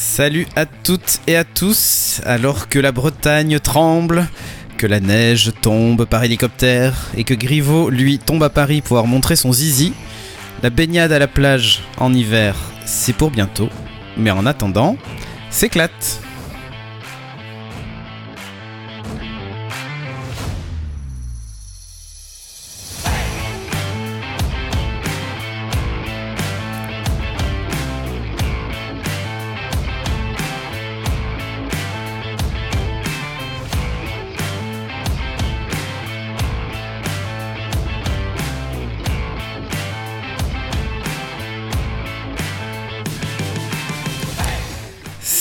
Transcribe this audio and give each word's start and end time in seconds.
Salut 0.00 0.46
à 0.54 0.64
toutes 0.64 1.18
et 1.26 1.34
à 1.34 1.42
tous, 1.42 2.20
alors 2.24 2.68
que 2.68 2.78
la 2.78 2.92
Bretagne 2.92 3.58
tremble, 3.58 4.28
que 4.76 4.86
la 4.86 5.00
neige 5.00 5.50
tombe 5.60 6.04
par 6.04 6.22
hélicoptère 6.22 7.08
et 7.16 7.24
que 7.24 7.34
Griveaux, 7.34 7.90
lui, 7.90 8.20
tombe 8.20 8.44
à 8.44 8.48
Paris 8.48 8.80
pour 8.80 8.90
pouvoir 8.90 9.08
montrer 9.08 9.34
son 9.34 9.52
zizi, 9.52 9.92
la 10.62 10.70
baignade 10.70 11.10
à 11.10 11.18
la 11.18 11.26
plage 11.26 11.82
en 11.96 12.14
hiver, 12.14 12.54
c'est 12.84 13.12
pour 13.12 13.32
bientôt. 13.32 13.70
Mais 14.16 14.30
en 14.30 14.46
attendant, 14.46 14.96
s'éclate. 15.50 16.20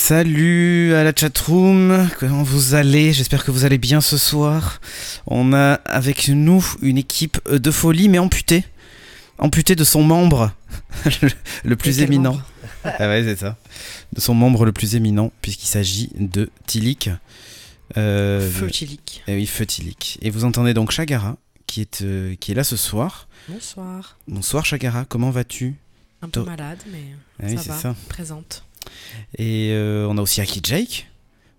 Salut 0.07 0.93
à 0.93 1.03
la 1.03 1.11
chatroom, 1.13 2.09
comment 2.17 2.41
vous 2.41 2.75
allez? 2.75 3.11
J'espère 3.11 3.43
que 3.43 3.52
vous 3.52 3.65
allez 3.65 3.77
bien 3.77 3.99
ce 3.99 4.15
soir. 4.17 4.79
On 5.25 5.52
a 5.52 5.73
avec 5.84 6.29
nous 6.29 6.65
une 6.81 6.98
équipe 6.98 7.45
de 7.49 7.71
folie 7.71 8.07
mais 8.07 8.17
amputée. 8.17 8.63
Amputée 9.38 9.75
de 9.75 9.84
son 9.84 10.03
membre 10.03 10.53
le, 11.65 11.75
plus 11.75 11.99
éminent. 11.99 12.39
Ah 12.85 13.09
ouais, 13.09 13.21
c'est 13.25 13.35
ça. 13.35 13.57
De 14.13 14.21
son 14.21 14.34
membre 14.34 14.63
le 14.63 14.71
plus 14.71 14.95
éminent, 14.95 15.34
puisqu'il 15.41 15.67
s'agit 15.67 16.09
de 16.17 16.49
Tilik. 16.67 17.09
Euh, 17.98 18.49
Feu 18.49 18.71
Tilik. 18.71 19.23
Et 19.27 19.34
eh 19.34 19.35
oui, 19.35 19.45
Feu 19.45 19.65
Tilik. 19.65 20.20
Et 20.21 20.29
vous 20.29 20.45
entendez 20.45 20.73
donc 20.73 20.91
Chagara, 20.91 21.35
qui 21.65 21.82
est, 21.82 22.01
euh, 22.04 22.34
qui 22.39 22.54
est 22.54 22.55
là 22.55 22.63
ce 22.63 22.77
soir. 22.77 23.27
Bonsoir. 23.49 24.17
Bonsoir 24.29 24.65
Chagara, 24.65 25.04
comment 25.04 25.32
vas-tu? 25.32 25.76
Un 26.21 26.29
peu 26.29 26.43
malade, 26.43 26.79
mais 26.93 27.04
ah 27.43 27.62
ça 27.62 27.73
va, 27.73 27.77
ça. 27.77 27.95
présente. 28.07 28.63
Et 29.38 29.71
euh, 29.71 30.07
on 30.10 30.18
a 30.18 30.21
aussi 30.21 30.41
Aki 30.41 30.62
Jake. 30.63 31.07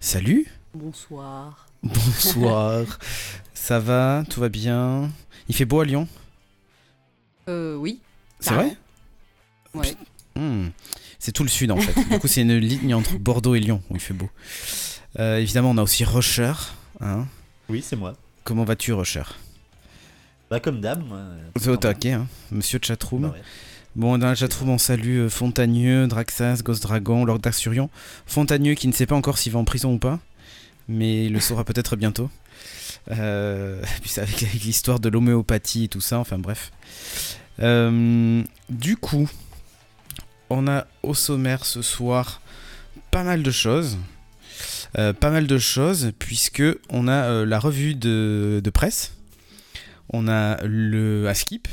Salut. 0.01 0.47
Bonsoir. 0.75 1.67
Bonsoir. 1.83 2.99
Ça 3.55 3.79
va? 3.79 4.25
Tout 4.29 4.41
va 4.41 4.49
bien? 4.49 5.11
Il 5.49 5.55
fait 5.55 5.65
beau 5.65 5.81
à 5.81 5.85
Lyon? 5.85 6.09
Euh, 7.49 7.77
oui. 7.77 8.01
C'est 8.41 8.55
vrai? 8.55 8.77
Ouais. 9.75 9.95
Hmm. 10.37 10.69
C'est 11.19 11.33
tout 11.33 11.43
le 11.43 11.49
sud 11.49 11.71
en 11.71 11.77
fait. 11.79 11.95
du 12.11 12.19
coup, 12.19 12.29
c'est 12.29 12.43
une 12.43 12.57
ligne 12.57 12.95
entre 12.95 13.17
Bordeaux 13.19 13.55
et 13.55 13.61
Lyon 13.61 13.83
où 13.91 13.97
il 13.97 14.01
fait 14.01 14.15
beau. 14.15 14.31
Euh, 15.19 15.39
évidemment, 15.39 15.71
on 15.71 15.79
a 15.79 15.83
aussi 15.83 16.05
Rusher. 16.05 16.53
Hein 17.01 17.27
oui, 17.69 17.83
c'est 17.83 17.97
moi. 17.97 18.15
Comment 18.45 18.65
vas-tu, 18.65 18.93
Rusher 18.93 19.25
Bah, 20.51 20.61
comme 20.61 20.81
d'hab. 20.81 21.03
C'est 21.57 21.71
au 21.71 21.77
taquet, 21.77 22.13
hein 22.13 22.27
Monsieur 22.51 22.79
Chatroom. 22.83 23.23
Bah 23.23 23.35
Bon, 23.99 24.17
dans 24.17 24.29
la 24.29 24.37
chatroom, 24.37 24.71
on 24.71 24.79
salue 24.79 25.23
euh, 25.23 25.29
Fontagneux, 25.29 26.07
Draxas, 26.07 26.63
Ghost 26.63 26.85
Dragon, 26.85 27.25
Lord 27.25 27.41
d'Assurion. 27.41 27.91
Fontagneux 28.27 28.75
qui 28.75 28.87
ne 28.87 28.93
sait 28.93 29.07
pas 29.07 29.17
encore 29.17 29.39
s'il 29.39 29.51
va 29.51 29.59
en 29.59 29.65
prison 29.65 29.95
ou 29.95 29.99
pas, 29.99 30.21
mais 30.87 31.27
il 31.27 31.33
le 31.33 31.41
saura 31.41 31.65
peut-être 31.65 31.97
bientôt. 31.97 32.31
Euh, 33.11 33.83
puis 34.01 34.13
avec, 34.19 34.41
l'histoire 34.63 35.01
de 35.01 35.09
l'homéopathie 35.09 35.87
et 35.87 35.89
tout 35.89 36.01
ça, 36.01 36.21
enfin 36.21 36.39
bref. 36.39 36.71
Euh, 37.59 38.45
du 38.71 38.97
coup, 38.97 39.29
on 40.49 40.69
a 40.69 40.87
au 41.03 41.15
sommaire 41.15 41.65
ce 41.65 41.83
soir 41.83 42.41
pas 43.11 43.25
mal 43.25 43.43
de 43.43 43.51
choses. 43.51 43.99
pas 44.95 45.31
mal 45.31 45.49
de 45.49 45.59
choses, 45.59 46.13
puisque 46.21 46.63
on 46.89 47.09
a 47.09 47.45
la 47.45 47.59
revue 47.59 47.97
de, 47.97 48.71
presse, 48.73 49.15
on 50.11 50.29
a 50.29 50.63
le 50.63 51.27
Askip, 51.27 51.67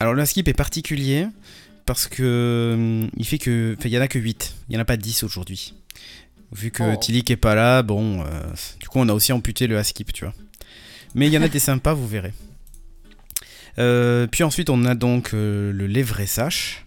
alors 0.00 0.14
le 0.14 0.24
skip 0.24 0.48
est 0.48 0.54
particulier 0.54 1.26
parce 1.86 2.08
que 2.08 2.72
hum, 2.74 3.10
il 3.16 3.24
fait 3.24 3.38
que 3.38 3.76
il 3.84 3.90
y 3.90 3.98
en 3.98 4.00
a 4.02 4.08
que 4.08 4.18
8, 4.18 4.54
il 4.68 4.74
y 4.74 4.78
en 4.78 4.80
a 4.80 4.84
pas 4.84 4.96
10 4.96 5.22
aujourd'hui. 5.22 5.74
Vu 6.52 6.70
que 6.70 6.82
oh. 6.82 6.96
Tilik 6.96 7.28
est 7.30 7.36
pas 7.36 7.54
là, 7.54 7.82
bon 7.82 8.22
euh, 8.22 8.42
du 8.80 8.88
coup 8.88 8.98
on 8.98 9.08
a 9.08 9.12
aussi 9.12 9.32
amputé 9.32 9.66
le 9.66 9.82
skip, 9.82 10.12
tu 10.12 10.24
vois. 10.24 10.34
Mais 11.14 11.28
il 11.28 11.32
y 11.32 11.38
en 11.38 11.42
a 11.42 11.48
des 11.48 11.58
sympas, 11.58 11.94
vous 11.94 12.06
verrez. 12.06 12.34
Euh, 13.78 14.26
puis 14.26 14.42
ensuite 14.42 14.70
on 14.70 14.84
a 14.84 14.94
donc 14.94 15.32
euh, 15.32 15.72
le 15.72 15.86
Lévré 15.86 16.26
Sache 16.26 16.86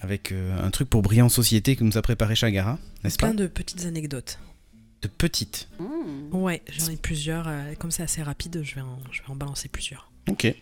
avec 0.00 0.32
un 0.32 0.70
truc 0.70 0.88
pour 0.88 1.02
briller 1.02 1.22
en 1.22 1.28
société 1.28 1.74
que 1.74 1.82
nous 1.82 1.98
a 1.98 2.02
préparé 2.02 2.36
Chagara, 2.36 2.78
n'est-ce 3.02 3.18
pas? 3.18 3.26
Plein 3.26 3.34
de 3.34 3.48
petites 3.48 3.84
anecdotes. 3.84 4.38
De 5.02 5.08
petites. 5.08 5.68
Mmh. 5.80 6.36
Ouais, 6.36 6.62
j'en 6.70 6.92
ai 6.92 6.96
plusieurs. 6.96 7.50
comme 7.80 7.90
c'est 7.90 8.04
assez 8.04 8.22
rapide, 8.22 8.60
je 8.62 8.76
vais 8.76 8.82
je 9.10 9.22
vais 9.22 9.28
en 9.28 9.34
balancer 9.34 9.68
plusieurs. 9.68 10.12
Ok. 10.28 10.54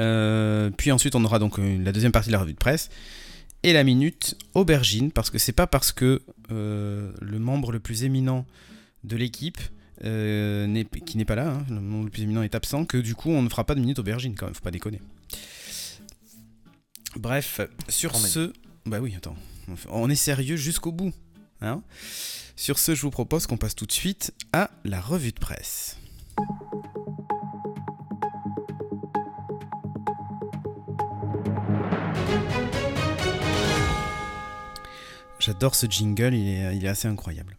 Euh, 0.00 0.70
puis 0.76 0.92
ensuite, 0.92 1.14
on 1.14 1.24
aura 1.24 1.38
donc 1.38 1.58
la 1.58 1.92
deuxième 1.92 2.12
partie 2.12 2.28
de 2.28 2.32
la 2.32 2.40
revue 2.40 2.52
de 2.52 2.58
presse 2.58 2.90
et 3.62 3.72
la 3.72 3.84
minute 3.84 4.36
aubergine, 4.54 5.10
parce 5.10 5.30
que 5.30 5.38
c'est 5.38 5.52
pas 5.52 5.66
parce 5.66 5.92
que 5.92 6.22
euh, 6.50 7.12
le 7.20 7.38
membre 7.38 7.72
le 7.72 7.80
plus 7.80 8.04
éminent 8.04 8.46
de 9.04 9.16
l'équipe 9.16 9.58
euh, 10.04 10.84
qui 11.04 11.16
n'est 11.16 11.24
pas 11.24 11.34
là, 11.34 11.48
hein, 11.48 11.66
le 11.68 11.80
membre 11.80 12.04
le 12.04 12.10
plus 12.10 12.22
éminent 12.22 12.42
est 12.42 12.54
absent, 12.54 12.84
que 12.84 12.98
du 12.98 13.14
coup 13.14 13.30
on 13.30 13.42
ne 13.42 13.48
fera 13.48 13.64
pas 13.64 13.74
de 13.74 13.80
minute 13.80 13.98
aubergine 13.98 14.34
quand 14.34 14.46
même, 14.46 14.54
faut 14.54 14.62
pas 14.62 14.70
déconner. 14.70 15.00
Bref, 17.16 17.60
sur 17.88 18.14
ce, 18.14 18.52
bah 18.84 19.00
oui, 19.00 19.14
attends, 19.16 19.36
on 19.88 20.10
est 20.10 20.14
sérieux 20.14 20.56
jusqu'au 20.56 20.92
bout. 20.92 21.12
Hein 21.62 21.82
sur 22.56 22.78
ce, 22.78 22.94
je 22.94 23.02
vous 23.02 23.10
propose 23.10 23.46
qu'on 23.46 23.56
passe 23.58 23.74
tout 23.74 23.86
de 23.86 23.92
suite 23.92 24.32
à 24.52 24.70
la 24.84 25.00
revue 25.00 25.32
de 25.32 25.38
presse. 25.38 25.98
J'adore 35.46 35.76
ce 35.76 35.86
jingle, 35.86 36.34
il 36.34 36.84
est, 36.84 36.88
assez 36.88 37.06
incroyable. 37.06 37.56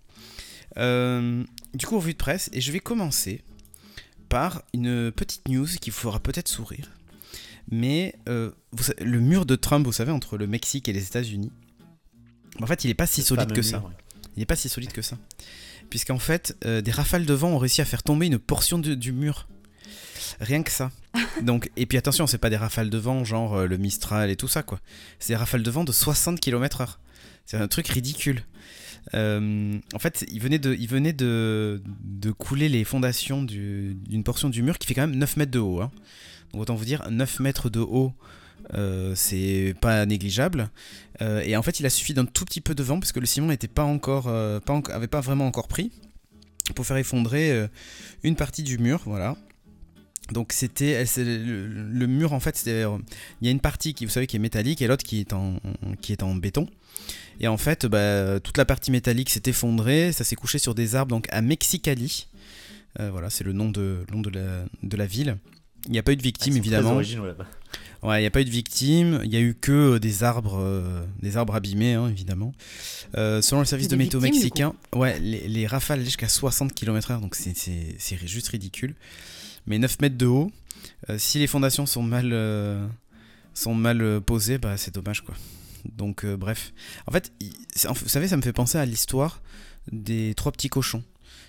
Euh, 0.75 1.45
du 1.73 1.85
coup, 1.85 1.95
revue 1.95 2.11
de 2.11 2.17
presse, 2.17 2.49
et 2.51 2.59
je 2.59 2.73
vais 2.73 2.81
commencer 2.81 3.45
par 4.27 4.61
une 4.73 5.09
petite 5.09 5.47
news 5.47 5.67
qui 5.79 5.89
vous 5.89 5.95
fera 5.95 6.19
peut-être 6.19 6.49
sourire. 6.49 6.91
Mais 7.71 8.13
euh, 8.27 8.51
le 8.99 9.21
mur 9.21 9.45
de 9.45 9.55
Trump, 9.55 9.85
vous 9.85 9.93
savez, 9.93 10.11
entre 10.11 10.37
le 10.37 10.47
Mexique 10.47 10.89
et 10.89 10.93
les 10.93 11.05
États-Unis, 11.05 11.53
en 12.61 12.67
fait, 12.67 12.83
il 12.83 12.87
n'est 12.87 12.93
pas 12.93 13.07
si 13.07 13.21
solide 13.21 13.53
que 13.53 13.61
ça. 13.61 13.81
Il 14.35 14.39
n'est 14.39 14.45
pas 14.45 14.57
si 14.57 14.67
solide 14.67 14.91
que 14.91 15.01
ça. 15.01 15.17
Puisqu'en 15.89 16.19
fait, 16.19 16.57
euh, 16.65 16.81
des 16.81 16.91
rafales 16.91 17.25
de 17.25 17.33
vent 17.33 17.51
ont 17.51 17.57
réussi 17.57 17.79
à 17.79 17.85
faire 17.85 18.03
tomber 18.03 18.25
une 18.25 18.37
portion 18.37 18.79
du 18.79 19.13
mur. 19.13 19.47
Rien 20.41 20.61
que 20.61 20.71
ça. 20.71 20.91
Donc, 21.41 21.71
et 21.77 21.85
puis 21.85 21.97
attention, 21.97 22.27
c'est 22.27 22.37
pas 22.37 22.49
des 22.49 22.57
rafales 22.57 22.89
de 22.89 22.97
vent 22.97 23.23
genre 23.23 23.65
le 23.65 23.77
Mistral 23.77 24.29
et 24.29 24.35
tout 24.35 24.49
ça, 24.49 24.61
quoi. 24.61 24.81
C'est 25.19 25.31
des 25.31 25.37
rafales 25.37 25.63
de 25.63 25.71
vent 25.71 25.85
de 25.85 25.93
60 25.93 26.41
km/h. 26.41 26.97
C'est 27.47 27.58
un 27.58 27.69
truc 27.69 27.88
ridicule. 27.88 28.44
Euh, 29.13 29.80
en 29.94 30.00
fait, 30.00 30.25
il 30.30 30.41
venait, 30.41 30.59
de, 30.59 31.81
couler 32.38 32.68
les 32.68 32.84
fondations 32.84 33.41
d'une 33.41 34.24
portion 34.24 34.50
du 34.50 34.62
mur 34.62 34.78
qui 34.78 34.85
fait 34.85 34.94
quand 34.94 35.08
même 35.08 35.16
9 35.16 35.38
mètres 35.38 35.52
de 35.52 35.59
haut. 35.59 35.81
Hein. 35.81 35.91
Donc 36.52 36.62
autant 36.62 36.75
vous 36.75 36.84
dire, 36.84 37.09
9 37.09 37.40
mètres 37.40 37.69
de 37.69 37.80
haut, 37.80 38.13
euh, 38.74 39.13
c'est 39.16 39.75
pas 39.80 40.06
négligeable. 40.06 40.69
Euh, 41.22 41.40
et 41.40 41.56
en 41.56 41.63
fait, 41.63 41.80
il 41.80 41.85
a 41.85 41.90
suffi 41.90 42.13
d'un 42.13 42.25
tout 42.25 42.44
petit 42.44 42.59
peu 42.59 42.75
de 42.75 42.84
vent 42.84 43.00
parce 43.00 43.13
que 43.13 43.22
le 43.22 43.25
ciment 43.25 43.47
n'était 43.47 43.69
pas 43.69 43.85
avait 43.85 45.08
pas 45.08 45.22
vraiment 45.22 45.47
encore 45.47 45.69
pris 45.69 45.94
pour 46.75 46.85
faire 46.85 46.97
effondrer 46.97 47.69
une 48.24 48.35
partie 48.35 48.64
du 48.64 48.78
mur. 48.78 49.03
Voilà. 49.06 49.38
Donc 50.31 50.51
c'était 50.51 51.05
le, 51.17 51.67
le, 51.67 52.07
mur 52.07 52.33
en 52.33 52.39
fait, 52.39 52.63
il 52.65 52.71
y 53.41 53.47
a 53.47 53.51
une 53.51 53.59
partie 53.59 53.93
qui 53.93 54.05
vous 54.05 54.11
savez 54.11 54.27
qui 54.27 54.35
est 54.35 54.39
métallique 54.39 54.81
et 54.81 54.88
l'autre 54.88 55.03
qui 55.03 55.19
est 55.21 55.33
en 55.33 55.59
qui 56.01 56.11
est 56.11 56.23
en 56.23 56.35
béton. 56.35 56.67
Et 57.39 57.47
en 57.47 57.57
fait, 57.57 57.85
bah, 57.85 58.40
toute 58.40 58.57
la 58.57 58.66
partie 58.66 58.91
métallique 58.91 59.29
s'est 59.29 59.43
effondrée, 59.46 60.11
ça 60.11 60.23
s'est 60.23 60.35
couché 60.35 60.57
sur 60.57 60.75
des 60.75 60.96
arbres 60.96 61.11
donc 61.11 61.28
à 61.31 61.41
Mexicali. 61.41 62.28
Euh, 62.99 63.11
voilà, 63.11 63.29
c'est 63.29 63.43
le 63.43 63.53
nom 63.53 63.69
de, 63.69 64.05
nom 64.11 64.22
de, 64.22 64.29
la, 64.29 64.66
de 64.84 64.97
la 64.97 65.05
ville. 65.05 65.37
Il 65.85 65.91
n'y 65.91 65.99
a 65.99 66.03
pas 66.03 66.11
eu 66.11 66.16
de 66.16 66.23
victimes 66.23 66.53
ah, 66.55 66.57
évidemment. 66.57 66.96
ouais, 66.97 67.05
il 67.05 68.22
n'y 68.22 68.25
a 68.25 68.31
pas 68.31 68.41
eu 68.41 68.46
de 68.46 68.49
victimes. 68.49 69.22
Il 69.23 69.29
n'y 69.29 69.35
a 69.35 69.40
eu 69.40 69.53
que 69.53 69.72
euh, 69.72 69.99
des 69.99 70.23
arbres, 70.23 70.57
euh, 70.59 71.05
des 71.22 71.37
arbres 71.37 71.55
abîmés 71.55 71.93
hein, 71.93 72.09
évidemment. 72.09 72.53
selon 73.13 73.59
le 73.59 73.66
service 73.66 73.87
de 73.87 73.96
météo 73.96 74.19
mexicain, 74.19 74.73
ouais, 74.96 75.19
les, 75.19 75.47
les 75.47 75.67
rafales 75.67 76.03
jusqu'à 76.03 76.28
60 76.28 76.73
km/h, 76.73 77.22
donc 77.22 77.35
c'est 77.35 78.28
juste 78.28 78.47
ridicule. 78.49 78.96
Mais 79.67 79.78
9 79.79 79.99
mètres 80.02 80.17
de 80.17 80.25
haut. 80.25 80.52
si 81.17 81.40
les 81.40 81.47
fondations 81.47 81.85
sont 81.85 82.02
mal, 82.03 82.34
sont 83.53 83.75
mal 83.75 84.22
posées, 84.22 84.58
bah, 84.58 84.78
c'est 84.78 84.93
dommage 84.93 85.22
quoi. 85.22 85.35
Donc 85.96 86.25
euh, 86.25 86.37
bref. 86.37 86.73
En 87.08 87.11
fait, 87.11 87.31
vous 87.87 88.09
savez, 88.09 88.28
ça 88.28 88.37
me 88.37 88.41
fait 88.41 88.53
penser 88.53 88.78
à 88.78 88.85
l'histoire 88.85 89.41
des 89.91 90.34
trois 90.35 90.52
petits 90.52 90.69
cochons. 90.69 91.03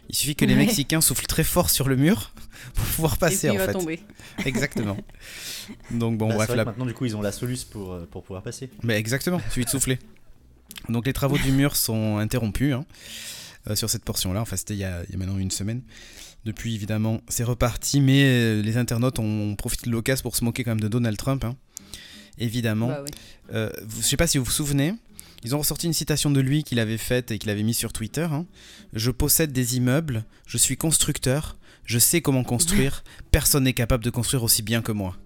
Il 0.09 0.15
suffit 0.15 0.35
que 0.35 0.47
les 0.47 0.55
Mexicains 0.55 1.03
soufflent 1.03 1.26
très 1.26 1.44
fort 1.44 1.69
sur 1.69 1.87
le 1.87 1.97
mur 1.97 2.32
pour 2.75 2.85
pouvoir 2.87 3.19
passer 3.19 3.49
Et 3.49 3.50
puis 3.50 3.56
il 3.56 3.59
va 3.59 3.67
fait. 3.67 3.73
Tomber. 3.73 4.00
Exactement. 4.47 4.97
Donc 5.91 6.17
bon, 6.17 6.29
bah, 6.29 6.37
bref. 6.37 6.49
Vrai 6.50 6.65
maintenant, 6.65 6.87
du 6.87 6.94
coup, 6.94 7.05
ils 7.05 7.15
ont 7.17 7.20
la 7.20 7.32
soluce 7.32 7.65
pour, 7.65 7.93
euh, 7.93 8.09
pour 8.11 8.23
pouvoir 8.23 8.43
passer. 8.43 8.70
Mais 8.82 8.99
exactement, 8.99 9.38
il 9.44 9.53
suffit 9.53 9.67
de 9.67 9.70
souffler. 9.70 9.99
Donc 10.88 11.06
les 11.06 11.12
travaux 11.12 11.37
du 11.37 11.53
mur 11.53 11.76
sont 11.76 12.17
interrompus 12.17 12.73
hein, 12.73 12.87
euh, 13.69 13.76
sur 13.76 13.91
cette 13.91 14.05
portion-là. 14.05 14.41
Enfin, 14.41 14.56
c'était 14.56 14.75
il, 14.75 14.81
y 14.81 14.85
a 14.85 15.03
il 15.09 15.12
y 15.12 15.15
a 15.15 15.19
maintenant 15.19 15.38
une 15.38 15.50
semaine. 15.50 15.82
Depuis, 16.44 16.75
évidemment, 16.75 17.20
c'est 17.29 17.44
reparti, 17.44 18.00
mais 18.00 18.23
euh, 18.25 18.62
les 18.62 18.76
internautes 18.76 19.19
ont 19.19 19.55
profité 19.56 19.87
de 19.87 19.90
l'occasion 19.93 20.23
pour 20.23 20.37
se 20.37 20.44
moquer 20.44 20.64
quand 20.64 20.70
même 20.70 20.81
de 20.81 20.88
Donald 20.88 21.17
Trump. 21.17 21.44
hein. 21.44 21.56
Évidemment. 22.38 22.88
Bah 22.88 23.02
oui. 23.05 23.11
Euh, 23.52 23.70
je 23.96 24.02
sais 24.02 24.17
pas 24.17 24.26
si 24.26 24.38
vous 24.38 24.44
vous 24.44 24.50
souvenez, 24.50 24.94
ils 25.44 25.55
ont 25.55 25.58
ressorti 25.58 25.87
une 25.87 25.93
citation 25.93 26.31
de 26.31 26.40
lui 26.40 26.62
qu'il 26.64 26.79
avait 26.79 26.96
faite 26.99 27.31
et 27.32 27.38
qu'il 27.38 27.50
avait 27.50 27.62
mis 27.64 27.75
sur 27.75 27.93
Twitter. 27.93 28.26
hein. 28.31 28.46
Je 28.93 29.11
possède 29.11 29.52
des 29.52 29.76
immeubles, 29.76 30.25
je 30.46 30.56
suis 30.58 30.76
constructeur, 30.76 31.56
je 31.85 31.99
sais 31.99 32.20
comment 32.20 32.44
construire, 32.44 33.02
personne 33.32 33.64
n'est 33.64 33.73
capable 33.73 34.05
de 34.05 34.11
construire 34.11 34.43
aussi 34.44 34.62
bien 34.62 34.81
que 34.82 34.93
moi. 34.93 35.17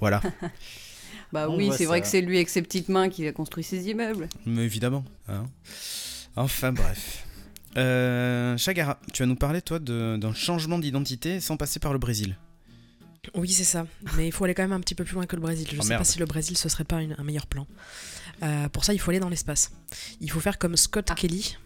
Voilà, 0.00 0.20
Bah 1.32 1.48
On 1.48 1.56
oui, 1.56 1.70
c'est 1.74 1.86
vrai 1.86 2.02
que 2.02 2.06
c'est 2.06 2.20
lui 2.20 2.36
avec 2.36 2.50
ses 2.50 2.60
petites 2.60 2.90
mains 2.90 3.08
qui 3.08 3.26
a 3.26 3.32
construit 3.32 3.64
ses 3.64 3.88
immeubles. 3.88 4.28
mais 4.44 4.64
évidemment. 4.64 5.04
hein. 5.28 5.46
Enfin 6.36 6.72
bref. 6.72 7.24
Euh, 7.76 8.56
Chagara, 8.56 8.98
tu 9.12 9.22
vas 9.22 9.26
nous 9.26 9.36
parler 9.36 9.62
toi 9.62 9.78
d'un 9.78 10.34
changement 10.34 10.78
d'identité 10.78 11.40
sans 11.40 11.56
passer 11.56 11.80
par 11.80 11.92
le 11.92 11.98
Brésil. 11.98 12.36
Oui, 13.34 13.48
c'est 13.48 13.64
ça. 13.64 13.86
Mais 14.16 14.26
il 14.26 14.32
faut 14.32 14.44
aller 14.44 14.54
quand 14.54 14.62
même 14.64 14.72
un 14.72 14.80
petit 14.80 14.94
peu 14.96 15.04
plus 15.04 15.14
loin 15.14 15.26
que 15.26 15.36
le 15.36 15.42
Brésil. 15.42 15.66
Je 15.70 15.78
Oh, 15.78 15.82
sais 15.82 15.90
merde. 15.90 16.00
pas 16.00 16.04
si 16.04 16.18
le 16.18 16.26
Brésil 16.26 16.56
ce 16.58 16.68
serait 16.68 16.84
pas 16.84 17.00
une- 17.02 17.14
un 17.18 17.22
meilleur 17.24 17.46
plan. 17.46 17.66
Euh, 18.42 18.68
pour 18.68 18.84
ça, 18.84 18.92
il 18.94 18.98
faut 18.98 19.10
aller 19.10 19.20
dans 19.20 19.28
l'espace. 19.28 19.70
Il 20.20 20.30
faut 20.30 20.40
faire 20.40 20.58
comme 20.58 20.76
Scott 20.76 21.06
Ah. 21.10 21.14
Kelly, 21.14 21.56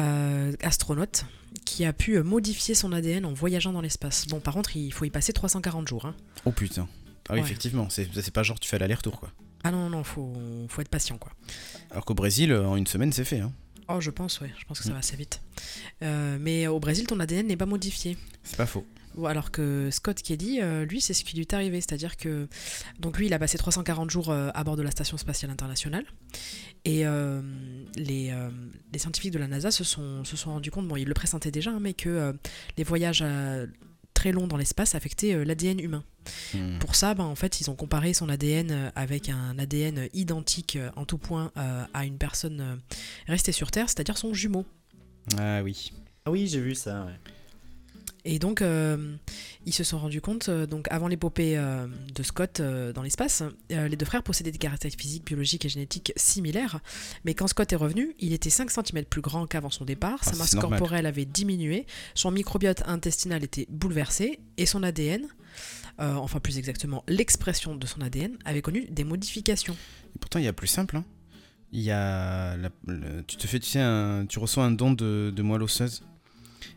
euh, 0.00 0.52
astronaute, 0.62 1.24
qui 1.64 1.84
a 1.86 1.92
pu 1.94 2.20
modifier 2.22 2.74
son 2.74 2.92
ADN 2.92 3.24
en 3.24 3.32
voyageant 3.32 3.72
dans 3.72 3.80
l'espace. 3.80 4.26
Bon, 4.28 4.40
par 4.40 4.52
contre, 4.54 4.76
il 4.76 4.92
faut 4.92 5.04
y 5.06 5.10
passer 5.10 5.32
340 5.32 5.88
jours. 5.88 6.04
hein. 6.04 6.14
Oh 6.44 6.52
putain. 6.52 6.86
Ah 7.28 7.34
oui, 7.34 7.40
Ouais. 7.40 7.46
effectivement, 7.46 7.88
c'est 7.88 8.30
pas 8.30 8.42
genre 8.42 8.60
tu 8.60 8.68
fais 8.68 8.78
l'aller-retour 8.78 9.18
quoi. 9.20 9.30
Ah 9.64 9.70
non, 9.70 9.84
non, 9.84 9.90
non, 9.98 10.04
faut, 10.04 10.34
faut 10.68 10.80
être 10.82 10.88
patient, 10.88 11.16
quoi. 11.18 11.32
Alors 11.92 12.04
qu'au 12.04 12.14
Brésil, 12.14 12.52
en 12.52 12.76
une 12.76 12.86
semaine, 12.86 13.12
c'est 13.12 13.24
fait. 13.24 13.38
Hein. 13.40 13.52
Oh, 13.88 14.00
je 14.00 14.10
pense, 14.10 14.40
ouais, 14.40 14.50
je 14.58 14.64
pense 14.64 14.78
que 14.78 14.84
ça 14.84 14.90
Mm. 14.90 14.94
va 14.94 14.98
assez 15.00 15.16
vite. 15.16 15.40
Euh, 16.02 16.38
mais 16.40 16.66
au 16.66 16.80
Brésil, 16.80 17.06
ton 17.06 17.18
ADN 17.20 17.46
n'est 17.46 17.56
pas 17.56 17.66
modifié. 17.66 18.16
C'est 18.42 18.56
pas 18.56 18.66
faux. 18.66 18.86
Alors 19.26 19.50
que 19.50 19.90
Scott 19.90 20.22
Kelly, 20.22 20.60
euh, 20.62 20.86
lui, 20.86 21.02
c'est 21.02 21.12
ce 21.12 21.22
qui 21.24 21.34
lui 21.36 21.42
est 21.42 21.52
arrivé. 21.52 21.80
C'est-à-dire 21.82 22.16
que. 22.16 22.48
Donc, 22.98 23.18
lui, 23.18 23.26
il 23.26 23.34
a 23.34 23.38
passé 23.38 23.58
340 23.58 24.10
jours 24.10 24.30
euh, 24.30 24.48
à 24.54 24.64
bord 24.64 24.76
de 24.76 24.82
la 24.82 24.90
Station 24.90 25.18
Spatiale 25.18 25.50
Internationale. 25.50 26.04
Et 26.86 27.04
euh, 27.06 27.42
les, 27.96 28.30
euh, 28.30 28.48
les 28.92 28.98
scientifiques 28.98 29.32
de 29.32 29.38
la 29.38 29.48
NASA 29.48 29.70
se 29.70 29.84
sont, 29.84 30.24
se 30.24 30.36
sont 30.36 30.50
rendus 30.52 30.70
compte, 30.70 30.88
bon, 30.88 30.96
ils 30.96 31.06
le 31.06 31.14
pressentaient 31.14 31.50
déjà, 31.50 31.72
hein, 31.72 31.78
mais 31.80 31.92
que 31.92 32.34
les 32.78 32.84
voyages 32.84 33.22
très 34.14 34.32
longs 34.32 34.46
dans 34.46 34.56
l'espace 34.56 34.94
affectaient 34.94 35.34
euh, 35.34 35.44
l'ADN 35.44 35.80
humain. 35.80 36.04
Hmm. 36.54 36.78
Pour 36.78 36.94
ça, 36.94 37.14
ben, 37.14 37.24
en 37.24 37.34
fait, 37.34 37.60
ils 37.60 37.70
ont 37.70 37.74
comparé 37.74 38.14
son 38.14 38.28
ADN 38.28 38.70
euh, 38.70 38.90
avec 38.94 39.28
un 39.28 39.58
ADN 39.58 40.08
identique 40.12 40.76
euh, 40.76 40.90
en 40.96 41.04
tout 41.04 41.18
point 41.18 41.50
euh, 41.56 41.84
à 41.92 42.04
une 42.04 42.18
personne 42.18 42.80
restée 43.26 43.52
sur 43.52 43.70
Terre, 43.70 43.88
c'est-à-dire 43.88 44.18
son 44.18 44.34
jumeau. 44.34 44.64
Ah 45.38 45.62
oui. 45.62 45.92
Ah 46.24 46.30
oui, 46.30 46.46
j'ai 46.46 46.60
vu 46.60 46.74
ça. 46.74 47.04
ouais. 47.04 47.31
Et 48.24 48.38
donc, 48.38 48.62
euh, 48.62 49.16
ils 49.66 49.72
se 49.72 49.82
sont 49.82 49.98
rendus 49.98 50.20
compte, 50.20 50.48
euh, 50.48 50.64
donc 50.66 50.86
avant 50.92 51.08
l'épopée 51.08 51.58
euh, 51.58 51.88
de 52.14 52.22
Scott 52.22 52.60
dans 52.94 53.02
l'espace, 53.02 53.42
les 53.68 53.96
deux 53.96 54.06
frères 54.06 54.22
possédaient 54.22 54.52
des 54.52 54.58
caractéristiques 54.58 55.02
physiques, 55.02 55.24
biologiques 55.26 55.64
et 55.64 55.68
génétiques 55.68 56.12
similaires. 56.16 56.78
Mais 57.24 57.34
quand 57.34 57.48
Scott 57.48 57.72
est 57.72 57.76
revenu, 57.76 58.14
il 58.20 58.32
était 58.32 58.48
5 58.50 58.70
cm 58.70 59.04
plus 59.06 59.22
grand 59.22 59.46
qu'avant 59.48 59.70
son 59.70 59.84
départ, 59.84 60.18
Ah, 60.22 60.24
sa 60.30 60.36
masse 60.36 60.54
corporelle 60.78 61.06
avait 61.06 61.24
diminué, 61.24 61.84
son 62.14 62.30
microbiote 62.30 62.82
intestinal 62.86 63.42
était 63.42 63.66
bouleversé, 63.68 64.38
et 64.56 64.66
son 64.66 64.84
ADN, 64.84 65.26
enfin 65.98 66.38
plus 66.40 66.58
exactement 66.58 67.02
l'expression 67.08 67.74
de 67.74 67.86
son 67.86 68.00
ADN, 68.02 68.36
avait 68.44 68.62
connu 68.62 68.86
des 68.90 69.04
modifications. 69.04 69.76
Et 70.14 70.18
pourtant, 70.20 70.38
il 70.38 70.44
y 70.44 70.48
a 70.48 70.52
plus 70.52 70.66
simple. 70.68 70.96
hein. 70.96 71.04
Il 71.72 71.80
y 71.80 71.90
a. 71.90 72.56
la- 72.56 72.70
le- 72.86 73.22
tu 73.26 73.36
te 73.36 73.46
fais, 73.46 73.58
tu 73.58 73.68
sais, 73.68 73.80
un- 73.80 74.26
tu 74.26 74.38
reçois 74.38 74.64
un 74.64 74.70
don 74.72 74.92
de, 74.92 75.32
de 75.34 75.42
moelle 75.42 75.62
osseuse. 75.62 76.02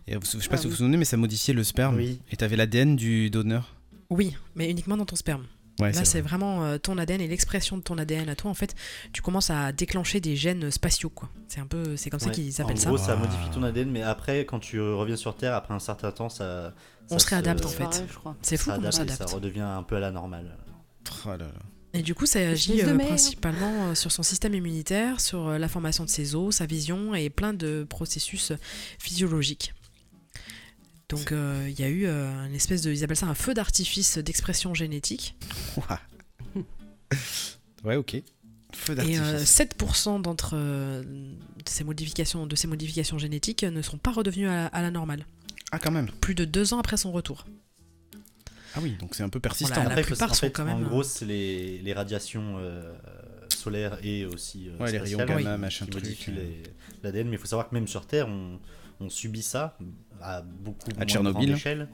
Et 0.07 0.13
je 0.13 0.25
sais 0.25 0.37
pas 0.49 0.55
Ah 0.55 0.57
si 0.57 0.65
vous 0.65 0.71
vous 0.71 0.75
souvenez, 0.77 0.97
mais 0.97 1.05
ça 1.05 1.17
modifiait 1.17 1.53
le 1.53 1.63
sperme. 1.63 1.95
Oui. 1.97 2.19
Et 2.31 2.35
t'avais 2.37 2.55
l'ADN 2.55 2.95
du 2.95 3.29
donneur. 3.29 3.75
Oui, 4.09 4.35
mais 4.55 4.69
uniquement 4.69 4.97
dans 4.97 5.05
ton 5.05 5.15
sperme. 5.15 5.45
Ouais, 5.79 5.91
Là, 5.91 6.05
c'est 6.05 6.21
vrai. 6.21 6.29
vraiment 6.29 6.63
euh, 6.63 6.77
ton 6.77 6.97
ADN 6.97 7.19
et 7.19 7.27
l'expression 7.27 7.75
de 7.77 7.81
ton 7.81 7.97
ADN 7.97 8.29
à 8.29 8.35
toi. 8.35 8.49
En 8.49 8.53
fait, 8.53 8.73
tu 9.11 9.21
commences 9.21 9.49
à 9.49 9.73
déclencher 9.73 10.21
des 10.21 10.37
gènes 10.37 10.71
spatiaux, 10.71 11.09
quoi. 11.09 11.29
C'est 11.49 11.59
un 11.59 11.65
peu, 11.65 11.97
c'est 11.97 12.09
comme 12.09 12.19
ça 12.21 12.29
qu'ils 12.29 12.61
appellent 12.61 12.77
en 12.77 12.79
ça. 12.79 12.87
gros, 12.89 12.97
ça 12.97 13.15
modifie 13.17 13.49
ton 13.53 13.61
ADN, 13.63 13.91
mais 13.91 14.01
après, 14.01 14.45
quand 14.45 14.59
tu 14.59 14.79
reviens 14.79 15.17
sur 15.17 15.35
Terre, 15.35 15.53
après 15.53 15.73
un 15.73 15.79
certain 15.79 16.11
temps, 16.11 16.29
ça. 16.29 16.73
On 17.09 17.19
se 17.19 17.27
réadapte, 17.27 17.65
en 17.65 17.69
fait. 17.69 18.05
C'est 18.41 18.55
fou 18.55 18.69
ça 18.69 18.75
comment 18.77 18.87
on 18.87 19.01
adapte. 19.01 19.27
Ça 19.27 19.35
redevient 19.35 19.59
un 19.61 19.83
peu 19.83 19.97
à 19.97 19.99
la 19.99 20.11
normale. 20.11 20.57
Oh 21.25 21.29
là 21.31 21.37
là. 21.39 21.45
Et 21.95 22.01
du 22.01 22.13
coup, 22.13 22.25
ça 22.25 22.39
agit 22.39 22.81
euh, 22.83 22.97
principalement 22.97 23.87
euh, 23.87 23.95
sur 23.95 24.11
son 24.11 24.21
système 24.23 24.53
immunitaire, 24.53 25.19
sur 25.21 25.47
euh, 25.47 25.57
la 25.57 25.67
formation 25.67 26.03
de 26.03 26.09
ses 26.09 26.35
os, 26.35 26.55
sa 26.55 26.65
vision 26.65 27.15
et 27.15 27.29
plein 27.29 27.53
de 27.53 27.85
processus 27.89 28.51
euh, 28.51 28.57
physiologiques. 28.99 29.73
Donc, 31.09 31.31
euh, 31.31 31.67
il 31.69 31.79
y 31.79 31.83
a 31.83 31.87
eu 31.89 32.05
euh, 32.07 32.45
une 32.47 32.55
espèce 32.55 32.81
de, 32.81 32.91
ils 32.91 33.03
appellent 33.03 33.15
ça 33.15 33.27
un 33.27 33.35
feu 33.35 33.53
d'artifice 33.53 34.17
d'expression 34.17 34.73
génétique. 34.73 35.35
Ouais, 37.83 37.95
ok. 37.95 38.15
Feu 38.73 38.93
Et 38.93 38.95
d'artifice. 38.95 39.19
euh, 39.21 39.63
7% 40.17 40.21
d'entre 40.21 40.51
euh, 40.55 41.03
de 41.03 41.69
ces 41.69 41.83
modifications, 41.83 42.47
de 42.47 42.55
ces 42.55 42.67
modifications 42.67 43.17
génétiques 43.19 43.63
ne 43.63 43.81
sont 43.81 43.97
pas 43.97 44.11
redevenues 44.11 44.47
à- 44.49 44.65
à 44.67 44.81
la 44.81 44.89
normale. 44.91 45.25
Ah, 45.71 45.79
quand 45.79 45.91
même. 45.91 46.09
plus 46.21 46.35
de 46.35 46.45
deux 46.45 46.73
ans 46.73 46.79
après 46.79 46.97
son 46.97 47.11
retour. 47.11 47.45
Ah 48.75 48.79
oui, 48.81 48.95
donc 48.99 49.15
c'est 49.15 49.23
un 49.23 49.29
peu 49.29 49.39
persistant. 49.39 49.81
Voilà, 49.81 49.95
la 49.95 50.01
plupart 50.03 50.31
en 50.31 50.33
sont 50.33 50.51
même, 50.65 50.83
gros, 50.83 51.03
c'est 51.03 51.25
les, 51.25 51.79
les 51.79 51.93
radiations 51.93 52.55
euh, 52.57 52.93
solaires 53.49 53.97
et 54.03 54.25
aussi 54.25 54.67
euh, 54.69 54.77
Ouais, 54.83 54.91
les 54.91 54.97
rayons 54.99 55.17
gamma, 55.19 55.37
qui- 55.55 55.59
machin 55.61 55.85
qui 55.85 55.91
truc, 55.91 56.25
euh. 56.29 56.63
l'ADN. 57.03 57.27
Mais 57.29 57.35
il 57.35 57.39
faut 57.39 57.45
savoir 57.47 57.69
que 57.69 57.73
même 57.75 57.87
sur 57.87 58.05
Terre, 58.05 58.27
on, 58.27 58.59
on 58.99 59.09
subit 59.09 59.41
ça 59.41 59.77
à 60.21 60.41
beaucoup 60.41 60.89
moins 60.95 61.05
Tchernobyl. 61.05 61.45
grande 61.45 61.57
échelle. 61.57 61.87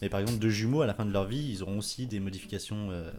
Mais 0.00 0.08
par 0.08 0.20
exemple, 0.20 0.38
deux 0.38 0.50
jumeaux, 0.50 0.82
à 0.82 0.86
la 0.86 0.94
fin 0.94 1.04
de 1.06 1.12
leur 1.12 1.26
vie, 1.26 1.50
ils 1.52 1.62
auront 1.62 1.78
aussi 1.78 2.06
des 2.06 2.18
modifications 2.18 2.88
euh, 2.90 3.10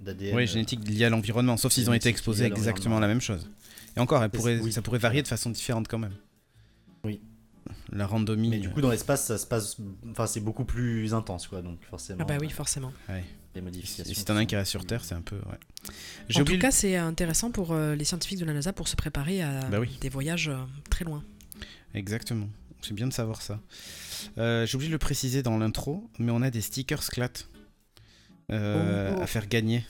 d'ADN. 0.00 0.34
Oui, 0.34 0.46
génétique 0.46 0.86
liée 0.88 1.04
à 1.04 1.10
l'environnement, 1.10 1.56
sauf 1.56 1.72
s'ils 1.72 1.88
ont 1.88 1.94
été 1.94 2.08
exposés 2.08 2.44
à 2.44 2.48
exactement 2.48 2.96
à 2.96 3.00
la 3.00 3.06
même 3.08 3.20
chose. 3.20 3.48
Et 3.96 4.00
encore, 4.00 4.22
elle 4.24 4.30
C'est- 4.32 4.38
pourrait, 4.38 4.58
oui. 4.58 4.72
ça 4.72 4.82
pourrait 4.82 4.98
varier 4.98 5.22
de 5.22 5.28
façon 5.28 5.50
différente 5.50 5.86
quand 5.86 5.98
même. 5.98 6.14
Oui. 7.04 7.20
La 7.92 8.06
randomie. 8.06 8.48
Mais 8.48 8.58
du 8.58 8.70
coup, 8.70 8.80
dans 8.80 8.90
l'espace, 8.90 9.26
ça 9.26 9.38
se 9.38 9.46
passe. 9.46 9.76
Enfin, 10.10 10.26
c'est 10.26 10.40
beaucoup 10.40 10.64
plus 10.64 11.12
intense, 11.14 11.46
quoi. 11.46 11.62
Donc, 11.62 11.78
forcément. 11.90 12.20
Ah 12.22 12.24
bah 12.24 12.36
oui, 12.40 12.46
euh, 12.46 12.50
forcément. 12.50 12.92
ouais. 13.08 13.24
Les 13.54 13.60
Et 13.60 13.62
modifications. 13.62 14.12
si 14.14 14.24
t'en 14.24 14.36
as 14.36 14.40
un 14.40 14.46
qui 14.46 14.56
reste 14.56 14.70
sur 14.70 14.84
Terre, 14.84 15.04
c'est 15.04 15.14
un 15.14 15.20
peu. 15.20 15.36
Ouais. 15.36 15.58
En 16.36 16.40
oublié 16.40 16.58
tout 16.58 16.62
cas, 16.62 16.70
c'est 16.72 16.96
intéressant 16.96 17.50
pour 17.52 17.72
euh, 17.72 17.94
les 17.94 18.04
scientifiques 18.04 18.40
de 18.40 18.44
la 18.44 18.52
NASA 18.54 18.72
pour 18.72 18.88
se 18.88 18.96
préparer 18.96 19.42
à 19.42 19.60
Bah 19.70 19.78
oui. 19.78 19.96
des 20.00 20.08
voyages 20.08 20.48
euh, 20.48 20.56
très 20.90 21.04
loin. 21.04 21.22
Exactement. 21.94 22.48
C'est 22.82 22.94
bien 22.94 23.06
de 23.06 23.12
savoir 23.12 23.42
ça. 23.42 23.60
Euh, 24.38 24.66
J'ai 24.66 24.74
oublié 24.74 24.88
de 24.88 24.94
le 24.94 24.98
préciser 24.98 25.42
dans 25.42 25.56
l'intro, 25.58 26.10
mais 26.18 26.32
on 26.32 26.42
a 26.42 26.50
des 26.50 26.60
stickers 26.62 27.06
clat 27.06 27.28
euh, 28.50 29.14
Oh. 29.16 29.20
à 29.22 29.26
faire 29.26 29.46
gagner. 29.46 29.84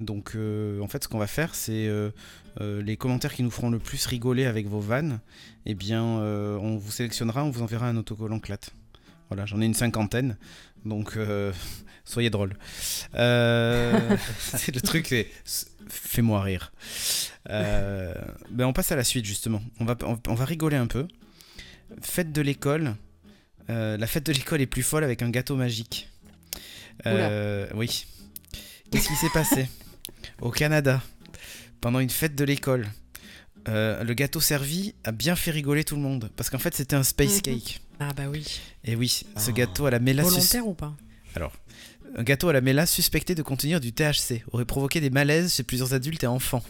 Donc, 0.00 0.32
euh, 0.34 0.80
en 0.80 0.88
fait, 0.88 1.04
ce 1.04 1.08
qu'on 1.08 1.18
va 1.18 1.26
faire, 1.26 1.54
c'est 1.54 1.86
euh, 1.86 2.10
euh, 2.60 2.82
les 2.82 2.96
commentaires 2.96 3.32
qui 3.32 3.42
nous 3.42 3.50
feront 3.50 3.70
le 3.70 3.78
plus 3.78 4.06
rigoler 4.06 4.46
avec 4.46 4.66
vos 4.66 4.80
vannes. 4.80 5.20
Eh 5.66 5.74
bien, 5.74 6.02
on 6.02 6.76
vous 6.76 6.90
sélectionnera, 6.90 7.44
on 7.44 7.50
vous 7.50 7.62
enverra 7.62 7.88
un 7.88 7.96
autocollant 7.96 8.40
clat. 8.40 8.58
Voilà, 9.28 9.46
j'en 9.46 9.60
ai 9.60 9.66
une 9.66 9.74
cinquantaine, 9.74 10.36
donc 10.84 11.16
soyez 12.04 12.30
drôles. 12.30 12.54
Le 13.14 14.80
truc, 14.82 15.06
c'est 15.06 15.28
fais-moi 15.88 16.42
rire. 16.42 16.72
Ben 17.48 18.64
on 18.64 18.72
passe 18.72 18.92
à 18.92 18.96
la 18.96 19.04
suite 19.04 19.24
justement. 19.24 19.62
On 19.80 19.84
va, 19.84 19.96
on, 20.02 20.18
on 20.28 20.34
va 20.34 20.44
rigoler 20.44 20.76
un 20.76 20.86
peu. 20.86 21.06
Fête 22.02 22.32
de 22.32 22.42
l'école. 22.42 22.96
La 23.68 24.06
fête 24.06 24.26
de 24.26 24.32
l'école 24.32 24.60
est 24.60 24.66
plus 24.66 24.82
folle 24.82 25.04
avec 25.04 25.22
un 25.22 25.30
gâteau 25.30 25.56
magique. 25.56 26.10
Oui. 27.06 28.06
Qu'est-ce 28.90 29.08
qui 29.08 29.16
s'est 29.16 29.32
passé? 29.32 29.66
Au 30.40 30.50
Canada, 30.50 31.02
pendant 31.80 32.00
une 32.00 32.10
fête 32.10 32.34
de 32.34 32.44
l'école, 32.44 32.88
euh, 33.68 34.02
le 34.04 34.14
gâteau 34.14 34.40
servi 34.40 34.94
a 35.04 35.12
bien 35.12 35.36
fait 35.36 35.50
rigoler 35.50 35.84
tout 35.84 35.96
le 35.96 36.02
monde. 36.02 36.30
Parce 36.36 36.50
qu'en 36.50 36.58
fait, 36.58 36.74
c'était 36.74 36.96
un 36.96 37.02
space 37.02 37.36
Mhm. 37.36 37.40
cake. 37.42 37.80
Ah 38.00 38.12
bah 38.16 38.24
oui. 38.30 38.44
Et 38.84 38.96
oui, 38.96 39.08
ce 39.36 39.50
Ah. 39.50 39.52
gâteau 39.52 39.86
à 39.86 39.90
la 39.90 39.98
mélasse. 40.00 40.26
Volontaire 40.28 40.66
ou 40.66 40.74
pas 40.74 40.94
Un 42.16 42.22
gâteau 42.22 42.48
à 42.48 42.52
la 42.52 42.60
mélasse 42.60 42.92
suspecté 42.92 43.34
de 43.34 43.42
contenir 43.42 43.80
du 43.80 43.92
THC 43.92 44.44
aurait 44.52 44.64
provoqué 44.64 45.00
des 45.00 45.10
malaises 45.10 45.54
chez 45.54 45.62
plusieurs 45.64 45.94
adultes 45.94 46.22
et 46.22 46.28
enfants. 46.28 46.62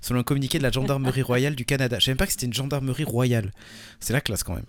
Selon 0.00 0.20
un 0.20 0.22
communiqué 0.22 0.56
de 0.56 0.62
la 0.62 0.70
gendarmerie 0.70 1.20
royale 1.22 1.54
du 1.54 1.66
Canada. 1.66 1.98
Je 1.98 2.04
savais 2.06 2.12
même 2.12 2.16
pas 2.18 2.24
que 2.26 2.32
c'était 2.32 2.46
une 2.46 2.54
gendarmerie 2.54 3.04
royale. 3.04 3.52
C'est 4.00 4.14
la 4.14 4.22
classe 4.22 4.42
quand 4.44 4.54
même. 4.54 4.64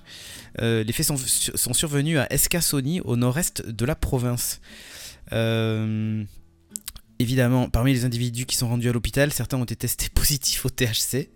Euh, 0.61 0.83
les 0.83 0.91
faits 0.91 1.05
sont, 1.05 1.15
sont 1.17 1.73
survenus 1.73 2.17
à 2.17 2.27
Escasoni, 2.33 2.99
au 3.01 3.15
nord-est 3.15 3.65
de 3.65 3.85
la 3.85 3.95
province. 3.95 4.59
Euh, 5.31 6.23
évidemment, 7.19 7.69
parmi 7.69 7.93
les 7.93 8.05
individus 8.05 8.45
qui 8.45 8.55
sont 8.57 8.67
rendus 8.67 8.89
à 8.89 8.93
l'hôpital, 8.93 9.31
certains 9.31 9.57
ont 9.57 9.63
été 9.63 9.75
testés 9.75 10.09
positifs 10.13 10.65
au 10.65 10.69
THC. 10.69 11.29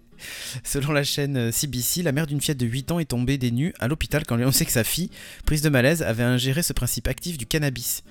Selon 0.63 0.93
la 0.93 1.03
chaîne 1.03 1.35
euh, 1.35 1.51
CBC, 1.51 2.01
la 2.01 2.13
mère 2.13 2.27
d'une 2.27 2.39
fillette 2.39 2.57
de 2.59 2.65
8 2.65 2.91
ans 2.91 2.99
est 2.99 3.05
tombée 3.05 3.37
des 3.37 3.51
nues 3.51 3.73
à 3.79 3.87
l'hôpital 3.89 4.23
quand 4.25 4.35
on 4.35 4.39
annoncé 4.41 4.63
que 4.65 4.71
sa 4.71 4.85
fille, 4.85 5.09
prise 5.45 5.61
de 5.61 5.67
malaise, 5.69 6.01
avait 6.01 6.23
ingéré 6.23 6.63
ce 6.63 6.71
principe 6.71 7.07
actif 7.09 7.37
du 7.37 7.45
cannabis. 7.45 8.03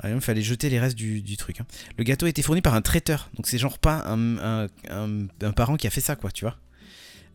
Ah, 0.00 0.10
Il 0.10 0.20
fallait 0.20 0.42
jeter 0.42 0.68
les 0.70 0.80
restes 0.80 0.96
du, 0.96 1.36
truc. 1.36 1.60
hein. 1.60 1.66
Le 1.98 2.02
gâteau 2.04 2.26
a 2.26 2.28
été 2.28 2.42
fourni 2.42 2.62
par 2.62 2.74
un 2.74 2.82
traiteur, 2.82 3.30
donc 3.36 3.46
c'est 3.46 3.58
genre 3.58 3.78
pas 3.78 4.02
un- 4.08 4.66
un 4.90 5.52
parent 5.52 5.76
qui 5.76 5.86
a 5.86 5.90
fait 5.90 6.00
ça, 6.00 6.16
quoi, 6.16 6.32
tu 6.32 6.44
vois. 6.44 6.58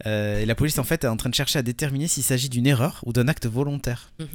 Euh, 0.05 0.39
et 0.41 0.45
la 0.45 0.53
police 0.53 0.77
en 0.77 0.83
fait 0.83 1.03
est 1.03 1.07
en 1.07 1.17
train 1.17 1.29
de 1.29 1.33
chercher 1.35 1.57
à 1.57 1.63
déterminer 1.63 2.07
s'il 2.07 2.21
s'agit 2.23 2.49
d'une 2.49 2.67
erreur 2.67 3.01
ou 3.05 3.13
d'un 3.13 3.27
acte 3.27 3.47
volontaire. 3.47 4.11
Mhm. 4.19 4.27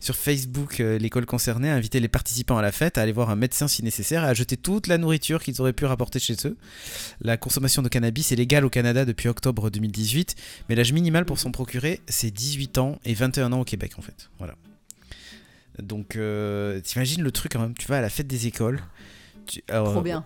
Sur 0.00 0.16
Facebook, 0.16 0.80
euh, 0.80 0.98
l'école 0.98 1.26
concernée 1.26 1.70
a 1.70 1.74
invité 1.74 2.00
les 2.00 2.08
participants 2.08 2.58
à 2.58 2.62
la 2.62 2.72
fête 2.72 2.98
à 2.98 3.02
aller 3.02 3.12
voir 3.12 3.30
un 3.30 3.36
médecin 3.36 3.68
si 3.68 3.84
nécessaire 3.84 4.24
et 4.24 4.26
à 4.28 4.34
jeter 4.34 4.56
toute 4.56 4.88
la 4.88 4.98
nourriture 4.98 5.42
qu'ils 5.42 5.60
auraient 5.60 5.72
pu 5.72 5.84
rapporter 5.84 6.18
chez 6.18 6.34
eux. 6.44 6.56
La 7.20 7.36
consommation 7.36 7.82
de 7.82 7.88
cannabis 7.88 8.32
est 8.32 8.36
légale 8.36 8.64
au 8.64 8.70
Canada 8.70 9.04
depuis 9.04 9.28
octobre 9.28 9.70
2018, 9.70 10.34
mais 10.68 10.74
l'âge 10.74 10.92
minimal 10.92 11.24
pour 11.24 11.38
s'en 11.38 11.52
procurer 11.52 12.00
c'est 12.08 12.32
18 12.32 12.78
ans 12.78 12.98
et 13.04 13.14
21 13.14 13.52
ans 13.52 13.60
au 13.60 13.64
Québec 13.64 13.92
en 13.98 14.02
fait. 14.02 14.28
Voilà. 14.38 14.54
Donc 15.80 16.16
euh, 16.16 16.80
t'imagines 16.80 17.22
le 17.22 17.30
truc 17.30 17.52
quand 17.52 17.60
même, 17.60 17.74
tu 17.74 17.86
vas 17.86 17.98
à 17.98 18.00
la 18.00 18.08
fête 18.10 18.26
des 18.26 18.46
écoles. 18.46 18.80
tu- 19.46 19.62
alors, 19.68 19.92
Trop 19.92 20.02
bien. 20.02 20.24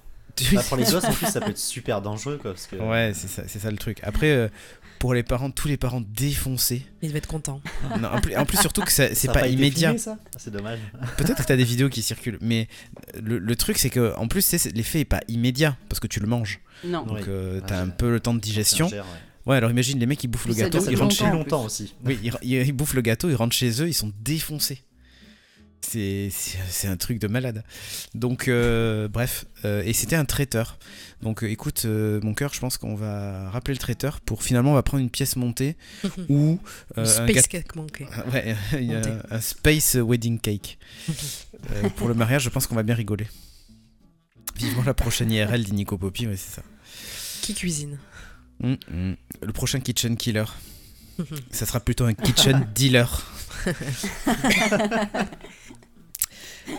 Bah, 0.52 0.62
pour 0.68 0.76
les 0.76 0.84
gosses, 0.90 1.04
en 1.04 1.12
plus, 1.12 1.26
ça 1.26 1.40
peut 1.40 1.50
être 1.50 1.58
super 1.58 2.00
dangereux, 2.02 2.38
quoi. 2.40 2.52
Parce 2.52 2.66
que... 2.66 2.76
Ouais, 2.76 3.12
c'est 3.14 3.28
ça, 3.28 3.42
c'est 3.46 3.58
ça 3.58 3.70
le 3.70 3.76
truc. 3.76 3.98
Après, 4.02 4.30
euh, 4.30 4.48
pour 4.98 5.14
les 5.14 5.22
parents, 5.22 5.50
tous 5.50 5.68
les 5.68 5.76
parents 5.76 6.02
défoncés. 6.02 6.84
Il 7.02 7.08
devait 7.08 7.18
être 7.18 7.26
content. 7.26 7.60
Non, 8.00 8.08
en, 8.08 8.20
plus, 8.20 8.36
en 8.36 8.44
plus, 8.44 8.58
surtout 8.58 8.82
que 8.82 8.92
c'est 8.92 9.08
pas, 9.32 9.46
été 9.46 9.54
immédiat. 9.54 9.94
Ah, 10.06 10.16
C'est 10.36 10.50
dommage. 10.50 10.78
Peut-être 11.16 11.36
que 11.42 11.46
t'as 11.46 11.56
des 11.56 11.64
vidéos 11.72 11.88
qui 11.88 12.02
circulent, 12.02 12.38
mais 12.40 12.68
le, 13.22 13.38
le 13.38 13.56
truc 13.56 13.78
c'est 13.78 13.90
que 13.90 14.14
en 14.16 14.28
plus, 14.28 14.52
l'effet 14.74 15.00
est 15.00 15.04
pas 15.06 15.20
immédiat 15.28 15.76
parce 15.88 16.00
que 16.00 16.06
tu 16.06 16.20
le 16.20 16.26
manges. 16.26 16.60
Non. 16.84 17.02
Donc 17.04 17.16
Oui. 17.18 17.22
euh, 17.28 17.60
Ah, 17.62 17.66
t'as 17.66 17.80
un 17.80 17.88
peu 17.88 18.10
le 18.10 18.20
temps 18.20 18.34
de 18.34 18.40
digestion. 18.40 18.88
Gère, 18.88 19.04
ouais. 19.04 19.10
Ouais, 19.52 19.56
alors 19.56 19.70
imagine 19.70 19.98
les 19.98 20.04
mecs 20.06 20.22
ils 20.22 20.28
bouffent 20.28 20.46
le 20.46 20.54
gâteau, 20.54 20.78
ils 20.90 20.96
rentrent 20.96 21.16
chez 21.16 21.30
longtemps 21.30 21.64
aussi. 21.64 21.94
Oui, 22.04 22.18
ils, 22.22 22.32
ils- 22.42 22.66
ils 22.68 22.72
bouffent 22.72 22.92
le 22.94 23.00
gâteau, 23.00 23.30
ils 23.30 23.34
rentrent 23.36 23.56
chez 23.56 23.82
eux, 23.82 23.88
ils 23.88 23.94
sont 23.94 24.12
défoncés. 24.22 24.82
C'est 25.82 26.86
un 26.86 26.96
truc 26.96 27.18
de 27.18 27.26
malade. 27.26 27.64
Donc, 28.14 28.48
euh, 28.48 29.08
bref, 29.08 29.46
euh, 29.64 29.82
et 29.84 29.92
c'était 29.92 30.16
un 30.16 30.24
traiteur. 30.24 30.78
Donc, 31.22 31.42
euh, 31.42 31.50
écoute, 31.50 31.84
mon 31.86 32.34
cœur, 32.34 32.52
je 32.54 32.60
pense 32.60 32.76
qu'on 32.78 32.94
va 32.94 33.50
rappeler 33.50 33.74
le 33.74 33.80
traiteur 33.80 34.20
pour 34.20 34.42
finalement, 34.42 34.72
on 34.72 34.74
va 34.74 34.82
prendre 34.82 35.02
une 35.02 35.10
pièce 35.10 35.36
montée 35.36 35.76
ou 36.28 36.60
un 36.96 37.04
Space 37.04 37.46
cake 37.48 37.74
manqué. 37.76 38.06
Ouais, 38.32 38.54
un, 38.72 39.36
un 39.36 39.40
space 39.40 39.94
wedding 39.96 40.38
cake. 40.38 40.78
Pour 41.96 42.08
le 42.08 42.14
mariage, 42.14 42.44
je 42.44 42.48
pense 42.48 42.66
qu'on 42.66 42.74
va 42.74 42.82
bien 42.82 42.94
rigoler. 42.94 43.26
Vivement 44.56 44.82
la 44.82 44.94
prochaine 44.94 45.30
IRL 45.30 45.64
d'Inico 45.64 45.98
Poppy, 45.98 46.26
ouais, 46.26 46.36
c'est 46.36 46.56
ça. 46.56 46.62
Qui 47.42 47.54
cuisine 47.54 47.98
Hum, 48.62 48.76
hum. 48.90 49.16
Le 49.42 49.52
prochain 49.52 49.80
kitchen 49.80 50.16
killer. 50.16 50.44
Ça 51.50 51.66
sera 51.66 51.80
plutôt 51.80 52.04
un 52.04 52.14
kitchen 52.14 52.66
dealer. 52.74 53.29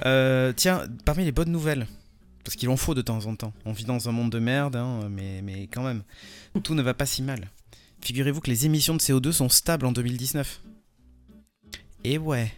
Euh, 0.05 0.53
tiens, 0.55 0.83
parmi 1.05 1.25
les 1.25 1.33
bonnes 1.33 1.51
nouvelles, 1.51 1.85
parce 2.45 2.55
qu'il 2.55 2.69
en 2.69 2.77
faut 2.77 2.93
de 2.93 3.01
temps 3.01 3.25
en 3.25 3.35
temps. 3.35 3.53
On 3.65 3.73
vit 3.73 3.83
dans 3.83 4.07
un 4.07 4.11
monde 4.13 4.31
de 4.31 4.39
merde, 4.39 4.77
hein, 4.77 5.09
mais, 5.09 5.41
mais 5.41 5.67
quand 5.67 5.83
même, 5.83 6.03
tout 6.63 6.75
ne 6.75 6.81
va 6.81 6.93
pas 6.93 7.05
si 7.05 7.21
mal. 7.21 7.49
Figurez-vous 8.01 8.41
que 8.41 8.49
les 8.49 8.65
émissions 8.65 8.95
de 8.95 9.01
CO2 9.01 9.31
sont 9.31 9.49
stables 9.49 9.85
en 9.85 9.91
2019. 9.91 10.61
Et 12.03 12.17
ouais, 12.17 12.51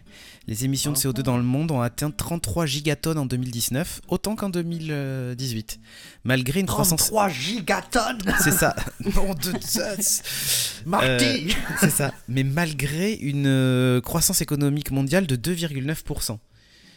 les 0.46 0.64
émissions 0.64 0.92
de 0.92 0.96
CO2 0.96 1.22
dans 1.22 1.36
le 1.36 1.42
monde 1.42 1.70
ont 1.70 1.80
atteint 1.80 2.10
33 2.10 2.66
gigatonnes 2.66 3.18
en 3.18 3.26
2019, 3.26 4.02
autant 4.08 4.36
qu'en 4.36 4.50
2018. 4.50 5.80
Malgré 6.24 6.60
une 6.60 6.66
croissance... 6.66 7.00
33 7.00 7.28
gigatonnes 7.30 8.22
C'est 8.42 8.52
ça. 8.52 8.76
Nom 9.14 9.34
de 9.34 9.52
Zeus. 9.60 10.82
Marty 10.84 11.54
C'est 11.80 11.90
ça. 11.90 12.12
Mais 12.28 12.44
malgré 12.44 13.14
une 13.14 13.46
euh, 13.46 14.00
croissance 14.00 14.42
économique 14.42 14.90
mondiale 14.90 15.26
de 15.26 15.36
2,9%. 15.36 16.38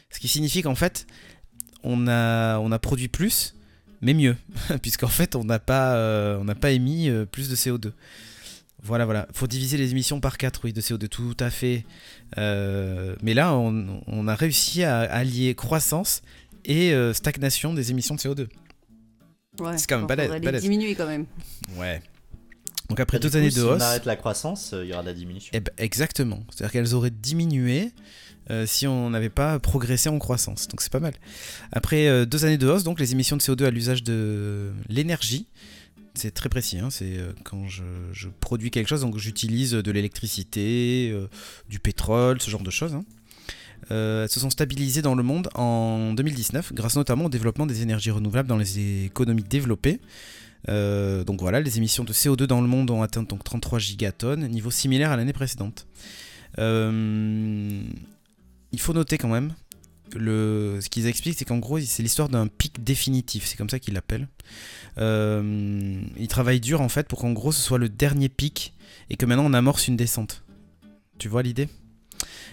Ce 0.10 0.20
qui 0.20 0.28
signifie 0.28 0.62
qu'en 0.62 0.76
fait, 0.76 1.08
on 1.84 2.08
a, 2.08 2.60
on 2.60 2.72
a 2.72 2.80
produit 2.80 3.08
plus, 3.08 3.56
mais 4.02 4.14
mieux. 4.14 4.36
Puisqu'en 4.82 5.08
fait, 5.08 5.36
on 5.36 5.46
n'a 5.46 5.60
pas, 5.60 5.96
euh, 5.96 6.38
on 6.40 6.44
n'a 6.44 6.56
pas 6.56 6.72
émis 6.72 7.10
euh, 7.10 7.26
plus 7.26 7.50
de 7.50 7.56
CO2. 7.56 7.92
Voilà, 8.84 9.06
voilà. 9.06 9.28
Faut 9.34 9.48
diviser 9.48 9.78
les 9.78 9.92
émissions 9.92 10.20
par 10.20 10.38
4, 10.38 10.62
oui, 10.66 10.74
de 10.74 10.82
CO2, 10.82 11.08
tout 11.08 11.36
à 11.40 11.50
fait. 11.50 11.86
Euh, 12.38 13.16
mais 13.22 13.34
là, 13.34 13.54
on, 13.56 14.02
on 14.08 14.28
a 14.28 14.36
réussi 14.36 14.84
à 14.84 15.00
allier 15.00 15.56
croissance 15.56 16.22
et 16.66 16.94
euh, 16.94 17.14
stagnation 17.14 17.74
des 17.74 17.92
émissions 17.92 18.16
de 18.16 18.20
CO2. 18.20 18.48
Ouais. 19.60 19.78
C'est 19.78 19.88
quand 19.88 19.98
même 19.98 20.08
balèze, 20.08 20.30
balèze. 20.42 20.62
diminuer 20.62 20.94
quand 20.96 21.08
même. 21.08 21.26
Ouais. 21.76 22.02
Donc 22.90 23.00
après 23.00 23.18
Bah, 23.18 23.24
deux 23.24 23.30
coup, 23.32 23.38
années 23.38 23.50
si 23.50 23.58
de 23.60 23.64
on 23.66 23.74
hausse. 23.74 23.82
arrête 23.82 24.06
la 24.06 24.16
croissance, 24.16 24.72
euh, 24.74 24.86
il 24.86 24.90
y 24.90 24.94
aura 24.94 25.02
de 25.02 25.08
la 25.08 25.14
diminution. 25.14 25.50
Eh 25.54 25.60
ben, 25.60 25.72
exactement. 25.78 26.40
C'est-à-dire 26.50 26.72
qu'elles 26.72 26.94
auraient 26.94 27.10
diminué 27.10 27.92
euh, 28.52 28.66
si 28.66 28.86
on 28.88 29.10
n'avait 29.10 29.30
pas 29.32 29.60
progressé 29.60 30.08
en 30.10 30.20
croissance. 30.20 30.68
Donc 30.68 30.82
c'est 30.82 30.92
pas 30.92 31.00
mal. 31.02 31.14
Après 31.74 32.08
euh, 32.08 32.26
deux 32.26 32.46
années 32.46 32.58
de 32.58 32.68
hausse, 32.68 32.84
donc 32.84 33.00
les 33.00 33.12
émissions 33.12 33.36
de 33.36 33.42
CO2 33.42 33.66
à 33.66 33.72
l'usage 33.72 34.04
de 34.04 34.72
l'énergie, 34.88 35.48
c'est 36.18 36.32
très 36.32 36.50
précis. 36.50 36.80
hein, 36.80 36.90
c'est 36.90 37.18
euh, 37.18 37.32
quand 37.44 37.68
je, 37.68 37.84
produis 38.40 38.72
quelque 38.72 38.88
chose, 38.88 39.02
donc 39.02 39.18
j'utilise 39.18 39.72
de 39.72 39.92
l'électricité, 39.92 41.12
euh, 41.14 41.28
du 41.70 41.80
pétrole, 41.80 42.42
ce 42.42 42.50
genre 42.50 42.64
de 42.64 42.72
choses. 42.72 42.94
hein. 42.96 43.06
Euh, 43.92 44.24
elles 44.24 44.30
se 44.30 44.40
sont 44.40 44.50
stabilisées 44.50 45.02
dans 45.02 45.16
le 45.16 45.24
monde 45.24 45.50
en 45.54 46.14
2019, 46.14 46.74
grâce 46.74 46.96
notamment 46.96 47.26
au 47.26 47.30
développement 47.30 47.66
des 47.66 47.84
énergies 47.84 48.12
renouvelables 48.12 48.50
dans 48.50 48.58
les 48.58 49.06
économies 49.06 49.44
développées. 49.44 50.00
Donc 50.68 51.40
voilà, 51.40 51.62
les 51.62 51.78
émissions 51.78 52.04
de 52.04 52.12
CO2 52.12 52.44
dans 52.46 52.60
le 52.60 52.68
monde 52.68 52.92
ont 52.92 53.02
atteint 53.02 53.24
donc 53.24 53.44
33 53.44 53.80
gigatonnes, 53.80 54.48
niveau 54.48 54.72
similaire 54.72 55.12
à 55.12 55.16
l'année 55.16 55.32
précédente. 55.32 55.88
Il 56.58 57.86
faut 58.80 58.94
noter 58.94 59.18
quand 59.18 59.30
même, 59.30 59.54
le, 60.16 60.80
ce 60.82 60.90
qu'ils 60.90 61.08
expliquent, 61.08 61.38
c'est 61.38 61.46
qu'en 61.46 61.58
gros, 61.60 61.80
c'est 61.80 62.04
l'histoire 62.04 62.30
d'un 62.30 62.48
pic 62.48 62.84
définitif, 62.84 63.46
c'est 63.46 63.58
comme 63.58 63.70
ça 63.70 63.80
qu'ils 63.80 63.94
l'appellent. 63.94 64.28
Euh, 64.98 66.02
ils 66.18 66.28
travaillent 66.28 66.60
dur 66.60 66.82
en 66.82 66.90
fait 66.90 67.08
pour 67.08 67.20
qu'en 67.20 67.32
gros 67.34 67.52
ce 67.52 67.62
soit 67.62 67.78
le 67.78 67.90
dernier 67.90 68.30
pic 68.30 68.74
et 69.10 69.16
que 69.16 69.26
maintenant 69.26 69.46
on 69.46 69.54
amorce 69.54 69.88
une 69.88 69.98
descente. 69.98 70.44
Tu 71.20 71.28
vois 71.30 71.44
l'idée? 71.44 71.68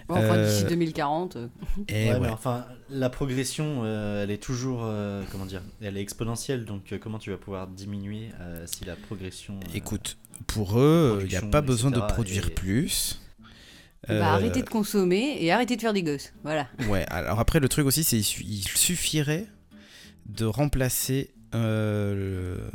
Bon, 0.08 0.16
enfin, 0.16 0.42
d'ici 0.44 0.64
Euh, 0.64 0.68
2040. 0.68 1.37
euh, 1.37 1.49
Et 1.88 2.08
Ouais, 2.08 2.12
ouais. 2.14 2.20
mais 2.20 2.28
enfin, 2.28 2.66
la 2.90 3.08
progression, 3.08 3.80
euh, 3.84 4.23
elle 4.23 4.30
est 4.30 4.42
toujours, 4.42 4.82
euh, 4.84 5.23
comment 5.32 5.46
dire, 5.46 5.62
elle 5.80 5.96
est 5.96 6.02
exponentielle. 6.02 6.66
Donc, 6.66 6.92
euh, 6.92 6.99
comment 6.99 7.18
tu 7.18 7.30
vas 7.30 7.38
pouvoir 7.38 7.66
diminuer 7.68 8.28
euh, 8.40 8.66
si 8.66 8.84
la 8.84 8.96
progression 8.96 9.54
euh, 9.54 9.66
Écoute, 9.75 10.18
pour 10.46 10.78
eux, 10.78 11.20
il 11.23 11.28
n'y 11.30 11.37
a 11.37 11.40
pas 11.42 11.62
besoin 11.62 11.90
de 11.90 12.00
produire 12.00 12.49
et- 12.49 12.50
plus. 12.50 13.18
Bah, 14.08 14.14
Euh, 14.14 14.23
arrêtez 14.23 14.62
de 14.62 14.68
consommer 14.68 15.37
et 15.40 15.50
arrêtez 15.52 15.76
de 15.76 15.80
faire 15.80 15.92
des 15.92 16.02
gosses. 16.02 16.32
Voilà. 16.42 16.68
Ouais, 16.88 17.04
alors 17.08 17.40
après 17.40 17.61
le 17.61 17.68
truc 17.68 17.87
aussi, 17.87 18.04
c'est 18.04 18.18
il 18.18 18.25
su- 18.25 18.44
il 18.44 18.62
suffirait 18.68 19.46
de 20.26 20.44
remplacer, 20.44 21.30
euh, 21.54 22.14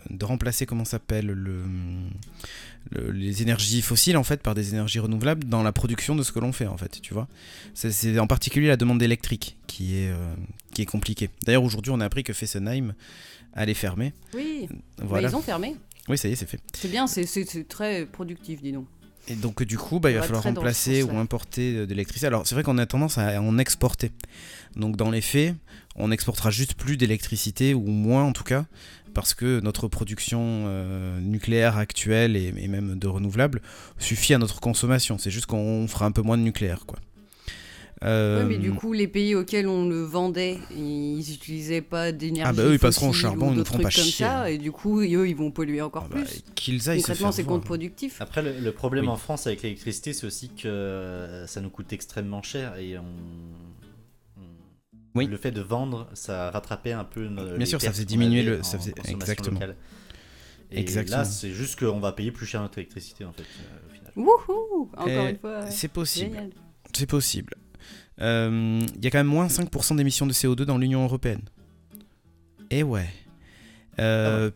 le- 0.10 0.16
de 0.18 0.26
remplacer 0.26 0.66
comment 0.66 0.86
s'appelle 0.86 1.28
le, 1.28 1.64
le- 2.92 3.12
les 3.12 3.42
énergies 3.42 3.82
fossiles 3.82 4.18
en 4.18 4.24
fait 4.24 4.42
par 4.42 4.56
des 4.56 4.70
énergies 4.70 5.00
renouvelables 5.00 5.44
dans 5.46 5.64
la 5.64 5.72
production 5.72 6.16
de 6.16 6.24
ce 6.24 6.32
que 6.32 6.40
l'on 6.40 6.52
fait 6.52 6.68
en 6.68 6.78
fait, 6.78 7.02
tu 7.02 7.14
vois. 7.14 7.28
C'est- 7.74 8.20
en 8.20 8.28
particulier 8.28 8.68
la 8.68 8.78
demande 8.78 9.02
électrique 9.02 9.58
qui 9.68 9.98
est 9.98 10.10
euh, 10.12 10.34
qui 10.74 10.82
est 10.84 10.86
compliquée. 10.86 11.30
D'ailleurs 11.46 11.64
aujourd'hui 11.64 11.92
on 11.92 12.00
a 12.00 12.06
appris 12.06 12.24
que 12.24 12.34
Fessenheim 12.34 12.94
allait 13.54 13.74
fermer. 13.74 14.14
Oui, 14.34 14.68
bah, 14.98 15.04
Voilà. 15.08 15.30
ils 15.30 15.36
ont 15.36 15.42
fermé. 15.42 15.76
Oui, 16.08 16.18
ça 16.18 16.28
y 16.28 16.32
est, 16.32 16.36
c'est 16.36 16.48
fait. 16.50 16.60
C'est 16.74 16.88
bien, 16.90 17.06
c'est 17.08 17.68
très 17.68 18.06
productif, 18.06 18.62
dis 18.62 18.72
donc. 18.72 18.88
Et 19.30 19.36
donc 19.36 19.64
du 19.64 19.78
coup, 19.78 20.00
bah, 20.00 20.10
il 20.12 20.18
va 20.18 20.24
falloir 20.24 20.44
remplacer 20.44 21.04
ou 21.04 21.18
importer 21.18 21.86
de 21.86 21.90
l'électricité. 21.90 22.28
Alors 22.28 22.48
c'est 22.48 22.56
vrai 22.56 22.64
qu'on 22.64 22.78
a 22.78 22.86
tendance 22.86 23.18
à 23.18 23.42
en 23.42 23.58
exporter. 23.58 24.12
Donc 24.76 24.96
dans 24.96 25.12
les 25.12 25.22
faits, 25.22 25.56
on 25.96 26.08
n'exportera 26.10 26.50
juste 26.52 26.74
plus 26.74 26.98
d'électricité 26.98 27.74
ou 27.74 27.86
moins 27.88 28.24
en 28.24 28.34
tout 28.34 28.44
cas, 28.44 28.66
parce 29.14 29.34
que 29.34 29.60
notre 29.60 29.88
production 29.88 30.40
euh, 30.68 31.20
nucléaire 31.20 31.78
actuelle 31.78 32.36
et, 32.36 32.54
et 32.58 32.68
même 32.68 32.98
de 32.98 33.08
renouvelables 33.08 33.62
suffit 33.98 34.34
à 34.34 34.38
notre 34.38 34.60
consommation. 34.60 35.18
C'est 35.18 35.32
juste 35.32 35.46
qu'on 35.46 35.88
fera 35.88 36.06
un 36.06 36.12
peu 36.12 36.22
moins 36.22 36.38
de 36.38 36.44
nucléaire, 36.44 36.86
quoi. 36.86 37.00
Euh, 38.02 38.40
Ouais, 38.40 38.46
mais 38.46 38.58
du 38.58 38.72
coup, 38.72 38.94
les 38.94 39.10
pays 39.10 39.36
auxquels 39.36 39.68
on 39.68 39.88
le 39.90 40.02
vendait, 40.04 40.58
ils 40.74 41.20
utilisaient 41.34 41.82
pas 41.82 42.14
d'énergie. 42.14 42.50
Ah 42.50 42.54
bah 42.54 42.64
eux, 42.64 42.74
ils 42.74 42.80
passeront 42.80 43.08
au 43.08 43.12
fossile 43.12 43.22
charbon, 43.24 43.48
ou 43.48 43.50
ils 43.50 43.52
nous 43.52 43.56
d'autres 43.58 43.72
feront 43.74 43.84
pas 43.84 43.90
trucs 43.90 44.04
comme 44.04 44.12
chier, 44.12 44.26
ça, 44.26 44.42
hein. 44.44 44.46
et 44.46 44.58
du 44.58 44.72
coup, 44.72 45.02
eux, 45.02 45.28
ils 45.28 45.36
vont 45.36 45.52
polluer 45.52 45.82
encore 45.82 46.08
ah 46.10 46.16
bah, 46.16 46.22
plus. 46.22 46.42
qu'ils 46.56 46.90
aillent 46.90 47.02
se 47.02 47.08
Concrètement, 47.08 47.34
c'est 47.34 47.44
contre-productif. 47.44 48.22
Après, 48.22 48.42
le, 48.42 48.58
le 48.58 48.72
problème 48.72 49.06
Oui. 49.06 49.12
en 49.12 49.18
France 49.18 49.48
avec 49.48 49.62
l'électricité, 49.64 50.14
c'est 50.14 50.26
aussi 50.26 50.48
que 50.50 50.68
euh, 50.70 51.46
ça 51.46 51.60
nous 51.60 51.70
coûte 51.70 51.92
extrêmement 51.92 52.42
cher 52.42 52.78
et 52.78 52.98
on. 52.98 53.04
Oui. 55.16 55.26
Le 55.26 55.38
fait 55.38 55.52
de 55.52 55.62
vendre, 55.62 56.08
ça 56.14 56.52
rattrapait 56.52 56.92
un 56.94 57.04
peu. 57.04 57.28
nos- 57.28 57.44
Bien 57.44 57.58
les 57.58 57.66
sûr, 57.66 57.82
ça 57.82 57.92
faisait 57.92 58.06
diminuer 58.06 58.44
le- 58.44 58.64
ça 58.64 58.78
faisait- 58.78 58.94
exactement. 59.08 59.60
locale. 59.60 59.76
Et 60.72 60.80
Exactement. 60.80 61.18
là, 61.18 61.26
c'est 61.26 61.50
juste 61.52 61.80
qu'on 61.80 62.00
va 62.00 62.12
payer 62.12 62.32
plus 62.32 62.46
cher 62.46 62.62
notre 62.62 62.78
électricité 62.78 63.26
en 63.26 63.34
fait, 63.34 63.42
euh, 63.42 63.90
au 63.90 63.94
final. 63.94 64.14
Wouhou 64.16 64.90
Encore 64.96 65.08
Et 65.08 65.30
une 65.32 65.38
fois. 65.40 65.66
C'est 65.72 65.88
possible. 65.88 66.38
C'est 66.96 67.08
possible. 67.08 67.56
Euh, 68.22 68.82
Il 68.98 69.04
y 69.04 69.08
a 69.08 69.12
quand 69.12 69.20
même 69.20 69.28
moins 69.28 69.48
5% 69.48 69.96
d'émissions 69.96 70.26
de 70.28 70.34
CO2 70.34 70.64
dans 70.64 70.78
l'Union 70.78 71.04
Européenne. 71.04 71.42
Et 72.70 72.84
ouais. 72.84 73.10
Euh, 74.00 74.52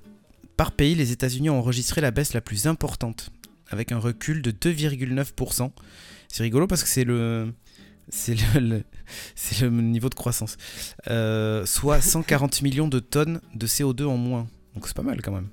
Par 0.58 0.72
pays, 0.72 0.96
les 0.96 1.12
États-Unis 1.12 1.50
ont 1.50 1.58
enregistré 1.60 2.02
la 2.02 2.12
baisse 2.12 2.34
la 2.34 2.42
plus 2.42 2.68
importante, 2.68 3.32
avec 3.70 3.92
un 3.92 3.98
recul 4.00 4.42
de 4.42 4.52
2,9%. 4.52 5.72
C'est 6.28 6.44
rigolo 6.44 6.68
parce 6.68 6.84
que 6.84 6.90
c'est 6.90 7.04
le. 7.04 7.54
C'est 8.10 8.36
le, 8.36 8.60
le- 8.60 8.84
c'est 9.36 9.62
le 9.62 9.70
niveau 9.70 10.10
de 10.10 10.16
croissance. 10.16 10.58
Euh, 11.08 11.66
soit 11.66 12.02
140 12.02 12.62
millions 12.64 12.88
de 12.90 13.00
tonnes 13.00 13.40
de 13.56 13.66
CO2 13.68 14.04
en 14.06 14.18
moins. 14.18 14.48
Donc 14.76 14.88
c'est 14.88 14.96
pas 14.96 15.04
mal 15.04 15.22
quand 15.22 15.32
même. 15.32 15.48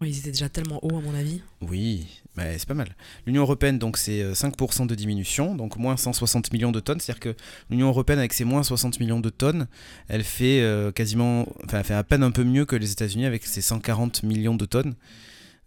Ouais, 0.00 0.10
Ils 0.10 0.18
étaient 0.18 0.32
déjà 0.32 0.48
tellement 0.48 0.84
hauts, 0.84 0.96
à 0.98 1.00
mon 1.00 1.14
avis. 1.14 1.40
Oui, 1.60 2.06
c'est 2.36 2.66
pas 2.66 2.74
mal. 2.74 2.94
L'Union 3.26 3.42
européenne, 3.42 3.78
donc, 3.78 3.96
c'est 3.96 4.22
euh, 4.22 4.32
5% 4.32 4.86
de 4.86 4.94
diminution, 4.94 5.54
donc 5.54 5.76
moins 5.76 5.96
160 5.96 6.52
millions 6.52 6.72
de 6.72 6.80
tonnes. 6.80 7.00
C'est-à-dire 7.00 7.20
que 7.20 7.36
l'Union 7.70 7.88
européenne, 7.88 8.18
avec 8.18 8.32
ses 8.32 8.44
moins 8.44 8.62
60 8.62 9.00
millions 9.00 9.20
de 9.20 9.30
tonnes, 9.30 9.66
elle 10.08 10.24
fait 10.24 10.60
euh, 10.60 10.92
quasiment, 10.92 11.46
enfin, 11.64 11.82
à 11.96 12.04
peine 12.04 12.22
un 12.22 12.30
peu 12.30 12.44
mieux 12.44 12.64
que 12.64 12.76
les 12.76 12.92
États-Unis 12.92 13.26
avec 13.26 13.44
ses 13.44 13.60
140 13.60 14.22
millions 14.22 14.56
de 14.56 14.66
tonnes. 14.66 14.94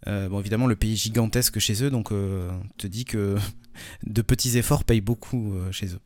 Euh, 0.06 0.28
bon, 0.28 0.40
évidemment, 0.40 0.66
le 0.66 0.76
pays 0.76 0.92
est 0.92 0.96
gigantesque 0.96 1.58
chez 1.58 1.82
eux, 1.82 1.90
donc 1.90 2.12
euh, 2.12 2.50
on 2.50 2.68
te 2.76 2.86
dit 2.86 3.04
que 3.04 3.36
de 4.06 4.22
petits 4.22 4.56
efforts 4.58 4.84
payent 4.84 5.00
beaucoup 5.00 5.54
euh, 5.54 5.72
chez 5.72 5.86
eux. 5.86 6.00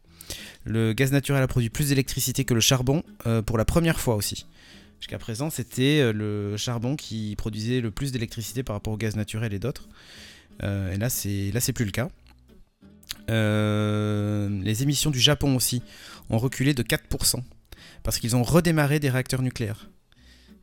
Le 0.65 0.93
gaz 0.93 1.13
naturel 1.13 1.43
a 1.43 1.49
produit 1.49 1.71
plus 1.71 1.89
d'électricité 1.89 2.45
que 2.45 2.55
le 2.55 2.61
charbon 2.61 3.03
euh, 3.27 3.43
pour 3.43 3.59
la 3.59 3.65
première 3.65 4.01
fois 4.01 4.15
aussi. 4.15 4.47
Jusqu'à 5.01 5.19
présent, 5.19 5.51
c'était 5.51 6.01
euh, 6.01 6.13
le 6.13 6.57
charbon 6.57 6.95
qui 6.97 7.35
produisait 7.37 7.81
le 7.81 7.91
plus 7.91 8.13
d'électricité 8.13 8.63
par 8.63 8.77
rapport 8.77 8.95
au 8.95 8.97
gaz 8.97 9.17
naturel 9.17 9.53
et 9.53 9.59
d'autres. 9.59 9.89
Euh, 10.65 10.93
et 10.93 10.97
là, 10.97 11.09
c'est 11.11 11.51
là, 11.53 11.61
c'est 11.61 11.73
plus 11.73 11.85
le 11.85 11.91
cas. 11.91 12.09
Euh, 13.31 14.49
les 14.63 14.83
émissions 14.83 15.11
du 15.11 15.21
Japon 15.21 15.55
aussi 15.57 15.83
ont 16.31 16.39
reculé 16.39 16.75
de 16.75 16.83
4% 16.83 17.43
parce 18.03 18.19
qu'ils 18.19 18.35
ont 18.37 18.43
redémarré 18.43 18.99
des 19.01 19.11
réacteurs 19.11 19.43
nucléaires. 19.43 19.89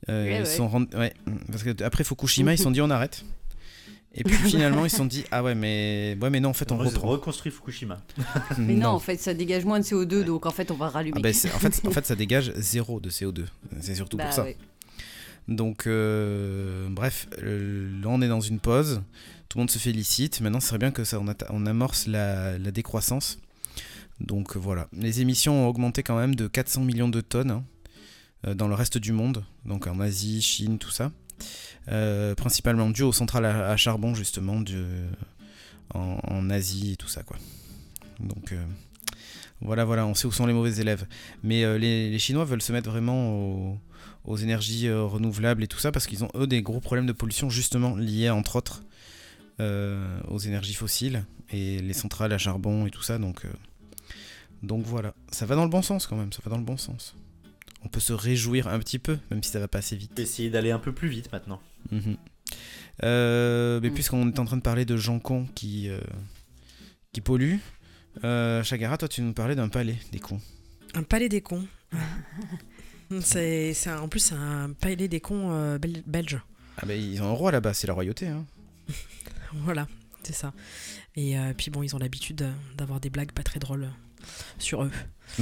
Euh, 0.10 0.26
Ouais, 0.26 0.36
ils 0.38 0.40
ouais. 0.40 0.46
sont 0.46 0.68
rend- 0.68 0.86
ouais, 0.98 1.14
parce 1.52 1.64
que 1.64 1.84
après 1.84 2.04
Fukushima, 2.04 2.54
ils 2.54 2.58
se 2.58 2.64
sont 2.64 2.72
dit 2.72 2.82
on 2.82 2.90
arrête. 2.90 3.24
Et 4.16 4.24
puis 4.24 4.36
finalement, 4.50 4.86
ils 4.86 4.90
se 4.90 4.98
sont 4.98 5.06
dit 5.06 5.24
ah 5.32 5.44
ouais 5.44 5.54
mais 5.56 6.18
ouais 6.22 6.30
mais 6.30 6.40
non 6.40 6.50
en 6.50 6.54
fait 6.54 6.72
on 6.72 6.78
Re- 6.78 6.88
reprend. 6.88 7.10
reconstruit 7.10 7.52
Fukushima. 7.52 8.00
Mais 8.58 8.74
non, 8.74 8.90
en 8.90 9.00
fait, 9.00 9.18
ça 9.18 9.34
dégage 9.34 9.66
moins 9.66 9.80
de 9.80 9.86
CO2, 9.86 10.24
donc 10.24 10.46
en 10.46 10.52
fait, 10.52 10.72
on 10.72 10.76
va 10.76 10.90
rallumer. 10.90 11.14
Ah 11.18 11.22
ben, 11.22 11.34
c'est- 11.34 11.54
en, 11.54 11.60
fait, 11.60 11.82
en 11.86 11.92
fait, 11.92 12.06
ça 12.06 12.16
dégage 12.24 12.52
zéro 12.56 13.00
de 13.00 13.10
CO2. 13.10 13.46
C'est 13.82 13.96
surtout 13.96 14.18
Bah 14.18 14.26
pour 14.26 14.34
ça. 14.34 14.44
ouais. 14.44 14.58
Donc, 15.48 15.86
euh, 15.88 16.88
bref, 16.90 17.28
euh, 17.42 17.90
là 18.02 18.08
on 18.10 18.22
est 18.22 18.28
dans 18.28 18.42
une 18.42 18.60
pause. 18.60 19.02
Tout 19.50 19.58
le 19.58 19.64
monde 19.64 19.72
se 19.72 19.80
félicite. 19.80 20.42
Maintenant, 20.42 20.60
ce 20.60 20.68
serait 20.68 20.78
bien 20.78 20.92
que 20.92 21.04
ça, 21.04 21.20
on, 21.50 21.66
amorce 21.66 22.06
la, 22.06 22.60
décroissance. 22.60 23.40
Donc 24.20 24.56
euh, 24.56 24.60
voilà. 24.60 24.88
Les 24.94 25.22
émissions 25.22 25.66
ont 25.66 25.68
augmenté 25.68 26.04
quand 26.04 26.16
même 26.16 26.36
de 26.36 26.48
400 26.48 26.82
millions 26.82 27.10
de 27.10 27.20
tonnes 27.20 27.50
hein, 27.50 27.64
euh, 28.46 28.54
dans 28.54 28.68
le 28.68 28.76
reste 28.76 29.00
du 29.00 29.12
monde. 29.12 29.44
Donc 29.66 29.88
en 29.88 30.00
Asie, 30.00 30.44
Chine, 30.44 30.78
tout 30.78 30.92
ça. 30.92 31.12
Euh, 31.88 32.36
principalement 32.36 32.92
dû 32.92 33.02
aux 33.02 33.12
centrales 33.12 33.46
à, 33.46 33.76
charbon, 33.76 34.14
justement, 34.14 34.64
en, 35.96 36.50
Asie 36.52 36.92
et 36.92 36.96
tout 36.96 37.08
ça, 37.08 37.24
quoi. 37.24 37.38
Donc. 38.20 38.54
voilà, 39.62 39.84
voilà, 39.84 40.06
on 40.06 40.14
sait 40.14 40.28
où 40.28 40.32
sont 40.32 40.46
les 40.46 40.54
mauvais 40.54 40.80
élèves. 40.80 41.08
Mais 41.42 41.80
les, 41.80 42.20
Chinois 42.20 42.46
veulent 42.46 42.62
se 42.62 42.72
mettre 42.72 42.92
vraiment 42.92 43.32
au- 43.32 43.80
aux 44.26 44.38
énergies 44.38 44.92
renouvelables 44.92 45.64
et 45.64 45.68
tout 45.68 45.80
ça 45.80 45.92
parce 45.92 46.06
qu'ils 46.06 46.24
ont 46.24 46.30
eux 46.36 46.46
des 46.46 46.62
gros 46.62 46.82
problèmes 46.82 47.08
de 47.08 47.14
pollution 47.14 47.50
justement 47.50 47.96
liés 47.96 48.30
entre 48.30 48.58
autres 48.58 48.84
aux 49.60 50.38
énergies 50.40 50.74
fossiles 50.74 51.26
et 51.50 51.80
les 51.80 51.94
centrales 51.94 52.32
à 52.34 52.38
charbon 52.38 52.86
et 52.86 52.92
tout 52.92 53.02
ça. 53.04 53.18
Donc, 53.18 53.46
euh, 53.46 53.50
donc 54.64 54.86
voilà, 54.86 55.14
ça 55.32 55.46
va 55.46 55.56
dans 55.56 55.64
le 55.64 55.70
bon 55.70 55.82
sens 55.82 56.08
quand 56.08 56.16
même, 56.16 56.32
ça 56.34 56.42
va 56.44 56.52
dans 56.52 56.58
le 56.58 56.64
bon 56.64 56.78
sens. 56.78 57.16
On 57.84 57.88
peut 57.88 58.00
se 58.02 58.12
réjouir 58.14 58.68
un 58.68 58.80
petit 58.80 59.00
peu, 59.00 59.18
même 59.32 59.42
si 59.42 59.52
ça 59.52 59.60
va 59.60 59.68
pas 59.70 59.78
assez 59.80 59.96
vite. 59.96 60.18
Essayer 60.20 60.50
d'aller 60.50 60.72
un 60.72 60.80
peu 60.80 60.92
plus 60.94 61.08
vite 61.10 61.32
maintenant. 61.32 61.62
Mhm. 61.92 62.18
Euh, 63.04 63.80
mais 63.82 63.90
Mm. 63.90 63.94
puisqu'on 63.94 64.28
est 64.30 64.40
en 64.40 64.46
train 64.46 64.58
de 64.58 64.62
parler 64.62 64.84
de 64.86 64.98
gens 64.98 65.20
cons 65.20 65.48
qui, 65.56 65.88
euh, 65.90 66.00
qui 67.14 67.22
polluent, 67.22 67.60
euh, 68.26 68.64
Chagara, 68.64 68.98
toi 68.98 69.08
tu 69.08 69.22
nous 69.22 69.32
parlais 69.34 69.56
d'un 69.56 69.70
palais 69.70 69.96
des 70.12 70.20
cons. 70.20 70.42
Un 70.94 71.04
palais 71.04 71.30
des 71.30 71.42
cons. 71.42 71.66
c'est, 73.22 73.74
en 73.90 74.08
plus, 74.10 74.20
c'est 74.20 74.36
un 74.36 74.72
palais 74.74 75.08
des 75.08 75.20
cons 75.22 75.52
euh, 75.52 75.78
bel- 75.78 76.04
belge. 76.06 76.40
Ah 76.78 76.86
bah 76.86 76.96
ils 76.96 77.22
ont 77.22 77.28
un 77.28 77.32
roi 77.34 77.52
là-bas, 77.52 77.74
c'est 77.74 77.88
la 77.88 77.94
royauté. 77.94 78.28
Hein. 78.28 78.46
Voilà, 79.64 79.88
c'est 80.24 80.34
ça. 80.36 80.54
Et 81.16 81.38
euh, 81.38 81.54
puis 81.58 81.72
bon, 81.72 81.84
ils 81.84 81.96
ont 81.96 82.00
l'habitude 82.00 82.42
euh, 82.44 82.52
d'avoir 82.78 83.00
des 83.00 83.10
blagues 83.10 83.32
pas 83.32 83.44
très 83.44 83.60
drôles 83.60 83.84
euh, 83.84 84.26
sur 84.58 84.84
eux. 84.84 84.92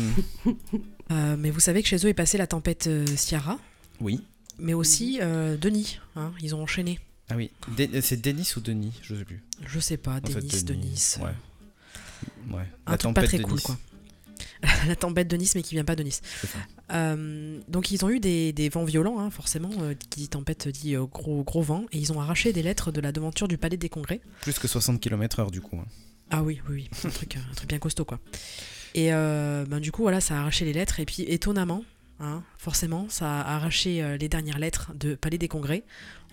Euh, 1.10 1.38
mais 1.40 1.52
vous 1.52 1.62
savez 1.62 1.82
que 1.82 1.88
chez 1.88 1.96
eux 2.06 2.10
est 2.10 2.14
passée 2.14 2.38
la 2.38 2.48
tempête 2.48 2.90
Ciara, 3.16 3.58
Oui. 4.02 4.22
mais 4.60 4.74
aussi 4.74 5.20
Denis. 5.20 6.00
hein, 6.18 6.34
ils 6.42 6.54
ont 6.54 6.62
enchaîné. 6.62 7.00
Ah 7.30 7.38
oui, 7.38 7.50
c'est 8.02 8.20
Denis 8.22 8.52
ou 8.58 8.60
Denis, 8.60 8.92
je 9.02 9.16
sais 9.16 9.24
plus. 9.24 9.42
Je 9.66 9.80
sais 9.80 9.96
pas, 9.96 10.20
Denis, 10.20 10.64
Denis. 10.64 11.16
Ouais. 11.22 12.54
Ouais. 12.54 12.68
Un 12.86 12.98
truc 12.98 13.14
pas 13.16 13.24
très 13.24 13.40
cool, 13.40 13.62
quoi. 13.62 13.78
la 14.88 14.96
tempête 14.96 15.28
de 15.28 15.38
Nice, 15.38 15.56
mais 15.56 15.62
qui 15.64 15.76
vient 15.76 15.84
pas 15.86 15.96
de 15.96 16.04
Nice. 16.04 16.22
Euh, 16.92 17.60
donc 17.68 17.92
ils 17.92 18.04
ont 18.06 18.10
eu 18.10 18.20
des, 18.20 18.54
des 18.54 18.70
vents 18.70 18.86
violents, 18.86 19.20
hein, 19.20 19.30
forcément. 19.30 19.70
euh, 19.82 19.94
qui 20.10 20.22
dit 20.22 20.30
tempête 20.30 20.68
dit 20.68 20.96
euh, 20.96 21.06
gros, 21.06 21.44
gros 21.44 21.62
vent. 21.62 21.86
Et 21.92 21.98
ils 22.00 22.12
ont 22.14 22.20
arraché 22.22 22.54
des 22.54 22.64
lettres 22.64 22.92
de 22.92 23.02
la 23.02 23.12
devanture 23.12 23.48
du 23.48 23.58
palais 23.58 23.78
des 23.78 23.90
congrès. 23.90 24.22
Plus 24.42 24.58
que 24.60 24.68
60 24.68 25.00
km/h 25.02 25.52
du 25.52 25.62
coup. 25.62 25.78
hein. 25.78 25.86
Ah 26.30 26.44
oui, 26.44 26.62
oui, 26.70 26.90
oui. 26.92 27.00
un, 27.06 27.10
truc, 27.10 27.38
un 27.38 27.54
truc 27.56 27.70
bien 27.70 27.80
costaud, 27.80 28.04
quoi. 28.06 28.20
Et 28.96 29.12
ben, 29.12 29.80
du 29.80 29.92
coup, 29.92 30.02
voilà, 30.02 30.20
ça 30.20 30.36
a 30.36 30.40
arraché 30.40 30.66
les 30.66 30.74
lettres. 30.74 31.00
Et 31.00 31.06
puis, 31.06 31.22
étonnamment, 31.24 31.84
hein, 32.20 32.44
forcément, 32.58 33.08
ça 33.10 33.42
a 33.42 33.56
arraché 33.56 34.18
les 34.20 34.28
dernières 34.28 34.60
lettres 34.60 34.92
de 34.96 35.16
Palais 35.16 35.38
des 35.38 35.48
Congrès. 35.48 35.84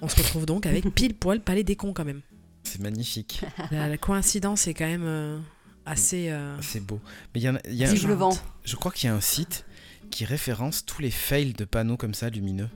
On 0.02 0.08
se 0.08 0.16
retrouve 0.16 0.46
donc 0.46 0.66
avec 0.66 0.88
pile 0.94 1.14
poil 1.14 1.40
Palais 1.40 1.62
des 1.62 1.76
Cons, 1.76 1.92
quand 1.92 2.04
même. 2.04 2.22
C'est 2.64 2.80
magnifique. 2.80 3.42
La, 3.70 3.88
la 3.88 3.96
coïncidence 3.96 4.66
est 4.66 4.74
quand 4.74 4.86
même 4.86 5.42
assez. 5.86 6.30
euh, 6.30 6.56
C'est 6.62 6.80
beau. 6.80 7.00
Mais 7.34 7.40
il 7.40 7.44
y 7.44 7.48
en 7.48 7.56
a, 7.56 7.60
y 7.68 7.84
a- 7.84 7.92
Vive 7.92 8.06
le 8.08 8.14
vent. 8.14 8.36
je 8.64 8.76
crois 8.76 8.92
qu'il 8.92 9.08
y 9.08 9.10
a 9.10 9.14
un 9.14 9.20
site 9.20 9.64
qui 10.10 10.24
référence 10.24 10.84
tous 10.84 11.00
les 11.02 11.10
fails 11.10 11.52
de 11.54 11.64
panneaux 11.64 11.96
comme 11.96 12.14
ça 12.14 12.30
lumineux. 12.30 12.68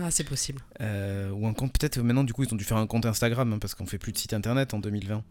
Ah, 0.00 0.10
c'est 0.12 0.22
possible. 0.24 0.60
Euh, 0.80 1.30
ou 1.30 1.46
un 1.48 1.54
compte, 1.54 1.72
peut-être 1.76 1.98
maintenant 2.00 2.22
du 2.22 2.32
coup 2.32 2.44
ils 2.44 2.52
ont 2.52 2.56
dû 2.56 2.64
faire 2.64 2.76
un 2.76 2.86
compte 2.86 3.04
Instagram 3.04 3.52
hein, 3.52 3.58
parce 3.58 3.74
qu'on 3.74 3.84
fait 3.86 3.98
plus 3.98 4.12
de 4.12 4.18
site 4.18 4.32
internet 4.32 4.74
en 4.74 4.78
2020. 4.78 5.24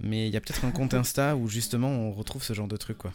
Mais 0.00 0.28
il 0.28 0.32
y 0.32 0.36
a 0.36 0.40
peut-être 0.40 0.64
un 0.64 0.70
compte 0.70 0.94
Insta 0.94 1.34
où 1.36 1.48
justement 1.48 1.88
on 1.90 2.12
retrouve 2.12 2.42
ce 2.44 2.52
genre 2.52 2.68
de 2.68 2.76
truc 2.76 2.98
quoi. 2.98 3.12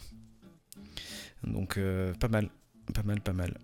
Donc 1.42 1.78
euh, 1.78 2.12
pas 2.14 2.28
mal, 2.28 2.50
pas 2.92 3.02
mal, 3.02 3.20
pas 3.20 3.32
mal. 3.32 3.56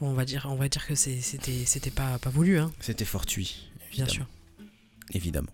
Bon, 0.00 0.08
on 0.10 0.14
va 0.14 0.24
dire, 0.24 0.46
on 0.50 0.56
va 0.56 0.68
dire 0.68 0.84
que 0.86 0.96
c'était 0.96 1.90
pas, 1.94 2.18
pas 2.18 2.30
voulu, 2.30 2.58
hein, 2.58 2.72
C'était 2.80 3.04
fortuit, 3.04 3.70
bien 3.92 4.08
sûr. 4.08 4.26
Évidemment. 5.12 5.50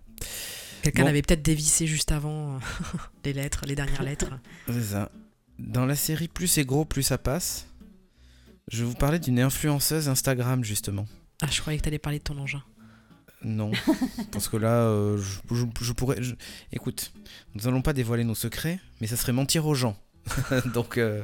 Quelqu'un 0.82 1.02
Bon. 1.04 1.08
avait 1.08 1.22
peut-être 1.22 1.42
dévissé 1.42 1.86
juste 1.86 2.12
avant 2.12 2.56
euh, 2.56 2.58
les 3.24 3.32
lettres, 3.32 3.64
les 3.66 3.74
dernières 3.74 4.02
lettres. 4.02 4.30
C'est 4.68 4.82
ça. 4.82 5.10
Dans 5.58 5.86
la 5.86 5.96
série 5.96 6.28
Plus 6.28 6.46
c'est 6.46 6.64
gros, 6.64 6.84
plus 6.84 7.02
ça 7.02 7.18
passe, 7.18 7.66
je 8.70 8.78
vais 8.84 8.88
vous 8.88 8.94
parler 8.94 9.18
d'une 9.18 9.40
influenceuse 9.40 10.08
Instagram 10.08 10.62
justement. 10.64 11.06
Ah, 11.42 11.46
je 11.50 11.60
croyais 11.60 11.78
que 11.78 11.84
t'allais 11.84 11.98
parler 11.98 12.18
de 12.18 12.24
ton 12.24 12.38
engin. 12.38 12.62
Non, 13.42 13.70
parce 14.32 14.48
que 14.48 14.56
là, 14.56 14.82
euh, 14.82 15.16
je, 15.18 15.54
je- 15.54 15.64
je 15.84 15.92
pourrais. 15.92 16.20
je- 16.22 16.34
Écoute, 16.72 17.12
nous 17.54 17.62
n'allons 17.64 17.82
pas 17.82 17.92
dévoiler 17.92 18.24
nos 18.24 18.34
secrets, 18.34 18.80
mais 19.00 19.06
ça 19.06 19.16
serait 19.16 19.32
mentir 19.32 19.64
aux 19.66 19.74
gens. 19.74 19.96
donc, 20.74 20.98
euh, 20.98 21.22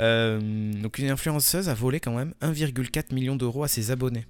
euh, 0.00 0.72
donc, 0.82 0.98
une 0.98 1.10
influenceuse 1.10 1.68
a 1.68 1.74
volé 1.74 2.00
quand 2.00 2.14
même 2.16 2.34
1,4 2.42 3.14
million 3.14 3.36
d'euros 3.36 3.62
à 3.62 3.68
ses 3.68 3.90
abonnés. 3.92 4.26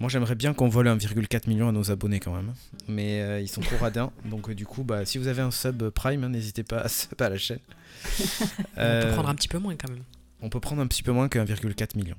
Moi, 0.00 0.08
j'aimerais 0.08 0.36
bien 0.36 0.54
qu'on 0.54 0.68
vole 0.68 0.86
1,4 0.86 1.48
million 1.48 1.68
à 1.68 1.72
nos 1.72 1.90
abonnés 1.90 2.20
quand 2.20 2.32
même, 2.32 2.52
mais 2.86 3.20
euh, 3.20 3.40
ils 3.40 3.48
sont 3.48 3.60
trop 3.60 3.76
radins. 3.78 4.12
Donc, 4.26 4.48
euh, 4.48 4.54
du 4.54 4.64
coup, 4.64 4.84
bah, 4.84 5.04
si 5.04 5.18
vous 5.18 5.26
avez 5.26 5.42
un 5.42 5.50
sub 5.50 5.88
Prime, 5.90 6.22
hein, 6.22 6.28
n'hésitez 6.28 6.62
pas 6.62 6.78
à 6.78 6.88
sub 6.88 7.20
à 7.20 7.28
la 7.28 7.36
chaîne. 7.38 7.58
On 8.40 8.44
peut 8.46 8.62
Euh, 8.78 9.12
prendre 9.14 9.28
un 9.28 9.34
petit 9.34 9.48
peu 9.48 9.58
moins 9.58 9.74
quand 9.74 9.90
même. 9.90 10.04
on 10.40 10.48
peut 10.50 10.60
prendre 10.60 10.80
un 10.82 10.86
petit 10.86 11.02
peu 11.02 11.10
moins 11.10 11.28
que 11.28 11.38
1,4 11.40 11.96
million. 11.96 12.16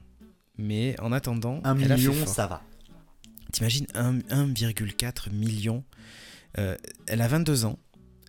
Mais 0.57 0.99
en 0.99 1.13
attendant, 1.13 1.61
Un 1.63 1.77
elle 1.79 1.91
a 1.93 1.95
fait 1.95 2.01
million, 2.09 2.13
fort. 2.13 2.27
ça 2.27 2.47
va. 2.47 2.61
T'imagines 3.53 3.87
un- 3.95 4.19
1,4 4.29 5.31
million. 5.31 5.83
Euh, 6.57 6.75
elle 7.07 7.21
a 7.21 7.27
22 7.29 7.63
ans. 7.65 7.79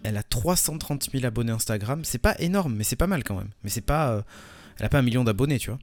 Elle 0.05 0.17
a 0.17 0.23
330 0.23 1.11
000 1.13 1.25
abonnés 1.27 1.51
Instagram. 1.53 2.05
C'est 2.05 2.19
pas 2.19 2.37
énorme, 2.39 2.75
mais 2.77 2.85
c'est 2.85 2.95
pas 2.97 3.09
mal 3.09 3.25
quand 3.25 3.35
même. 3.37 3.51
Mais 3.65 3.71
c'est 3.71 3.81
pas. 3.81 4.13
euh, 4.13 4.23
elle 4.79 4.87
a 4.87 4.89
pas 4.89 4.99
un 5.01 5.03
million 5.03 5.25
d'abonnés, 5.25 5.59
tu 5.59 5.71
vois. 5.71 5.79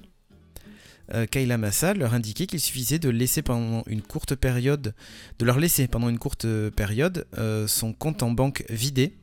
Euh, 1.15 1.27
Kayla 1.27 1.59
Massa 1.59 1.95
leur 1.95 2.15
indiquait 2.15 2.47
qu'il 2.47 2.61
suffisait 2.61 2.99
de 2.99 3.09
laisser 3.09 3.43
pendant 3.43 3.83
une 3.87 4.03
courte 4.03 4.35
période, 4.35 4.95
de 5.39 5.45
leur 5.45 5.59
laisser 5.59 5.89
pendant 5.89 6.09
une 6.09 6.19
courte 6.19 6.47
période 6.71 7.27
euh, 7.39 7.67
son 7.67 7.93
compte 7.93 8.23
en 8.23 8.31
banque 8.31 8.65
vidé 8.71 9.17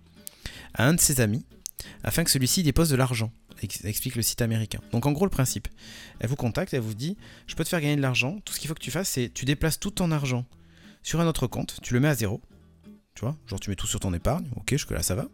à 0.73 0.87
un 0.87 0.93
de 0.93 0.99
ses 0.99 1.21
amis, 1.21 1.45
afin 2.03 2.23
que 2.23 2.31
celui-ci 2.31 2.63
dépose 2.63 2.89
de 2.89 2.95
l'argent, 2.95 3.31
ex- 3.63 3.83
explique 3.85 4.15
le 4.15 4.21
site 4.21 4.41
américain. 4.41 4.79
Donc 4.91 5.05
en 5.05 5.13
gros 5.13 5.25
le 5.25 5.31
principe, 5.31 5.67
elle 6.19 6.29
vous 6.29 6.35
contacte, 6.35 6.73
elle 6.73 6.81
vous 6.81 6.93
dit, 6.93 7.17
je 7.47 7.55
peux 7.55 7.63
te 7.63 7.69
faire 7.69 7.81
gagner 7.81 7.95
de 7.95 8.01
l'argent, 8.01 8.39
tout 8.45 8.53
ce 8.53 8.59
qu'il 8.59 8.67
faut 8.67 8.75
que 8.75 8.81
tu 8.83 8.91
fasses, 8.91 9.09
c'est 9.09 9.33
tu 9.33 9.45
déplaces 9.45 9.79
tout 9.79 9.91
ton 9.91 10.11
argent 10.11 10.45
sur 11.01 11.21
un 11.21 11.27
autre 11.27 11.47
compte, 11.47 11.79
tu 11.81 11.93
le 11.93 12.01
mets 12.01 12.09
à 12.09 12.15
zéro, 12.15 12.41
tu 13.15 13.21
vois, 13.21 13.37
genre 13.47 13.59
tu 13.59 13.69
mets 13.69 13.77
tout 13.77 13.87
sur 13.87 14.01
ton 14.01 14.13
épargne, 14.13 14.47
ok, 14.57 14.69
jusque 14.71 14.91
là 14.91 15.01
ça 15.01 15.15
va. 15.15 15.27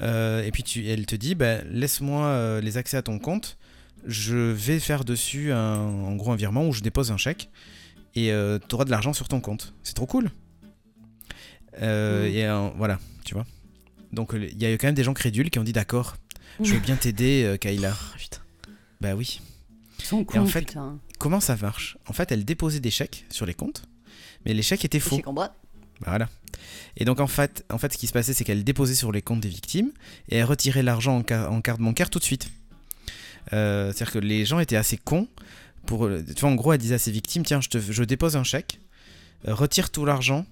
Euh, 0.00 0.42
et 0.42 0.50
puis 0.50 0.62
tu, 0.62 0.88
elle 0.88 1.04
te 1.04 1.14
dit, 1.14 1.34
bah, 1.34 1.62
laisse-moi 1.64 2.24
euh, 2.24 2.60
les 2.62 2.78
accès 2.78 2.96
à 2.96 3.02
ton 3.02 3.18
compte, 3.18 3.58
je 4.06 4.36
vais 4.36 4.78
faire 4.80 5.04
dessus 5.04 5.52
un, 5.52 5.76
en 5.78 6.14
gros 6.16 6.32
un 6.32 6.36
virement 6.36 6.66
où 6.68 6.72
je 6.72 6.80
dépose 6.80 7.10
un 7.12 7.16
chèque 7.16 7.50
et 8.14 8.32
tu 8.68 8.74
auras 8.74 8.84
de 8.84 8.90
l'argent 8.90 9.12
sur 9.12 9.28
ton 9.28 9.40
compte. 9.40 9.74
C'est 9.82 9.94
trop 9.94 10.06
cool. 10.06 10.30
Euh, 11.80 12.28
Mm. 12.28 12.34
Et 12.34 12.44
euh, 12.46 12.68
voilà, 12.76 12.98
tu 13.24 13.34
vois. 13.34 13.46
Donc 14.12 14.32
il 14.34 14.60
y 14.60 14.66
a 14.66 14.72
eu 14.72 14.76
quand 14.78 14.88
même 14.88 14.94
des 14.94 15.04
gens 15.04 15.14
crédules 15.14 15.48
qui 15.50 15.58
ont 15.58 15.64
dit 15.64 15.72
d'accord, 15.72 16.16
je 16.62 16.74
veux 16.74 16.80
bien 16.80 16.96
t'aider, 16.96 17.44
euh, 17.44 17.56
Kayla. 17.56 17.94
Oh, 17.96 18.18
putain. 18.18 18.38
Bah 19.00 19.14
oui. 19.14 19.40
Ils 19.98 20.04
sont 20.04 20.26
Et 20.34 20.38
en 20.38 20.46
fait, 20.46 20.66
putain. 20.66 20.98
Comment 21.18 21.40
ça 21.40 21.56
marche? 21.56 21.96
En 22.08 22.12
fait, 22.12 22.30
elle 22.32 22.44
déposait 22.44 22.80
des 22.80 22.90
chèques 22.90 23.24
sur 23.30 23.46
les 23.46 23.54
comptes, 23.54 23.84
mais 24.44 24.52
les 24.52 24.62
chèques 24.62 24.84
étaient 24.84 25.00
faux. 25.00 25.18
Cambrai. 25.20 25.46
Bah 26.00 26.06
Voilà. 26.08 26.28
Et 26.96 27.04
donc 27.06 27.20
en 27.20 27.26
fait, 27.26 27.64
en 27.70 27.78
fait, 27.78 27.92
ce 27.94 27.98
qui 27.98 28.06
se 28.06 28.12
passait, 28.12 28.34
c'est 28.34 28.44
qu'elle 28.44 28.64
déposait 28.64 28.94
sur 28.94 29.12
les 29.12 29.22
comptes 29.22 29.40
des 29.40 29.48
victimes 29.48 29.92
et 30.28 30.36
elle 30.36 30.44
retirait 30.44 30.82
l'argent 30.82 31.16
en, 31.18 31.24
ca- 31.26 31.48
en 31.50 31.60
carte 31.62 31.80
bancaire 31.80 32.10
tout 32.10 32.18
de 32.18 32.24
suite. 32.24 32.50
Euh, 33.52 33.92
C'est-à-dire 33.92 34.12
que 34.12 34.18
les 34.18 34.44
gens 34.44 34.58
étaient 34.60 34.76
assez 34.76 34.96
cons 34.96 35.28
pour. 35.86 36.06
euh, 36.06 36.22
Tu 36.34 36.40
vois, 36.40 36.50
en 36.50 36.54
gros, 36.54 36.72
elle 36.72 36.78
disait 36.78 36.94
à 36.94 36.98
ses 36.98 37.10
victimes 37.10 37.44
Tiens, 37.44 37.60
je, 37.60 37.68
te, 37.68 37.78
je 37.78 38.04
dépose 38.04 38.36
un 38.36 38.44
chèque, 38.44 38.80
euh, 39.48 39.54
retire 39.54 39.90
tout 39.90 40.04
l'argent 40.04 40.46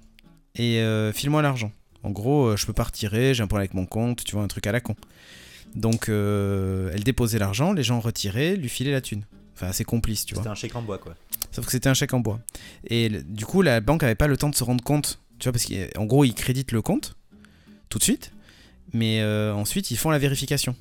et 0.56 0.78
euh, 0.80 1.12
file-moi 1.12 1.42
l'argent. 1.42 1.72
En 2.02 2.10
gros, 2.10 2.56
je 2.56 2.64
peux 2.66 2.72
pas 2.72 2.84
retirer, 2.84 3.34
j'ai 3.34 3.42
un 3.42 3.46
problème 3.46 3.62
avec 3.64 3.74
mon 3.74 3.86
compte, 3.86 4.24
tu 4.24 4.32
vois, 4.34 4.42
un 4.42 4.48
truc 4.48 4.66
à 4.66 4.72
la 4.72 4.80
con. 4.80 4.96
Donc, 5.76 6.08
euh, 6.08 6.90
elle 6.94 7.04
déposait 7.04 7.38
l'argent, 7.38 7.72
les 7.72 7.82
gens 7.82 8.00
retiraient, 8.00 8.56
lui 8.56 8.68
filaient 8.68 8.90
la 8.92 9.00
thune. 9.02 9.24
Enfin, 9.54 9.68
assez 9.68 9.84
complice, 9.84 10.24
tu 10.24 10.34
vois. 10.34 10.42
C'était 10.42 10.50
un 10.50 10.54
chèque 10.54 10.74
en 10.74 10.82
bois, 10.82 10.98
quoi. 10.98 11.14
Sauf 11.52 11.66
que 11.66 11.70
c'était 11.72 11.88
un 11.90 11.94
chèque 11.94 12.14
en 12.14 12.20
bois. 12.20 12.40
Et 12.88 13.08
du 13.10 13.44
coup, 13.44 13.60
la 13.62 13.80
banque 13.80 14.02
avait 14.02 14.14
pas 14.14 14.26
le 14.26 14.36
temps 14.38 14.48
de 14.48 14.54
se 14.54 14.64
rendre 14.64 14.82
compte. 14.82 15.20
Tu 15.38 15.44
vois, 15.44 15.52
parce 15.52 15.66
qu'en 15.66 16.04
gros, 16.06 16.24
ils 16.24 16.34
créditent 16.34 16.72
le 16.72 16.80
compte 16.82 17.16
tout 17.90 17.98
de 17.98 18.02
suite, 18.04 18.32
mais 18.92 19.20
euh, 19.20 19.52
ensuite, 19.54 19.90
ils 19.90 19.96
font 19.98 20.10
la 20.10 20.18
vérification. 20.18 20.74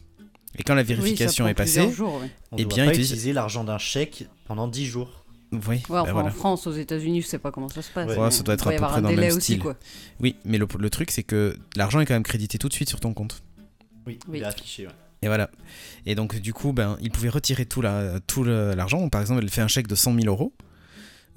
Et 0.58 0.64
quand 0.64 0.76
la 0.76 0.84
vérification 0.84 1.46
Oui, 1.46 1.52
est 1.52 1.54
passée, 1.54 1.92
jours, 1.92 2.16
ouais. 2.22 2.30
On 2.52 2.58
Eh 2.58 2.64
doit 2.64 2.74
bien, 2.76 2.86
pas 2.86 2.92
ils 2.92 2.96
te 2.96 3.00
disent- 3.02 3.12
utiliser 3.12 3.34
l'argent 3.34 3.64
d'un 3.64 3.78
chèque 3.78 4.26
pendant 4.48 4.68
10 4.68 4.86
jours. 4.86 5.24
oui, 5.52 5.60
Ouais, 5.62 5.82
bah 5.90 6.02
enfin, 6.04 6.12
voilà. 6.12 6.30
En 6.30 6.32
France, 6.32 6.68
aux 6.68 6.72
États-Unis, 6.74 7.22
je 7.22 7.28
sais 7.28 7.40
pas 7.40 7.52
comment 7.52 7.70
ça 7.70 7.82
se 7.82 7.92
passe. 7.92 8.10
Ouais, 8.10 8.18
mais 8.20 8.32
ça 8.32 8.44
doit 8.44 8.56
être 8.56 8.72
il 8.72 8.76
à 8.76 8.78
peu 8.80 8.86
près 8.88 9.02
dans 9.02 9.10
le 9.10 9.16
même 9.16 9.30
aussi, 9.32 9.42
style. 9.42 9.60
quoi. 9.60 9.76
Oui, 10.20 10.36
mais 10.46 10.58
le, 10.58 10.68
le 10.78 10.90
truc, 10.90 11.12
c'est 11.12 11.24
que 11.24 11.56
l'argent 11.76 12.00
est 12.00 12.06
quand 12.06 12.14
même 12.16 12.24
crédité 12.24 12.58
tout 12.58 12.68
de 12.68 12.74
suite 12.74 12.90
sur 12.90 13.00
ton 13.00 13.14
compte. 13.14 13.42
Oui, 14.08 14.18
Oui. 14.28 14.40
il 14.40 14.44
est 14.44 14.46
affiché, 14.48 14.88
ouais. 14.88 14.94
Et 15.22 15.28
voilà. 15.28 15.50
Et 16.06 16.16
donc, 16.16 16.40
du 16.40 16.54
coup, 16.54 16.72
ben, 16.74 16.98
il 17.02 17.12
pouvait 17.12 17.30
retirer 17.30 17.66
tout 17.66 17.82
la- 17.82 18.20
tout 18.22 18.44
le- 18.44 18.74
l'argent. 18.74 19.08
Par 19.10 19.22
exemple, 19.22 19.42
elle 19.44 19.50
fait 19.50 19.62
un 19.62 19.68
chèque 19.68 19.88
de 19.88 19.96
100 19.96 20.14
000 20.16 20.28
euros. 20.28 20.54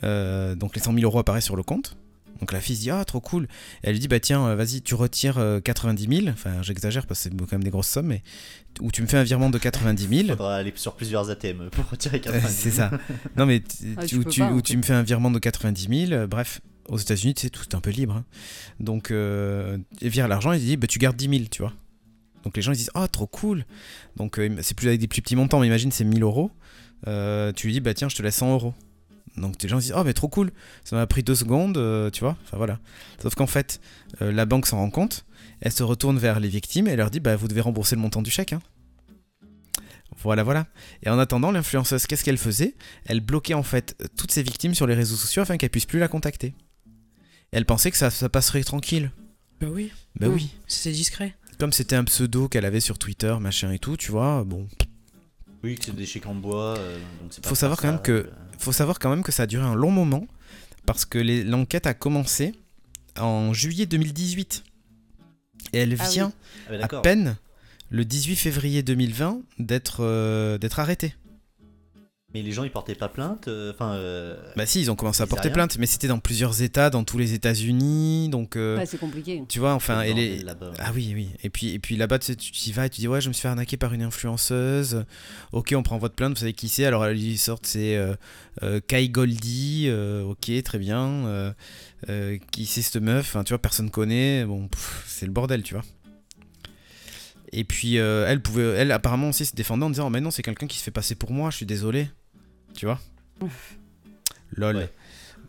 Euh, 0.04 0.54
donc, 0.54 0.74
les 0.76 0.80
100 0.82 0.92
000 0.94 1.04
euros 1.04 1.18
apparaissent 1.18 1.44
sur 1.44 1.56
le 1.56 1.62
compte. 1.62 1.96
Donc, 2.42 2.50
la 2.50 2.60
fille 2.60 2.74
se 2.74 2.80
dit 2.82 2.90
Ah, 2.90 3.04
trop 3.04 3.20
cool. 3.20 3.46
Elle 3.84 3.92
lui 3.92 4.00
dit 4.00 4.08
Bah, 4.08 4.18
tiens, 4.18 4.44
euh, 4.48 4.56
vas-y, 4.56 4.82
tu 4.82 4.96
retires 4.96 5.38
euh, 5.38 5.60
90 5.60 6.08
000. 6.22 6.28
Enfin, 6.28 6.60
j'exagère 6.60 7.06
parce 7.06 7.20
que 7.22 7.30
c'est 7.30 7.36
quand 7.36 7.52
même 7.52 7.62
des 7.62 7.70
grosses 7.70 7.86
sommes. 7.88 8.06
Mais... 8.08 8.24
Ou 8.80 8.90
tu 8.90 9.00
me 9.02 9.06
fais 9.06 9.16
un 9.18 9.22
virement 9.22 9.48
de 9.48 9.58
90 9.58 10.08
000. 10.08 10.28
Faudra 10.36 10.56
aller 10.56 10.72
sur 10.74 10.94
plusieurs 10.94 11.30
ATM 11.30 11.70
pour 11.70 11.88
retirer 11.88 12.16
Euh, 12.16 12.20
90 12.32 12.48
c'est 12.52 12.72
ça. 12.72 12.90
Non, 13.36 13.46
mais 13.46 13.62
Ah, 13.96 14.02
tu, 14.02 14.08
tu 14.08 14.16
ou 14.16 14.22
peux 14.24 14.30
tu, 14.30 14.40
pas, 14.40 14.46
en 14.48 14.52
ou 14.54 14.56
fait. 14.56 14.62
tu 14.62 14.76
me 14.76 14.82
fais 14.82 14.92
un 14.92 15.02
virement 15.04 15.30
de 15.30 15.38
90 15.38 16.06
000. 16.08 16.12
euh, 16.20 16.26
bref, 16.26 16.60
aux 16.88 16.98
États-Unis, 16.98 17.34
tu 17.34 17.42
sais, 17.42 17.50
tout 17.50 17.62
est 17.62 17.74
un 17.76 17.80
peu 17.80 17.90
libre. 17.90 18.16
hein. 18.16 18.24
Donc, 18.80 19.12
euh, 19.12 19.78
il 20.00 20.08
vire 20.08 20.26
l'argent 20.26 20.52
et 20.52 20.56
il 20.56 20.64
dit 20.64 20.76
bah, 20.76 20.88
Tu 20.88 20.98
gardes 20.98 21.16
10 21.16 21.28
000, 21.28 21.42
tu 21.48 21.62
vois. 21.62 21.72
Donc, 22.42 22.56
les 22.56 22.62
gens 22.62 22.72
ils 22.72 22.76
disent 22.76 22.90
Oh, 22.96 23.06
trop 23.06 23.28
cool. 23.28 23.64
Donc, 24.16 24.40
euh, 24.40 24.56
c'est 24.62 24.76
plus 24.76 24.88
avec 24.88 24.98
des 25.00 25.06
plus 25.06 25.22
petits 25.22 25.36
montants, 25.36 25.60
mais 25.60 25.68
imagine, 25.68 25.92
c'est 25.92 26.02
1000 26.02 26.24
euros. 26.24 26.50
Euh, 27.06 27.52
tu 27.52 27.68
lui 27.68 27.74
dis 27.74 27.80
Bah, 27.80 27.94
tiens, 27.94 28.08
je 28.08 28.16
te 28.16 28.22
laisse 28.22 28.34
100 28.34 28.52
euros. 28.54 28.74
Donc, 29.36 29.62
les 29.62 29.68
gens 29.68 29.78
disent 29.78 29.94
Oh, 29.96 30.04
mais 30.04 30.12
trop 30.12 30.28
cool. 30.28 30.50
Ça 30.84 30.96
m'a 30.96 31.06
pris 31.06 31.22
deux 31.22 31.34
secondes, 31.34 31.78
euh, 31.78 32.10
tu 32.10 32.20
vois. 32.20 32.36
Enfin, 32.44 32.56
voilà. 32.58 32.78
Sauf 33.22 33.34
qu'en 33.34 33.46
fait, 33.46 33.80
euh, 34.20 34.30
la 34.32 34.44
banque 34.46 34.66
s'en 34.66 34.76
rend 34.78 34.90
compte. 34.90 35.24
Elle 35.60 35.72
se 35.72 35.82
retourne 35.82 36.18
vers 36.18 36.38
les 36.40 36.48
victimes 36.48 36.86
et 36.88 36.96
leur 36.96 37.10
dit 37.10 37.20
Bah, 37.20 37.36
vous 37.36 37.48
devez 37.48 37.60
rembourser 37.60 37.96
le 37.96 38.02
montant 38.02 38.20
du 38.22 38.30
chèque. 38.30 38.52
hein. 38.52 38.60
Voilà, 40.22 40.42
voilà. 40.42 40.66
Et 41.02 41.08
en 41.08 41.18
attendant, 41.18 41.50
l'influenceuse, 41.50 42.06
qu'est-ce 42.06 42.22
qu'elle 42.24 42.38
faisait? 42.38 42.74
Elle 43.06 43.20
bloquait 43.20 43.54
en 43.54 43.62
fait 43.62 43.96
toutes 44.16 44.30
ses 44.30 44.42
victimes 44.42 44.74
sur 44.74 44.86
les 44.86 44.94
réseaux 44.94 45.16
sociaux 45.16 45.42
afin 45.42 45.56
qu'elles 45.56 45.70
puissent 45.70 45.86
plus 45.86 45.98
la 45.98 46.08
contacter. 46.08 46.54
Elle 47.50 47.64
pensait 47.66 47.90
que 47.90 47.96
ça, 47.96 48.10
ça 48.10 48.28
passerait 48.28 48.62
tranquille. 48.62 49.10
Bah 49.60 49.68
oui, 49.70 49.90
Bah 50.20 50.28
Mm. 50.28 50.34
oui. 50.34 50.50
c'est 50.66 50.92
discret. 50.92 51.34
Comme 51.58 51.72
c'était 51.72 51.96
un 51.96 52.04
pseudo 52.04 52.48
qu'elle 52.48 52.64
avait 52.64 52.80
sur 52.80 52.98
Twitter, 52.98 53.34
machin 53.40 53.72
et 53.72 53.78
tout, 53.78 53.96
tu 53.96 54.10
vois, 54.10 54.44
bon. 54.44 54.68
Oui, 55.64 55.76
que 55.76 55.84
c'est 55.84 55.94
des 55.94 56.06
chèques 56.06 56.26
en 56.26 56.34
bois. 56.34 56.76
euh, 56.78 56.98
donc 57.20 57.32
c'est 57.32 57.42
pas 57.42 57.48
Faut 57.48 57.54
savoir 57.54 57.80
quand 57.80 57.88
même 57.92 58.02
que- 58.02 58.22
traçable. 58.22 58.42
Faut 58.58 58.72
savoir 58.72 58.98
quand 58.98 59.10
même 59.10 59.22
que 59.22 59.32
ça 59.32 59.44
a 59.44 59.46
duré 59.46 59.64
un 59.64 59.74
long 59.74 59.90
moment 59.90 60.26
parce 60.86 61.04
que 61.04 61.18
l'enquête 61.18 61.86
a 61.86 61.94
commencé 61.94 62.54
en 63.18 63.52
juillet 63.52 63.86
2018. 63.86 64.64
Et 65.72 65.78
elle 65.78 65.96
Ah 65.98 66.04
oui. 66.06 66.12
vient 66.12 66.32
Ah, 66.70 66.84
à 66.84 67.00
peine 67.00 67.36
le 67.90 68.04
18 68.04 68.36
février 68.36 68.82
2020 68.82 69.40
d'être 69.58 69.98
euh, 70.00 70.58
d'être 70.58 70.78
arrêtée. 70.80 71.14
Mais 72.34 72.40
les 72.42 72.52
gens 72.52 72.64
ils 72.64 72.70
portaient 72.70 72.94
pas 72.94 73.08
plainte. 73.10 73.48
euh, 73.48 73.72
Enfin. 73.74 73.92
euh, 73.94 74.36
Bah 74.56 74.64
si, 74.64 74.80
ils 74.80 74.90
ont 74.90 74.96
commencé 74.96 75.22
à 75.22 75.26
Ils 75.26 75.28
porter 75.28 75.48
rien. 75.48 75.54
plainte, 75.54 75.76
mais 75.78 75.84
c'était 75.86 76.08
dans 76.08 76.18
plusieurs 76.18 76.62
états, 76.62 76.88
dans 76.88 77.04
tous 77.04 77.18
les 77.18 77.34
États-Unis, 77.34 78.28
donc 78.30 78.56
euh, 78.56 78.78
Ouais, 78.78 78.86
c'est 78.86 78.96
compliqué. 78.98 79.42
tu 79.48 79.58
vois, 79.58 79.74
enfin. 79.74 80.02
Ah 80.78 80.92
oui, 80.94 81.12
oui. 81.14 81.28
Et 81.42 81.50
puis, 81.50 81.74
et 81.74 81.78
puis 81.78 81.96
là-bas, 81.96 82.18
tu 82.18 82.26
sais, 82.26 82.36
tu 82.36 82.52
y 82.68 82.72
vas 82.72 82.86
et 82.86 82.90
tu 82.90 83.00
dis, 83.00 83.08
ouais, 83.08 83.20
je 83.20 83.28
me 83.28 83.32
suis 83.34 83.42
fait 83.42 83.48
arnaquer 83.48 83.76
par 83.76 83.92
une 83.92 84.02
influenceuse. 84.02 85.04
Ok, 85.52 85.74
on 85.76 85.82
prend 85.82 85.98
votre 85.98 86.14
plainte, 86.14 86.32
vous 86.34 86.40
savez 86.40 86.54
qui 86.54 86.68
c'est. 86.68 86.84
Alors, 86.86 87.04
elle 87.04 87.16
lui 87.18 87.36
sort, 87.36 87.58
c'est 87.62 87.96
euh, 87.96 88.14
euh, 88.62 88.80
Kai 88.86 89.08
Goldie. 89.10 89.86
euh, 89.88 90.22
ok, 90.24 90.50
très 90.64 90.78
bien. 90.78 91.26
euh, 91.26 91.52
euh, 92.08 92.38
qui 92.50 92.64
c'est 92.66 92.82
cette 92.82 93.02
meuf? 93.02 93.26
Enfin, 93.26 93.44
tu 93.44 93.50
vois, 93.50 93.60
personne 93.60 93.90
connaît. 93.90 94.44
Bon, 94.46 94.68
c'est 95.06 95.26
le 95.26 95.32
bordel, 95.32 95.62
tu 95.62 95.74
vois. 95.74 95.84
Et 97.52 97.64
puis, 97.64 97.98
euh, 97.98 98.24
elle 98.26 98.40
pouvait, 98.40 98.62
elle 98.62 98.90
apparemment 98.92 99.28
aussi 99.28 99.44
se 99.44 99.54
défendait 99.54 99.84
en 99.84 99.90
disant, 99.90 100.06
oh, 100.06 100.10
mais 100.10 100.20
non, 100.22 100.30
c'est 100.30 100.42
quelqu'un 100.42 100.66
qui 100.66 100.78
se 100.78 100.82
fait 100.84 100.90
passer 100.90 101.14
pour 101.14 101.32
moi, 101.32 101.50
je 101.50 101.56
suis 101.56 101.66
désolé. 101.66 102.08
Tu 102.74 102.86
vois 102.86 103.00
Lol. 104.56 104.76
Ouais. 104.76 104.92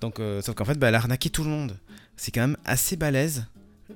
Donc, 0.01 0.19
euh, 0.19 0.41
sauf 0.41 0.55
qu'en 0.55 0.65
fait, 0.65 0.77
bah, 0.77 0.89
elle 0.89 0.95
a 0.95 0.99
arnaqué 0.99 1.29
tout 1.29 1.43
le 1.43 1.49
monde. 1.49 1.77
C'est 2.17 2.31
quand 2.31 2.41
même 2.41 2.57
assez 2.65 2.95
balèze. 2.95 3.45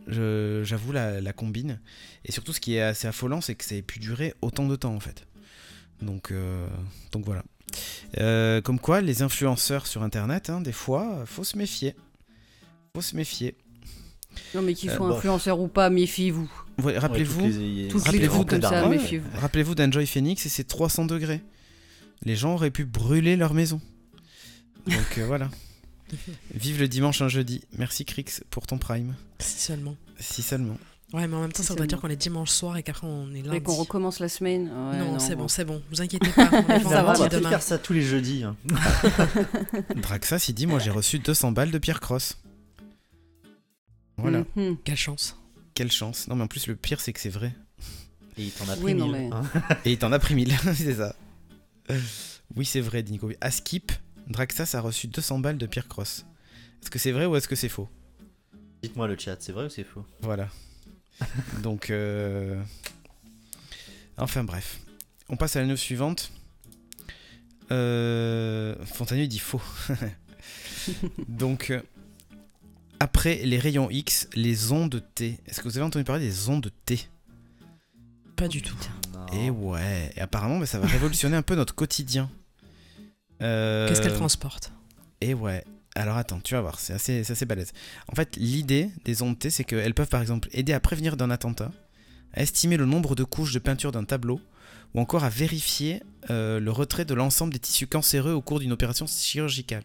Je- 0.08 0.62
J'avoue 0.64 0.92
la, 0.92 1.22
la 1.22 1.34
combine. 1.34 1.80
Et 2.26 2.32
surtout, 2.32 2.54
ce 2.54 2.60
qui 2.60 2.76
est 2.76 2.82
assez 2.82 3.08
affolant, 3.08 3.42
c'est 3.42 3.56
que 3.56 3.64
ça 3.66 3.76
ait 3.76 3.82
pu 3.82 4.00
durer 4.00 4.34
autant 4.42 4.68
de 4.68 4.76
temps 4.76 4.94
en 4.94 5.00
fait. 5.00 5.26
Donc, 6.02 6.32
euh, 6.32 6.68
donc 7.12 7.26
voilà. 7.26 7.44
Euh, 8.20 8.62
comme 8.62 8.80
quoi, 8.80 9.02
les 9.02 9.22
influenceurs 9.22 9.88
sur 9.88 10.04
internet, 10.04 10.50
hein, 10.50 10.62
des 10.62 10.72
fois, 10.72 11.24
faut 11.26 11.44
se 11.44 11.58
méfier. 11.58 11.96
Faut 12.96 13.02
se 13.02 13.16
méfier. 13.16 13.56
Non, 14.54 14.62
mais 14.62 14.74
qu'ils 14.76 14.92
soient 14.92 15.08
influenceurs 15.18 15.60
ou 15.60 15.68
pas, 15.68 15.90
méfiez-vous. 15.90 16.50
Ouais, 16.80 16.86
Ouais, 16.86 16.98
Rappelez-vous, 17.00 17.42
rappelez-vous 19.40 19.76
d'Enjoy 19.76 20.06
Phoenix 20.06 20.46
et 20.46 20.50
ses 20.50 20.64
300 20.64 21.06
degrés. 21.06 21.42
Les 22.24 22.36
gens 22.36 22.54
auraient 22.56 22.72
pu 22.72 22.86
brûler 22.86 23.36
leur 23.36 23.54
maison. 23.54 23.80
Donc 24.88 25.18
euh, 25.18 25.26
voilà. 25.26 25.50
Vive 26.54 26.80
le 26.80 26.88
dimanche 26.88 27.22
un 27.22 27.28
jeudi. 27.28 27.64
Merci 27.78 28.06
Crix 28.06 28.42
pour 28.50 28.66
ton 28.68 28.78
prime. 28.78 29.16
Si 29.40 29.60
seulement. 29.60 29.96
Si 30.20 30.42
seulement. 30.42 30.78
Ouais, 31.14 31.26
mais 31.28 31.36
en 31.38 31.42
même 31.42 31.54
temps, 31.54 31.62
Si 31.64 31.68
ça 31.68 31.74
voudrait 31.74 31.88
dire 31.88 32.02
qu'on 32.02 32.10
est 32.10 32.16
dimanche 32.18 32.50
soir 32.50 32.76
et 32.76 32.84
qu'après 32.84 33.08
on 33.08 33.34
est 33.34 33.40
Et 33.40 33.42
lundi. 33.44 33.62
qu'on 33.64 33.76
recommence 33.76 34.20
la 34.20 34.28
semaine. 34.28 34.64
Ouais, 34.68 34.98
non, 35.00 35.20
c'est 35.20 35.36
bon. 35.36 35.44
bon, 35.44 35.48
c'est 35.48 35.64
bon. 35.64 35.82
Vous 35.90 36.02
inquiétez 36.02 36.30
pas. 36.32 36.50
On 36.52 36.58
est 36.74 36.80
Ça 36.84 37.04
On 37.04 37.14
va, 37.14 37.28
va 37.30 37.50
faire 37.50 37.62
ça 37.62 37.78
tous 37.78 37.94
les 37.94 38.02
jeudis. 38.02 38.44
hein. 38.44 38.58
Draxas, 39.96 40.46
il 40.50 40.54
dit 40.54 40.68
Moi 40.68 40.80
j'ai 40.80 40.92
reçu 40.92 41.20
200 41.20 41.52
balles 41.54 41.72
de 41.72 41.78
Pierre 41.78 42.00
Cross. 42.02 42.38
Voilà. 44.18 44.44
Mhm. 44.56 44.78
Quelle 44.84 44.98
chance. 44.98 45.38
Quelle 45.74 45.92
chance. 45.92 46.28
Non, 46.28 46.36
mais 46.36 46.44
en 46.44 46.48
plus, 46.48 46.66
le 46.68 46.76
pire, 46.76 47.00
c'est 47.00 47.14
que 47.14 47.20
c'est 47.20 47.30
vrai. 47.30 47.54
Et 48.38 48.46
il 48.46 48.52
t'en 48.52 48.68
a 48.68 48.76
Oui, 48.78 48.82
pris 48.84 48.94
non, 48.96 49.08
mille, 49.08 49.30
mais- 49.30 49.30
hein. 49.36 49.44
Et 49.86 49.92
il 49.92 49.98
t'en 50.00 50.12
a 50.12 50.20
pris 50.20 50.34
1000, 50.36 50.54
c'est 50.76 50.96
ça. 50.96 51.16
Oui, 52.56 52.66
c'est 52.66 52.82
vrai, 52.82 53.04
dit 53.04 53.12
Nico. 53.12 53.30
À 53.42 53.52
Skip, 53.52 53.92
Draxas 54.28 54.72
a 54.74 54.82
reçu 54.82 55.08
200 55.08 55.40
balles 55.40 55.58
de 55.58 55.66
Pierre 55.66 55.88
Cross. 55.88 56.26
Est-ce 56.82 56.90
que 56.90 57.00
c'est 57.00 57.12
vrai 57.12 57.26
ou 57.26 57.36
est-ce 57.36 57.48
que 57.48 57.56
c'est 57.56 57.70
faux? 57.70 57.90
Dites-moi 58.82 59.08
le 59.08 59.18
chat, 59.18 59.38
c'est 59.40 59.52
vrai 59.52 59.66
ou 59.66 59.70
c'est 59.70 59.84
faux? 59.84 60.06
Voilà. 60.22 60.50
Donc, 61.62 61.90
euh... 61.90 62.62
enfin 64.18 64.44
bref. 64.44 64.80
On 65.30 65.36
passe 65.36 65.56
à 65.56 65.62
la 65.62 65.68
news 65.68 65.78
suivante. 65.78 66.32
Euh... 67.72 68.76
Fontanier 68.86 69.28
dit 69.28 69.40
faux. 69.40 69.62
Donc, 71.28 71.72
euh, 71.72 71.82
après 73.00 73.36
les 73.44 73.60
rayons 73.60 73.90
X, 73.90 74.30
les 74.34 74.72
ondes 74.72 75.04
T. 75.16 75.40
Est-ce 75.48 75.60
que 75.62 75.68
vous 75.68 75.78
avez 75.78 75.86
entendu 75.86 76.06
parler 76.06 76.26
des 76.26 76.50
ondes 76.50 76.72
T? 76.86 77.08
Pas 78.36 78.48
du 78.48 78.62
tout. 78.62 78.78
Et 79.34 79.50
ouais, 79.50 80.12
et 80.16 80.22
apparemment, 80.22 80.60
bah, 80.60 80.66
ça 80.66 80.80
va 80.80 80.88
révolutionner 80.88 81.36
un 81.36 81.42
peu 81.42 81.56
notre 81.56 81.76
quotidien. 81.76 82.30
Euh, 83.42 83.88
Qu'est-ce 83.88 84.02
qu'elle 84.02 84.16
transporte? 84.16 84.72
Et 85.22 85.34
ouais. 85.34 85.64
Alors 85.96 86.18
attends, 86.18 86.40
tu 86.40 86.54
vas 86.54 86.62
voir, 86.62 86.80
c'est 86.80 86.94
assez, 86.94 87.24
c'est 87.24 87.34
assez 87.34 87.46
balèze. 87.46 87.74
En 88.12 88.16
fait, 88.16 88.36
l'idée 88.36 88.92
des 89.04 89.24
ondes 89.24 89.38
T, 89.38 89.50
c'est 89.50 89.64
qu'elles 89.64 89.96
peuvent 89.96 90.10
par 90.10 90.22
exemple 90.22 90.48
aider 90.52 90.72
à 90.74 90.80
prévenir 90.80 91.18
d'un 91.18 91.32
attentat, 91.32 91.72
à 92.34 92.44
estimer 92.44 92.78
le 92.78 92.86
nombre 92.86 93.16
de 93.16 93.24
couches 93.24 93.54
de 93.54 93.60
peinture 93.60 93.92
d'un 93.92 94.04
tableau, 94.04 94.40
ou 94.94 95.00
encore 95.02 95.24
à 95.24 95.30
vérifier 95.30 96.04
euh, 96.30 96.60
le 96.60 96.72
retrait 96.72 97.04
de 97.04 97.16
l'ensemble 97.16 97.52
des 97.52 97.60
tissus 97.60 97.88
cancéreux 97.88 98.34
au 98.34 98.42
cours 98.42 98.60
d'une 98.60 98.72
opération 98.72 99.08
chirurgicale. 99.08 99.84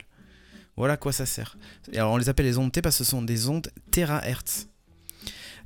Voilà 0.77 0.95
à 0.95 0.97
quoi 0.99 1.13
ça 1.13 1.25
sert. 1.25 1.57
Et 1.93 1.99
alors 1.99 2.13
on 2.13 2.19
les 2.19 2.29
appelle 2.29 2.47
les 2.47 2.59
ondes 2.59 2.73
T 2.73 2.83
parce 2.83 2.99
que 2.99 3.05
ce 3.05 3.11
sont 3.11 3.23
des 3.23 3.49
ondes 3.49 3.71
terahertz. 3.91 4.69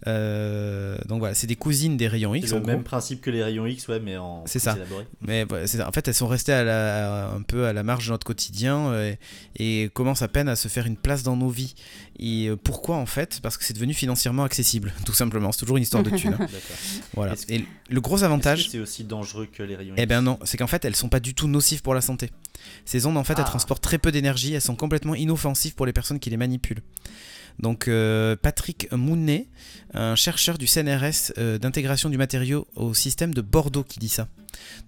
Euh, 0.07 0.99
donc 1.09 1.21
voilà, 1.21 1.35
c'est 1.35 1.47
des 1.47 1.57
cousines 1.57 1.97
des 1.97 2.09
rayons 2.09 2.35
X. 2.35 2.49
C'est 2.49 2.55
le 2.55 2.61
gros. 2.61 2.71
même 2.71 2.83
principe 2.85 3.21
que 3.21 3.31
les 3.31 3.43
rayons 3.43 3.67
X, 3.67 3.89
ouais, 3.89 3.99
mais 4.01 4.17
en 4.17 4.45
C'est 4.47 4.59
plus 4.59 4.65
ça. 4.65 4.77
élaboré. 4.77 5.07
Mais 5.23 5.45
en 5.51 5.93
fait, 5.93 6.09
elles 6.09 6.15
sont 6.15 6.27
restées 6.29 6.53
à 6.53 6.65
la- 6.65 7.29
un 7.31 7.43
peu 7.43 7.67
à 7.67 7.73
la 7.73 7.83
marge 7.83 8.07
de 8.07 8.11
notre 8.13 8.27
quotidien 8.27 8.89
euh, 8.93 9.15
et, 9.59 9.91
commencent 9.95 10.23
à 10.23 10.29
peine 10.29 10.49
à 10.49 10.57
se 10.57 10.69
faire 10.69 10.87
une 10.87 10.97
place 10.97 11.23
dans 11.23 11.37
nos 11.37 11.49
vies. 11.49 11.75
Et 12.19 12.49
euh, 12.49 12.57
pourquoi 12.57 12.97
en 12.97 13.07
fait? 13.07 13.41
Parce 13.43 13.57
que 13.57 13.65
c'est 13.65 13.75
devenu 13.75 13.95
financièrement 13.95 14.45
accessible, 14.45 14.93
tout 15.07 15.15
simplement. 15.15 15.53
C'est 15.53 15.61
toujours 15.61 15.77
une 15.77 15.83
histoire 15.83 16.03
de 16.03 16.11
thunes. 16.11 16.37
hein. 16.39 16.47
Voilà. 17.15 17.35
Que- 17.37 17.53
Et 17.53 17.65
le 17.91 18.01
gros 18.01 18.23
avantage, 18.25 18.69
c'est 18.71 18.79
aussi 18.81 19.05
dangereux 19.05 19.47
que 19.53 19.63
les 19.63 19.77
rayons 19.77 19.95
eh 19.97 20.03
X? 20.03 20.09
ben 20.09 20.23
non, 20.23 20.39
c'est 20.45 20.57
qu'en 20.57 20.67
fait, 20.67 20.85
elles 20.85 20.97
sont 20.97 21.09
pas 21.09 21.21
du 21.21 21.35
tout 21.35 21.49
nocives 21.49 21.83
pour 21.83 21.95
la 21.95 22.01
santé. 22.01 22.31
Ces 22.85 23.07
ondes, 23.07 23.17
en 23.17 23.25
fait, 23.25 23.35
elles 23.35 23.41
Ah. 23.41 23.51
transportent 23.51 23.83
très 23.83 23.99
peu 23.99 24.13
d'énergie. 24.13 24.53
Elles 24.55 24.61
sont 24.61 24.77
complètement 24.77 25.15
inoffensives 25.15 25.75
pour 25.75 25.87
les 25.87 25.93
personnes 25.93 26.19
qui 26.19 26.31
les 26.31 26.37
manipulent. 26.37 26.81
Donc 27.59 27.89
euh, 27.89 28.37
Patrick 28.37 28.89
Mounet, 28.93 29.49
un 29.95 30.15
chercheur 30.15 30.59
du 30.59 30.67
CNRS 30.67 31.33
euh, 31.39 31.59
d'intégration 31.59 32.11
du 32.11 32.19
matériau 32.19 32.67
au 32.75 32.95
système 32.95 33.33
de 33.33 33.41
Bordeaux, 33.41 33.85
qui 33.85 33.99
dit 33.99 34.09
ça. 34.09 34.29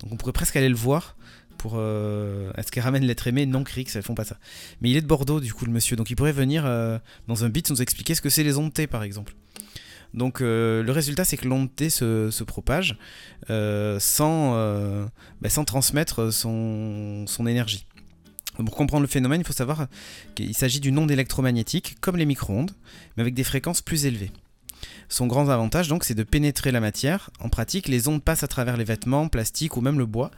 Donc 0.00 0.12
on 0.12 0.16
pourrait 0.16 0.32
presque 0.32 0.56
aller 0.56 0.68
le 0.68 0.74
voir 0.74 1.16
pour 1.58 1.74
euh, 1.74 2.50
est-ce 2.56 2.72
qu'elle 2.72 2.84
ramène 2.84 3.04
l'être 3.04 3.26
aimé 3.26 3.44
Non, 3.44 3.64
Crix, 3.64 3.86
elles 3.94 4.02
font 4.02 4.14
pas 4.14 4.24
ça. 4.24 4.38
Mais 4.80 4.90
il 4.90 4.96
est 4.96 5.02
de 5.02 5.06
Bordeaux, 5.06 5.40
du 5.40 5.52
coup, 5.52 5.66
le 5.66 5.72
monsieur. 5.72 5.96
Donc 5.96 6.08
il 6.08 6.16
pourrait 6.16 6.32
venir 6.32 6.64
euh, 6.64 6.98
dans 7.26 7.44
un 7.44 7.50
beat 7.50 7.68
nous 7.68 7.82
expliquer 7.82 8.14
ce 8.14 8.22
que 8.22 8.30
c'est 8.30 8.44
les 8.44 8.56
ondes 8.56 8.72
T, 8.72 8.86
par 8.86 9.02
exemple. 9.02 9.34
Donc 10.14 10.40
le 10.40 10.86
résultat, 10.88 11.24
c'est 11.24 11.36
que 11.36 11.46
l'onde 11.46 11.74
T 11.74 11.90
se, 11.90 12.42
propage 12.44 12.96
euh, 13.50 14.00
sans, 14.00 14.54
bah, 15.42 15.50
sans 15.50 15.66
transmettre 15.66 16.32
son 16.32 17.26
énergie. 17.46 17.84
Pour 18.64 18.76
comprendre 18.76 19.02
le 19.02 19.08
phénomène, 19.08 19.40
il 19.40 19.46
faut 19.46 19.52
savoir 19.52 19.86
qu'il 20.34 20.54
s'agit 20.54 20.80
d'une 20.80 20.98
onde 20.98 21.10
électromagnétique, 21.10 21.96
comme 22.00 22.16
les 22.16 22.26
micro-ondes, 22.26 22.72
mais 23.16 23.22
avec 23.22 23.34
des 23.34 23.44
fréquences 23.44 23.80
plus 23.80 24.04
élevées. 24.04 24.32
Son 25.08 25.26
grand 25.26 25.48
avantage, 25.48 25.88
donc, 25.88 26.04
c'est 26.04 26.14
de 26.14 26.22
pénétrer 26.22 26.70
la 26.70 26.80
matière. 26.80 27.30
En 27.40 27.48
pratique, 27.48 27.88
les 27.88 28.08
ondes 28.08 28.22
passent 28.22 28.42
à 28.42 28.48
travers 28.48 28.76
les 28.76 28.84
vêtements, 28.84 29.28
plastique 29.28 29.76
ou 29.76 29.80
même 29.80 29.98
le 29.98 30.06
bois. 30.06 30.30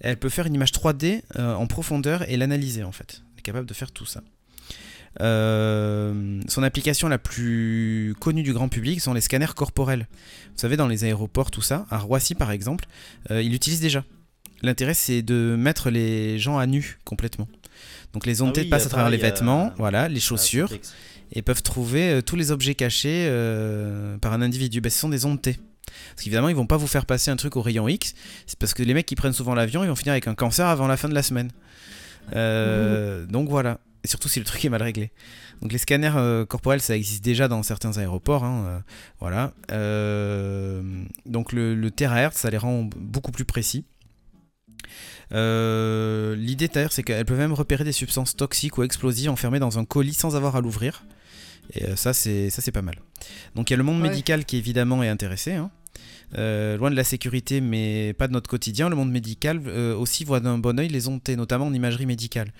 Elle 0.00 0.16
peut 0.16 0.28
faire 0.28 0.46
une 0.46 0.54
image 0.54 0.72
3D 0.72 1.22
euh, 1.36 1.54
en 1.54 1.66
profondeur 1.66 2.28
et 2.28 2.36
l'analyser, 2.36 2.84
en 2.84 2.92
fait. 2.92 3.22
Elle 3.34 3.40
est 3.40 3.42
capable 3.42 3.66
de 3.66 3.74
faire 3.74 3.92
tout 3.92 4.06
ça. 4.06 4.22
Euh, 5.20 6.40
son 6.48 6.62
application 6.62 7.08
la 7.08 7.18
plus 7.18 8.14
connue 8.20 8.42
du 8.42 8.52
grand 8.52 8.68
public 8.68 9.00
sont 9.00 9.14
les 9.14 9.20
scanners 9.20 9.54
corporels. 9.54 10.06
Vous 10.52 10.58
savez, 10.60 10.76
dans 10.76 10.86
les 10.86 11.04
aéroports, 11.04 11.50
tout 11.50 11.62
ça, 11.62 11.86
à 11.90 11.98
Roissy 11.98 12.34
par 12.34 12.50
exemple, 12.50 12.86
euh, 13.30 13.42
ils 13.42 13.50
l'utilisent 13.50 13.80
déjà. 13.80 14.04
L'intérêt, 14.62 14.94
c'est 14.94 15.22
de 15.22 15.56
mettre 15.58 15.90
les 15.90 16.38
gens 16.38 16.58
à 16.58 16.66
nu 16.66 16.98
complètement. 17.04 17.48
Donc 18.12 18.26
les 18.26 18.40
ondes 18.42 18.52
Ah 18.56 18.60
oui, 18.60 18.68
passent 18.68 18.86
à 18.86 18.88
travers 18.88 19.10
les 19.10 19.16
vêtements, 19.18 19.66
euh, 19.66 19.70
voilà, 19.76 20.08
les 20.08 20.16
Ah, 20.16 20.20
chaussures, 20.20 20.70
et 21.32 21.42
peuvent 21.42 21.62
trouver 21.62 22.10
euh, 22.10 22.22
tous 22.22 22.36
les 22.36 22.50
objets 22.50 22.74
cachés 22.74 23.26
euh, 23.28 24.16
par 24.18 24.32
un 24.32 24.40
individu. 24.42 24.80
Ben, 24.80 24.90
ce 24.90 24.98
sont 24.98 25.08
des 25.10 25.24
ondes 25.24 25.40
T. 25.42 25.58
Parce 26.14 26.22
qu'évidemment, 26.24 26.48
ils 26.48 26.56
vont 26.56 26.66
pas 26.66 26.76
vous 26.76 26.86
faire 26.86 27.06
passer 27.06 27.30
un 27.30 27.36
truc 27.36 27.56
au 27.56 27.62
rayon 27.62 27.88
X. 27.88 28.14
C'est 28.46 28.58
parce 28.58 28.72
que 28.74 28.82
les 28.82 28.94
mecs 28.94 29.06
qui 29.06 29.14
prennent 29.16 29.32
souvent 29.32 29.54
l'avion, 29.54 29.82
ils 29.84 29.88
vont 29.88 29.96
finir 29.96 30.12
avec 30.12 30.26
un 30.28 30.34
cancer 30.34 30.66
avant 30.66 30.86
la 30.86 30.96
fin 30.96 31.08
de 31.08 31.14
la 31.14 31.22
semaine. 31.22 31.50
Euh, 32.34 33.26
Donc 33.26 33.48
voilà. 33.48 33.78
Et 34.04 34.08
surtout 34.08 34.28
si 34.28 34.38
le 34.38 34.44
truc 34.44 34.64
est 34.64 34.68
mal 34.68 34.82
réglé. 34.82 35.10
Donc 35.60 35.72
les 35.72 35.78
scanners 35.78 36.12
euh, 36.16 36.46
corporels, 36.46 36.80
ça 36.80 36.94
existe 36.96 37.24
déjà 37.24 37.48
dans 37.48 37.62
certains 37.64 37.98
aéroports. 37.98 38.44
hein, 38.44 38.64
euh, 38.68 38.78
voilà. 39.18 39.52
Euh, 39.72 40.82
donc 41.26 41.52
le, 41.52 41.74
le 41.74 41.90
terahertz, 41.90 42.38
ça 42.38 42.50
les 42.50 42.58
rend 42.58 42.88
beaucoup 42.96 43.32
plus 43.32 43.44
précis. 43.44 43.84
Euh, 45.32 46.34
L'idée 46.36 46.68
d'ailleurs, 46.68 46.92
c'est 46.92 47.02
qu'elles 47.02 47.24
peuvent 47.24 47.38
même 47.38 47.52
repérer 47.52 47.84
des 47.84 47.92
substances 47.92 48.36
toxiques 48.36 48.78
ou 48.78 48.82
explosives 48.82 49.30
enfermées 49.30 49.58
dans 49.58 49.78
un 49.78 49.84
colis 49.84 50.14
sans 50.14 50.36
avoir 50.36 50.56
à 50.56 50.60
l'ouvrir. 50.60 51.04
Et 51.74 51.84
euh, 51.84 51.96
ça, 51.96 52.12
c'est 52.14 52.50
ça, 52.50 52.62
c'est 52.62 52.72
pas 52.72 52.82
mal. 52.82 52.96
Donc 53.54 53.70
il 53.70 53.72
y 53.72 53.74
a 53.74 53.76
le 53.76 53.82
monde 53.82 54.00
Ouais. 54.00 54.08
médical 54.08 54.44
qui 54.44 54.56
évidemment 54.56 55.02
est 55.02 55.08
intéressé. 55.08 55.52
hein. 55.52 55.70
Euh, 56.36 56.76
loin 56.76 56.90
de 56.90 56.94
la 56.96 57.04
sécurité, 57.04 57.62
mais 57.62 58.12
pas 58.18 58.28
de 58.28 58.34
notre 58.34 58.50
quotidien, 58.50 58.90
le 58.90 58.96
monde 58.96 59.10
médical 59.10 59.62
euh, 59.66 59.96
aussi 59.96 60.24
voit 60.24 60.40
d'un 60.40 60.58
bon 60.58 60.78
oeil 60.78 60.88
les 60.88 61.08
ondes 61.08 61.22
T, 61.24 61.36
notamment 61.36 61.66
en 61.66 61.72
imagerie 61.72 62.04
médicale. 62.04 62.52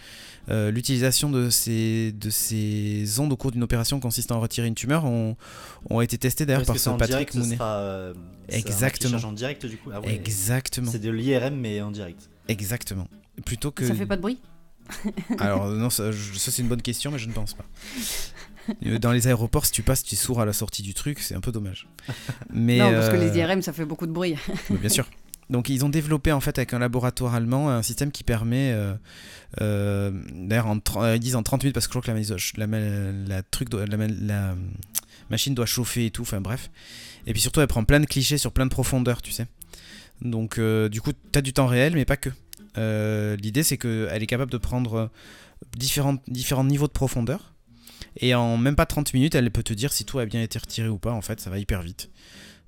Euh, 0.49 0.71
L'utilisation 0.71 1.29
de 1.29 1.51
ces, 1.51 2.13
de 2.13 2.31
ces 2.31 3.21
ondes 3.21 3.31
au 3.31 3.37
cours 3.37 3.51
d'une 3.53 3.63
opération 3.63 4.01
consistant 4.01 4.37
à 4.37 4.39
retirer 4.39 4.67
une 4.69 4.75
tumeur 4.75 5.05
ont, 5.05 5.37
ont 5.91 6.01
été 6.01 6.17
testées 6.17 6.47
d'ailleurs 6.47 6.65
par 6.65 6.79
ce 6.79 6.89
Patrick 6.89 7.09
direct, 7.11 7.33
ce 7.35 7.39
Mounet. 7.41 7.57
sera, 7.57 7.77
euh, 7.77 8.15
c'est 8.49 8.55
un 8.57 8.59
Exactement. 8.59 9.19
en 9.25 9.33
direct 9.33 9.67
du 9.67 9.77
coup. 9.77 9.91
Ah 9.93 10.01
ouais. 10.01 10.15
Exactement, 10.15 10.91
C'est 10.91 10.99
de 10.99 11.11
l'IRM 11.11 11.55
mais 11.55 11.83
en 11.83 11.91
direct. 11.91 12.31
Exactement. 12.49 13.09
Plutôt 13.45 13.71
que 13.71 13.87
Ça 13.87 13.95
fait 13.95 14.07
pas 14.07 14.17
de 14.17 14.23
bruit 14.23 14.39
Alors 15.39 15.69
non, 15.69 15.91
ça, 15.91 16.11
c'est 16.37 16.63
une 16.63 16.69
bonne 16.69 16.83
question, 16.83 17.11
mais 17.11 17.19
je 17.19 17.29
ne 17.29 17.33
pense 17.33 17.55
pas. 17.55 17.65
Euh, 18.87 18.99
Dans 18.99 19.13
les 19.13 19.27
aéroports, 19.29 19.67
si 19.67 19.73
tu 19.73 19.83
passes, 19.83 20.03
tu 20.03 20.15
es 20.15 20.19
sourd 20.19 20.41
à 20.41 20.45
la 20.47 20.53
sortie 20.53 20.83
du 20.83 20.95
truc, 20.95 21.21
c'est 21.21 21.35
un 21.35 21.41
peu 21.41 21.53
dommage. 21.53 21.87
Mais 22.53 22.79
Non, 22.79 22.91
parce 22.93 23.09
que 23.11 23.17
euh, 23.17 23.31
les 23.31 23.39
IRM, 23.39 23.63
ça 23.63 23.73
fait 23.73 23.85
beaucoup 23.85 24.07
de 24.07 24.13
bruit. 24.13 24.35
mais 24.71 24.77
bien 24.79 24.89
sûr. 24.89 25.07
Donc 25.51 25.71
ils 25.71 25.83
ont 25.85 25.89
développé 25.89 26.31
en 26.33 26.41
fait 26.41 26.59
avec 26.59 26.75
un 26.75 26.79
laboratoire 26.79 27.35
allemand 27.35 27.71
un 27.71 27.83
système 27.83 28.11
qui 28.13 28.23
permet, 28.23 28.71
euh, 28.73 28.93
euh, 29.63 30.11
d'ailleurs 30.35 30.67
euh, 30.99 31.17
ils 31.17 31.21
disent 31.21 31.37
en 31.37 31.43
30 31.43 31.63
minutes 31.63 31.75
parce 31.75 31.87
que 31.87 31.95
je 31.95 31.99
crois 32.01 32.15
que 32.15 32.19
la, 32.61 32.69
la, 32.69 32.79
la- 32.79 33.13
la 33.37 33.43
truc 33.43 33.71
doit- 33.71 33.87
la, 33.87 33.97
la 34.09 34.55
machine 35.31 35.55
doit 35.55 35.65
chauffer 35.65 36.05
et 36.05 36.11
tout, 36.11 36.21
enfin 36.23 36.43
bref. 36.43 36.71
Et 37.27 37.33
puis 37.33 37.41
surtout 37.41 37.61
elle 37.63 37.67
prend 37.67 37.83
plein 37.85 38.01
de 38.01 38.05
clichés 38.05 38.37
sur 38.37 38.53
plein 38.53 38.67
de 38.67 38.71
profondeurs, 38.71 39.23
tu 39.23 39.33
sais. 39.33 39.47
Donc 40.23 40.59
euh, 40.59 40.89
du 40.89 41.01
coup 41.01 41.13
tu 41.33 41.39
as 41.39 41.43
du 41.43 41.53
temps 41.53 41.67
réel 41.67 41.95
mais 41.95 42.05
pas 42.05 42.17
que. 42.17 42.31
Euh, 42.77 43.37
L'idée 43.37 43.63
c'est 43.63 43.79
qu'elle 43.79 44.23
est 44.23 44.27
capable 44.27 44.51
de 44.51 44.59
prendre 44.59 44.95
euh, 44.95 45.07
différents, 45.77 46.17
différents 46.29 46.65
niveaux 46.65 46.87
de 46.87 46.93
profondeur. 46.93 47.55
Et 48.17 48.35
en 48.35 48.57
même 48.57 48.75
pas 48.77 48.87
30 48.87 49.13
minutes, 49.15 49.35
elle 49.35 49.51
peut 49.51 49.63
te 49.63 49.73
dire 49.73 49.93
si 49.93 50.05
tout 50.05 50.19
a 50.19 50.27
bien 50.27 50.43
été 50.43 50.59
retiré 50.59 50.89
ou 50.89 50.99
pas. 50.99 51.13
En 51.13 51.21
fait, 51.21 51.41
ça 51.41 51.51
va 51.51 51.59
hyper 51.59 51.83
vite. 51.83 52.11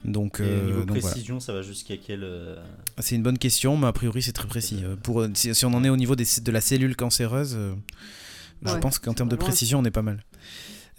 Donc, 0.04 0.40
Et 0.40 0.44
euh, 0.44 0.66
niveau 0.66 0.80
donc 0.84 0.96
voilà. 0.98 1.08
précision, 1.12 1.40
ça 1.40 1.52
va 1.52 1.62
jusqu'à 1.62 1.96
quel 1.96 2.22
euh, 2.24 2.56
C'est 2.98 3.14
une 3.16 3.22
bonne 3.22 3.38
question, 3.38 3.76
mais 3.76 3.86
a 3.86 3.92
priori 3.92 4.22
c'est 4.22 4.32
très 4.32 4.48
précis. 4.48 4.80
Euh, 4.84 4.96
Pour, 4.96 5.26
si, 5.34 5.54
si 5.54 5.64
on 5.66 5.74
en 5.74 5.84
est 5.84 5.88
au 5.88 5.96
niveau 5.96 6.16
des, 6.16 6.24
de 6.42 6.50
la 6.52 6.60
cellule 6.60 6.96
cancéreuse, 6.96 7.54
euh, 7.56 7.74
je 8.64 8.74
pense 8.78 8.98
qu'en 8.98 9.12
termes 9.14 9.28
de 9.28 9.36
précision, 9.36 9.78
on 9.80 9.84
est 9.84 9.90
pas 9.90 10.02
mal. 10.02 10.24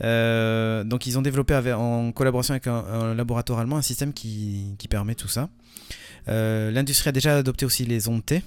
Euh, 0.03 0.83
donc 0.83 1.05
ils 1.07 1.17
ont 1.17 1.21
développé 1.21 1.53
avec- 1.53 1.73
en 1.75 2.11
collaboration 2.11 2.53
avec 2.53 2.67
un, 2.67 2.75
un 2.75 3.13
laboratoire 3.13 3.59
allemand 3.59 3.77
un 3.77 3.81
système 3.83 4.13
qui, 4.13 4.75
qui 4.79 4.87
permet 4.87 5.15
tout 5.15 5.27
ça. 5.27 5.49
Euh, 6.27 6.71
L'industrie 6.71 7.09
a 7.09 7.11
déjà 7.11 7.37
adopté 7.37 7.65
aussi 7.65 7.85
les 7.85 8.07
ondes 8.07 8.25
T. 8.25 8.43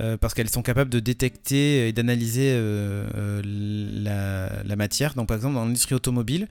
euh, 0.00 0.16
parce 0.16 0.34
qu'elles 0.34 0.48
sont 0.50 0.62
capables 0.62 0.90
de 0.90 1.00
détecter 1.00 1.88
et 1.88 1.92
d'analyser 1.92 2.52
euh, 2.52 3.04
euh, 3.16 3.42
la, 3.44 4.62
la 4.62 4.76
matière. 4.76 5.14
Donc 5.14 5.28
par 5.28 5.36
exemple 5.36 5.54
dans 5.54 5.64
l'industrie 5.64 5.94
automobile, 5.94 6.46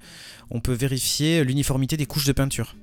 on 0.52 0.60
peut 0.60 0.74
vérifier 0.74 1.44
l'uniformité 1.44 1.96
des 1.98 2.06
couches 2.06 2.26
de 2.26 2.34
peinture. 2.34 2.76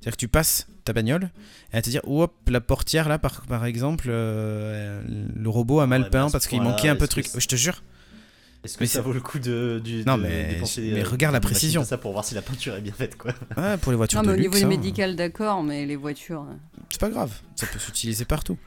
C'est-à-dire 0.00 0.12
que 0.12 0.16
tu 0.20 0.28
passes 0.28 0.66
ta 0.84 0.92
bagnole 0.92 1.24
et 1.24 1.28
elle 1.72 1.78
va 1.78 1.82
te 1.82 1.90
dire 1.90 2.00
hop 2.04 2.32
la 2.48 2.60
portière 2.60 3.08
là 3.08 3.18
par, 3.18 3.42
par 3.46 3.64
exemple 3.66 4.08
le 4.08 5.48
robot 5.48 5.80
a 5.80 5.86
mal 5.86 6.02
Ouais, 6.02 6.06
à 6.06 6.10
peint 6.10 6.28
ce 6.28 6.32
parce 6.32 6.46
qu'il 6.46 6.62
manquait 6.62 6.88
un 6.88 6.96
peu 6.96 7.06
de 7.06 7.10
truc. 7.10 7.26
Je 7.36 7.46
te 7.46 7.56
jure. 7.56 7.82
Est-ce 8.66 8.76
que 8.76 8.82
Mais 8.84 8.86
ça 8.88 9.00
vaut 9.00 9.12
le 9.12 9.20
coup 9.20 9.38
de, 9.38 9.80
du, 9.82 10.04
Non, 10.04 10.18
de 10.18 10.22
mais- 10.24 10.58
euh, 10.78 11.04
regarde 11.08 11.32
la 11.32 11.40
précision. 11.40 11.84
ça 11.84 11.96
pour 11.98 12.12
voir 12.12 12.24
si 12.24 12.34
la 12.34 12.42
peinture 12.42 12.74
est 12.76 12.80
bien 12.82 12.92
faite 12.92 13.16
quoi. 13.16 13.32
Ouais, 13.56 13.76
pour 13.78 13.92
les 13.92 13.96
voitures 13.96 14.22
Non, 14.22 14.28
mais 14.28 14.34
de 14.34 14.38
au 14.38 14.42
niveau 14.42 14.54
luxe, 14.54 14.64
hein, 14.64 14.68
médical, 14.68 15.16
d'accord, 15.16 15.62
mais 15.62 15.86
les 15.86 15.96
voitures. 15.96 16.42
euh, 16.42 16.54
c'est 16.90 17.00
pas 17.00 17.10
grave, 17.10 17.32
ça 17.56 17.66
peut 17.66 17.78
s'utiliser 17.78 18.24
partout. 18.24 18.58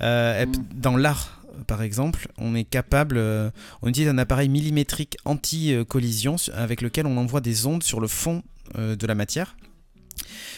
Euh, 0.00 0.46
Mm. 0.46 0.52
Dans 0.74 0.96
l'art, 0.96 1.42
par 1.66 1.82
exemple, 1.82 2.28
on 2.38 2.54
est 2.54 2.64
capable, 2.64 3.16
euh, 3.18 3.50
on 3.82 3.88
utilise 3.88 4.08
un 4.08 4.18
appareil 4.18 4.48
millimétrique 4.48 5.16
anti-collision 5.24 6.36
avec 6.54 6.80
lequel 6.80 7.06
on 7.06 7.16
envoie 7.18 7.40
des 7.40 7.66
ondes 7.66 7.82
sur 7.82 8.00
le 8.00 8.08
fond 8.08 8.42
euh, 8.78 8.96
de 8.96 9.06
la 9.06 9.14
matière. 9.14 9.56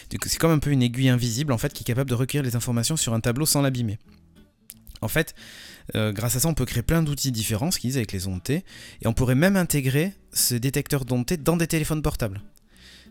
C'est 0.09 0.37
comme 0.37 0.51
un 0.51 0.59
peu 0.59 0.69
une 0.71 0.81
aiguille 0.83 1.09
invisible 1.09 1.51
en 1.51 1.57
fait 1.57 1.73
qui 1.73 1.83
est 1.83 1.85
capable 1.85 2.09
de 2.09 2.15
recueillir 2.15 2.43
les 2.43 2.55
informations 2.55 2.95
sur 2.97 3.13
un 3.13 3.19
tableau 3.19 3.45
sans 3.45 3.61
l'abîmer. 3.61 3.97
En 5.01 5.07
fait, 5.07 5.35
euh, 5.95 6.11
grâce 6.11 6.35
à 6.35 6.39
ça, 6.39 6.47
on 6.47 6.53
peut 6.53 6.65
créer 6.65 6.83
plein 6.83 7.03
d'outils 7.03 7.31
différents, 7.31 7.71
ce 7.71 7.79
qu'ils 7.79 7.89
disent 7.89 7.97
avec 7.97 8.11
les 8.11 8.27
ondes 8.27 8.41
T, 8.41 8.63
et 9.01 9.07
on 9.07 9.13
pourrait 9.13 9.35
même 9.35 9.55
intégrer 9.55 10.13
ce 10.31 10.55
détecteur 10.55 11.05
d'ondes 11.05 11.25
T 11.25 11.37
dans 11.37 11.57
des 11.57 11.67
téléphones 11.67 12.01
portables. 12.01 12.41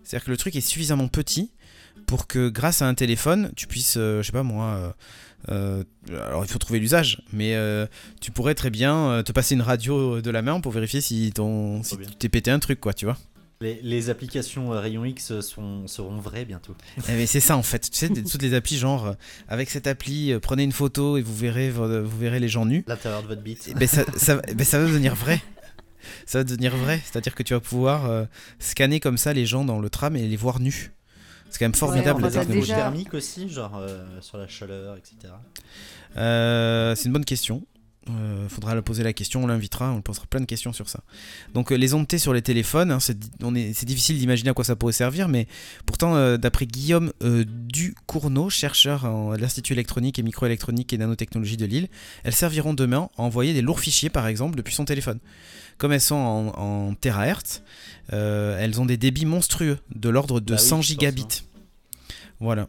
C'est-à-dire 0.03 0.27
que 0.27 0.31
le 0.31 0.37
truc 0.37 0.57
est 0.57 0.61
suffisamment 0.61 1.09
petit 1.09 1.51
pour 2.07 2.27
que 2.27 2.49
grâce 2.49 2.83
à 2.83 2.89
un 2.89 2.95
téléphone, 2.95 3.53
tu 3.57 3.67
puisses, 3.67 3.97
euh, 3.97 4.23
je 4.23 4.27
sais 4.27 4.33
pas 4.33 4.43
moi, 4.43 4.95
euh, 5.51 5.85
alors 6.11 6.45
il 6.45 6.51
faut 6.51 6.59
trouver 6.59 6.79
l'usage, 6.79 7.23
mais 7.33 7.55
euh, 7.55 7.87
tu 8.21 8.31
pourrais 8.31 8.55
très 8.55 8.71
bien 8.71 9.23
te 9.25 9.33
passer 9.33 9.55
une 9.55 9.63
radio 9.63 10.21
de 10.21 10.31
la 10.31 10.43
main 10.43 10.61
pour 10.61 10.73
vérifier 10.73 11.01
si, 11.01 11.33
ton, 11.33 11.83
si 11.83 11.97
tu 11.97 12.17
t'es 12.17 12.29
pété 12.29 12.51
un 12.51 12.59
truc, 12.59 12.81
quoi, 12.81 12.93
tu 12.93 13.05
vois. 13.05 13.17
Les, 13.61 13.81
les 13.83 14.11
applications 14.11 14.73
euh, 14.73 14.81
Rayon 14.81 15.05
X 15.05 15.41
sont, 15.41 15.87
seront 15.87 16.19
vraies 16.19 16.45
bientôt. 16.45 16.75
Eh, 17.09 17.13
mais 17.13 17.27
c'est 17.27 17.41
ça 17.41 17.57
en 17.57 17.63
fait, 17.63 17.89
tu 17.91 17.97
sais, 17.99 18.09
toutes 18.09 18.43
les 18.43 18.53
applis, 18.55 18.77
genre, 18.77 19.07
euh, 19.07 19.13
avec 19.49 19.71
cette 19.71 19.87
appli, 19.87 20.33
euh, 20.33 20.41
prenez 20.41 20.65
une 20.65 20.73
photo 20.73 21.17
et 21.17 21.23
vous 21.23 21.35
verrez, 21.35 21.71
vo- 21.71 22.03
vous 22.03 22.19
verrez 22.19 22.41
les 22.41 22.49
gens 22.49 22.67
nus. 22.67 22.85
L'intérieur 22.89 23.23
de 23.23 23.29
votre 23.29 23.43
bite. 23.43 23.67
Eh 23.71 23.75
ben, 23.75 23.87
ça, 23.89 24.05
ça, 24.17 24.41
eh 24.49 24.55
ben, 24.55 24.65
ça 24.65 24.79
va 24.79 24.87
devenir 24.87 25.15
vrai. 25.15 25.41
Ça 26.27 26.39
va 26.39 26.45
devenir 26.45 26.77
vrai, 26.77 27.01
c'est-à-dire 27.05 27.35
que 27.35 27.43
tu 27.43 27.55
vas 27.55 27.61
pouvoir 27.61 28.07
euh, 28.11 28.25
scanner 28.59 29.01
comme 29.01 29.17
ça 29.17 29.33
les 29.33 29.47
gens 29.47 29.65
dans 29.65 29.79
le 29.79 29.89
tram 29.89 30.17
et 30.17 30.27
les 30.29 30.37
voir 30.37 30.61
nus. 30.61 30.93
C'est 31.49 31.59
quand 31.61 31.65
même 31.67 31.75
formidable 31.75 32.25
enfin, 32.25 32.35
la 32.35 32.41
technologie. 32.41 32.61
déjà- 32.69 32.75
thermique 32.77 33.15
aussi, 33.15 33.49
genre 33.49 33.77
euh, 33.77 34.05
sur 34.21 34.37
la 34.37 34.49
chaleur, 34.49 34.97
etc. 34.97 35.33
Euh, 36.17 36.95
c'est 36.95 37.07
une 37.07 37.13
bonne 37.13 37.25
question. 37.25 37.63
Euh, 38.11 38.51
faudra 38.51 38.75
le 38.75 38.83
poser 38.83 39.03
la 39.03 39.15
question, 39.15 39.43
on 39.45 39.47
l'invitera, 39.47 39.91
on 39.91 39.95
lui 39.97 40.03
posera 40.03 40.27
plein 40.27 40.41
de 40.41 40.45
questions 40.45 40.75
sur 40.75 40.91
ça. 40.91 41.01
Donc 41.55 41.73
euh, 41.73 41.75
les 41.77 41.95
ondes 41.95 42.07
T 42.07 42.19
sur 42.19 42.35
les 42.35 42.43
téléphones, 42.43 42.91
hein, 42.91 43.01
c'est 43.01 43.17
est- 43.57 43.85
difficile 43.87 44.19
d'imaginer 44.19 44.51
à 44.51 44.53
quoi 44.53 44.63
ça 44.63 44.77
pourrait 44.77 44.93
servir, 44.93 45.27
mais 45.27 45.47
pourtant 45.87 46.15
euh, 46.15 46.37
d'après 46.37 46.67
Guillaume 46.67 47.13
euh, 47.23 47.45
Ducournau, 47.47 48.51
chercheur 48.51 49.07
à 49.07 49.39
l'Institut 49.39 49.73
électronique 49.73 50.19
et 50.19 50.23
microélectronique 50.23 50.93
et 50.93 50.99
nanotechnologie 50.99 51.57
de 51.57 51.65
Lille, 51.65 51.89
elles 52.25 52.35
serviront 52.35 52.75
demain 52.75 53.09
à 53.17 53.23
envoyer 53.23 53.55
des 53.55 53.63
lourds 53.63 53.81
fichiers 53.81 54.11
par 54.11 54.27
exemple 54.27 54.55
depuis 54.57 54.75
son 54.75 54.85
téléphone. 54.85 55.19
Comme 55.79 55.93
elles 55.93 56.01
sont 56.03 56.15
en, 56.15 56.49
en 56.91 56.95
terahertz, 56.95 57.63
elles 58.11 58.81
ont 58.83 58.87
des 58.87 58.99
débits 58.99 59.25
monstrueux, 59.25 59.79
de 59.95 60.09
l'ordre 60.11 60.41
de 60.41 60.53
Bah 60.55 60.61
oui, 60.61 60.69
100 60.69 60.69
je 60.69 60.77
pense, 60.77 60.87
gigabits. 60.87 61.43
Voilà. 62.39 62.69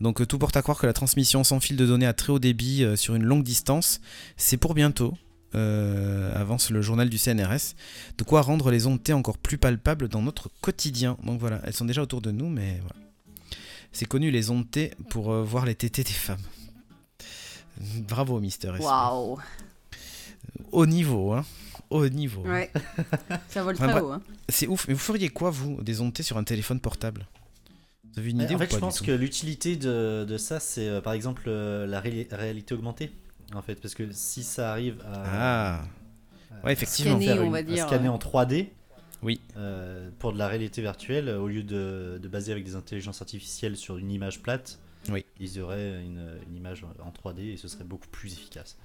Donc 0.00 0.20
euh, 0.20 0.26
tout 0.26 0.38
porte 0.38 0.56
à 0.56 0.62
croire 0.62 0.78
que 0.78 0.86
la 0.86 0.92
transmission 0.92 1.42
sans 1.44 1.60
fil 1.60 1.76
de 1.76 1.86
données 1.86 2.06
à 2.06 2.12
très 2.12 2.32
haut 2.32 2.38
débit 2.38 2.84
euh, 2.84 2.96
sur 2.96 3.14
une 3.14 3.24
longue 3.24 3.42
distance, 3.42 4.00
c'est 4.36 4.56
pour 4.58 4.74
bientôt, 4.74 5.14
euh, 5.54 6.34
avance 6.38 6.70
le 6.70 6.82
journal 6.82 7.08
du 7.08 7.16
CNRS, 7.18 7.74
de 8.18 8.24
quoi 8.24 8.42
rendre 8.42 8.70
les 8.70 8.86
ondes 8.86 9.02
T 9.02 9.12
encore 9.14 9.38
plus 9.38 9.56
palpables 9.58 10.08
dans 10.08 10.20
notre 10.20 10.50
quotidien. 10.60 11.16
Donc 11.24 11.40
voilà, 11.40 11.60
elles 11.64 11.72
sont 11.72 11.86
déjà 11.86 12.02
autour 12.02 12.20
de 12.20 12.30
nous, 12.30 12.48
mais 12.48 12.78
voilà. 12.80 13.06
C'est 13.92 14.04
connu 14.06 14.30
les 14.30 14.50
ondes 14.50 14.70
T 14.70 14.92
pour 15.08 15.32
euh, 15.32 15.42
voir 15.42 15.64
les 15.64 15.74
tétés 15.74 16.04
des 16.04 16.10
femmes. 16.12 16.42
Bravo 18.08 18.38
Mister 18.40 18.72
S. 18.76 18.84
Waouh. 18.84 19.38
Haut 20.72 20.86
niveau, 20.86 21.32
hein. 21.32 21.44
Haut 21.88 22.06
niveau. 22.08 22.42
Ouais. 22.42 22.70
Ça 23.48 23.62
vole 23.62 23.76
Enfin, 23.76 23.84
très 23.88 23.92
bref. 24.00 24.02
haut. 24.04 24.12
Hein. 24.12 24.22
C'est 24.48 24.66
ouf. 24.66 24.86
Mais 24.88 24.94
vous 24.94 25.00
feriez 25.00 25.28
quoi, 25.30 25.50
vous, 25.50 25.80
des 25.82 26.00
ondes 26.02 26.12
T 26.12 26.22
sur 26.22 26.36
un 26.36 26.44
téléphone 26.44 26.80
portable? 26.80 27.26
Vous 28.16 28.22
avez 28.22 28.30
une 28.30 28.40
idée 28.40 28.54
en 28.54 28.56
ou 28.56 28.60
fait, 28.60 28.66
pas 28.68 28.74
je 28.76 28.80
pense 28.80 29.00
que 29.02 29.12
l'utilité 29.12 29.76
de, 29.76 30.24
de 30.26 30.36
ça, 30.38 30.58
c'est 30.58 30.88
euh, 30.88 31.00
par 31.00 31.12
exemple 31.12 31.44
euh, 31.48 31.86
la 31.86 32.00
ré- 32.00 32.26
réalité 32.32 32.74
augmentée. 32.74 33.10
En 33.54 33.62
fait, 33.62 33.76
parce 33.76 33.94
que 33.94 34.10
si 34.10 34.42
ça 34.42 34.72
arrive 34.72 35.00
à, 35.06 35.22
Ah, 35.26 35.84
à 36.62 36.64
ouais, 36.66 36.72
effectivement. 36.72 37.20
Scanner, 37.20 37.40
on 37.40 37.50
va 37.50 37.62
dire, 37.62 37.86
scanner 37.86 38.08
en 38.08 38.18
3D, 38.18 38.68
Oui. 39.22 39.40
euh, 39.56 40.08
pour 40.18 40.32
de 40.32 40.38
la 40.38 40.48
réalité 40.48 40.82
virtuelle, 40.82 41.28
au 41.28 41.46
lieu 41.46 41.62
de, 41.62 42.18
de 42.20 42.28
baser 42.28 42.52
avec 42.52 42.64
des 42.64 42.74
intelligences 42.74 43.20
artificielles 43.20 43.76
sur 43.76 43.98
une 43.98 44.10
image 44.10 44.40
plate, 44.42 44.78
Oui. 45.10 45.24
ils 45.38 45.60
auraient 45.60 46.02
une, 46.02 46.26
une 46.48 46.56
image 46.56 46.84
en 47.04 47.10
3D 47.12 47.52
et 47.52 47.56
ce 47.56 47.68
serait 47.68 47.84
beaucoup 47.84 48.08
plus 48.08 48.32
efficace, 48.32 48.76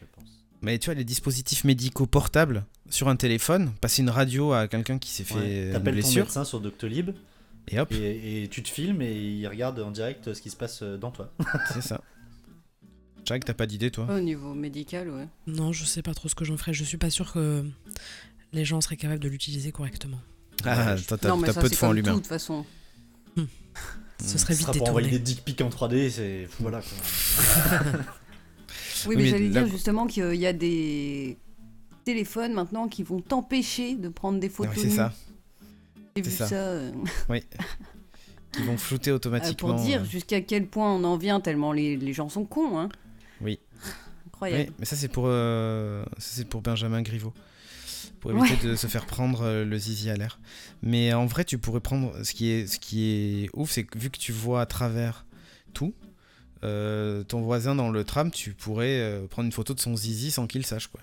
je 0.00 0.06
pense. 0.14 0.28
Mais 0.62 0.78
tu 0.78 0.86
vois, 0.86 0.94
les 0.94 1.04
dispositifs 1.04 1.64
médicaux 1.64 2.04
portables 2.04 2.66
sur 2.90 3.08
un 3.08 3.16
téléphone, 3.16 3.72
passer 3.80 4.02
une 4.02 4.10
radio 4.10 4.52
à 4.52 4.68
quelqu'un 4.68 4.98
qui 4.98 5.10
s'est 5.10 5.24
fait 5.24 5.34
Ouais. 5.36 5.62
une 5.68 5.72
T'appelles 5.72 5.94
ton 5.94 6.00
blessure, 6.02 6.24
médecin 6.24 6.44
sur 6.44 6.60
Doctolib 6.60 7.12
et 7.70 7.78
hop, 7.80 7.92
et, 7.92 8.42
et 8.44 8.48
tu 8.48 8.62
te 8.62 8.68
filmes 8.68 9.00
et 9.02 9.12
il 9.14 9.46
regarde 9.46 9.78
en 9.80 9.90
direct 9.90 10.32
ce 10.34 10.40
qui 10.42 10.50
se 10.50 10.56
passe 10.56 10.82
dans 10.82 11.10
toi. 11.10 11.32
c'est 11.72 11.82
ça. 11.82 12.00
Jack, 13.24 13.44
t'as 13.44 13.54
pas 13.54 13.66
d'idée, 13.66 13.90
toi? 13.90 14.06
Au 14.10 14.20
niveau 14.20 14.54
médical, 14.54 15.08
ouais. 15.10 15.28
Non, 15.46 15.72
je 15.72 15.84
sais 15.84 16.02
pas 16.02 16.14
trop 16.14 16.28
ce 16.28 16.34
que 16.34 16.44
j'en 16.44 16.56
ferais. 16.56 16.72
Je 16.72 16.82
suis 16.84 16.96
pas 16.96 17.10
sûr 17.10 17.32
que 17.32 17.64
les 18.52 18.64
gens 18.64 18.80
seraient 18.80 18.96
capables 18.96 19.20
de 19.20 19.28
l'utiliser 19.28 19.70
correctement. 19.72 20.20
Ah, 20.64 20.96
toi, 21.06 21.16
t'as 21.16 21.28
non, 21.28 21.36
mais 21.36 21.46
t'as 21.46 21.52
ça, 21.54 21.60
peu 21.60 21.68
de 21.68 21.74
foi 21.74 21.88
en 21.88 21.90
tout, 21.92 21.96
de 21.98 22.02
l'humain. 22.02 22.14
toute 22.16 22.26
façon. 22.26 22.64
Ce 24.22 24.36
serait 24.36 24.52
Ce 24.52 24.58
vite 24.58 24.66
sera 24.66 24.72
pour 24.74 24.88
envoyer 24.88 25.08
détourné. 25.08 25.24
des 25.24 25.34
dick 25.34 25.44
pics 25.44 25.60
en 25.62 25.70
3D, 25.70 26.10
c'est 26.10 26.48
voilà. 26.58 26.82
quoi. 26.82 26.90
Oui, 29.06 29.16
mais 29.16 29.22
mais 29.22 29.28
j'allais 29.30 29.48
dire 29.48 29.66
justement 29.66 30.06
qu'il 30.06 30.34
y 30.34 30.46
a 30.46 30.52
des 30.52 31.38
téléphones 32.04 32.52
maintenant 32.52 32.86
qui 32.88 33.02
vont 33.02 33.20
t'empêcher 33.20 33.94
de 33.96 34.08
prendre 34.10 34.38
des 34.38 34.50
photos. 34.50 34.74
mais 34.76 34.82
c'est 34.82 34.88
nues. 34.88 34.96
ça, 34.96 35.12
J'ai 36.16 36.22
vu 36.22 36.30
ça. 36.30 36.46
ça. 36.48 36.54
euh, 36.56 36.92
oui. 37.28 37.42
qui 38.52 38.62
vont 38.62 38.76
flouter 38.76 39.10
euh, 39.10 39.16
automatiquement. 39.16 39.74
pour 39.74 39.80
dire 39.84 40.02
euh. 40.02 40.04
jusqu'à 40.04 40.40
quel 40.40 40.66
point 40.66 40.92
on 40.92 41.04
en 41.04 41.16
vient 41.16 41.40
tellement 41.40 41.72
les, 41.72 41.96
les 41.96 42.12
gens 42.12 42.28
sont 42.28 42.44
cons. 42.44 42.78
Hein. 42.78 42.88
Oui. 43.40 43.58
Incroyable. 44.26 44.64
Oui, 44.68 44.74
mais 44.78 44.84
ça 44.86 44.96
c'est 44.96 45.08
pour, 45.08 45.24
euh, 45.26 46.04
ça, 46.18 46.30
c'est 46.36 46.48
pour 46.48 46.62
Benjamin 46.62 47.02
Griveaux. 47.02 47.34
Pour 48.20 48.32
éviter 48.32 48.66
de 48.68 48.76
se 48.76 48.86
faire 48.86 49.06
prendre 49.06 49.40
euh, 49.42 49.64
le 49.64 49.78
zizi 49.78 50.10
à 50.10 50.14
l'air. 50.16 50.40
Mais 50.82 51.14
en 51.14 51.24
vrai, 51.24 51.42
tu 51.44 51.56
pourrais 51.56 51.80
prendre. 51.80 52.12
Ce 52.22 52.34
qui 52.34 52.50
est, 52.50 52.66
ce 52.66 52.78
qui 52.78 53.44
est 53.44 53.50
ouf, 53.54 53.70
c'est 53.70 53.84
que 53.84 53.98
vu 53.98 54.10
que 54.10 54.18
tu 54.18 54.30
vois 54.32 54.60
à 54.60 54.66
travers 54.66 55.24
tout, 55.72 55.94
euh, 56.62 57.24
ton 57.24 57.40
voisin 57.40 57.74
dans 57.74 57.88
le 57.90 58.04
tram, 58.04 58.30
tu 58.30 58.52
pourrais 58.52 59.00
euh, 59.00 59.26
prendre 59.26 59.46
une 59.46 59.52
photo 59.52 59.72
de 59.72 59.80
son 59.80 59.96
zizi 59.96 60.30
sans 60.30 60.46
qu'il 60.46 60.66
sache, 60.66 60.88
quoi. 60.88 61.00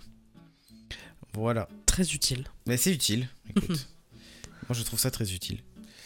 Voilà. 1.34 1.68
Très 1.88 2.04
utile. 2.14 2.46
Mais 2.68 2.78
c'est 2.78 2.94
utile, 2.94 3.28
écoute. 3.56 3.88
Moi, 4.70 4.76
je 4.78 4.84
trouve 4.84 5.00
ça 5.00 5.12
très 5.12 5.34
utile. 5.34 5.60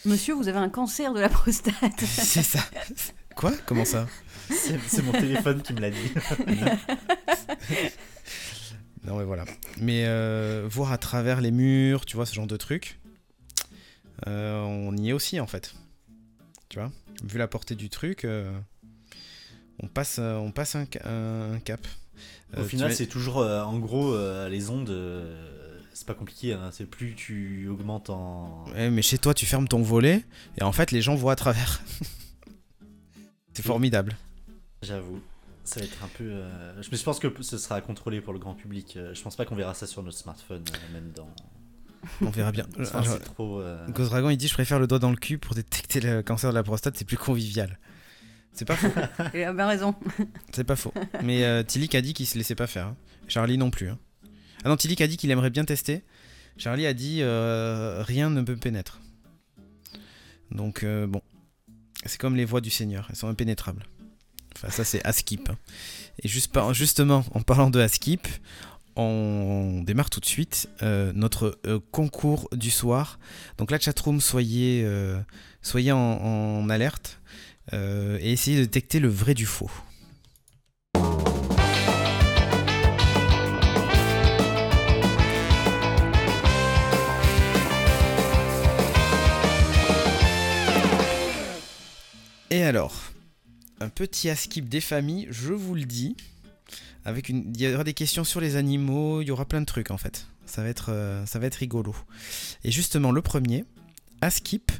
Monsieur, 0.04 0.34
vous 0.34 0.48
avez 0.48 0.58
un 0.58 0.68
cancer 0.68 1.12
de 1.14 1.20
la 1.20 1.28
prostate. 1.28 1.74
c'est 2.04 2.42
ça. 2.42 2.60
Quoi? 3.36 3.52
Comment 3.66 3.84
ça? 3.84 4.06
C'est 4.50 5.02
mon 5.02 5.12
téléphone 5.12 5.62
qui 5.62 5.72
me 5.72 5.80
l'a 5.80 5.90
dit. 5.90 6.12
Non, 9.04 9.16
mais 9.18 9.24
voilà. 9.24 9.44
Mais 9.80 10.04
euh, 10.06 10.66
voir 10.70 10.92
à 10.92 10.98
travers 10.98 11.40
les 11.40 11.50
murs, 11.50 12.06
tu 12.06 12.14
vois, 12.16 12.24
ce 12.24 12.34
genre 12.34 12.46
de 12.46 12.56
truc, 12.56 13.00
euh, 14.28 14.60
on 14.62 14.96
y 14.96 15.08
est 15.10 15.12
aussi 15.12 15.40
en 15.40 15.48
fait. 15.48 15.74
Tu 16.68 16.78
vois, 16.78 16.92
vu 17.24 17.36
la 17.38 17.48
portée 17.48 17.74
du 17.74 17.90
truc, 17.90 18.24
euh, 18.24 18.52
on 19.82 19.88
passe, 19.88 20.18
on 20.20 20.52
passe 20.52 20.76
un, 20.76 20.86
ca- 20.90 21.08
un 21.08 21.58
cap. 21.58 21.84
Au 22.56 22.62
final, 22.62 22.94
c'est 22.94 23.06
toujours, 23.08 23.38
euh, 23.38 23.62
en 23.62 23.78
gros, 23.80 24.12
euh, 24.14 24.48
les 24.48 24.70
ondes, 24.70 24.90
euh, 24.90 25.51
c'est 25.94 26.06
pas 26.06 26.14
compliqué. 26.14 26.52
hein, 26.54 26.70
c'est 26.72 26.86
plus 26.86 27.14
tu 27.14 27.68
augmentes 27.68 28.10
en. 28.10 28.64
Ouais, 28.74 28.90
mais 28.90 29.02
chez 29.02 29.18
toi, 29.18 29.34
tu 29.34 29.46
fermes 29.46 29.68
ton 29.68 29.82
volet 29.82 30.24
et 30.58 30.62
en 30.62 30.72
fait, 30.72 30.90
les 30.90 31.02
gens 31.02 31.14
voient 31.14 31.32
à 31.32 31.36
travers. 31.36 31.80
c'est 33.54 33.62
formidable. 33.62 34.16
J'avoue. 34.82 35.20
Ça 35.64 35.78
va 35.80 35.86
être 35.86 36.02
un 36.02 36.08
peu. 36.08 36.24
euh, 36.24 36.82
Je, 36.82 36.88
mais 36.90 36.96
je 36.96 37.04
pense 37.04 37.20
que 37.20 37.28
ce 37.42 37.56
sera 37.56 37.80
contrôlé 37.80 38.20
pour 38.20 38.32
le 38.32 38.38
grand 38.40 38.54
public. 38.54 38.94
Euh, 38.96 39.14
Je 39.14 39.22
pense 39.22 39.36
pas 39.36 39.44
qu'on 39.44 39.54
verra 39.54 39.74
ça 39.74 39.86
sur 39.86 40.02
notre 40.02 40.18
smartphone, 40.18 40.64
euh, 40.68 40.92
même 40.92 41.12
dans. 41.14 41.28
On 42.20 42.30
verra 42.30 42.50
bien. 42.50 42.66
Enfin, 42.80 43.00
Alors, 43.02 43.20
trop. 43.20 43.60
euh, 43.60 43.86
Ghost 43.90 44.10
Dragon, 44.10 44.28
il 44.30 44.36
dit 44.36 44.48
Je 44.48 44.54
préfère 44.54 44.80
le 44.80 44.88
doigt 44.88 44.98
dans 44.98 45.10
le 45.10 45.16
cul 45.16 45.38
pour 45.38 45.54
détecter 45.54 46.00
le 46.00 46.22
cancer 46.22 46.50
de 46.50 46.54
la 46.56 46.64
prostate, 46.64 46.96
c'est 46.96 47.04
plus 47.04 47.16
convivial. 47.16 47.78
C'est 48.54 48.64
pas 48.64 48.74
faux. 48.76 48.88
Il 49.34 49.42
a 49.44 49.52
bien 49.52 49.66
raison. 49.68 49.94
C'est 50.52 50.64
pas 50.64 50.76
faux. 50.76 50.92
Mais 51.22 51.44
euh, 51.44 51.62
Tillik 51.62 51.94
a 51.94 52.00
dit 52.02 52.12
qu'il 52.12 52.26
se 52.26 52.36
laissait 52.36 52.54
pas 52.56 52.66
faire. 52.66 52.88
hein. 52.88 52.96
Charlie 53.28 53.56
non 53.56 53.70
plus. 53.70 53.88
hein. 53.88 53.98
Ah 54.64 54.70
a 54.70 54.76
dit 55.06 55.16
qu'il 55.16 55.30
aimerait 55.30 55.50
bien 55.50 55.64
tester. 55.64 56.02
Charlie 56.56 56.86
a 56.86 56.94
dit 56.94 57.18
euh, 57.20 58.02
rien 58.06 58.30
ne 58.30 58.40
me 58.40 58.56
pénètre. 58.56 59.00
Donc 60.50 60.82
euh, 60.82 61.06
bon, 61.06 61.22
c'est 62.04 62.20
comme 62.20 62.36
les 62.36 62.44
voix 62.44 62.60
du 62.60 62.70
Seigneur, 62.70 63.06
elles 63.10 63.16
sont 63.16 63.28
impénétrables. 63.28 63.84
Enfin 64.56 64.70
ça 64.70 64.84
c'est 64.84 65.04
Askip. 65.04 65.48
hein. 65.48 65.56
Et 66.22 66.28
justement, 66.28 67.24
en 67.32 67.40
parlant 67.40 67.70
de 67.70 67.80
Askip, 67.80 68.28
on 68.94 69.82
démarre 69.82 70.10
tout 70.10 70.20
de 70.20 70.26
suite 70.26 70.68
euh, 70.82 71.12
notre 71.14 71.58
concours 71.90 72.48
du 72.52 72.70
soir. 72.70 73.18
Donc 73.56 73.70
la 73.70 73.80
chatroom, 73.80 74.20
soyez, 74.20 74.86
soyez 75.62 75.92
en, 75.92 76.68
alerte 76.68 77.20
et 77.72 78.32
essayez 78.32 78.58
de 78.58 78.64
détecter 78.64 79.00
le 79.00 79.08
vrai 79.08 79.34
du 79.34 79.46
faux. 79.46 79.70
Et 92.52 92.64
alors, 92.64 92.94
un 93.80 93.88
petit 93.88 94.28
askip 94.28 94.68
des 94.68 94.82
familles, 94.82 95.26
je 95.30 95.54
vous 95.54 95.74
le 95.74 95.84
dis. 95.84 96.18
Avec 97.06 97.30
une, 97.30 97.50
il 97.54 97.62
y 97.62 97.74
aura 97.74 97.82
des 97.82 97.94
questions 97.94 98.24
sur 98.24 98.42
les 98.42 98.56
animaux, 98.56 99.22
il 99.22 99.28
y 99.28 99.30
aura 99.30 99.46
plein 99.46 99.62
de 99.62 99.66
trucs 99.66 99.90
en 99.90 99.96
fait. 99.96 100.26
Ça 100.44 100.62
va 100.62 100.68
être, 100.68 100.92
euh, 100.92 101.24
ça 101.24 101.38
va 101.38 101.46
être 101.46 101.54
rigolo. 101.54 101.96
Et 102.62 102.70
justement, 102.70 103.10
le 103.10 103.22
premier, 103.22 103.64
Askip, 104.20 104.70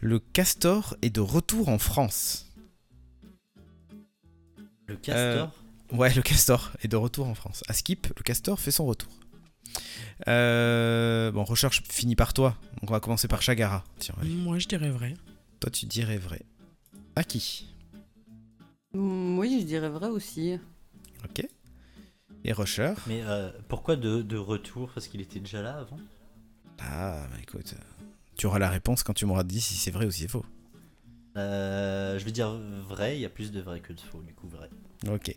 le 0.00 0.18
castor 0.18 0.96
est 1.02 1.10
de 1.10 1.20
retour 1.20 1.68
en 1.68 1.78
France. 1.78 2.50
Le 4.88 4.96
castor? 4.96 5.52
Ouais, 5.92 6.12
le 6.12 6.22
castor 6.22 6.72
est 6.82 6.88
de 6.88 6.96
retour 6.96 7.28
en 7.28 7.36
France. 7.36 7.62
Askip, 7.68 8.08
le 8.08 8.24
castor 8.24 8.58
fait 8.58 8.72
son 8.72 8.86
retour. 8.86 9.12
Euh, 10.26 11.30
bon, 11.30 11.44
recherche 11.44 11.84
finit 11.88 12.16
par 12.16 12.34
toi. 12.34 12.56
Donc 12.80 12.90
on 12.90 12.92
va 12.92 12.98
commencer 12.98 13.28
par 13.28 13.40
Chagara. 13.40 13.84
Tiens. 14.00 14.16
Moi, 14.20 14.58
je 14.58 14.66
dirais 14.66 14.90
vrai. 14.90 15.14
Toi, 15.60 15.70
tu 15.70 15.86
dirais 15.86 16.18
vrai. 16.18 16.42
À 17.16 17.24
qui? 17.24 17.66
Mm, 18.94 19.38
Oui, 19.38 19.58
je 19.60 19.66
dirais 19.66 19.88
vrai 19.88 20.08
aussi. 20.08 20.58
Ok. 21.24 21.46
Et 22.44 22.52
Rusher 22.52 22.94
Mais 23.06 23.22
euh, 23.22 23.50
pourquoi 23.68 23.96
de, 23.96 24.22
de 24.22 24.36
retour? 24.38 24.90
Parce 24.94 25.08
qu'il 25.08 25.20
était 25.20 25.40
déjà 25.40 25.60
là 25.62 25.78
avant? 25.78 25.98
Ah, 26.78 27.26
bah 27.30 27.36
écoute, 27.42 27.74
euh, 27.76 28.04
tu 28.36 28.46
auras 28.46 28.58
la 28.58 28.70
réponse 28.70 29.02
quand 29.02 29.12
tu 29.12 29.26
m'auras 29.26 29.44
dit 29.44 29.60
si 29.60 29.74
c'est 29.74 29.90
vrai 29.90 30.06
ou 30.06 30.10
si 30.10 30.22
c'est 30.22 30.28
faux. 30.28 30.46
Euh, 31.36 32.18
Je 32.18 32.24
vais 32.24 32.32
dire 32.32 32.50
vrai, 32.88 33.18
il 33.18 33.20
y 33.20 33.26
a 33.26 33.30
plus 33.30 33.52
de 33.52 33.60
vrai 33.60 33.80
que 33.80 33.92
de 33.92 34.00
faux, 34.00 34.22
du 34.22 34.32
coup 34.32 34.48
vrai. 34.48 34.70
Ok. 35.08 35.34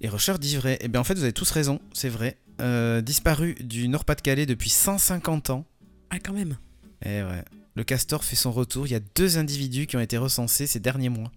Et 0.00 0.08
Rusher 0.08 0.38
dit 0.38 0.56
vrai. 0.56 0.78
Eh 0.80 0.88
bien, 0.88 1.00
en 1.00 1.04
fait, 1.04 1.14
vous 1.14 1.22
avez 1.22 1.32
tous 1.32 1.50
raison, 1.52 1.80
c'est 1.92 2.08
vrai. 2.08 2.36
Euh, 2.60 3.00
disparu 3.00 3.54
du 3.54 3.88
Nord-Pas-de-Calais 3.88 4.46
depuis 4.46 4.70
150 4.70 5.50
ans. 5.50 5.64
Ah, 6.10 6.18
quand 6.18 6.32
même. 6.32 6.58
Eh 7.04 7.22
ouais. 7.22 7.44
Le 7.76 7.84
castor 7.84 8.24
fait 8.24 8.36
son 8.36 8.50
retour. 8.52 8.86
Il 8.86 8.90
y 8.90 8.96
a 8.96 9.00
deux 9.14 9.38
individus 9.38 9.86
qui 9.86 9.96
ont 9.96 10.00
été 10.00 10.16
recensés 10.16 10.66
ces 10.66 10.80
derniers 10.80 11.10
mois. 11.10 11.30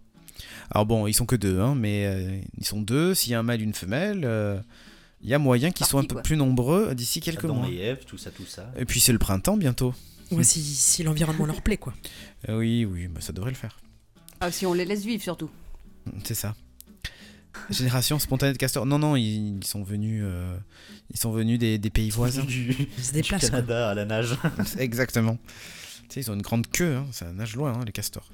Alors 0.72 0.86
bon, 0.86 1.06
ils 1.06 1.14
sont 1.14 1.26
que 1.26 1.36
deux, 1.36 1.60
hein, 1.60 1.76
mais 1.76 2.06
euh, 2.06 2.40
ils 2.58 2.66
sont 2.66 2.82
deux. 2.82 3.14
S'il 3.14 3.32
y 3.32 3.36
a 3.36 3.40
un 3.40 3.44
mâle 3.44 3.60
et 3.60 3.64
une 3.64 3.74
femelle, 3.74 4.22
euh, 4.24 4.58
il 5.22 5.30
y 5.30 5.34
a 5.34 5.40
moyen 5.40 5.72
qu'ils 5.72 5.86
soient 5.86 6.00
un 6.02 6.06
peu 6.06 6.16
quoi. 6.16 6.24
plus 6.24 6.38
nombreux 6.38 6.96
d'ici 6.96 7.20
quelques 7.20 7.44
Adam 7.44 7.56
mois. 7.56 7.70
et 7.70 7.78
Ève, 7.80 8.06
tout 8.06 8.18
ça, 8.18 8.32
tout 8.32 8.46
ça. 8.46 8.72
Et 8.78 8.86
puis 8.86 9.00
c'est 9.02 9.12
le 9.12 9.20
printemps 9.20 9.58
bientôt. 9.58 9.94
Ouais, 10.32 10.44
si, 10.44 10.64
si 10.64 11.04
l'environnement 11.04 11.46
leur 11.46 11.62
plaît, 11.62 11.78
quoi. 11.78 11.94
Euh, 12.48 12.58
oui, 12.60 12.86
oui, 12.86 13.08
bah, 13.08 13.20
ça 13.20 13.34
devrait 13.34 13.50
le 13.52 13.58
faire. 13.58 13.80
Ah, 14.40 14.52
si 14.52 14.66
on 14.66 14.74
les 14.74 14.86
laisse 14.86 15.04
vivre 15.04 15.22
surtout. 15.22 15.50
C'est 16.24 16.36
ça. 16.36 16.56
Génération 17.72 18.18
spontanée 18.20 18.54
de 18.54 18.58
castor. 18.58 18.86
Non, 18.86 19.00
non, 19.00 19.16
ils, 19.16 19.58
ils 19.58 19.64
sont 19.66 19.84
venus, 19.84 20.22
euh, 20.24 20.56
ils 21.12 21.20
sont 21.20 21.32
venus 21.32 21.60
des, 21.60 21.78
des 21.80 21.90
pays 21.90 22.12
voisins. 22.12 22.44
du, 22.44 22.74
Ils 22.98 23.04
se 23.04 23.10
du 23.12 23.22
déplacent, 23.22 23.42
quoi. 23.50 23.50
Canada 23.50 23.90
à 23.90 23.94
la 23.96 24.06
nage. 24.06 24.38
Exactement. 24.78 25.38
Tu 26.10 26.16
sais, 26.16 26.22
ils 26.22 26.32
ont 26.32 26.34
une 26.36 26.42
grande 26.42 26.68
queue, 26.68 26.96
hein, 26.98 27.08
ça 27.12 27.32
nage 27.32 27.56
loin, 27.56 27.74
hein, 27.74 27.84
les 27.86 27.92
castors. 27.92 28.30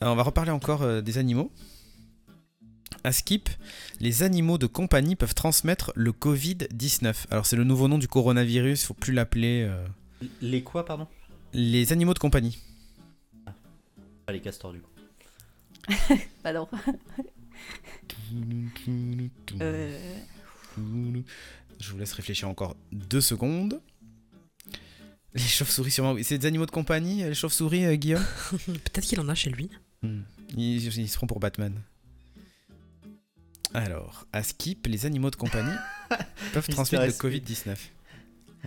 Alors, 0.00 0.14
on 0.14 0.16
va 0.16 0.22
reparler 0.24 0.50
encore 0.50 0.82
euh, 0.82 1.00
des 1.00 1.18
animaux. 1.18 1.52
À 3.04 3.12
Skip, 3.12 3.48
les 4.00 4.22
animaux 4.22 4.58
de 4.58 4.66
compagnie 4.66 5.14
peuvent 5.16 5.34
transmettre 5.34 5.92
le 5.94 6.12
Covid-19. 6.12 7.26
Alors, 7.30 7.46
c'est 7.46 7.56
le 7.56 7.64
nouveau 7.64 7.86
nom 7.88 7.96
du 7.98 8.08
coronavirus, 8.08 8.84
faut 8.84 8.94
plus 8.94 9.12
l'appeler. 9.12 9.66
euh, 9.68 9.86
Les 10.42 10.62
quoi, 10.62 10.84
pardon? 10.84 11.06
Les 11.52 11.92
animaux 11.92 12.12
de 12.14 12.18
compagnie. 12.18 12.58
Pas 14.26 14.32
les 14.32 14.40
castors, 14.40 14.72
du 14.72 14.80
coup. 14.80 14.90
Bah 16.44 16.52
non. 16.52 16.68
Euh, 19.60 19.98
Je 21.80 21.92
vous 21.92 21.98
laisse 21.98 22.12
réfléchir 22.12 22.48
encore 22.48 22.76
deux 22.92 23.20
secondes. 23.20 23.80
Les 25.34 25.40
chauves-souris, 25.40 25.90
sûrement. 25.92 26.12
oui. 26.12 26.24
C'est 26.24 26.38
des 26.38 26.46
animaux 26.46 26.66
de 26.66 26.70
compagnie, 26.70 27.22
les 27.22 27.34
chauves-souris, 27.34 27.84
euh, 27.86 27.94
Guillaume? 27.94 28.24
Peut-être 28.66 29.04
qu'il 29.04 29.20
en 29.20 29.28
a 29.28 29.34
chez 29.34 29.50
lui. 29.50 29.70
Hmm. 30.02 30.22
Ils, 30.56 30.84
ils 30.98 31.08
seront 31.08 31.26
pour 31.26 31.38
Batman. 31.40 31.72
Alors, 33.72 34.26
à 34.32 34.42
Skip, 34.42 34.86
les 34.88 35.06
animaux 35.06 35.30
de 35.30 35.36
compagnie 35.36 35.74
peuvent 36.52 36.66
transmettre 36.68 37.04
le 37.04 37.10
SP. 37.14 37.22
Covid-19. 37.22 37.76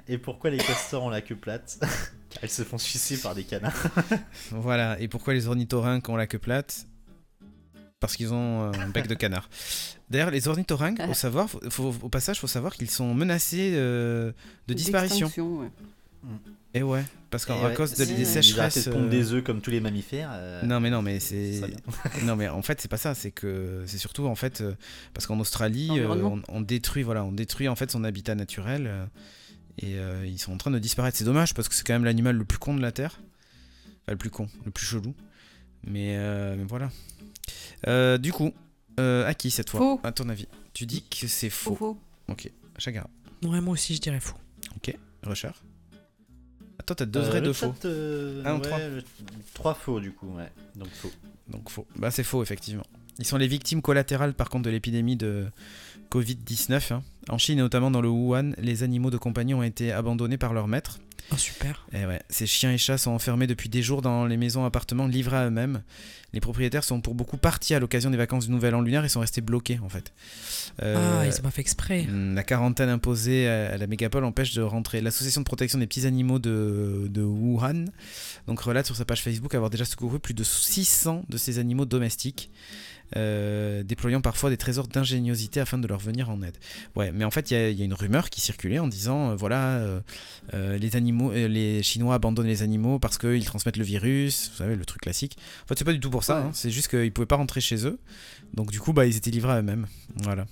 Et 0.08 0.18
pourquoi 0.18 0.50
les 0.50 0.58
castors 0.58 1.04
ont 1.04 1.10
la 1.10 1.22
queue 1.22 1.36
plate? 1.36 1.78
Car 2.30 2.44
ils 2.44 2.50
se 2.50 2.64
font 2.64 2.78
sucer 2.78 3.18
par 3.18 3.36
des 3.36 3.44
canards. 3.44 3.76
Voilà. 4.52 5.00
Et 5.00 5.08
pourquoi 5.08 5.34
les 5.34 5.48
ornithorynques 5.48 6.08
ont 6.10 6.16
la 6.16 6.26
queue 6.28 6.40
plate? 6.40 6.88
Parce 8.00 8.16
qu'ils 8.16 8.34
ont 8.34 8.72
un 8.74 8.90
bec 8.90 9.08
de 9.08 9.14
canard. 9.16 9.50
D'ailleurs, 10.10 10.32
les 10.32 10.48
ornithorynques, 10.48 11.00
au, 11.08 11.14
savoir, 11.14 11.50
faut- 11.50 11.62
faut- 11.70 11.96
au 12.02 12.10
passage, 12.10 12.40
faut 12.40 12.48
savoir 12.48 12.74
qu'ils 12.76 12.90
sont 12.90 13.14
menacés 13.14 13.74
euh, 13.76 14.32
de 14.68 14.74
disparition. 14.74 15.28
d'extinction, 15.28 15.60
ouais. 15.60 15.70
Et 16.76 16.82
ouais, 16.82 17.04
parce 17.30 17.46
qu'à 17.46 17.56
Et 17.56 17.64
ouais, 17.66 17.74
cause 17.76 17.94
de, 17.96 18.04
des 18.06 18.26
sécheresses. 18.26 18.88
euh, 18.88 19.08
des 19.10 19.32
œufs 19.34 19.44
comme 19.44 19.62
tous 19.62 19.70
les 19.72 19.80
mammifères. 19.80 20.30
euh, 20.34 20.64
Non 20.64 20.80
mais 20.80 20.90
non 20.90 21.02
mais 21.04 21.20
c'est 21.20 21.62
non 22.24 22.36
mais 22.36 22.48
en 22.48 22.62
fait 22.64 22.82
c'est 22.82 22.88
pas 22.88 22.98
ça 22.98 23.14
c'est 23.14 23.30
que 23.32 23.84
c'est 23.86 24.00
surtout 24.00 24.26
en 24.26 24.34
fait 24.36 24.62
euh, 24.62 24.74
parce 25.14 25.28
qu'en 25.28 25.40
Australie 25.40 25.90
euh, 26.00 26.08
on, 26.10 26.42
on 26.48 26.62
détruit 26.62 27.04
voilà 27.04 27.24
on 27.24 27.32
détruit 27.32 27.68
en 27.68 27.76
fait 27.76 27.92
son 27.92 28.04
habitat 28.04 28.34
naturel 28.36 29.08
et 29.78 29.98
euh, 30.00 30.26
ils 30.26 30.40
sont 30.40 30.52
en 30.54 30.58
train 30.58 30.72
de 30.72 30.80
disparaître. 30.80 31.18
C'est 31.18 31.24
dommage 31.26 31.54
parce 31.54 31.68
que 31.70 31.76
c'est 31.76 31.84
quand 31.86 31.94
même 31.94 32.06
l'animal 32.06 32.36
le 32.38 32.46
plus 32.46 32.60
con 32.60 32.74
de 32.76 32.82
la 32.82 32.92
terre. 32.92 33.20
Enfin 34.04 34.12
le 34.14 34.18
plus 34.18 34.30
con 34.32 34.48
le 34.66 34.72
plus 34.72 34.86
chelou. 34.86 35.14
Mais, 35.86 36.16
euh, 36.18 36.56
mais 36.58 36.64
voilà. 36.64 36.90
Euh, 37.88 38.18
du 38.18 38.32
coup 38.32 38.52
euh, 39.00 39.28
à 39.28 39.34
qui 39.34 39.52
cette 39.52 39.70
fois 39.70 39.80
Faux. 39.80 40.00
à 40.04 40.12
ton 40.12 40.30
avis. 40.30 40.48
Tu 40.74 40.86
dis 40.86 41.04
que 41.04 41.28
c'est 41.28 41.50
Faux, 41.50 41.76
faux 41.76 41.98
ok 42.30 42.50
Chagara. 42.80 43.10
Ouais, 43.44 43.60
moi 43.62 43.74
aussi, 43.74 43.94
je 43.96 44.02
dirais 44.02 44.20
faux. 44.20 44.38
Rusher 45.24 45.50
attends 46.84 46.96
t'as 46.96 47.06
deux 47.06 47.20
Euh, 47.20 47.24
vrais 47.24 47.40
le 47.40 47.46
deux 47.48 47.54
faux 47.54 47.74
euh, 47.86 48.44
Un 48.46 48.56
ou 48.56 48.60
trois 48.60 48.80
Trois 49.54 49.74
faux, 49.74 50.00
du 50.00 50.12
coup, 50.12 50.28
ouais. 50.36 50.50
Donc 50.76 50.90
faux. 50.90 51.12
Donc 51.50 51.70
faux. 51.70 51.86
Bah 51.96 52.12
c'est 52.12 52.24
faux 52.24 52.42
effectivement. 52.44 52.84
Ils 53.20 53.26
sont 53.26 53.38
les 53.38 53.48
victimes 53.48 53.82
collatérales 53.82 54.34
par 54.34 54.50
contre 54.50 54.64
de 54.66 54.70
l'épidémie 54.70 55.16
de 55.16 55.46
Covid-19. 56.12 56.94
hein. 56.94 57.04
En 57.30 57.38
Chine 57.38 57.58
et 57.60 57.62
notamment 57.62 57.90
dans 57.92 58.02
le 58.02 58.10
Wuhan, 58.10 58.52
les 58.58 58.84
animaux 58.84 59.10
de 59.10 59.18
compagnie 59.18 59.54
ont 59.54 59.64
été 59.64 59.92
abandonnés 59.92 60.38
par 60.38 60.54
leurs 60.54 60.68
maîtres. 60.68 61.00
Oh, 61.32 61.38
super. 61.38 61.88
Et 61.94 62.06
ouais, 62.06 62.22
ces 62.30 62.46
chiens 62.46 62.74
et 62.74 62.78
chats 62.78 62.98
sont 62.98 63.12
enfermés 63.12 63.48
depuis 63.48 63.70
des 63.70 63.82
jours 63.82 64.02
dans 64.02 64.26
les 64.26 64.36
maisons 64.36 64.66
appartements 64.66 65.08
livrés 65.08 65.38
à 65.38 65.46
eux-mêmes. 65.48 65.82
Les 66.34 66.42
propriétaires 66.42 66.84
sont 66.84 67.00
pour 67.00 67.16
beaucoup 67.16 67.38
partis 67.38 67.74
à 67.76 67.80
l'occasion 67.80 68.10
des 68.10 68.18
vacances 68.18 68.48
du 68.48 68.52
Nouvel 68.52 68.76
An 68.76 68.82
lunaire 68.82 69.06
et 69.06 69.10
sont 69.10 69.22
restés 69.22 69.40
bloqués 69.40 69.80
en 69.82 69.88
fait. 69.88 70.12
Euh, 70.82 71.22
Ah, 71.22 71.26
ils 71.26 71.40
ont 71.40 71.44
pas 71.44 71.52
fait 71.52 71.62
exprès. 71.62 72.04
Hmm, 72.04 72.36
La 72.36 72.44
quarantaine 72.44 72.90
imposée 72.90 73.48
à 73.48 73.74
à 73.74 73.78
la 73.78 73.88
mégapole 73.88 74.26
empêche 74.26 74.54
de 74.54 74.62
rentrer. 74.62 75.00
L'association 75.00 75.40
de 75.42 75.46
protection 75.46 75.80
des 75.80 75.88
petits 75.88 76.06
animaux 76.06 76.40
de, 76.40 77.08
de 77.10 77.22
Wuhan 77.24 77.86
donc 78.48 78.60
relate 78.60 78.86
sur 78.86 78.96
sa 78.98 79.06
page 79.06 79.22
Facebook 79.22 79.56
avoir 79.56 79.70
déjà 79.70 79.86
secouru 79.86 80.20
plus 80.20 80.34
de 80.34 80.44
600 80.44 81.24
de 81.30 81.38
ces 81.38 81.58
animaux 81.60 81.86
domestiques, 81.86 82.50
euh, 83.16 83.84
déployant 83.84 84.22
parfois 84.22 84.50
des 84.50 84.58
trésors 84.58 84.88
d'ingéniosité 84.88 85.60
afin 85.62 85.78
de 85.78 85.88
leur 85.88 86.00
venir 86.00 86.30
en 86.30 86.42
aide. 86.42 86.58
Ouais, 86.96 87.12
mais 87.14 87.24
en 87.26 87.32
fait, 87.32 87.52
il 87.52 87.54
y, 87.54 87.58
a- 87.58 87.70
il 87.70 87.78
y 87.78 87.82
a 87.82 87.86
une 87.86 87.94
rumeur 87.94 88.30
qui 88.30 88.42
circulait 88.42 88.80
en 88.80 88.88
disant 88.88 89.32
euh, 89.32 89.36
voilà, 89.36 89.76
euh, 89.78 90.02
euh, 90.54 90.78
les 90.78 90.96
animaux, 90.96 91.32
euh, 91.32 91.48
les 91.48 91.82
Chinois 91.84 92.16
abandonnent 92.16 92.48
les 92.48 92.62
animaux 92.64 93.00
parce 93.00 93.18
qu'ils 93.18 93.46
transmettent 93.46 93.78
le 93.78 93.84
virus, 93.86 94.50
vous 94.52 94.58
savez, 94.58 94.76
le 94.76 94.84
truc 94.86 95.02
classique. 95.04 95.38
En 95.64 95.68
fait, 95.68 95.78
c'est 95.78 95.86
pas 95.86 95.94
du 95.94 96.00
tout 96.00 96.10
pour 96.10 96.24
ça, 96.24 96.40
Ouais. 96.42 96.48
hein, 96.48 96.52
c'est 96.54 96.72
juste 96.72 96.90
qu'ils 96.90 97.14
pouvaient 97.14 97.26
pas 97.28 97.36
rentrer 97.38 97.62
chez 97.62 97.86
eux, 97.88 98.00
donc 98.54 98.72
du 98.72 98.80
coup, 98.80 98.92
bah, 98.94 99.06
ils 99.06 99.16
étaient 99.16 99.32
livrés 99.32 99.54
à 99.54 99.60
eux-mêmes. 99.60 99.88
Voilà. 100.18 100.46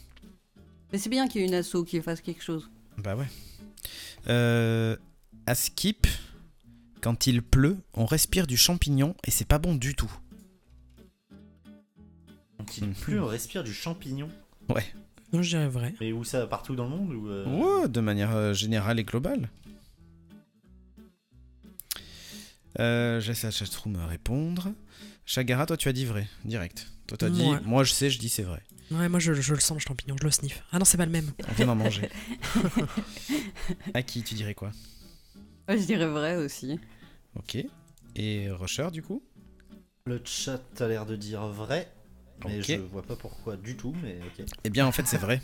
Mais 0.94 0.98
c'est 1.00 1.10
bien 1.10 1.28
qu'il 1.28 1.42
y 1.42 1.44
ait 1.44 1.48
une 1.48 1.54
asso 1.54 1.84
qui 1.88 2.02
fasse 2.02 2.22
quelque 2.22 2.44
chose. 2.44 2.70
Bah 2.98 3.16
ouais. 3.16 3.28
Euh, 4.28 4.96
à 5.48 5.56
Skip, 5.56 6.06
quand 7.02 7.26
il 7.28 7.42
pleut, 7.42 7.78
on 7.96 8.06
respire 8.06 8.46
du 8.46 8.58
champignon 8.58 9.16
et 9.26 9.32
c'est 9.32 9.48
pas 9.48 9.58
bon 9.58 9.74
du 9.76 9.96
tout. 9.96 10.12
Donc 12.60 12.78
il 12.78 12.90
pleut, 12.92 13.22
on 13.24 13.26
respire 13.26 13.64
du 13.64 13.74
champignon. 13.74 14.30
Non, 15.34 15.42
je 15.42 15.50
dirais 15.50 15.68
vrai. 15.70 15.94
Mais 16.02 16.12
où 16.12 16.24
ça 16.24 16.46
Partout 16.48 16.76
dans 16.76 16.84
le 16.86 16.90
monde 16.90 17.14
ou 17.14 17.30
euh, 17.30 17.46
Ouais, 17.82 17.88
de 17.88 18.00
manière 18.02 18.36
euh, 18.36 18.54
générale 18.54 19.00
et 19.00 19.04
globale. 19.04 19.50
Euh, 22.80 23.20
je 23.20 23.30
laisse 23.30 23.44
la 23.44 23.52
chatroom 23.52 23.96
répondre. 23.98 24.74
Chagara, 25.26 25.66
toi 25.66 25.78
tu 25.78 25.88
as 25.90 25.94
dit 25.94 26.06
vrai, 26.06 26.28
direct. 26.46 26.88
Toi 27.08 27.18
t'as 27.18 27.30
dit, 27.30 27.44
Ouais. 27.44 27.60
moi 27.64 27.84
je 27.84 27.94
sais, 27.94 28.10
je 28.10 28.20
dis 28.20 28.30
c'est 28.30 28.44
vrai. 28.44 28.62
Ouais, 28.92 29.08
moi, 29.08 29.22
je, 29.22 29.32
je 29.34 29.54
le 29.54 29.60
sens, 29.62 29.78
le 29.78 29.80
champignon. 29.80 30.18
Je 30.20 30.26
le 30.26 30.32
sniffe. 30.32 30.66
Ah 30.74 30.78
non, 30.78 30.84
c'est 30.84 30.98
pas 30.98 31.06
le 31.06 31.14
même. 31.14 31.32
On 31.48 31.54
vient 31.54 31.66
d'en 31.68 31.76
manger. 31.76 32.10
à 33.94 34.02
qui 34.04 34.22
tu 34.22 34.34
dirais 34.36 34.54
quoi? 34.54 34.72
Ouais, 35.70 35.78
je 35.78 35.86
dirais 35.86 36.08
vrai 36.10 36.36
aussi. 36.36 36.78
Ok. 37.38 37.58
Et 38.18 38.50
Rusher 38.50 38.90
du 38.92 39.02
coup? 39.02 39.24
Le 40.08 40.20
chat 40.26 40.60
a 40.82 40.88
l'air 40.90 41.06
de 41.06 41.16
dire 41.16 41.48
vrai. 41.48 41.90
Mais 42.46 42.62
je 42.62 42.82
vois 42.82 43.04
pas 43.04 43.16
pourquoi 43.16 43.56
du 43.58 43.76
tout, 43.76 43.96
mais 44.04 44.18
ok. 44.40 44.46
Eh 44.64 44.70
bien 44.70 44.86
en 44.86 44.92
fait 44.92 45.06
c'est 45.08 45.18
vrai. 45.18 45.42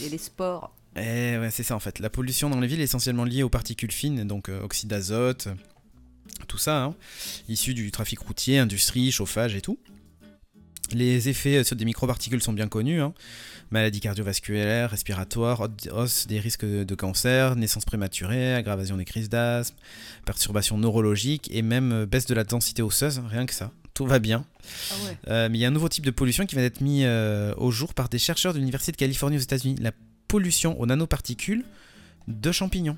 Et 0.00 0.08
les 0.08 0.18
sports. 0.18 0.74
Eh 0.96 1.38
ouais, 1.38 1.48
c'est 1.50 1.62
ça 1.62 1.74
en 1.76 1.80
fait. 1.80 1.98
La 2.00 2.10
pollution 2.10 2.50
dans 2.50 2.60
les 2.60 2.66
villes 2.66 2.80
est 2.80 2.84
essentiellement 2.84 3.24
liée 3.24 3.42
aux 3.42 3.48
particules 3.48 3.92
fines, 3.92 4.24
donc 4.24 4.48
euh, 4.48 4.60
oxyde 4.62 4.90
d'azote, 4.90 5.48
tout 6.48 6.58
ça, 6.58 6.82
hein, 6.84 6.94
issu 7.48 7.72
du 7.74 7.90
trafic 7.90 8.18
routier, 8.18 8.58
industrie, 8.58 9.10
chauffage 9.12 9.54
et 9.54 9.60
tout. 9.60 9.78
Les 10.92 11.30
effets 11.30 11.58
euh, 11.58 11.64
sur 11.64 11.76
des 11.76 11.86
microparticules 11.86 12.42
sont 12.42 12.52
bien 12.52 12.68
connus. 12.68 13.00
hein. 13.00 13.14
Maladies 13.70 14.00
cardiovasculaires, 14.00 14.90
respiratoires, 14.90 15.66
hausse- 15.92 16.26
des 16.26 16.38
risques 16.40 16.66
de, 16.66 16.84
de 16.84 16.94
cancer, 16.94 17.56
naissance 17.56 17.86
prématurée, 17.86 18.54
aggravation 18.54 18.98
des 18.98 19.06
crises 19.06 19.30
d'asthme, 19.30 19.76
perturbations 20.26 20.76
neurologiques 20.76 21.48
et 21.52 21.62
même 21.62 21.92
euh, 21.92 22.06
baisse 22.06 22.26
de 22.26 22.34
la 22.34 22.44
densité 22.44 22.82
osseuse, 22.82 23.22
rien 23.30 23.46
que 23.46 23.54
ça. 23.54 23.70
Tout 23.94 24.06
va 24.06 24.18
bien. 24.18 24.44
Ah 24.90 24.94
ouais. 25.04 25.16
Euh, 25.28 25.48
mais 25.50 25.58
il 25.58 25.60
y 25.60 25.64
a 25.64 25.68
un 25.68 25.72
nouveau 25.72 25.88
type 25.88 26.06
de 26.06 26.10
pollution 26.10 26.46
qui 26.46 26.54
vient 26.54 26.64
d'être 26.64 26.80
mis 26.80 27.04
euh, 27.04 27.54
au 27.56 27.70
jour 27.70 27.94
par 27.94 28.08
des 28.08 28.18
chercheurs 28.18 28.54
de 28.54 28.58
l'Université 28.58 28.92
de 28.92 28.96
Californie 28.96 29.36
aux 29.36 29.40
États-Unis. 29.40 29.76
La 29.80 29.92
pollution 30.28 30.80
aux 30.80 30.86
nanoparticules 30.86 31.64
de 32.26 32.52
champignons. 32.52 32.96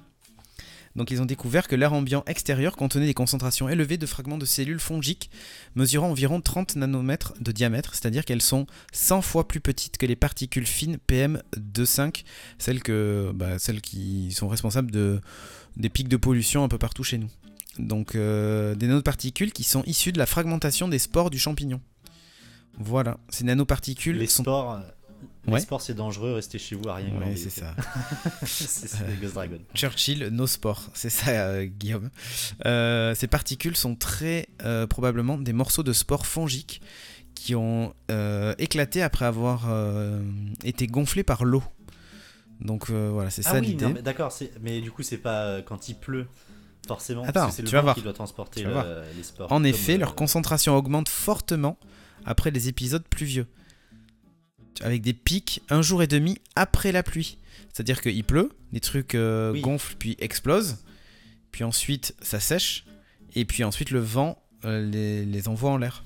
Donc 0.97 1.11
ils 1.11 1.21
ont 1.21 1.27
découvert 1.27 1.67
que 1.67 1.75
l'air 1.75 1.93
ambiant 1.93 2.23
extérieur 2.27 2.77
contenait 2.77 3.07
des 3.07 3.15
concentrations 3.15 3.69
élevées 3.69 3.97
de 3.97 4.07
fragments 4.07 4.39
de 4.39 4.45
cellules 4.45 4.79
fongiques 4.79 5.31
mesurant 5.75 6.11
environ 6.11 6.41
30 6.41 6.77
nanomètres 6.77 7.35
de 7.41 7.51
diamètre, 7.51 7.95
c'est-à-dire 7.95 8.25
qu'elles 8.25 8.43
sont 8.43 8.67
100 8.93 9.23
fois 9.23 9.49
plus 9.49 9.61
petites 9.61 9.99
que 9.99 10.07
les 10.07 10.17
particules 10.17 10.67
fines 10.67 10.99
PM2,5, 11.09 12.23
celles, 12.59 12.83
que, 12.83 13.33
bah, 13.35 13.59
celles 13.59 13.81
qui 13.81 14.31
sont 14.33 14.49
responsables 14.49 14.91
de, 14.91 15.21
des 15.77 15.89
pics 15.89 16.09
de 16.09 16.17
pollution 16.17 16.63
un 16.63 16.69
peu 16.69 16.79
partout 16.79 17.03
chez 17.03 17.19
nous. 17.19 17.31
Donc 17.79 18.15
euh, 18.15 18.75
des 18.75 18.87
nanoparticules 18.87 19.53
qui 19.53 19.65
sont 19.65 19.83
issues 19.85 20.13
de 20.13 20.19
la 20.19 20.27
fragmentation 20.27 20.89
des 20.89 20.99
spores 20.99 21.31
du 21.31 21.39
champignon. 21.39 21.81
Voilà, 22.79 23.19
ces 23.29 23.45
nanoparticules 23.45 24.17
Les 24.19 24.27
sont... 24.27 24.45
euh, 24.47 24.81
Ouais. 25.47 25.61
sports 25.61 25.83
c'est 25.83 25.93
dangereux, 25.95 26.33
restez 26.35 26.59
chez 26.59 26.75
vous 26.75 26.89
à 26.89 26.95
rien 26.95 27.15
Ouais, 27.19 27.37
c'est 27.37 27.51
ça. 27.51 27.75
c'est 28.47 28.67
c'est 28.89 29.07
les 29.07 29.17
Ghost 29.17 29.35
Dragon. 29.35 29.59
Churchill, 29.75 30.29
nos 30.29 30.47
sports, 30.47 30.89
c'est 30.95 31.11
ça, 31.11 31.31
euh, 31.33 31.65
Guillaume. 31.67 32.09
Euh, 32.65 33.15
ces 33.15 33.27
particules 33.27 33.77
sont 33.77 33.95
très 33.95 34.49
euh, 34.65 34.87
probablement 34.87 35.37
des 35.37 35.53
morceaux 35.53 35.83
de 35.83 35.93
spores 35.93 36.27
fongiques 36.27 36.81
qui 37.35 37.55
ont 37.55 37.93
euh, 38.11 38.55
éclaté 38.59 39.03
après 39.03 39.27
avoir 39.27 39.67
euh, 39.69 40.23
été 40.63 40.87
gonflés 40.87 41.25
par 41.25 41.45
l'eau. 41.45 41.63
Donc 42.63 42.89
euh, 42.89 43.11
voilà, 43.13 43.29
c'est 43.29 43.47
Ah 43.47 43.51
ça 43.53 43.61
oui, 43.61 43.67
l'idée. 43.67 43.93
d'accord, 44.03 44.33
mais 44.63 44.81
du 44.81 44.91
coup 44.91 45.03
c'est 45.03 45.19
pas 45.19 45.43
euh, 45.45 45.63
quand 45.63 45.89
il 45.91 45.95
pleut 45.97 46.27
forcément. 46.87 47.23
Attends, 47.23 47.33
parce 47.41 47.47
que 47.51 47.57
c'est 47.57 47.63
le 47.63 47.69
tu 47.69 47.73
vas 47.75 47.81
vent 47.81 47.85
voir. 47.87 47.95
qui 47.97 48.03
doit 48.03 48.13
transporter 48.13 48.63
le- 48.63 49.03
les 49.17 49.23
sports. 49.23 49.51
En 49.53 49.65
effet, 49.65 49.95
euh, 49.95 49.99
leur 49.99 50.15
concentration 50.15 50.77
augmente 50.77 51.09
fortement 51.09 51.79
après 52.25 52.51
les 52.51 52.69
épisodes 52.69 53.05
pluvieux. 53.09 53.47
Avec 54.83 55.03
des 55.03 55.13
pics 55.13 55.63
un 55.71 55.83
jour 55.83 56.03
et 56.03 56.07
demi 56.07 56.39
après 56.57 56.91
la 56.93 57.03
pluie. 57.03 57.39
C'est-à-dire 57.73 58.01
qu'il 58.01 58.25
pleut, 58.25 58.51
les 58.73 58.81
trucs 58.81 59.15
euh, 59.15 59.53
Oui. 59.53 59.61
gonflent 59.61 59.95
puis 59.99 60.17
explosent, 60.19 60.79
puis 61.53 61.63
ensuite 61.65 62.15
ça 62.23 62.41
sèche, 62.41 62.85
et 63.35 63.45
puis 63.45 63.63
ensuite 63.65 63.91
le 63.91 64.01
vent 64.01 64.43
euh, 64.65 64.85
les, 64.89 65.25
les 65.25 65.49
envoie 65.49 65.71
en 65.71 65.77
l'air. 65.77 66.05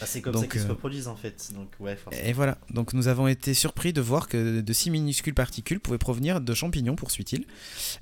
Ah, 0.00 0.06
c'est 0.06 0.20
comme 0.20 0.32
donc, 0.32 0.42
ça 0.42 0.48
qu'ils 0.48 0.60
se 0.60 0.66
euh, 0.66 0.70
reproduisent 0.70 1.08
en 1.08 1.16
fait. 1.16 1.50
Donc 1.54 1.68
ouais, 1.80 1.96
forcément. 1.96 2.26
Et 2.26 2.32
voilà, 2.32 2.58
donc 2.70 2.92
nous 2.92 3.08
avons 3.08 3.28
été 3.28 3.54
surpris 3.54 3.92
de 3.92 4.00
voir 4.00 4.28
que 4.28 4.60
de 4.60 4.72
si 4.72 4.90
minuscules 4.90 5.34
particules 5.34 5.80
pouvaient 5.80 5.98
provenir 5.98 6.40
de 6.40 6.54
champignons, 6.54 6.96
poursuit-il. 6.96 7.44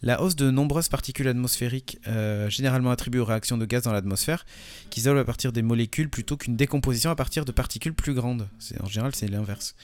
La 0.03 0.22
hausse 0.22 0.37
de 0.37 0.51
nombreuses 0.51 0.89
particules 0.89 1.29
atmosphériques, 1.29 1.99
euh, 2.07 2.49
généralement 2.49 2.91
attribuées 2.91 3.20
aux 3.20 3.24
réactions 3.24 3.59
de 3.59 3.64
gaz 3.64 3.83
dans 3.83 3.93
l'atmosphère, 3.93 4.45
qui 4.91 5.01
s'isolent 5.01 5.18
à 5.18 5.24
partir 5.24 5.53
des 5.53 5.62
molécules 5.62 6.09
plutôt 6.09 6.37
qu'une 6.37 6.57
décomposition 6.57 7.11
à 7.11 7.16
partir 7.16 7.45
de 7.45 7.53
particules 7.53 7.95
plus 7.95 8.14
grandes. 8.14 8.49
En 8.81 8.87
général, 8.87 9.14
c'est 9.14 9.29
l'inverse. 9.29 9.74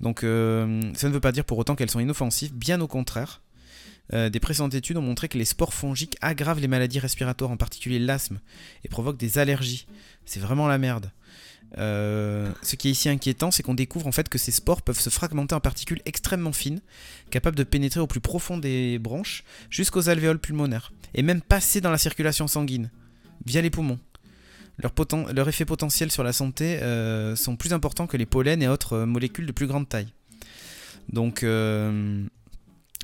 Donc 0.00 0.24
euh, 0.24 0.80
ça 0.94 1.08
ne 1.08 1.12
veut 1.12 1.20
pas 1.20 1.32
dire 1.32 1.44
pour 1.44 1.58
autant 1.58 1.74
qu'elles 1.74 1.90
sont 1.90 2.00
inoffensives, 2.00 2.52
bien 2.54 2.80
au 2.80 2.86
contraire. 2.86 3.40
Euh, 4.12 4.28
des 4.28 4.40
précédentes 4.40 4.74
études 4.74 4.96
ont 4.96 5.02
montré 5.02 5.28
que 5.28 5.38
les 5.38 5.44
spores 5.44 5.72
fongiques 5.72 6.16
aggravent 6.20 6.60
les 6.60 6.68
maladies 6.68 6.98
respiratoires, 6.98 7.50
en 7.50 7.56
particulier 7.56 7.98
l'asthme, 7.98 8.40
et 8.84 8.88
provoquent 8.88 9.16
des 9.16 9.38
allergies. 9.38 9.86
C'est 10.24 10.40
vraiment 10.40 10.68
la 10.68 10.78
merde. 10.78 11.10
Euh, 11.78 12.52
ce 12.62 12.76
qui 12.76 12.88
est 12.88 12.90
ici 12.90 13.08
inquiétant, 13.08 13.50
c'est 13.50 13.62
qu'on 13.62 13.74
découvre 13.74 14.06
en 14.06 14.12
fait 14.12 14.28
que 14.28 14.38
ces 14.38 14.52
spores 14.52 14.82
peuvent 14.82 15.00
se 15.00 15.10
fragmenter 15.10 15.54
en 15.54 15.60
particules 15.60 16.00
extrêmement 16.04 16.52
fines, 16.52 16.80
capables 17.30 17.56
de 17.56 17.64
pénétrer 17.64 18.00
au 18.00 18.06
plus 18.06 18.20
profond 18.20 18.58
des 18.58 18.98
branches 18.98 19.44
jusqu'aux 19.70 20.08
alvéoles 20.08 20.38
pulmonaires, 20.38 20.92
et 21.14 21.22
même 21.22 21.40
passer 21.40 21.80
dans 21.80 21.90
la 21.90 21.98
circulation 21.98 22.46
sanguine, 22.46 22.90
via 23.46 23.62
les 23.62 23.70
poumons. 23.70 23.98
Leur, 24.78 25.48
effet 25.48 25.64
potentiel 25.64 26.10
sur 26.10 26.24
la 26.24 26.32
santé 26.32 26.82
euh, 26.82 27.36
sont 27.36 27.56
plus 27.56 27.72
importants 27.72 28.06
que 28.06 28.16
les 28.16 28.26
pollens 28.26 28.62
et 28.62 28.68
autres 28.68 28.94
euh, 28.94 29.06
molécules 29.06 29.46
de 29.46 29.52
plus 29.52 29.66
grande 29.66 29.88
taille. 29.88 30.08
Donc, 31.12 31.42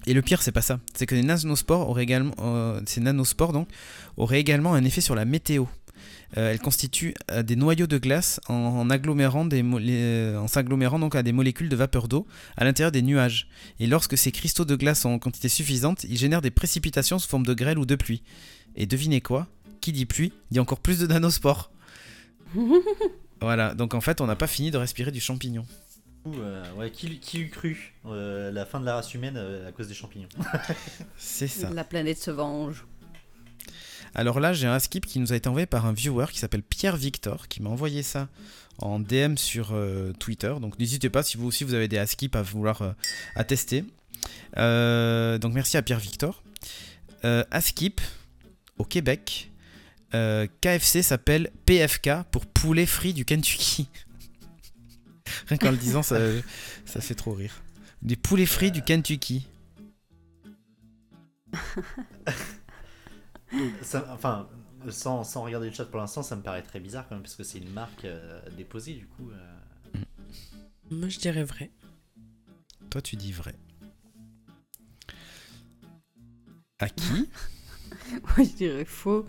et 0.06 0.14
le 0.14 0.22
pire, 0.22 0.40
c'est 0.40 0.52
pas 0.52 0.62
ça. 0.62 0.78
C'est 0.94 1.04
que 1.04 1.14
les 1.14 1.22
nanospores 1.22 1.94
ces 2.86 3.00
nanospores 3.00 3.66
auraient 4.16 4.40
également 4.40 4.74
un 4.74 4.84
effet 4.84 5.00
sur 5.00 5.14
la 5.14 5.24
météo. 5.24 5.64
Euh, 6.36 6.50
elles 6.52 6.58
constituent 6.60 7.14
euh, 7.30 7.42
des 7.42 7.56
noyaux 7.56 7.86
de 7.86 7.96
glace 7.96 8.38
en, 8.48 8.54
en 8.54 8.90
agglomérant 8.90 9.46
des 9.46 9.62
mo- 9.62 9.78
les- 9.78 9.94
euh, 10.34 10.38
en 10.38 10.46
s'agglomérant 10.46 10.98
donc 10.98 11.14
à 11.14 11.22
des 11.22 11.32
molécules 11.32 11.70
de 11.70 11.76
vapeur 11.76 12.06
d'eau 12.06 12.26
à 12.58 12.64
l'intérieur 12.64 12.92
des 12.92 13.00
nuages. 13.00 13.48
Et 13.80 13.86
lorsque 13.86 14.18
ces 14.18 14.30
cristaux 14.30 14.66
de 14.66 14.76
glace 14.76 15.00
sont 15.00 15.08
en 15.08 15.18
quantité 15.18 15.48
suffisante, 15.48 16.04
ils 16.04 16.18
génèrent 16.18 16.42
des 16.42 16.50
précipitations 16.50 17.18
sous 17.18 17.28
forme 17.28 17.46
de 17.46 17.54
grêle 17.54 17.78
ou 17.78 17.86
de 17.86 17.94
pluie. 17.94 18.22
Et 18.76 18.84
devinez 18.84 19.22
quoi? 19.22 19.46
Qui 19.80 19.92
dit 19.92 20.04
pluie 20.04 20.32
dit 20.50 20.60
encore 20.60 20.80
plus 20.80 20.98
de 20.98 21.06
nanospores. 21.06 21.70
voilà, 23.40 23.74
donc 23.74 23.94
en 23.94 24.00
fait, 24.00 24.20
on 24.20 24.26
n'a 24.26 24.36
pas 24.36 24.46
fini 24.46 24.70
de 24.70 24.76
respirer 24.76 25.10
du 25.12 25.20
champignon. 25.20 25.64
Euh, 26.26 26.62
ouais, 26.74 26.90
qui, 26.90 27.20
qui 27.20 27.40
eût 27.40 27.48
cru 27.48 27.94
euh, 28.06 28.50
la 28.50 28.66
fin 28.66 28.80
de 28.80 28.84
la 28.84 28.96
race 28.96 29.14
humaine 29.14 29.36
euh, 29.38 29.68
à 29.68 29.72
cause 29.72 29.88
des 29.88 29.94
champignons? 29.94 30.28
C'est 31.16 31.48
ça. 31.48 31.70
La 31.70 31.84
planète 31.84 32.18
se 32.18 32.30
venge. 32.30 32.84
Alors 34.14 34.40
là, 34.40 34.52
j'ai 34.52 34.66
un 34.66 34.78
skip 34.78 35.06
qui 35.06 35.18
nous 35.18 35.32
a 35.32 35.36
été 35.36 35.48
envoyé 35.48 35.66
par 35.66 35.86
un 35.86 35.92
viewer 35.92 36.26
qui 36.30 36.38
s'appelle 36.38 36.62
Pierre 36.62 36.96
Victor, 36.96 37.48
qui 37.48 37.62
m'a 37.62 37.70
envoyé 37.70 38.02
ça 38.02 38.28
en 38.78 39.00
DM 39.00 39.36
sur 39.36 39.70
euh, 39.72 40.12
Twitter. 40.18 40.54
Donc 40.60 40.78
n'hésitez 40.78 41.10
pas 41.10 41.22
si 41.22 41.36
vous 41.36 41.46
aussi 41.46 41.64
vous 41.64 41.74
avez 41.74 41.88
des 41.88 41.98
askip 41.98 42.36
à 42.36 42.42
vouloir 42.42 42.82
euh, 42.82 42.92
attester. 43.34 43.84
Euh, 44.56 45.38
donc 45.38 45.54
merci 45.54 45.76
à 45.76 45.82
Pierre 45.82 46.00
Victor. 46.00 46.42
Askip 47.50 48.00
au 48.78 48.84
Québec, 48.84 49.50
KFC 50.12 51.02
s'appelle 51.02 51.50
PFK 51.66 52.22
pour 52.30 52.46
poulet 52.46 52.86
frit 52.86 53.12
du 53.12 53.24
Kentucky. 53.24 53.88
Rien 55.48 55.58
qu'en 55.58 55.72
le 55.72 55.76
disant, 55.76 56.04
ça, 56.04 56.16
ça 56.86 57.00
fait 57.00 57.16
trop 57.16 57.32
rire. 57.32 57.60
Des 58.02 58.14
poulets 58.14 58.46
frits 58.46 58.70
du 58.70 58.82
Kentucky. 58.82 59.48
Ça- 63.82 64.06
Enfin, 64.12 64.48
sans, 64.90 65.24
sans 65.24 65.42
regarder 65.42 65.68
le 65.70 65.74
chat 65.74 65.84
pour 65.86 65.98
l'instant, 66.00 66.22
ça 66.22 66.36
me 66.36 66.42
paraît 66.42 66.62
très 66.62 66.80
bizarre 66.80 67.06
quand 67.08 67.14
même, 67.16 67.22
parce 67.22 67.34
que 67.36 67.42
c'est 67.44 67.58
une 67.58 67.70
marque 67.72 68.04
euh, 68.04 68.40
déposée 68.56 68.94
du 68.94 69.06
coup. 69.06 69.30
euh. 69.30 69.98
Moi, 70.90 71.08
je 71.08 71.18
dirais 71.18 71.44
vrai. 71.44 71.70
Toi, 72.90 73.02
tu 73.02 73.16
dis 73.16 73.32
vrai. 73.32 73.54
À 76.78 76.88
qui 76.88 77.12
Moi, 78.12 78.46
je 78.46 78.54
dirais 78.56 78.84
faux. 78.84 79.26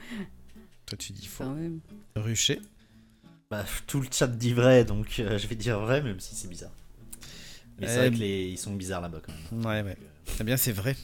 Toi, 0.86 0.97
tu 0.97 1.11
dis 1.13 1.26
faux. 1.28 1.43
Quand 1.43 1.53
même. 1.55 1.80
Rucher 2.15 2.61
Bah, 3.49 3.65
tout 3.88 3.99
le 4.01 4.07
chat 4.11 4.28
dit 4.28 4.53
vrai, 4.53 4.86
donc 4.86 5.20
euh, 5.20 5.38
je 5.38 5.47
vais 5.47 5.55
dire 5.55 5.80
vrai, 5.80 6.01
même 6.01 6.20
si 6.20 6.36
c'est 6.36 6.47
bizarre. 6.47 6.72
Mais 7.80 7.88
c'est 7.88 7.97
vrai 7.97 8.11
que 8.11 8.17
les... 8.17 8.49
ils 8.49 8.57
sont 8.57 8.74
bizarres 8.76 9.01
là-bas 9.01 9.22
quand 9.26 9.34
même. 9.53 9.65
Ouais, 9.65 9.82
ouais. 9.84 9.97
Eh 10.39 10.43
bien, 10.43 10.57
c'est 10.57 10.72
vrai. 10.74 10.95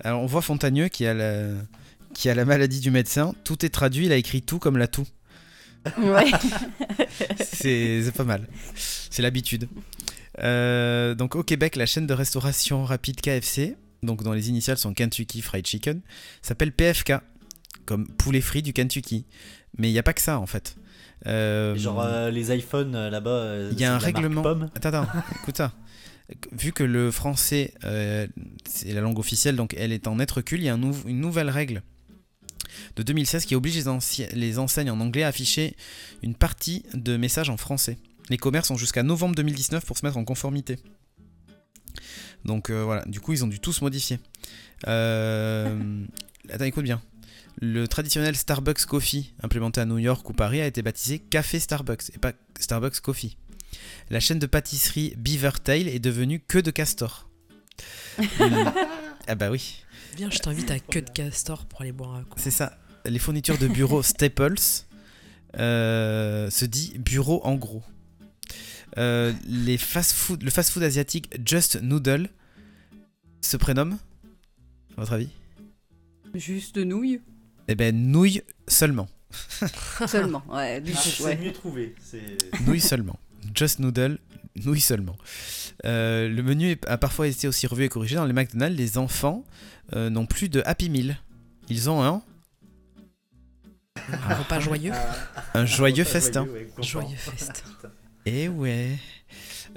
Alors, 0.00 0.22
on 0.22 0.26
voit 0.26 0.42
Fontagneux 0.42 0.88
qui 0.88 1.06
a 1.06 1.14
la, 1.14 1.52
qui 2.14 2.28
a 2.30 2.34
la 2.34 2.44
maladie 2.44 2.80
du 2.80 2.90
médecin. 2.90 3.34
Tout 3.44 3.64
est 3.64 3.68
traduit, 3.70 4.06
il 4.06 4.12
a 4.12 4.16
écrit 4.16 4.42
tout 4.42 4.58
comme 4.58 4.76
la 4.78 4.86
toux. 4.88 5.06
Ouais. 5.98 6.30
C'est 7.44 8.02
pas 8.16 8.24
mal. 8.24 8.46
C'est 8.74 9.22
l'habitude. 9.22 9.68
Euh, 10.40 11.14
donc, 11.14 11.36
au 11.36 11.42
Québec, 11.42 11.76
la 11.76 11.86
chaîne 11.86 12.06
de 12.06 12.14
restauration 12.14 12.84
rapide 12.84 13.20
KFC, 13.20 13.76
donc 14.02 14.22
dont 14.22 14.32
les 14.32 14.48
initiales 14.48 14.78
sont 14.78 14.94
Kentucky 14.94 15.42
Fried 15.42 15.66
Chicken, 15.66 16.00
s'appelle 16.42 16.72
PFK, 16.72 17.14
comme 17.86 18.06
poulet 18.08 18.40
frit 18.40 18.62
du 18.62 18.72
Kentucky. 18.72 19.26
Mais 19.78 19.88
il 19.88 19.92
n'y 19.92 19.98
a 19.98 20.02
pas 20.02 20.12
que 20.12 20.20
ça, 20.22 20.38
en 20.38 20.46
fait. 20.46 20.76
Euh, 21.26 21.76
Genre 21.76 22.00
euh, 22.02 22.30
les 22.30 22.54
iPhones 22.56 23.08
là-bas. 23.08 23.56
Il 23.72 23.78
y 23.80 23.84
a 23.84 23.94
un 23.94 23.98
règlement. 23.98 24.42
Pomme. 24.42 24.70
Attends, 24.74 24.88
attends, 25.02 25.08
écoute 25.42 25.56
ça. 25.56 25.72
Vu 26.52 26.72
que 26.72 26.82
le 26.84 27.10
français, 27.10 27.74
euh, 27.84 28.26
c'est 28.66 28.92
la 28.92 29.02
langue 29.02 29.18
officielle, 29.18 29.56
donc 29.56 29.74
elle 29.76 29.92
est 29.92 30.06
en 30.08 30.16
net 30.16 30.30
recul, 30.30 30.60
il 30.60 30.64
y 30.64 30.68
a 30.70 30.74
un 30.74 30.78
nou- 30.78 30.96
une 31.06 31.20
nouvelle 31.20 31.50
règle 31.50 31.82
de 32.96 33.02
2016 33.02 33.44
qui 33.44 33.54
oblige 33.54 33.76
les, 34.32 34.58
enseignes 34.58 34.90
en 34.90 35.00
anglais 35.00 35.22
à 35.22 35.28
afficher 35.28 35.76
une 36.22 36.34
partie 36.34 36.84
de 36.94 37.16
messages 37.16 37.50
en 37.50 37.56
français. 37.56 37.98
Les 38.30 38.38
commerces 38.38 38.70
ont 38.70 38.76
jusqu'à 38.76 39.02
novembre 39.02 39.34
2019 39.34 39.84
pour 39.84 39.98
se 39.98 40.06
mettre 40.06 40.16
en 40.16 40.24
conformité. 40.24 40.78
Donc 42.44 42.70
euh, 42.70 42.84
voilà, 42.84 43.04
du 43.06 43.20
coup 43.20 43.32
ils 43.32 43.44
ont 43.44 43.48
dû 43.48 43.60
tous 43.60 43.82
modifier. 43.82 44.18
Euh, 44.86 46.04
attends, 46.50 46.64
écoute 46.64 46.84
bien. 46.84 47.02
Le 47.60 47.86
traditionnel 47.86 48.34
Starbucks 48.34 48.84
Coffee, 48.84 49.32
implémenté 49.42 49.80
à 49.80 49.86
New 49.86 49.98
York 49.98 50.28
ou 50.28 50.32
Paris, 50.32 50.60
a 50.60 50.66
été 50.66 50.82
baptisé 50.82 51.18
Café 51.18 51.60
Starbucks 51.60 52.10
et 52.14 52.18
pas 52.18 52.32
Starbucks 52.58 53.00
Coffee. 53.00 53.36
La 54.10 54.20
chaîne 54.20 54.38
de 54.38 54.46
pâtisserie 54.46 55.14
Beaver 55.16 55.60
Tail 55.62 55.88
est 55.88 55.98
devenue 55.98 56.40
que 56.40 56.58
de 56.58 56.70
castor. 56.70 57.28
Mm. 58.38 58.70
ah 59.26 59.34
bah 59.34 59.50
oui, 59.50 59.83
Viens, 60.16 60.30
je 60.30 60.38
t'invite 60.38 60.70
à 60.70 60.78
Queue 60.78 61.02
de 61.02 61.10
Castor 61.10 61.66
pour 61.66 61.80
aller 61.80 61.92
boire 61.92 62.14
un 62.14 62.22
coup. 62.22 62.38
c'est 62.38 62.50
ça. 62.50 62.78
Les 63.04 63.18
fournitures 63.18 63.58
de 63.58 63.66
bureau 63.68 64.02
Staples 64.04 64.54
euh, 65.58 66.48
se 66.50 66.64
dit 66.64 66.94
bureau 66.98 67.40
en 67.44 67.54
gros. 67.56 67.82
Euh, 68.96 69.32
les 69.46 69.76
fast-food, 69.76 70.42
le 70.42 70.50
fast-food 70.50 70.82
asiatique 70.84 71.34
Just 71.44 71.80
Noodle 71.82 72.28
se 73.40 73.56
prénomme, 73.56 73.98
à 74.96 75.00
votre 75.00 75.12
avis? 75.14 75.28
Juste 76.34 76.76
de 76.76 76.84
nouilles 76.84 77.20
Eh 77.68 77.74
ben 77.74 77.94
nouilles 78.10 78.42
seulement. 78.68 79.08
seulement. 80.06 80.44
Ouais, 80.48 80.80
du 80.80 80.92
Ah, 80.94 80.96
coup, 80.96 81.08
c'est 81.08 81.24
ouais. 81.24 81.36
mieux 81.36 81.52
trouvé. 81.52 81.94
C'est 82.00 82.38
Nouilles 82.66 82.80
seulement. 82.80 83.18
Just 83.54 83.80
Noodle, 83.80 84.18
nouilles 84.64 84.80
seulement. 84.80 85.16
Euh, 85.84 86.28
le 86.28 86.42
menu 86.42 86.76
a 86.86 86.98
parfois 86.98 87.26
été 87.28 87.48
aussi 87.48 87.66
revu 87.66 87.84
et 87.84 87.88
corrigé. 87.88 88.16
Dans 88.16 88.24
les 88.24 88.32
McDonald's, 88.32 88.76
les 88.78 88.98
enfants 88.98 89.44
euh, 89.94 90.10
n'ont 90.10 90.26
plus 90.26 90.48
de 90.48 90.62
Happy 90.64 90.88
Meal. 90.90 91.18
Ils 91.68 91.88
ont 91.90 92.02
un, 92.02 92.22
Un 94.28 94.34
repas 94.34 94.60
joyeux. 94.60 94.92
un 95.54 95.64
joyeux 95.66 96.04
festin. 96.04 96.44
ouais, 96.46 96.66
content. 96.74 96.82
Joyeux 96.82 97.16
fest. 97.16 97.64
Et 98.26 98.48
ouais. 98.48 98.98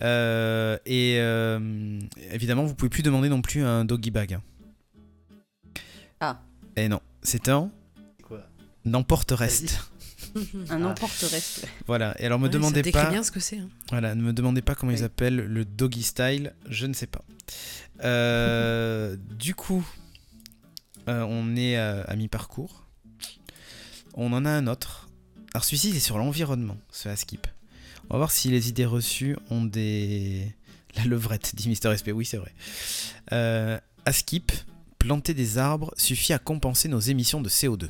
Euh, 0.02 0.78
et 0.86 1.16
euh, 1.20 2.00
évidemment, 2.32 2.64
vous 2.66 2.76
pouvez 2.76 2.90
plus 2.90 3.04
demander 3.04 3.28
non 3.30 3.42
plus 3.42 3.64
un 3.66 3.84
doggy 3.84 4.12
bag. 4.12 4.36
hein. 4.36 4.42
Ah. 6.22 6.40
Et 6.78 6.88
non, 6.88 7.02
c'est 7.24 7.50
un 7.50 7.72
C'est 8.18 8.24
quoi? 8.24 8.48
n'emporte 8.86 9.32
reste. 9.32 9.92
Un 10.70 10.84
Ah. 10.84 10.88
emporte-reste. 10.90 11.68
Voilà. 11.88 12.16
Et 12.22 12.26
alors 12.26 12.40
me 12.40 12.46
Ouais, 12.46 12.52
ça 12.52 12.58
demandez 12.58 12.82
décrit 12.82 13.04
pas. 13.04 13.10
bien 13.10 13.24
ce 13.24 13.32
que 13.32 13.40
c'est. 13.40 13.58
hein. 13.60 13.70
Voilà, 13.90 14.16
ne 14.16 14.22
me 14.22 14.34
demandez 14.34 14.62
pas 14.62 14.76
comment 14.76 14.92
ils 14.92 15.04
appellent 15.04 15.36
le 15.36 15.66
doggy 15.66 16.04
style, 16.04 16.54
je 16.70 16.86
ne 16.86 16.94
sais 16.94 17.08
pas. 17.08 17.24
Euh, 18.04 19.16
du 19.38 19.56
coup, 19.56 19.86
euh, 21.10 21.24
on 21.24 21.56
est 21.56 21.78
à, 21.78 22.02
à 22.02 22.16
mi-parcours. 22.16 22.86
On 24.16 24.34
en 24.34 24.46
a 24.46 24.50
un 24.52 24.68
autre. 24.68 25.10
Alors 25.54 25.64
celui-ci, 25.64 25.90
il 25.90 25.96
est 25.96 26.00
sur 26.02 26.18
l'environnement, 26.18 26.78
ce 26.92 27.10
Askip. 27.10 27.48
On 28.10 28.14
va 28.14 28.18
voir 28.20 28.32
si 28.32 28.50
les 28.50 28.70
idées 28.70 28.86
reçues 28.86 29.36
ont 29.50 29.64
des... 29.66 30.54
La 30.96 31.04
levrette, 31.04 31.54
dit 31.56 31.70
Mister 31.70 31.96
SP, 31.96 32.10
oui 32.14 32.26
c'est 32.26 32.38
vrai. 32.38 32.52
Euh, 33.32 33.78
Askip, 34.06 34.52
planter 34.98 35.34
des 35.36 35.58
arbres 35.60 35.94
suffit 35.98 36.34
à 36.34 36.40
compenser 36.40 36.88
nos 36.88 37.00
émissions 37.00 37.42
de 37.42 37.50
CO2. 37.50 37.90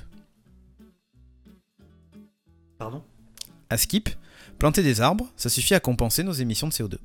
Pardon 2.78 3.03
Askip, 3.69 4.09
planter 4.59 4.84
des 4.84 5.01
arbres, 5.01 5.32
ça 5.36 5.49
suffit 5.49 5.73
à 5.73 5.80
compenser 5.80 6.23
nos 6.23 6.32
émissions 6.34 6.67
de 6.67 6.73
CO2. 6.73 6.97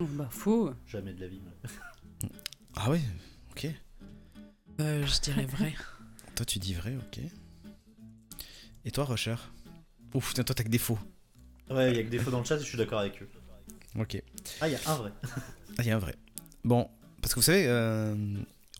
Bah, 0.00 0.28
faux. 0.30 0.72
Jamais 0.86 1.12
de 1.12 1.20
la 1.20 1.28
vie. 1.28 1.40
moi. 1.40 1.52
Ah 2.76 2.90
ouais, 2.90 3.00
ok. 3.52 3.68
Euh, 4.80 5.06
je 5.06 5.20
dirais 5.20 5.46
vrai. 5.46 5.74
Toi, 6.34 6.44
tu 6.44 6.58
dis 6.58 6.74
vrai, 6.74 6.96
ok. 6.96 7.20
Et 8.84 8.90
toi, 8.90 9.04
Rusher 9.04 9.36
Ouf, 10.12 10.30
putain, 10.30 10.42
toi, 10.42 10.54
t'as 10.56 10.64
que 10.64 10.68
des 10.68 10.78
faux. 10.78 10.98
Ouais, 11.70 11.92
il 11.92 11.96
y 11.96 12.00
a 12.00 12.02
que 12.02 12.08
des 12.08 12.18
faux 12.18 12.32
dans 12.32 12.40
le 12.40 12.44
chat 12.44 12.56
et 12.56 12.60
je 12.60 12.64
suis 12.64 12.76
d'accord 12.76 12.98
avec 12.98 13.22
eux. 13.22 13.28
Ok. 13.96 14.20
Ah, 14.60 14.68
il 14.68 14.72
y 14.72 14.74
a 14.74 14.90
un 14.90 14.94
vrai. 14.96 15.12
Ah, 15.78 15.82
il 15.82 15.86
y 15.86 15.90
a 15.92 15.96
un 15.96 16.00
vrai. 16.00 16.16
Bon, 16.64 16.90
parce 17.22 17.32
que 17.32 17.38
vous 17.38 17.44
savez, 17.44 17.66
euh, 17.68 18.14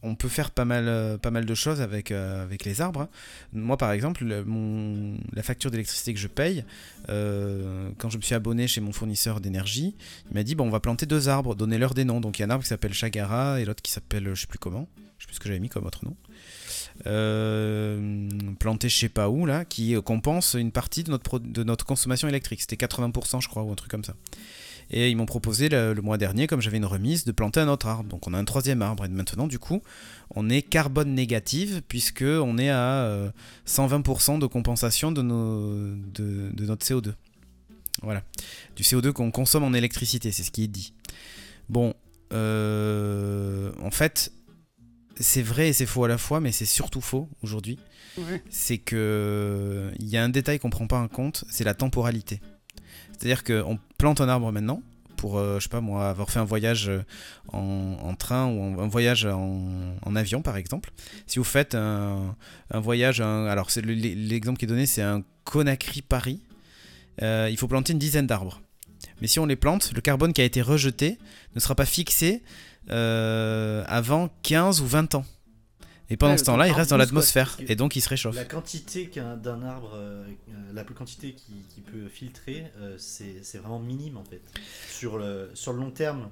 on 0.04 0.14
peut 0.14 0.28
faire 0.28 0.50
pas 0.50 0.64
mal, 0.64 0.84
euh, 0.86 1.16
de 1.18 1.54
choses 1.54 1.80
avec, 1.80 2.12
euh, 2.12 2.42
avec 2.42 2.64
les 2.64 2.80
arbres. 2.80 3.08
Moi, 3.52 3.76
par 3.76 3.90
exemple, 3.90 4.24
la 4.24 5.42
facture 5.42 5.70
d'électricité 5.70 6.14
que 6.14 6.20
je 6.20 6.28
paye, 6.28 6.64
euh, 7.08 7.90
quand 7.98 8.10
je 8.10 8.18
me 8.18 8.22
suis 8.22 8.34
abonné 8.34 8.68
chez 8.68 8.80
mon 8.80 8.92
fournisseur 8.92 9.40
d'énergie, 9.40 9.96
il 10.30 10.34
m'a 10.34 10.42
dit 10.42 10.54
bon, 10.54 10.66
on 10.66 10.70
va 10.70 10.80
planter 10.80 11.06
deux 11.06 11.28
arbres, 11.28 11.54
donnez-leur 11.54 11.94
des 11.94 12.04
noms. 12.04 12.20
Donc, 12.20 12.38
il 12.38 12.42
y 12.42 12.44
a 12.44 12.46
un 12.46 12.50
arbre 12.50 12.62
qui 12.62 12.68
s'appelle 12.68 12.92
Chagara 12.92 13.60
et 13.60 13.64
l'autre 13.64 13.82
qui 13.82 13.92
s'appelle, 13.92 14.28
je 14.34 14.40
sais 14.40 14.46
plus 14.46 14.58
comment, 14.58 14.88
je 15.18 15.24
sais 15.24 15.26
plus 15.26 15.34
ce 15.34 15.40
que 15.40 15.48
j'avais 15.48 15.60
mis 15.60 15.70
comme 15.70 15.86
autre 15.86 16.04
nom. 16.04 16.16
Planté 18.60 18.88
je 18.88 18.96
sais 18.96 19.08
pas 19.08 19.28
où 19.28 19.46
là, 19.46 19.64
qui 19.64 19.94
compense 20.02 20.54
une 20.54 20.70
partie 20.70 21.02
de 21.02 21.10
notre, 21.10 21.38
de 21.38 21.64
notre 21.64 21.84
consommation 21.84 22.28
électrique. 22.28 22.60
C'était 22.60 22.76
80% 22.76 23.40
je 23.40 23.48
crois 23.48 23.62
ou 23.62 23.72
un 23.72 23.74
truc 23.74 23.90
comme 23.90 24.04
ça. 24.04 24.14
Et 24.96 25.10
ils 25.10 25.16
m'ont 25.16 25.26
proposé 25.26 25.68
le, 25.68 25.92
le 25.92 26.02
mois 26.02 26.18
dernier, 26.18 26.46
comme 26.46 26.60
j'avais 26.60 26.76
une 26.76 26.84
remise, 26.84 27.24
de 27.24 27.32
planter 27.32 27.58
un 27.58 27.66
autre 27.66 27.88
arbre. 27.88 28.08
Donc 28.08 28.28
on 28.28 28.32
a 28.32 28.38
un 28.38 28.44
troisième 28.44 28.80
arbre. 28.80 29.04
Et 29.04 29.08
maintenant, 29.08 29.48
du 29.48 29.58
coup, 29.58 29.82
on 30.30 30.48
est 30.48 30.62
carbone 30.62 31.12
négative, 31.12 31.82
puisque 31.88 32.22
on 32.22 32.58
est 32.58 32.70
à 32.70 33.02
euh, 33.02 33.30
120% 33.66 34.38
de 34.38 34.46
compensation 34.46 35.10
de, 35.10 35.20
nos, 35.20 35.96
de, 36.14 36.50
de 36.52 36.64
notre 36.64 36.86
CO2. 36.86 37.12
Voilà. 38.02 38.22
Du 38.76 38.84
CO2 38.84 39.10
qu'on 39.10 39.32
consomme 39.32 39.64
en 39.64 39.72
électricité, 39.72 40.30
c'est 40.30 40.44
ce 40.44 40.52
qui 40.52 40.62
est 40.62 40.68
dit. 40.68 40.94
Bon, 41.68 41.94
euh, 42.32 43.72
en 43.82 43.90
fait, 43.90 44.32
c'est 45.18 45.42
vrai 45.42 45.70
et 45.70 45.72
c'est 45.72 45.86
faux 45.86 46.04
à 46.04 46.08
la 46.08 46.18
fois, 46.18 46.38
mais 46.38 46.52
c'est 46.52 46.66
surtout 46.66 47.00
faux 47.00 47.28
aujourd'hui. 47.42 47.80
Ouais. 48.16 48.42
C'est 48.48 48.78
que 48.78 49.90
il 49.98 50.08
y 50.08 50.16
a 50.16 50.22
un 50.22 50.28
détail 50.28 50.60
qu'on 50.60 50.70
prend 50.70 50.86
pas 50.86 51.00
en 51.00 51.08
compte, 51.08 51.44
c'est 51.48 51.64
la 51.64 51.74
temporalité. 51.74 52.40
C'est-à-dire 53.18 53.44
qu'on 53.44 53.78
plante 53.98 54.20
un 54.20 54.28
arbre 54.28 54.50
maintenant 54.52 54.82
pour, 55.16 55.38
euh, 55.38 55.58
je 55.58 55.64
sais 55.64 55.68
pas 55.70 55.80
moi, 55.80 56.10
avoir 56.10 56.30
fait 56.30 56.38
un 56.40 56.44
voyage 56.44 56.88
euh, 56.88 57.02
en, 57.52 58.14
train 58.14 58.46
ou 58.46 58.80
un 58.80 58.88
voyage 58.88 59.24
en, 59.26 60.16
avion 60.16 60.42
par 60.42 60.56
exemple. 60.56 60.90
Si 61.26 61.38
vous 61.38 61.44
faites 61.44 61.74
un, 61.74 62.34
voyage, 62.72 63.20
un- 63.20 63.46
alors 63.46 63.70
c'est 63.70 63.80
le- 63.80 63.94
l'exemple 63.94 64.58
qui 64.58 64.64
est 64.64 64.68
donné, 64.68 64.86
c'est 64.86 65.02
un 65.02 65.22
Conakry 65.44 66.02
Paris. 66.02 66.40
Euh, 67.22 67.48
il 67.50 67.56
faut 67.56 67.68
planter 67.68 67.92
une 67.92 67.98
dizaine 67.98 68.26
d'arbres. 68.26 68.60
Mais 69.20 69.26
si 69.26 69.38
on 69.38 69.46
les 69.46 69.56
plante, 69.56 69.92
le 69.94 70.00
carbone 70.00 70.32
qui 70.32 70.40
a 70.40 70.44
été 70.44 70.60
rejeté 70.62 71.18
ne 71.54 71.60
sera 71.60 71.74
pas 71.74 71.86
fixé 71.86 72.42
avant 72.88 74.28
15 74.42 74.80
ou 74.80 74.86
20 74.86 75.14
ans. 75.14 75.24
Et 76.14 76.16
pendant 76.16 76.32
Ouais, 76.34 76.38
ce 76.38 76.44
temps-là, 76.44 76.68
il 76.68 76.72
reste 76.72 76.90
dans 76.90 76.96
l'atmosphère 76.96 77.56
et 77.66 77.74
donc 77.74 77.96
il 77.96 78.00
se 78.00 78.08
réchauffe. 78.08 78.36
La 78.36 78.44
quantité 78.44 79.10
d'un 79.42 79.62
arbre, 79.64 79.90
euh, 79.96 80.24
la 80.72 80.84
plus 80.84 80.94
quantité 80.94 81.32
qui, 81.32 81.54
qui 81.68 81.80
peut 81.80 82.06
filtrer, 82.06 82.70
euh, 82.78 82.94
c'est 82.98 83.58
vraiment 83.58 83.80
minime 83.80 84.16
en 84.16 84.22
fait. 84.24 84.40
Sur 84.88 85.18
le, 85.18 85.50
sur 85.54 85.72
le 85.72 85.80
long 85.80 85.90
terme, 85.90 86.30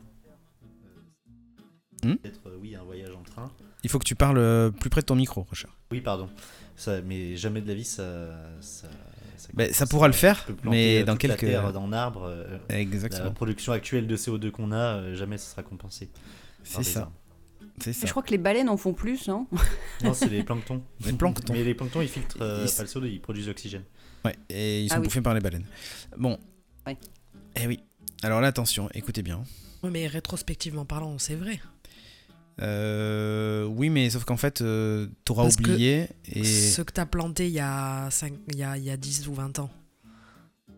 euh, 2.05 2.09
Hmm 2.13 2.17
peut-être 2.17 2.47
euh, 2.47 2.57
oui 2.61 2.77
un 2.77 2.85
voyage 2.85 3.11
en 3.17 3.23
train. 3.25 3.51
Il 3.83 3.91
faut 3.91 3.99
que 3.99 4.05
tu 4.05 4.15
parles 4.15 4.71
plus 4.79 4.89
près 4.89 5.01
de 5.01 5.07
ton 5.07 5.17
micro, 5.17 5.43
Rocher. 5.43 5.67
Oui 5.91 6.01
pardon. 6.01 6.29
Ça, 6.77 7.01
mais 7.03 7.37
jamais 7.37 7.61
de 7.61 7.67
la 7.67 7.75
vie 7.75 7.85
ça. 7.85 8.31
Ça, 8.61 8.87
ça 9.73 9.87
pourra 9.89 10.07
le 10.07 10.13
faire, 10.13 10.47
mais 10.63 11.03
dans 11.03 11.15
toute 11.15 11.25
la 11.25 11.37
quelques- 11.37 11.51
terre 11.51 11.73
d'un 11.73 11.93
arbre. 11.93 12.23
euh, 12.27 12.57
la 12.71 12.79
Exactement. 12.79 13.33
production 13.33 13.73
actuelle 13.73 14.07
de 14.07 14.17
CO2 14.17 14.53
qu'on 14.53 14.71
a, 14.71 15.13
jamais 15.15 15.39
ça 15.39 15.51
sera 15.51 15.65
compensé. 15.65 16.09
C'est 16.63 16.85
ça. 16.85 17.01
arbres. 17.01 17.13
C'est 17.83 17.91
Mais 17.91 17.95
ça. 17.95 18.07
je 18.07 18.11
crois 18.13 18.23
que 18.23 18.31
les 18.31 18.39
baleines 18.39 18.69
en 18.69 18.77
font 18.77 18.93
plus, 18.95 19.29
hein 19.29 19.47
Non, 20.05 20.15
c'est 20.15 20.29
les 20.29 20.43
planctons. 20.43 20.83
Les 21.05 21.13
planctons. 21.13 21.53
Mais 21.53 21.65
les 21.65 21.75
planctons 21.75 22.01
ils 22.01 22.09
filtrent 22.09 22.37
euh, 22.41 22.67
Ils- 22.69 22.75
pas 22.77 22.83
le 22.83 22.89
CO2, 22.89 23.07
ils 23.11 23.21
produisent 23.21 23.49
l'oxygène. 23.49 23.83
Ouais, 24.25 24.37
et 24.49 24.83
ils 24.85 24.89
sont 24.89 24.95
Ah 24.97 25.01
oui. 25.01 25.05
bouffés 25.07 25.21
par 25.21 25.35
les 25.35 25.41
baleines. 25.41 25.67
Bon. 26.17 26.39
Ouais. 26.87 26.97
Eh 27.61 27.67
oui. 27.67 27.81
Alors 28.23 28.41
là, 28.41 28.49
attention, 28.49 28.89
écoutez 28.95 29.23
bien. 29.23 29.43
Ouais, 29.83 29.91
mais 29.91 30.07
rétrospectivement 30.07 30.85
parlant, 30.85 31.19
c'est 31.19 31.35
vrai. 31.35 31.61
Euh, 32.61 33.65
oui, 33.65 33.89
mais 33.91 34.11
sauf 34.11 34.25
qu'en 34.25 34.37
fait, 34.37 34.61
euh, 34.61 35.09
t'auras 35.25 35.45
Parce 35.45 35.57
que 35.57 35.63
oublié 35.71 36.09
et. 36.33 36.45
Ce 36.45 36.83
que 36.83 36.93
t'as 36.93 37.07
planté 37.07 37.47
il 37.49 37.53
y, 37.55 37.61
a 37.61 38.09
5, 38.11 38.35
il, 38.53 38.59
y 38.59 38.63
a, 38.63 38.77
il 38.77 38.85
y 38.85 38.91
a 38.91 38.97
10 38.97 39.27
ou 39.29 39.35
20 39.35 39.59
ans. 39.59 39.71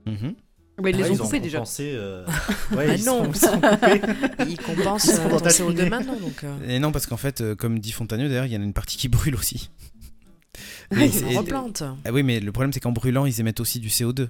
Mhm. 0.06 0.34
Bah, 0.76 0.90
Ils 0.90 0.96
les 0.96 1.04
Ah, 1.04 1.06
ont 1.10 1.12
ils 1.12 1.18
coupés 1.18 1.40
déjà. 1.40 1.58
compensé, 1.58 1.92
euh, 1.94 2.26
ouais, 2.72 2.86
Ah 2.90 2.94
ils 2.96 3.04
non. 3.04 3.24
sont- 3.24 3.30
ils 3.32 3.36
sont 3.38 3.60
coupés. 3.60 4.00
Ils 4.48 4.58
compensent 4.60 5.08
euh, 5.20 5.28
ton 5.30 5.38
ta 5.38 5.50
CO2 5.50 5.56
cheminée. 5.76 5.88
maintenant. 5.90 6.16
Donc, 6.18 6.42
euh, 6.44 6.68
Et 6.68 6.78
non, 6.80 6.90
parce 6.90 7.06
qu'en 7.06 7.16
fait, 7.16 7.40
euh, 7.40 7.54
comme 7.54 7.78
dit 7.78 7.92
Fontagneux, 7.92 8.28
d'ailleurs, 8.28 8.46
il 8.46 8.52
y 8.52 8.56
en 8.56 8.60
a 8.60 8.64
une 8.64 8.72
partie 8.72 8.96
qui 8.96 9.08
brûle 9.08 9.36
aussi. 9.36 9.70
Ah, 10.90 10.96
Mais 10.96 11.06
ils 11.06 11.12
c'est- 11.12 11.24
on 11.24 11.38
replante. 11.38 11.82
Ah 12.04 12.12
oui, 12.12 12.22
mais 12.24 12.40
le 12.40 12.50
problème, 12.52 12.72
c'est 12.72 12.80
qu'en 12.80 12.92
brûlant, 12.92 13.24
ils 13.26 13.38
émettent 13.40 13.60
aussi 13.60 13.78
du 13.80 13.88
CO2. 13.88 14.28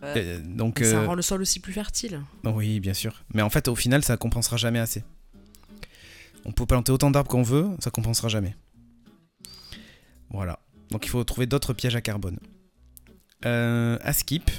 Ouais. 0.00 0.12
Euh, 0.16 0.40
donc, 0.44 0.80
Et 0.80 0.84
Ça 0.84 0.98
euh, 1.00 1.06
rend 1.06 1.14
le 1.14 1.22
sol 1.22 1.42
aussi 1.42 1.58
plus 1.58 1.72
fertile. 1.72 2.20
Oui, 2.44 2.78
bien 2.78 2.94
sûr. 2.94 3.24
Mais 3.34 3.42
en 3.42 3.50
fait, 3.50 3.66
au 3.66 3.74
final, 3.74 4.04
ça 4.04 4.16
compensera 4.16 4.56
jamais 4.56 4.78
assez. 4.78 5.02
On 6.44 6.52
peut 6.52 6.66
planter 6.66 6.92
autant 6.92 7.10
d'arbres 7.10 7.28
qu'on 7.30 7.42
veut, 7.42 7.66
ça 7.80 7.90
compensera 7.90 8.28
jamais. 8.28 8.54
Voilà. 10.30 10.60
Donc 10.90 11.04
il 11.04 11.08
faut 11.08 11.22
trouver 11.24 11.46
d'autres 11.46 11.72
pièges 11.74 11.96
à 11.96 12.00
carbone. 12.00 12.38
Euh, 13.44 13.98
à 14.02 14.12
Skip, 14.12 14.50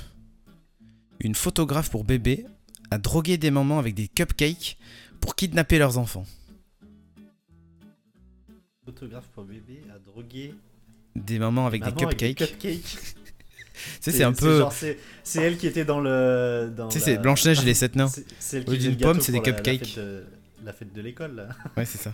une 1.21 1.35
photographe 1.35 1.89
pour 1.89 2.03
bébé 2.03 2.45
a 2.91 2.97
drogué 2.97 3.37
des 3.37 3.51
mamans 3.51 3.79
avec 3.79 3.93
des 3.95 4.07
cupcakes 4.07 4.77
pour 5.21 5.35
kidnapper 5.35 5.77
leurs 5.77 5.97
enfants. 5.97 6.25
Photographe 8.85 9.27
pour 9.33 9.43
bébé 9.43 9.81
a 9.93 9.99
drogué 9.99 10.53
Des 11.15 11.37
mamans 11.39 11.67
avec 11.67 11.83
des 11.83 11.91
cupcakes. 11.93 12.37
cupcakes. 12.37 12.97
Tu 14.01 14.11
sais, 14.11 14.11
c'est 14.11 14.23
un 14.25 14.33
peu. 14.33 14.65
C'est 15.23 15.41
elle 15.41 15.57
qui 15.57 15.65
était 15.65 15.85
dans 15.85 16.01
le. 16.01 16.69
dans 16.75 16.89
Tu 16.89 16.99
sais, 16.99 17.05
c'est 17.05 17.15
la- 17.15 17.21
Blanche-Neige 17.21 17.61
et 17.61 17.65
les 17.65 17.73
sept 17.73 17.95
nains. 17.95 18.07
C'est 18.13 18.25
c'est 18.37 18.57
elle 18.57 18.63
Au 18.63 18.65
qui 18.73 18.77
lieu 18.77 18.89
d'une 18.89 18.97
pomme, 18.97 19.21
c'est 19.21 19.31
des 19.31 19.37
la- 19.39 19.45
la 19.45 19.51
cupcakes. 19.53 19.85
fête 19.87 19.95
de- 19.97 20.25
La 20.65 20.73
fête 20.73 20.91
de 20.91 21.01
l'école, 21.01 21.35
là. 21.35 21.47
Ouais, 21.77 21.85
c'est 21.85 21.97
ça. 21.97 22.13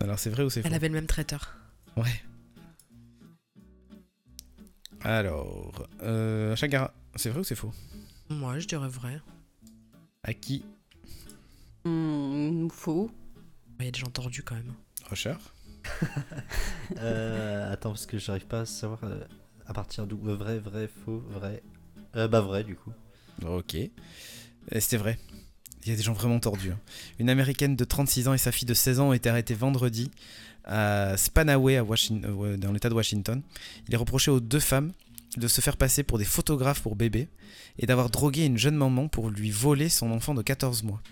Alors 0.00 0.18
c'est 0.18 0.30
vrai 0.30 0.44
ou 0.44 0.48
c'est 0.50 0.62
faux 0.62 0.68
Elle 0.68 0.74
avait 0.74 0.88
le 0.88 0.94
même 0.94 1.06
traiteur. 1.06 1.54
Ouais. 1.98 2.22
Alors, 5.02 5.86
euh, 6.02 6.56
Chagara, 6.56 6.94
c'est 7.18 7.30
vrai 7.30 7.40
ou 7.40 7.44
c'est 7.44 7.54
faux? 7.54 7.72
Moi, 8.30 8.58
je 8.58 8.66
dirais 8.66 8.88
vrai. 8.88 9.20
À 10.22 10.34
qui? 10.34 10.64
Hmm, 11.84 12.68
faux. 12.70 13.10
Il 13.80 13.84
y 13.84 13.88
a 13.88 13.90
des 13.90 13.98
gens 14.00 14.08
tordus 14.10 14.42
quand 14.42 14.54
même. 14.56 14.72
Rocher 15.08 15.34
Euh, 16.98 17.72
attends, 17.72 17.90
parce 17.90 18.06
que 18.06 18.18
j'arrive 18.18 18.46
pas 18.46 18.60
à 18.60 18.66
savoir 18.66 19.00
euh, 19.04 19.20
à 19.66 19.72
partir 19.72 20.06
d'où. 20.06 20.20
Euh, 20.28 20.34
Vrai, 20.36 20.58
vrai, 20.58 20.88
faux, 21.04 21.22
vrai. 21.30 21.62
Euh, 22.16 22.28
bah, 22.28 22.40
vrai, 22.40 22.64
du 22.64 22.74
coup. 22.74 22.92
Ok. 23.46 23.76
C'était 24.78 24.96
vrai. 24.96 25.18
Il 25.84 25.90
y 25.90 25.92
a 25.92 25.96
des 25.96 26.02
gens 26.02 26.12
vraiment 26.12 26.40
tordus. 26.40 26.72
hein. 26.72 26.78
Une 27.18 27.30
américaine 27.30 27.76
de 27.76 27.84
36 27.84 28.28
ans 28.28 28.34
et 28.34 28.38
sa 28.38 28.52
fille 28.52 28.66
de 28.66 28.74
16 28.74 29.00
ans 29.00 29.08
ont 29.08 29.12
été 29.12 29.28
arrêtées 29.28 29.54
vendredi 29.54 30.10
à 30.64 31.16
Spanaway, 31.16 31.76
à 31.76 31.84
Washing- 31.84 32.24
euh, 32.26 32.56
dans 32.56 32.72
l'état 32.72 32.88
de 32.90 32.94
Washington. 32.94 33.40
Il 33.86 33.94
est 33.94 33.96
reproché 33.96 34.30
aux 34.30 34.40
deux 34.40 34.60
femmes 34.60 34.92
de 35.36 35.48
se 35.48 35.60
faire 35.60 35.76
passer 35.76 36.02
pour 36.02 36.18
des 36.18 36.24
photographes 36.24 36.80
pour 36.82 36.96
bébés 36.96 37.28
et 37.78 37.86
d'avoir 37.86 38.10
drogué 38.10 38.44
une 38.44 38.58
jeune 38.58 38.76
maman 38.76 39.08
pour 39.08 39.30
lui 39.30 39.50
voler 39.50 39.88
son 39.88 40.10
enfant 40.10 40.34
de 40.34 40.42
14 40.42 40.82
mois. 40.82 41.02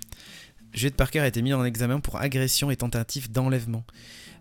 Juliette 0.72 0.96
Parker 0.96 1.20
a 1.20 1.26
été 1.26 1.42
mise 1.42 1.54
en 1.54 1.64
examen 1.64 2.00
pour 2.00 2.16
agression 2.16 2.70
et 2.70 2.76
tentative 2.76 3.30
d'enlèvement. 3.30 3.84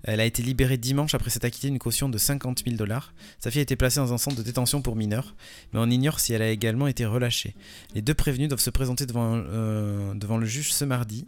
Elle 0.04 0.20
a 0.20 0.26
été 0.26 0.44
libérée 0.44 0.78
dimanche 0.78 1.16
après 1.16 1.30
s'être 1.30 1.46
acquittée 1.46 1.70
d'une 1.70 1.80
caution 1.80 2.10
de 2.10 2.18
50 2.18 2.64
000 2.66 2.76
dollars. 2.76 3.14
Sa 3.40 3.50
fille 3.50 3.60
a 3.60 3.64
été 3.64 3.76
placée 3.76 4.00
dans 4.00 4.14
un 4.14 4.18
centre 4.18 4.38
de 4.38 4.44
détention 4.44 4.82
pour 4.82 4.96
mineurs, 4.96 5.36
mais 5.74 5.80
on 5.80 5.90
ignore 5.90 6.20
si 6.20 6.34
elle 6.34 6.42
a 6.42 6.50
également 6.50 6.88
été 6.88 7.06
relâchée. 7.06 7.56
Les 7.96 8.02
deux 8.02 8.14
prévenus 8.14 8.50
doivent 8.50 8.60
se 8.60 8.70
présenter 8.70 9.06
devant, 9.06 9.34
euh, 9.34 10.14
le 10.14 10.46
juge 10.46 10.74
ce 10.74 10.86
mardi. 10.86 11.26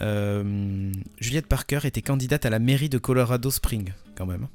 Euh, 0.00 0.92
Juliette 1.18 1.46
Parker 1.46 1.80
était 1.84 2.02
candidate 2.02 2.46
à 2.46 2.50
la 2.50 2.58
mairie 2.58 2.88
de 2.88 2.98
Colorado 2.98 3.50
Springs, 3.50 3.92
quand 4.14 4.26
même. 4.26 4.46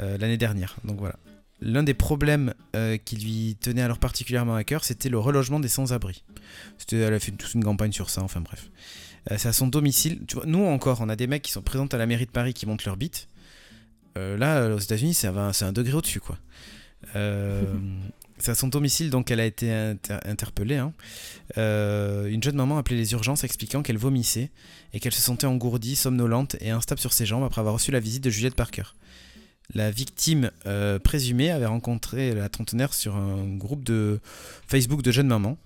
euh, 0.00 0.16
l'année 0.16 0.38
dernière. 0.38 0.76
Donc 0.84 0.98
voilà. 0.98 1.16
L'un 1.64 1.84
des 1.84 1.94
problèmes 1.94 2.54
euh, 2.74 2.96
qui 2.96 3.16
lui 3.16 3.56
tenait 3.60 3.82
alors 3.82 3.98
particulièrement 3.98 4.56
à 4.56 4.64
cœur, 4.64 4.82
c'était 4.82 5.08
le 5.08 5.18
relogement 5.18 5.60
des 5.60 5.68
sans-abri. 5.68 6.24
Elle 6.90 7.14
a 7.14 7.20
fait 7.20 7.30
toute 7.30 7.54
une 7.54 7.62
campagne 7.62 7.92
sur 7.92 8.10
ça, 8.10 8.20
enfin 8.22 8.40
bref. 8.40 8.68
Euh, 9.30 9.36
c'est 9.38 9.48
à 9.48 9.52
son 9.52 9.68
domicile. 9.68 10.22
Tu 10.26 10.36
nous 10.44 10.64
encore, 10.64 11.00
on 11.00 11.08
a 11.08 11.14
des 11.14 11.28
mecs 11.28 11.42
qui 11.42 11.52
sont 11.52 11.62
présents 11.62 11.86
à 11.86 11.96
la 11.96 12.06
mairie 12.06 12.26
de 12.26 12.32
Paris 12.32 12.52
qui 12.52 12.66
montent 12.66 12.84
leur 12.84 12.96
bite. 12.96 13.28
Euh, 14.18 14.36
là, 14.36 14.74
aux 14.74 14.78
États-Unis, 14.80 15.14
c'est 15.14 15.28
un, 15.28 15.72
degré 15.72 15.94
au-dessus, 15.94 16.20
quoi. 16.20 16.36
C'est 18.38 18.50
à 18.50 18.54
son 18.56 18.66
domicile 18.66 19.10
donc 19.10 19.28
qu'elle 19.28 19.38
a 19.38 19.44
été 19.46 19.72
inter- 19.72 20.18
interpellée. 20.24 20.78
hein. 20.78 20.92
Une 21.56 22.42
jeune 22.42 22.56
maman 22.56 22.76
a 22.76 22.80
appelé 22.80 22.96
les 22.96 23.12
urgences 23.12 23.44
expliquant 23.44 23.82
qu'elle 23.82 23.98
vomissait 23.98 24.50
et 24.92 24.98
qu'elle 24.98 25.12
se 25.12 25.20
sentait 25.20 25.46
engourdie, 25.46 25.94
somnolente 25.94 26.56
et 26.60 26.70
instable 26.70 27.00
sur 27.00 27.12
ses 27.12 27.24
jambes 27.24 27.44
après 27.44 27.60
avoir 27.60 27.74
reçu 27.74 27.92
la 27.92 28.00
visite 28.00 28.24
de 28.24 28.30
Juliette 28.30 28.56
Parker. 28.56 28.82
La 29.74 29.90
victime 29.90 30.50
euh, 30.66 30.98
présumée 30.98 31.50
avait 31.50 31.66
rencontré 31.66 32.34
la 32.34 32.48
trentenaire 32.48 32.92
sur 32.92 33.16
un 33.16 33.46
groupe 33.56 33.84
de 33.84 34.20
Facebook 34.66 35.02
de 35.02 35.10
jeunes 35.12 35.28
mamans. 35.28 35.56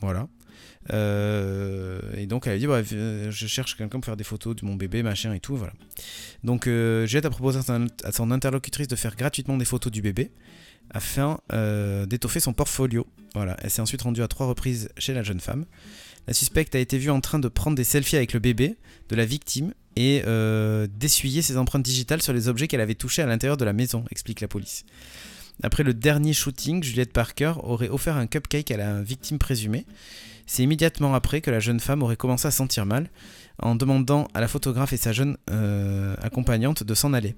Voilà. 0.00 0.28
Euh, 0.92 2.00
et 2.16 2.26
donc 2.26 2.46
elle 2.46 2.52
a 2.54 2.58
dit 2.58 2.66
euh, 2.66 3.30
je 3.30 3.46
cherche 3.46 3.76
quelqu'un 3.76 3.98
pour 3.98 4.04
faire 4.04 4.16
des 4.16 4.24
photos 4.24 4.54
de 4.54 4.64
mon 4.64 4.76
bébé 4.76 5.02
machin 5.02 5.32
et 5.34 5.40
tout 5.40 5.56
voilà 5.56 5.72
donc 6.44 6.68
euh, 6.68 7.06
Juliette 7.06 7.24
a 7.26 7.30
proposé 7.30 7.58
à 7.58 8.12
son- 8.12 8.30
interlocutrice 8.30 8.86
de 8.86 8.94
faire 8.94 9.16
gratuitement 9.16 9.56
des 9.56 9.64
photos 9.64 9.90
du 9.92 10.00
bébé 10.00 10.30
afin 10.90 11.40
d'étoffer 12.06 12.38
son 12.38 12.52
portfolio 12.52 13.04
voilà 13.34 13.56
elle 13.62 13.70
s'est 13.70 13.82
ensuite 13.82 14.02
rendue 14.02 14.22
à 14.22 14.28
trois 14.28 14.46
reprises 14.46 14.88
chez 14.96 15.12
la 15.12 15.24
jeune 15.24 15.40
femme 15.40 15.64
la 16.28 16.34
suspecte 16.34 16.76
a 16.76 16.78
été 16.78 16.98
vue 16.98 17.10
en 17.10 17.20
train 17.20 17.40
de 17.40 17.48
prendre 17.48 17.76
des 17.76 17.82
selfies 17.82 18.14
avec 18.16 18.32
le 18.32 18.38
bébé 18.38 18.76
de 19.08 19.16
la 19.16 19.24
victime 19.24 19.74
et 19.96 20.22
euh, 20.26 20.86
d'essuyer 20.90 21.42
ses 21.42 21.56
empreintes 21.56 21.82
digitales 21.82 22.22
sur 22.22 22.32
les 22.32 22.48
objets 22.48 22.68
qu'elle 22.68 22.80
avait 22.80 22.94
touchés 22.94 23.22
à 23.22 23.26
l'intérieur 23.26 23.56
de 23.56 23.64
la 23.64 23.72
maison, 23.72 24.04
explique 24.10 24.40
la 24.40 24.48
police. 24.48 24.84
Après 25.62 25.82
le 25.82 25.94
dernier 25.94 26.34
shooting, 26.34 26.82
Juliette 26.82 27.12
Parker 27.12 27.54
aurait 27.62 27.88
offert 27.88 28.16
un 28.16 28.26
cupcake 28.26 28.70
à 28.70 28.76
la 28.76 29.02
victime 29.02 29.38
présumée. 29.38 29.86
C'est 30.46 30.62
immédiatement 30.62 31.14
après 31.14 31.40
que 31.40 31.50
la 31.50 31.60
jeune 31.60 31.80
femme 31.80 32.02
aurait 32.02 32.16
commencé 32.16 32.46
à 32.46 32.50
sentir 32.50 32.86
mal, 32.86 33.10
en 33.58 33.74
demandant 33.74 34.28
à 34.34 34.40
la 34.40 34.48
photographe 34.48 34.92
et 34.92 34.98
sa 34.98 35.12
jeune 35.12 35.38
euh, 35.50 36.14
accompagnante 36.20 36.82
de 36.82 36.94
s'en 36.94 37.14
aller. 37.14 37.34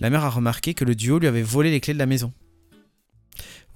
La 0.00 0.10
mère 0.10 0.24
a 0.24 0.30
remarqué 0.30 0.74
que 0.74 0.84
le 0.84 0.96
duo 0.96 1.18
lui 1.18 1.28
avait 1.28 1.42
volé 1.42 1.70
les 1.70 1.80
clés 1.80 1.94
de 1.94 1.98
la 1.98 2.06
maison. 2.06 2.32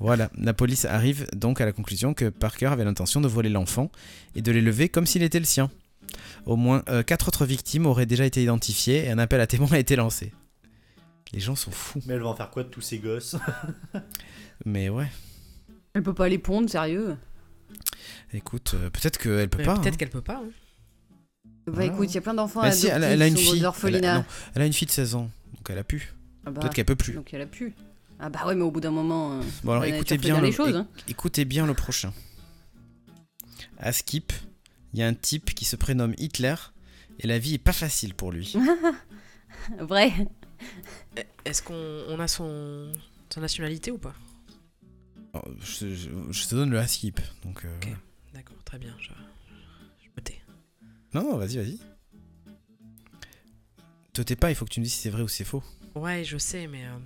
Voilà, 0.00 0.28
la 0.36 0.52
police 0.52 0.84
arrive 0.84 1.26
donc 1.34 1.60
à 1.60 1.64
la 1.64 1.72
conclusion 1.72 2.14
que 2.14 2.28
Parker 2.28 2.66
avait 2.66 2.84
l'intention 2.84 3.20
de 3.20 3.28
voler 3.28 3.48
l'enfant 3.48 3.90
et 4.34 4.42
de 4.42 4.50
l'élever 4.50 4.88
comme 4.88 5.06
s'il 5.06 5.22
était 5.22 5.38
le 5.38 5.44
sien. 5.44 5.70
Au 6.46 6.56
moins 6.56 6.82
euh, 6.88 7.02
quatre 7.02 7.28
autres 7.28 7.46
victimes 7.46 7.86
auraient 7.86 8.06
déjà 8.06 8.24
été 8.24 8.42
identifiées 8.42 9.04
et 9.06 9.10
un 9.10 9.18
appel 9.18 9.40
à 9.40 9.46
témoins 9.46 9.72
a 9.72 9.78
été 9.78 9.96
lancé. 9.96 10.32
Les 11.32 11.40
gens 11.40 11.56
sont 11.56 11.70
fous. 11.72 12.00
Mais 12.06 12.14
elle 12.14 12.20
va 12.22 12.28
en 12.28 12.36
faire 12.36 12.50
quoi 12.50 12.62
de 12.62 12.68
tous 12.68 12.80
ces 12.80 12.98
gosses? 12.98 13.36
Mais 14.64 14.88
ouais, 14.88 15.08
Elle 15.94 16.02
peut 16.02 16.14
pas 16.14 16.28
les 16.28 16.38
pondre, 16.38 16.68
sérieux? 16.70 17.16
écoute, 18.32 18.72
euh, 18.74 18.90
peut-être 18.90 19.18
qu'elle 19.18 19.48
peut 19.48 19.62
pas. 19.62 19.74
Peut-être 19.78 19.94
hein. 19.94 19.96
qu'elle 19.96 20.10
peut 20.10 20.20
pas. 20.20 20.42
hein. 20.44 20.48
Bah 21.66 21.84
écoute, 21.84 22.10
il 22.10 22.14
y 22.14 22.18
a 22.18 22.20
plein 22.20 22.34
d'enfants 22.34 22.60
Bah 22.60 22.72
si, 22.72 22.86
elle, 22.88 23.02
a- 23.02 23.08
elle 23.08 23.22
a 23.22 23.26
une 23.26 23.36
fille. 23.36 23.64
Elle 23.84 24.04
a, 24.04 24.14
non, 24.18 24.24
elle 24.54 24.62
a 24.62 24.66
une 24.66 24.72
fille 24.74 24.86
de 24.86 24.92
16 24.92 25.14
ans, 25.14 25.30
donc 25.56 25.70
elle 25.70 25.78
a 25.78 25.84
pu. 25.84 26.12
Ah 26.44 26.50
bah, 26.50 26.60
Peut-être 26.60 26.74
qu'elle 26.74 26.84
peut 26.84 26.94
plus. 26.96 27.14
Donc 27.14 27.32
elle 27.32 27.40
a 27.40 27.46
pu. 27.46 27.72
Ah 28.20 28.28
bah 28.28 28.40
ouais, 28.46 28.54
mais 28.54 28.62
au 28.62 28.70
bout 28.70 28.80
d'un 28.80 28.90
moment. 28.90 29.32
euh, 29.32 29.40
Bon 29.64 29.72
alors 29.72 29.82
la 29.84 29.88
écoutez 29.88 30.16
fait 30.16 30.18
bien, 30.18 30.40
le, 30.40 30.46
les 30.46 30.52
choses. 30.52 30.70
éc- 30.72 30.76
hein. 30.76 30.86
écoutez 31.08 31.44
bien 31.46 31.66
le 31.66 31.72
prochain. 31.74 32.12
À 33.78 33.92
Skip, 33.92 34.32
il 34.94 35.00
y 35.00 35.02
a 35.02 35.06
un 35.06 35.12
type 35.14 35.54
qui 35.54 35.64
se 35.66 35.76
prénomme 35.76 36.14
Hitler 36.16 36.54
et 37.18 37.26
la 37.26 37.38
vie 37.38 37.54
est 37.54 37.58
pas 37.58 37.72
facile 37.74 38.14
pour 38.14 38.32
lui. 38.32 38.54
Vrai. 39.78 40.12
Est-ce 41.44 41.62
qu'on 41.62 41.74
on 42.08 42.18
a 42.20 42.26
son, 42.28 42.90
son 43.32 43.40
nationalité 43.40 43.90
ou 43.90 43.98
pas? 43.98 44.14
Je, 45.60 45.92
je- 45.94 46.10
je 46.30 46.46
te 46.48 46.54
donne 46.54 46.70
le 46.70 46.84
Skip. 46.86 47.20
Donc, 47.44 47.64
euh, 47.64 47.76
Ok. 47.76 47.84
voilà. 47.86 47.98
D'accord, 48.32 48.56
très 48.64 48.78
bien. 48.78 48.96
Je, 49.00 49.08
je 50.04 50.08
me 50.16 50.22
tais. 50.22 50.40
Non, 51.12 51.22
non, 51.22 51.36
vas-y, 51.36 51.56
vas-y. 51.56 51.78
Te 54.12 54.22
tais 54.22 54.36
pas, 54.36 54.50
il 54.50 54.54
faut 54.54 54.64
que 54.64 54.70
tu 54.70 54.80
me 54.80 54.84
dises 54.84 54.94
si 54.94 55.00
c'est 55.00 55.10
vrai 55.10 55.22
ou 55.22 55.28
si 55.28 55.38
c'est 55.38 55.44
faux. 55.44 55.62
Ouais, 55.96 56.22
je 56.24 56.38
sais, 56.38 56.66
mais. 56.68 56.84
euh, 56.86 56.98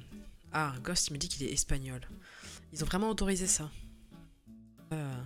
Ah, 0.52 0.74
Ghost, 0.82 1.08
il 1.08 1.14
me 1.14 1.18
dit 1.18 1.28
qu'il 1.28 1.46
est 1.46 1.52
espagnol. 1.52 2.00
Ils 2.72 2.82
ont 2.84 2.86
vraiment 2.86 3.08
autorisé 3.08 3.46
ça. 3.46 3.70
Euh, 4.92 5.22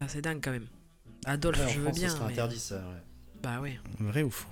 ah, 0.00 0.08
c'est 0.08 0.20
dingue 0.20 0.40
quand 0.42 0.50
même. 0.52 0.68
Adolphe, 1.24 1.58
Ouais, 1.60 1.72
je 1.72 1.78
veux 1.78 1.84
France, 1.86 1.98
bien. 1.98 2.08
ce 2.08 2.14
serait 2.16 2.26
mais- 2.26 2.32
interdit 2.32 2.58
ça. 2.58 2.76
Ouais. 2.76 3.02
Bah 3.42 3.60
ouais, 3.60 3.78
Vrai 4.00 4.22
ou 4.22 4.30
faux? 4.30 4.48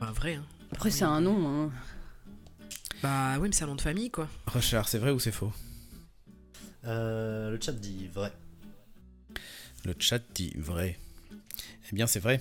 Bah 0.00 0.12
vrai. 0.12 0.34
Hein. 0.34 0.44
Après, 0.72 0.90
c'est 0.90 1.04
un 1.04 1.20
nom. 1.20 1.46
Hein. 1.66 1.70
Bah 3.02 3.36
oui, 3.38 3.48
mais 3.48 3.54
c'est 3.54 3.64
un 3.64 3.68
nom 3.68 3.74
de 3.74 3.80
famille 3.80 4.10
quoi. 4.10 4.28
Rochard, 4.46 4.88
c'est 4.88 4.98
vrai 4.98 5.10
ou 5.10 5.18
c'est 5.18 5.32
faux? 5.32 5.52
Euh, 6.84 7.50
le 7.50 7.60
chat 7.60 7.72
dit 7.72 8.08
vrai. 8.08 8.32
Le 9.84 9.94
chat 9.98 10.20
dit 10.34 10.52
vrai. 10.56 10.98
Eh 11.90 11.94
bien, 11.94 12.06
c'est 12.06 12.20
vrai. 12.20 12.40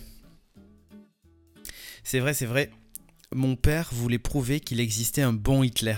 C'est 2.04 2.20
vrai, 2.20 2.34
c'est 2.34 2.46
vrai. 2.46 2.72
Mon 3.34 3.56
père 3.56 3.90
voulait 3.92 4.20
prouver 4.20 4.60
qu'il 4.60 4.80
existait 4.80 5.22
un 5.22 5.34
bon 5.34 5.64
Hitler. 5.64 5.98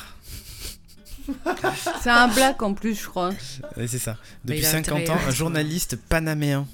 C'est 2.02 2.10
un 2.10 2.28
black 2.28 2.62
en 2.62 2.74
plus, 2.74 2.96
je 3.02 3.08
crois. 3.08 3.30
Ouais, 3.78 3.88
c'est 3.88 4.00
ça. 4.00 4.18
Mais 4.44 4.56
Depuis 4.56 4.64
il 4.64 4.66
a 4.66 4.72
50 4.72 5.00
intérêt 5.00 5.18
ans, 5.18 5.28
un 5.28 5.32
journaliste 5.32 5.96
panaméen. 5.96 6.68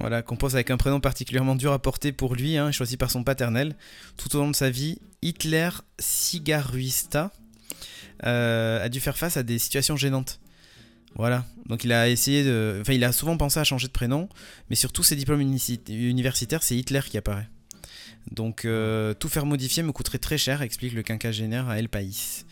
Voilà, 0.00 0.22
compose 0.22 0.54
avec 0.54 0.70
un 0.70 0.76
prénom 0.76 1.00
particulièrement 1.00 1.56
dur 1.56 1.72
à 1.72 1.80
porter 1.80 2.12
pour 2.12 2.36
lui, 2.36 2.56
hein, 2.56 2.70
choisi 2.70 2.96
par 2.96 3.10
son 3.10 3.24
paternel. 3.24 3.74
Tout 4.16 4.34
au 4.36 4.38
long 4.38 4.50
de 4.50 4.54
sa 4.54 4.70
vie, 4.70 4.98
Hitler 5.22 5.70
Cigaruista 5.98 7.32
euh, 8.24 8.84
a 8.84 8.88
dû 8.88 9.00
faire 9.00 9.18
face 9.18 9.36
à 9.36 9.42
des 9.42 9.58
situations 9.58 9.96
gênantes. 9.96 10.40
Voilà, 11.16 11.44
donc 11.66 11.82
il 11.82 11.92
a 11.92 12.08
essayé 12.08 12.44
de. 12.44 12.78
Enfin, 12.80 12.92
il 12.92 13.02
a 13.02 13.10
souvent 13.10 13.36
pensé 13.36 13.58
à 13.58 13.64
changer 13.64 13.88
de 13.88 13.92
prénom, 13.92 14.28
mais 14.70 14.76
sur 14.76 14.92
tous 14.92 15.02
ses 15.02 15.16
diplômes 15.16 15.40
universitaires, 15.40 16.62
c'est 16.62 16.76
Hitler 16.76 17.00
qui 17.08 17.18
apparaît. 17.18 17.48
Donc, 18.30 18.64
euh, 18.64 19.14
tout 19.14 19.28
faire 19.28 19.46
modifier 19.46 19.82
me 19.82 19.90
coûterait 19.90 20.18
très 20.18 20.38
cher, 20.38 20.62
explique 20.62 20.92
le 20.92 21.02
quinquagénaire 21.02 21.68
à 21.68 21.78
El 21.78 21.88
País. 21.88 22.44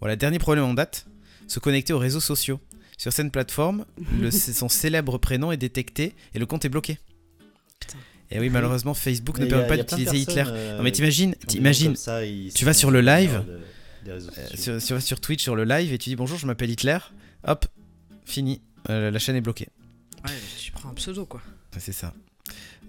Voilà, 0.00 0.16
dernier 0.16 0.38
problème 0.38 0.64
en 0.64 0.74
date 0.74 1.06
se 1.48 1.58
connecter 1.60 1.92
aux 1.92 1.98
réseaux 1.98 2.20
sociaux. 2.20 2.60
Sur 2.98 3.12
cette 3.12 3.30
plateforme, 3.30 3.84
le- 4.20 4.30
son 4.30 4.68
célèbre 4.68 5.18
prénom 5.18 5.52
est 5.52 5.56
détecté 5.56 6.14
et 6.34 6.38
le 6.38 6.46
compte 6.46 6.64
est 6.64 6.68
bloqué. 6.68 6.98
Putain. 7.80 7.98
Et 8.30 8.40
oui, 8.40 8.48
malheureusement, 8.50 8.94
Facebook 8.94 9.38
Mais 9.38 9.44
ne 9.44 9.50
a- 9.54 9.62
permet 9.62 9.68
pas 9.68 9.76
d'utiliser 9.76 10.16
Hitler. 10.18 10.34
personnes, 10.36 10.54
euh, 10.56 10.76
Non, 10.78 10.82
mais 10.82 10.90
t'imagines, 10.92 11.34
t'imagines, 11.46 11.94
tu 12.54 12.64
vas 12.64 12.72
sur 12.74 12.90
le 12.90 13.00
live, 13.00 13.44
euh, 14.08 14.20
sur, 14.56 14.80
sur, 14.82 15.00
sur 15.02 15.20
Twitch, 15.20 15.42
sur 15.42 15.54
le 15.54 15.64
live, 15.64 15.92
et 15.92 15.98
tu 15.98 16.08
dis 16.10 16.16
bonjour, 16.16 16.36
je 16.38 16.46
m'appelle 16.46 16.70
Hitler. 16.70 16.98
Hop, 17.46 17.66
fini, 18.24 18.60
Euh, 18.88 19.10
la 19.10 19.18
chaîne 19.18 19.34
est 19.36 19.40
bloquée. 19.40 19.68
Ouais, 20.24 20.32
tu 20.58 20.70
prends 20.72 20.88
un 20.90 20.94
pseudo 20.94 21.26
quoi. 21.26 21.42
C'est 21.78 21.92
ça. 21.92 22.14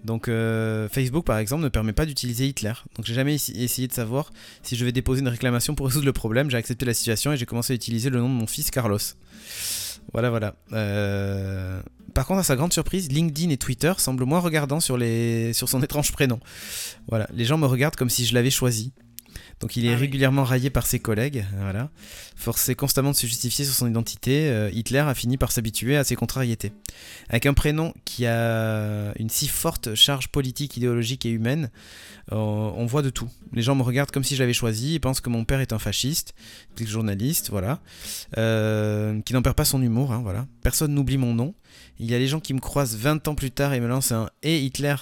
Donc 0.03 0.27
euh, 0.27 0.87
Facebook 0.89 1.25
par 1.25 1.37
exemple 1.37 1.63
ne 1.63 1.69
permet 1.69 1.93
pas 1.93 2.05
d'utiliser 2.05 2.47
Hitler. 2.47 2.73
Donc 2.95 3.05
j'ai 3.05 3.13
jamais 3.13 3.35
essa- 3.35 3.51
essayé 3.55 3.87
de 3.87 3.93
savoir 3.93 4.31
si 4.63 4.75
je 4.75 4.85
vais 4.85 4.91
déposer 4.91 5.21
une 5.21 5.27
réclamation 5.27 5.75
pour 5.75 5.87
résoudre 5.87 6.05
le 6.05 6.13
problème. 6.13 6.49
J'ai 6.49 6.57
accepté 6.57 6.85
la 6.85 6.93
situation 6.93 7.33
et 7.33 7.37
j'ai 7.37 7.45
commencé 7.45 7.73
à 7.73 7.75
utiliser 7.75 8.09
le 8.09 8.19
nom 8.19 8.29
de 8.29 8.33
mon 8.33 8.47
fils 8.47 8.71
Carlos. 8.71 8.99
Voilà 10.13 10.29
voilà. 10.29 10.55
Euh, 10.73 11.81
Par 12.13 12.25
contre 12.25 12.39
à 12.39 12.43
sa 12.43 12.55
grande 12.55 12.71
surprise, 12.73 13.11
LinkedIn 13.11 13.49
et 13.49 13.57
Twitter 13.57 13.91
semblent 13.97 14.23
moins 14.23 14.39
regardants 14.39 14.79
sur, 14.79 14.97
les... 14.97 15.51
sur 15.53 15.67
son 15.67 15.81
étrange 15.83 16.11
prénom. 16.13 16.39
Voilà, 17.09 17.27
les 17.33 17.43
gens 17.45 17.57
me 17.57 17.65
regardent 17.65 17.95
comme 17.97 18.09
si 18.09 18.25
je 18.25 18.33
l'avais 18.33 18.49
choisi. 18.51 18.93
Donc 19.60 19.76
il 19.76 19.86
est 19.86 19.89
Ah 19.89 19.93
oui. 19.93 20.01
régulièrement 20.01 20.43
raillé 20.43 20.70
par 20.70 20.86
ses 20.86 20.99
collègues, 20.99 21.43
voilà. 21.60 21.89
Forcé 22.36 22.76
constamment 22.76 23.10
de 23.12 23.16
se 23.16 23.26
justifier 23.26 23.66
sur 23.66 23.74
son 23.74 23.88
identité, 23.89 24.49
euh, 24.49 24.70
Hitler 24.72 24.99
a 24.99 25.16
fini 25.16 25.38
par 25.38 25.51
s'habituer 25.51 25.97
à 25.97 26.03
ses 26.03 26.16
contrariétés. 26.16 26.74
Avec 27.30 27.47
un 27.47 27.55
prénom 27.55 27.93
qui 28.05 28.28
a 28.28 29.14
une 29.18 29.30
si 29.30 29.47
forte 29.47 29.95
charge 29.95 30.28
politique, 30.28 30.78
idéologique 30.78 31.26
et 31.26 31.30
humaine, 31.30 31.72
euh, 32.32 32.36
on 32.36 32.86
voit 32.86 33.01
de 33.01 33.10
tout. 33.10 33.30
Les 33.53 33.64
gens 33.64 33.74
me 33.74 33.82
regardent 33.82 34.12
comme 34.12 34.24
si 34.24 34.36
je 34.36 34.41
l'avais 34.43 34.53
choisi, 34.53 34.93
ils 34.95 34.99
pensent 34.99 35.22
que 35.22 35.30
mon 35.30 35.43
père 35.43 35.60
est 35.60 35.74
un 35.74 35.80
fasciste, 35.80 36.36
le 36.80 36.86
journaliste, 36.86 37.49
voilà, 37.49 37.80
euh, 38.38 39.20
qui 39.22 39.34
n'en 39.34 39.41
perd 39.41 39.55
pas 39.55 39.66
son 39.66 39.82
humour, 39.82 40.12
hein, 40.12 40.20
voilà. 40.22 40.45
Personne 40.62 40.93
n'oublie 40.93 41.18
mon 41.18 41.34
nom. 41.34 41.55
Il 41.99 42.05
y 42.12 42.14
a 42.14 42.20
les 42.20 42.28
gens 42.28 42.39
qui 42.39 42.53
me 42.53 42.60
croisent 42.60 42.95
20 42.95 43.28
ans 43.28 43.34
plus 43.34 43.49
tard 43.49 43.74
et 43.74 43.80
me 43.80 43.88
lancent 43.88 44.12
un 44.12 44.30
«et 44.43 44.60
Hitler? 44.60 44.95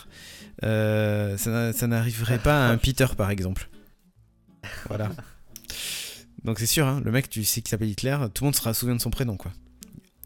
Euh, 0.63 1.35
ça 1.37 1.87
n'arriverait 1.87 2.39
pas 2.39 2.67
à 2.67 2.69
un 2.71 2.77
Peter, 2.77 3.07
par 3.17 3.29
exemple. 3.31 3.67
Voilà. 4.87 5.11
Donc 6.43 6.59
c'est 6.59 6.65
sûr, 6.65 6.85
hein, 6.85 7.01
le 7.03 7.11
mec, 7.11 7.29
tu 7.29 7.43
sais 7.43 7.61
qu'il 7.61 7.69
s'appelle 7.69 7.89
Hitler, 7.89 8.17
tout 8.33 8.43
le 8.43 8.47
monde 8.47 8.55
se 8.55 8.73
souvient 8.73 8.95
de 8.95 9.01
son 9.01 9.09
prénom, 9.09 9.35
quoi. 9.37 9.51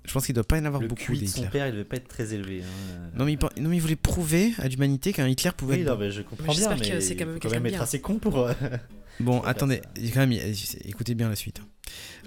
Je 0.06 0.14
pense 0.14 0.26
qu'il 0.26 0.34
doit 0.34 0.44
pas 0.44 0.58
y 0.58 0.62
en 0.62 0.66
avoir 0.66 0.82
Le 0.82 0.88
beaucoup 0.88 1.14
de 1.14 1.26
son 1.26 1.42
Hitler. 1.42 1.50
père, 1.52 1.68
il 1.68 1.74
devait 1.74 1.84
pas 1.84 1.98
être 1.98 2.08
très 2.08 2.34
élevé. 2.34 2.64
hein. 2.64 3.10
Non 3.16 3.26
mais, 3.26 3.34
il, 3.34 3.38
pen- 3.38 3.50
non 3.58 3.70
mais 3.70 3.76
il 3.78 3.82
voulait 3.82 3.96
prouver 3.96 4.54
à 4.58 4.68
l'humanité 4.68 5.14
qu'un 5.14 5.28
Hitler 5.28 5.52
pouvait 5.56 5.76
Oui, 5.76 5.82
être 5.82 5.88
non, 5.90 5.98
mais 5.98 6.10
je 6.12 6.22
comprends 6.24 6.46
Mais 6.48 6.54
bien, 6.56 6.70
j'espère 6.70 6.78
que 6.90 6.94
mais 6.96 7.02
c'est 7.02 7.16
quand 7.16 7.26
même 7.26 7.36
faut 7.36 7.40
quelqu'un 7.40 7.50
quand 7.50 7.54
même 7.56 7.64
de 7.64 7.68
être 7.70 7.74
bien. 7.76 7.82
assez 7.84 8.02
con 8.02 8.16
pour. 8.18 8.38
euh, 8.40 8.54
Bon, 9.20 9.42
attendez, 9.46 9.82
quand 10.14 10.26
même, 10.26 10.32
écoutez 10.86 11.14
bien 11.14 11.30
la 11.30 11.36
suite. 11.36 11.62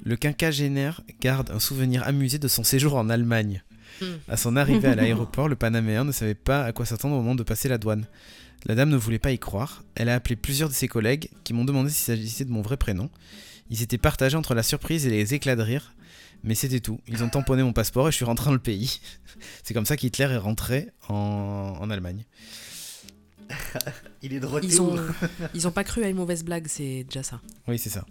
Le 0.05 0.15
quinquagénaire 0.17 1.01
garde 1.21 1.51
un 1.51 1.59
souvenir 1.59 2.07
amusé 2.07 2.39
de 2.39 2.47
son 2.49 2.63
séjour 2.65 2.95
en 2.95 3.09
Allemagne. 3.11 3.63
Hmm. 4.01 4.05
À 4.29 4.37
son 4.37 4.57
arrivée 4.57 4.89
à 4.89 4.95
l'aéroport, 4.95 5.49
le 5.49 5.57
Panaméen 5.57 6.05
ne 6.05 6.13
savait 6.13 6.35
pas 6.35 6.65
à 6.65 6.73
quoi 6.73 6.87
s'attendre 6.87 7.17
au 7.17 7.19
moment 7.21 7.35
de 7.35 7.43
passer 7.43 7.69
la 7.69 7.79
douane. 7.79 8.07
La 8.67 8.75
dame 8.75 8.91
ne 8.91 8.97
voulait 8.97 9.19
pas 9.19 9.33
y 9.33 9.39
croire. 9.39 9.83
Elle 9.95 10.09
a 10.09 10.15
appelé 10.15 10.37
plusieurs 10.37 10.69
de 10.69 10.75
ses 10.75 10.89
collègues 10.89 11.31
qui 11.45 11.53
m'ont 11.53 11.65
demandé 11.65 11.91
s'il 11.91 12.05
s'agissait 12.05 12.45
de 12.45 12.51
mon 12.51 12.63
vrai 12.63 12.77
prénom. 12.77 13.11
Ils 13.71 13.79
s'étaient 13.79 13.99
partagés 13.99 14.37
entre 14.37 14.55
la 14.55 14.63
surprise 14.63 15.07
et 15.07 15.11
les 15.11 15.35
éclats 15.35 15.57
de 15.57 15.63
rire. 15.63 15.95
Mais 16.45 16.55
c'était 16.55 16.81
tout. 16.81 17.01
Ils 17.07 17.23
ont 17.23 17.29
tamponné 17.29 17.63
mon 17.63 17.73
passeport 17.73 18.09
et 18.09 18.11
je 18.11 18.17
suis 18.17 18.25
rentré 18.25 18.47
dans 18.47 18.53
le 18.53 18.59
pays. 18.59 19.01
C'est 19.63 19.75
comme 19.75 19.87
ça 19.87 19.97
qu'Hitler 19.97 20.25
est 20.25 20.37
rentré 20.37 20.91
en, 21.09 21.77
en 21.81 21.91
Allemagne. 21.91 22.25
Il 24.23 24.33
est 24.33 24.41
de 24.41 24.47
retour. 24.47 24.71
Ils 24.71 24.81
ont, 24.81 24.97
ils 25.55 25.69
ont 25.69 25.71
pas 25.71 25.85
cru 25.85 26.05
à 26.05 26.09
une 26.09 26.17
mauvaise 26.17 26.43
blague, 26.43 26.67
c'est 26.69 27.05
déjà 27.05 27.23
ça. 27.23 27.41
Oui, 27.69 27.79
c'est 27.79 27.91
ça. 27.91 28.07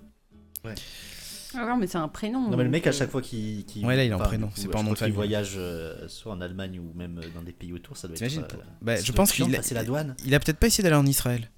Ah 1.53 1.65
non, 1.65 1.77
mais 1.77 1.87
c'est 1.87 1.97
un 1.97 2.07
prénom. 2.07 2.49
Non 2.49 2.55
mais 2.57 2.63
le 2.63 2.69
mec 2.69 2.87
à 2.87 2.91
chaque 2.91 3.09
fois 3.09 3.21
qu'il 3.21 3.65
qu'il- 3.65 3.85
Ouais, 3.85 3.95
là, 3.95 4.03
il 4.05 4.11
a 4.11 4.15
un 4.15 4.17
enfin, 4.19 4.27
prénom, 4.27 4.47
du 4.47 4.53
coup, 4.53 4.59
c'est 4.59 4.67
à 4.67 4.71
pas 4.71 4.77
un 4.77 4.81
chaque 4.81 4.85
nom 4.85 4.91
de 4.93 4.97
fois 4.97 5.07
qu'il 5.07 5.13
famille. 5.15 5.27
voyage 5.29 5.53
euh, 5.57 6.07
soit 6.07 6.31
en 6.33 6.41
Allemagne 6.41 6.79
ou 6.79 6.93
même 6.97 7.17
euh, 7.19 7.27
dans 7.35 7.41
des 7.41 7.51
pays 7.51 7.73
autour, 7.73 7.97
ça 7.97 8.07
doit 8.07 8.15
être. 8.17 8.23
Euh, 8.37 8.57
Bah, 8.81 8.95
ça 8.97 9.03
je 9.03 9.07
doit 9.11 9.15
pense 9.17 9.29
être 9.29 9.35
chiant 9.35 9.45
de 9.47 9.51
qu'il 9.51 9.55
a- 9.57 9.59
passer 9.59 9.73
la 9.75 9.83
douane. 9.83 10.15
Il 10.25 10.33
a 10.33 10.39
peut-être 10.39 10.57
pas 10.59 10.67
essayé 10.67 10.83
d'aller 10.83 10.95
en 10.95 11.05
Israël. 11.05 11.49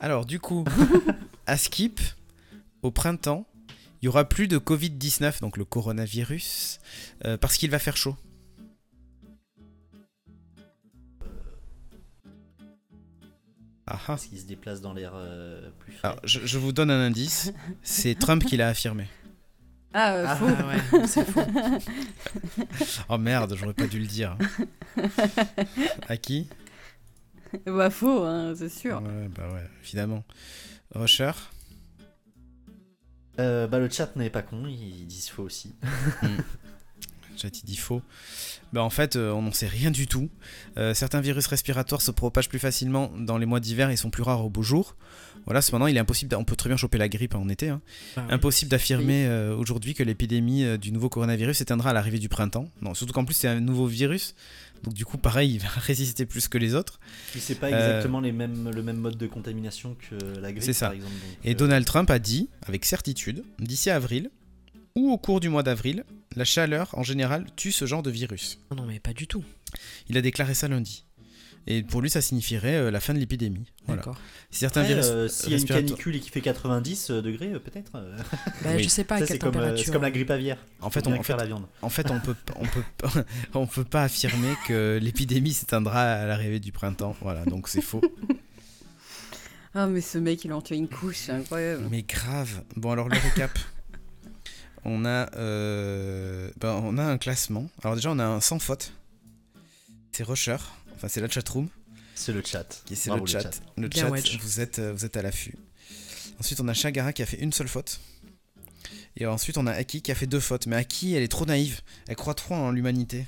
Alors, 0.00 0.24
du 0.26 0.40
coup, 0.40 0.64
à 1.46 1.56
Skip, 1.56 2.00
au 2.82 2.90
printemps, 2.90 3.46
il 4.02 4.06
y 4.06 4.08
aura 4.08 4.24
plus 4.28 4.48
de 4.48 4.58
Covid-19, 4.58 5.40
donc 5.40 5.56
le 5.56 5.64
coronavirus, 5.64 6.78
euh, 7.24 7.36
parce 7.36 7.56
qu'il 7.56 7.70
va 7.70 7.78
faire 7.78 7.96
chaud. 7.96 8.16
Ah 13.88 13.94
ah. 13.94 13.98
Parce 14.06 14.26
qu'il 14.26 14.38
se 14.38 14.46
déplace 14.46 14.80
dans 14.80 14.92
l'air 14.92 15.12
euh, 15.14 15.70
plus 15.78 15.92
frais. 15.92 16.08
Alors, 16.08 16.20
je, 16.24 16.40
je 16.44 16.58
vous 16.58 16.72
donne 16.72 16.90
un 16.90 17.00
indice. 17.00 17.52
C'est 17.82 18.18
Trump 18.18 18.44
qui 18.44 18.56
l'a 18.56 18.68
affirmé. 18.68 19.06
Ah, 19.94 20.12
euh, 20.14 20.24
Ah. 20.28 20.36
faux. 20.36 20.46
Ah 20.58 20.66
ouais, 20.68 21.06
c'est 21.06 21.24
faux. 21.24 21.40
Oh 23.08 23.18
merde, 23.18 23.54
j'aurais 23.56 23.72
pas 23.74 23.86
dû 23.86 23.98
le 23.98 24.06
dire. 24.06 24.36
À 26.08 26.16
qui? 26.16 26.48
Bah, 27.64 27.90
faux, 27.90 28.22
hein, 28.24 28.54
c'est 28.56 28.68
sûr. 28.68 29.00
Ouais, 29.02 29.28
bah 29.28 29.48
ouais, 29.52 29.64
évidemment. 29.82 30.24
Rusher? 30.94 31.30
Euh, 33.38 33.66
bah 33.66 33.78
le 33.78 33.88
chat 33.90 34.16
n'est 34.16 34.30
pas 34.30 34.42
con, 34.42 34.66
ils 34.66 35.06
disent 35.06 35.28
faux 35.28 35.42
aussi. 35.44 35.74
Chat 37.36 37.50
dit 37.64 37.76
faux. 37.76 38.02
Bah 38.72 38.82
en 38.82 38.90
fait, 38.90 39.16
euh, 39.16 39.30
on 39.32 39.42
n'en 39.42 39.52
sait 39.52 39.66
rien 39.68 39.90
du 39.90 40.06
tout. 40.06 40.28
Euh, 40.76 40.94
certains 40.94 41.20
virus 41.20 41.46
respiratoires 41.46 42.02
se 42.02 42.10
propagent 42.10 42.48
plus 42.48 42.58
facilement 42.58 43.12
dans 43.18 43.38
les 43.38 43.46
mois 43.46 43.60
d'hiver 43.60 43.90
et 43.90 43.96
sont 43.96 44.10
plus 44.10 44.22
rares 44.22 44.44
au 44.44 44.50
beau 44.50 44.62
jour. 44.62 44.96
Voilà, 45.44 45.62
cependant, 45.62 45.86
il 45.86 45.96
est 45.96 46.00
impossible. 46.00 46.34
On 46.34 46.44
peut 46.44 46.56
très 46.56 46.68
bien 46.68 46.76
choper 46.76 46.98
la 46.98 47.08
grippe 47.08 47.34
en 47.36 47.48
été. 47.48 47.68
hein. 47.68 47.80
Oui. 48.16 48.22
Impossible 48.30 48.70
d'affirmer 48.70 49.26
euh, 49.26 49.54
aujourd'hui 49.54 49.94
que 49.94 50.02
l'épidémie 50.02 50.64
euh, 50.64 50.76
du 50.76 50.90
nouveau 50.90 51.08
coronavirus 51.08 51.58
s'éteindra 51.58 51.90
à 51.90 51.92
l'arrivée 51.92 52.18
du 52.18 52.28
printemps. 52.28 52.68
Non, 52.82 52.94
surtout 52.94 53.12
qu'en 53.12 53.24
plus 53.24 53.34
c'est 53.34 53.46
un 53.48 53.60
nouveau 53.60 53.86
virus. 53.86 54.34
Donc 54.82 54.94
du 54.94 55.04
coup, 55.04 55.18
pareil, 55.18 55.54
il 55.54 55.58
va 55.60 55.68
résister 55.76 56.26
plus 56.26 56.48
que 56.48 56.58
les 56.58 56.74
autres. 56.74 56.98
Puis 57.30 57.40
c'est 57.40 57.54
pas 57.54 57.68
exactement 57.70 58.20
les 58.20 58.32
mêmes, 58.32 58.70
le 58.70 58.82
même 58.82 58.96
mode 58.98 59.16
de 59.16 59.26
contamination 59.26 59.96
que 60.10 60.16
la 60.40 60.50
grippe 60.52 60.64
C'est 60.64 60.72
ça. 60.72 60.86
par 60.86 60.94
exemple. 60.94 61.12
donc, 61.12 61.38
Et 61.44 61.54
Donald 61.54 61.86
Trump 61.86 62.10
a 62.10 62.18
dit, 62.18 62.48
avec 62.66 62.84
certitude, 62.84 63.44
d'ici 63.60 63.88
avril, 63.90 64.30
ou 64.96 65.10
au 65.12 65.18
cours 65.18 65.40
du 65.40 65.48
mois 65.48 65.62
d'avril, 65.62 66.04
la 66.36 66.44
chaleur 66.44 66.90
en 66.98 67.02
général 67.02 67.46
tue 67.56 67.72
ce 67.72 67.86
genre 67.86 68.02
de 68.02 68.10
virus. 68.10 68.58
Non, 68.76 68.84
mais 68.86 69.00
pas 69.00 69.12
du 69.12 69.26
tout. 69.26 69.44
Il 70.08 70.16
a 70.16 70.22
déclaré 70.22 70.54
ça 70.54 70.68
lundi. 70.68 71.04
Et 71.68 71.82
pour 71.82 72.00
lui, 72.00 72.08
ça 72.10 72.20
signifierait 72.20 72.76
euh, 72.76 72.90
la 72.92 73.00
fin 73.00 73.12
de 73.12 73.18
l'épidémie. 73.18 73.64
Voilà. 73.86 74.00
D'accord. 74.00 74.16
Si 74.52 74.60
certains 74.60 74.82
après, 74.82 74.94
virus 74.94 75.10
euh, 75.10 75.26
S'il 75.26 75.50
y 75.50 75.54
a 75.54 75.58
une 75.58 75.64
canicule 75.64 76.14
et 76.14 76.20
qu'il 76.20 76.30
fait 76.30 76.40
90 76.40 77.10
degrés, 77.10 77.54
euh, 77.54 77.58
peut-être. 77.58 77.90
euh, 77.96 78.16
Bah, 78.62 78.70
Oui. 78.76 78.84
Je 78.84 78.88
sais 78.88 79.02
pas 79.02 79.16
à 79.16 79.18
ça, 79.18 79.26
quelle 79.26 79.34
c'est 79.34 79.38
comme, 79.40 79.48
euh, 79.48 79.52
température. 79.54 79.84
c'est 79.84 79.90
comme 79.92 80.02
la 80.02 80.12
grippe 80.12 80.30
aviaire. 80.30 80.58
En 80.80 80.90
fait, 80.90 81.04
on, 81.08 81.12
en 81.12 81.36
la 81.36 81.44
viande. 81.46 81.66
en 81.82 81.88
fait, 81.88 82.08
on 82.12 82.20
peut, 82.20 82.36
on 82.54 82.66
peut, 82.66 82.82
pas- 82.98 83.10
on 83.54 83.66
peut 83.66 83.82
pas 83.82 84.04
affirmer 84.04 84.54
que 84.68 84.98
l'épidémie 85.02 85.52
s'éteindra 85.52 86.02
à 86.02 86.26
l'arrivée 86.26 86.60
du 86.60 86.70
printemps. 86.70 87.16
Voilà, 87.20 87.44
donc 87.44 87.66
c'est 87.66 87.82
faux. 87.82 88.00
Ah, 89.74 89.88
mais 89.88 90.00
ce 90.00 90.18
mec, 90.18 90.44
il 90.44 90.52
en 90.52 90.62
tient 90.62 90.76
une 90.76 90.88
couche, 90.88 91.16
c'est 91.16 91.32
incroyable. 91.32 91.88
Mais 91.90 92.02
grave. 92.02 92.62
Bon, 92.76 92.92
alors 92.92 93.08
le 93.08 93.18
récap. 93.18 93.58
On 94.88 95.04
a, 95.04 95.28
euh, 95.36 96.48
ben, 96.60 96.80
on 96.84 96.96
a 96.96 97.02
un 97.04 97.18
classement. 97.18 97.68
Alors 97.82 97.96
déjà, 97.96 98.10
on 98.12 98.18
a 98.20 98.24
un 98.24 98.40
sans 98.40 98.58
faute. 98.60 98.92
C'est 100.12 100.22
Rusher. 100.22 100.56
Enfin, 100.94 101.08
c'est 101.08 101.20
la 101.20 101.28
chatroom. 101.28 101.68
C'est 102.14 102.32
le 102.32 102.42
chat. 102.44 102.82
qui 102.86 102.94
c'est 102.96 103.10
le 103.14 103.26
chat. 103.26 103.50
Le 103.76 103.88
Bien 103.88 104.04
chat, 104.04 104.10
wedge. 104.10 104.38
vous 104.40 104.60
êtes, 104.60 104.78
euh, 104.78 104.92
vous 104.92 105.04
êtes 105.04 105.16
à 105.16 105.22
l'affût. 105.22 105.56
Ensuite, 106.38 106.60
on 106.60 106.68
a 106.68 106.72
Chagara 106.74 107.12
qui 107.12 107.22
a 107.22 107.26
fait 107.26 107.38
une 107.38 107.52
seule 107.52 107.68
faute. 107.68 108.00
Et 109.16 109.26
ensuite, 109.26 109.58
on 109.58 109.66
a 109.66 109.72
Aki 109.72 110.02
qui 110.02 110.12
a 110.12 110.14
fait 110.14 110.26
deux 110.26 110.40
fautes. 110.40 110.66
Mais 110.66 110.76
Aki, 110.76 111.14
elle 111.14 111.22
est 111.22 111.28
trop 111.28 111.46
naïve. 111.46 111.80
Elle 112.06 112.16
croit 112.16 112.34
trop 112.34 112.54
en 112.54 112.70
l'humanité. 112.70 113.26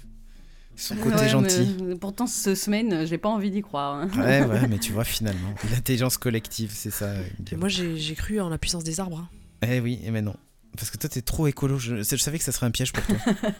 Son 0.76 0.94
côté 0.96 1.16
Ouais, 1.16 1.28
gentil. 1.28 1.76
mais 1.82 1.96
pourtant, 1.96 2.26
ce 2.28 2.54
semaine, 2.54 3.04
j'ai 3.06 3.18
pas 3.18 3.28
envie 3.30 3.50
d'y 3.50 3.62
croire. 3.62 3.94
hein. 3.96 4.10
Ouais, 4.16 4.44
ouais, 4.46 4.66
mais 4.68 4.78
tu 4.78 4.92
vois, 4.92 5.04
finalement. 5.04 5.52
L'intelligence 5.72 6.16
collective, 6.18 6.70
c'est 6.72 6.92
ça. 6.92 7.14
moi, 7.56 7.68
j'ai 7.68 7.96
j'ai 7.96 8.14
cru 8.14 8.40
en 8.40 8.48
la 8.48 8.58
puissance 8.58 8.84
des 8.84 9.00
arbres. 9.00 9.18
hein. 9.18 9.28
Eh 9.68 9.80
oui, 9.80 9.98
et 10.04 10.10
mais 10.12 10.22
non. 10.22 10.36
Parce 10.76 10.90
que 10.90 10.96
toi, 10.98 11.08
t'es 11.08 11.22
trop 11.22 11.46
écolo. 11.46 11.78
Je, 11.78 12.02
je 12.02 12.16
savais 12.16 12.38
que 12.38 12.44
ça 12.44 12.52
serait 12.52 12.66
un 12.66 12.70
piège 12.70 12.92
pour 12.92 13.04
toi. 13.04 13.16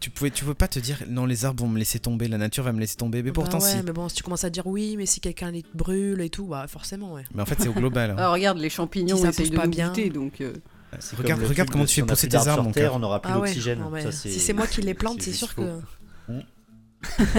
tu 0.00 0.10
pouvais, 0.10 0.30
tu 0.30 0.44
peux 0.44 0.54
pas 0.54 0.68
te 0.68 0.78
dire, 0.78 1.02
non, 1.08 1.26
les 1.26 1.44
arbres 1.44 1.64
vont 1.64 1.70
me 1.70 1.78
laisser 1.78 1.98
tomber, 1.98 2.28
la 2.28 2.38
nature 2.38 2.62
va 2.64 2.72
me 2.72 2.78
laisser 2.80 2.96
tomber. 2.96 3.22
Mais 3.22 3.32
pourtant, 3.32 3.58
bah 3.58 3.64
ouais, 3.64 3.70
si. 3.78 3.82
mais 3.82 3.92
bon, 3.92 4.08
si 4.08 4.16
tu 4.16 4.22
commences 4.22 4.44
à 4.44 4.50
dire 4.50 4.66
oui, 4.66 4.96
mais 4.96 5.06
si 5.06 5.20
quelqu'un 5.20 5.50
les 5.50 5.64
brûle 5.74 6.20
et 6.20 6.30
tout, 6.30 6.46
bah 6.46 6.66
forcément, 6.68 7.14
ouais. 7.14 7.24
Mais 7.34 7.42
en 7.42 7.46
fait, 7.46 7.56
c'est 7.60 7.68
au 7.68 7.72
global. 7.72 8.10
hein. 8.10 8.16
Alors, 8.18 8.32
regarde, 8.34 8.58
les 8.58 8.70
champignons 8.70 9.16
ça 9.16 9.32
pousse 9.32 9.50
de 9.50 9.56
pas 9.56 9.64
nous 9.64 9.70
bien. 9.72 9.88
goûter, 9.88 10.10
donc... 10.10 10.40
euh, 10.42 10.52
C'est 11.00 11.16
Regarde- 11.16 11.42
regarde 11.42 11.70
comment 11.70 11.84
de 11.84 11.88
tu 11.88 11.94
si 11.94 12.00
fais 12.02 12.06
pousser 12.06 12.28
tes 12.28 12.36
d'arbres 12.36 12.50
arbres, 12.50 12.62
sur 12.64 12.72
Terre, 12.72 12.94
on 12.94 12.98
n'aura 13.00 13.20
plus 13.20 13.32
Ah 13.32 13.38
ouais, 13.40 13.48
d'oxygène. 13.48 13.80
non, 13.80 13.90
mais 13.90 14.02
Ça, 14.02 14.12
c'est- 14.12 14.28
si 14.30 14.38
c'est 14.38 14.52
moi 14.52 14.66
qui 14.66 14.82
les 14.82 14.94
plante, 14.94 15.20
c'est 15.22 15.32
sûr 15.32 15.54
que. 15.54 15.80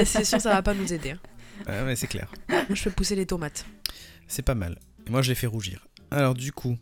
c'est 0.05 0.25
sûr, 0.25 0.41
ça 0.41 0.49
va 0.53 0.61
pas 0.61 0.73
nous 0.73 0.91
aider. 0.91 1.11
hein. 1.11 1.19
Ouais, 1.67 1.83
mais 1.85 1.95
c'est 1.95 2.07
clair. 2.07 2.31
Moi, 2.49 2.61
je 2.69 2.75
fais 2.81 2.89
pousser 2.91 3.15
les 3.15 3.25
tomates. 3.25 3.65
C'est 4.27 4.41
pas 4.43 4.55
mal. 4.55 4.77
Et 5.05 5.09
moi, 5.09 5.21
je 5.21 5.29
les 5.29 5.35
fais 5.35 5.47
rougir. 5.47 5.87
Alors, 6.11 6.33
du 6.35 6.51
coup, 6.51 6.77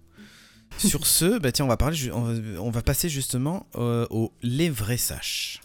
sur 0.88 1.06
ce, 1.08 1.40
bah 1.40 1.52
tiens, 1.52 1.66
on 1.66 1.68
va 1.68 1.78
parler, 1.78 2.12
on 2.12 2.22
va, 2.22 2.62
on 2.62 2.70
va 2.70 2.82
passer 2.82 3.10
justement 3.10 3.68
euh, 3.76 4.06
au 4.10 4.32
les 4.42 4.70
vrais 4.70 4.98
saches. 4.98 5.62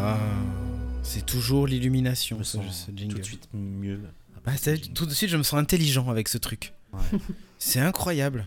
Ah, 0.00 0.18
c'est 1.02 1.26
toujours 1.26 1.66
l'illumination, 1.66 2.42
ce, 2.44 2.58
ce 2.70 2.90
tout 2.90 3.18
de 3.18 3.22
suite 3.22 3.48
mieux. 3.52 4.00
Bah, 4.44 4.52
tout 4.94 5.06
de 5.06 5.12
suite, 5.12 5.28
je 5.28 5.36
me 5.36 5.42
sens 5.42 5.58
intelligent 5.60 6.08
avec 6.08 6.28
ce 6.28 6.38
truc. 6.38 6.72
Ouais. 6.92 7.18
C'est 7.58 7.80
incroyable. 7.80 8.46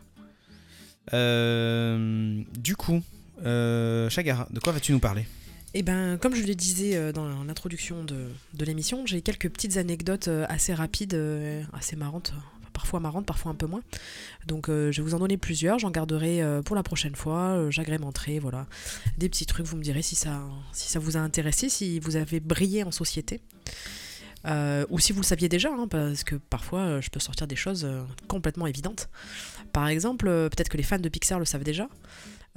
Euh, 1.14 2.42
du 2.58 2.76
coup, 2.76 3.04
euh, 3.46 4.10
Chagara, 4.10 4.48
de 4.52 4.60
quoi 4.60 4.74
vas-tu 4.74 4.92
nous 4.92 5.00
parler? 5.00 5.26
Et 5.74 5.84
ben, 5.84 6.18
comme 6.18 6.36
je 6.36 6.44
le 6.44 6.54
disais 6.54 6.96
euh, 6.96 7.12
dans 7.12 7.44
l'introduction 7.44 8.04
de, 8.04 8.28
l'émission, 8.60 9.06
j'ai 9.06 9.22
quelques 9.22 9.50
petites 9.50 9.78
anecdotes 9.78 10.28
euh, 10.28 10.46
assez 10.50 10.74
rapides, 10.74 11.18
assez 11.74 11.96
marrantes, 11.96 12.34
parfois 12.74 13.00
marrantes, 13.00 13.26
parfois 13.26 13.52
un 13.52 13.56
peu 13.56 13.68
moins. 13.68 13.82
Donc, 14.48 14.68
je 14.68 14.90
vais 14.90 15.02
vous 15.02 15.14
en 15.14 15.20
donner 15.20 15.38
plusieurs. 15.38 15.80
J'en 15.80 15.92
garderai 15.92 16.42
pour 16.66 16.76
la 16.76 16.84
prochaine 16.84 17.16
fois. 17.16 17.70
J'agrémenterai, 17.70 18.40
voilà, 18.40 18.66
des 19.18 19.30
petits 19.30 19.46
trucs. 19.46 19.66
Vous 19.66 19.78
me 19.78 19.84
direz 19.84 20.02
si 20.02 20.16
ça, 20.16 20.42
si 20.74 20.90
ça 20.90 21.00
vous 21.00 21.16
a 21.16 21.20
intéressé, 21.20 21.70
si 21.70 22.00
vous 22.00 22.16
avez 22.16 22.40
brillé 22.40 22.84
en 22.84 22.92
société. 22.92 23.40
Ou 24.46 25.00
si 25.00 25.14
vous 25.14 25.22
le 25.22 25.26
saviez 25.26 25.48
déjà, 25.48 25.70
hein, 25.70 25.88
parce 25.88 26.24
que 26.24 26.36
parfois 26.36 27.02
je 27.02 27.10
peux 27.10 27.20
sortir 27.20 27.46
des 27.46 27.56
choses 27.56 27.88
complètement 28.28 28.68
évidentes. 28.68 29.10
Par 29.74 29.88
exemple, 29.88 30.26
peut-être 30.26 30.70
que 30.70 30.78
les 30.78 30.84
fans 30.84 30.98
de 30.98 31.10
Pixar 31.10 31.40
le 31.40 31.46
savent 31.46 31.64
déjà. 31.64 31.88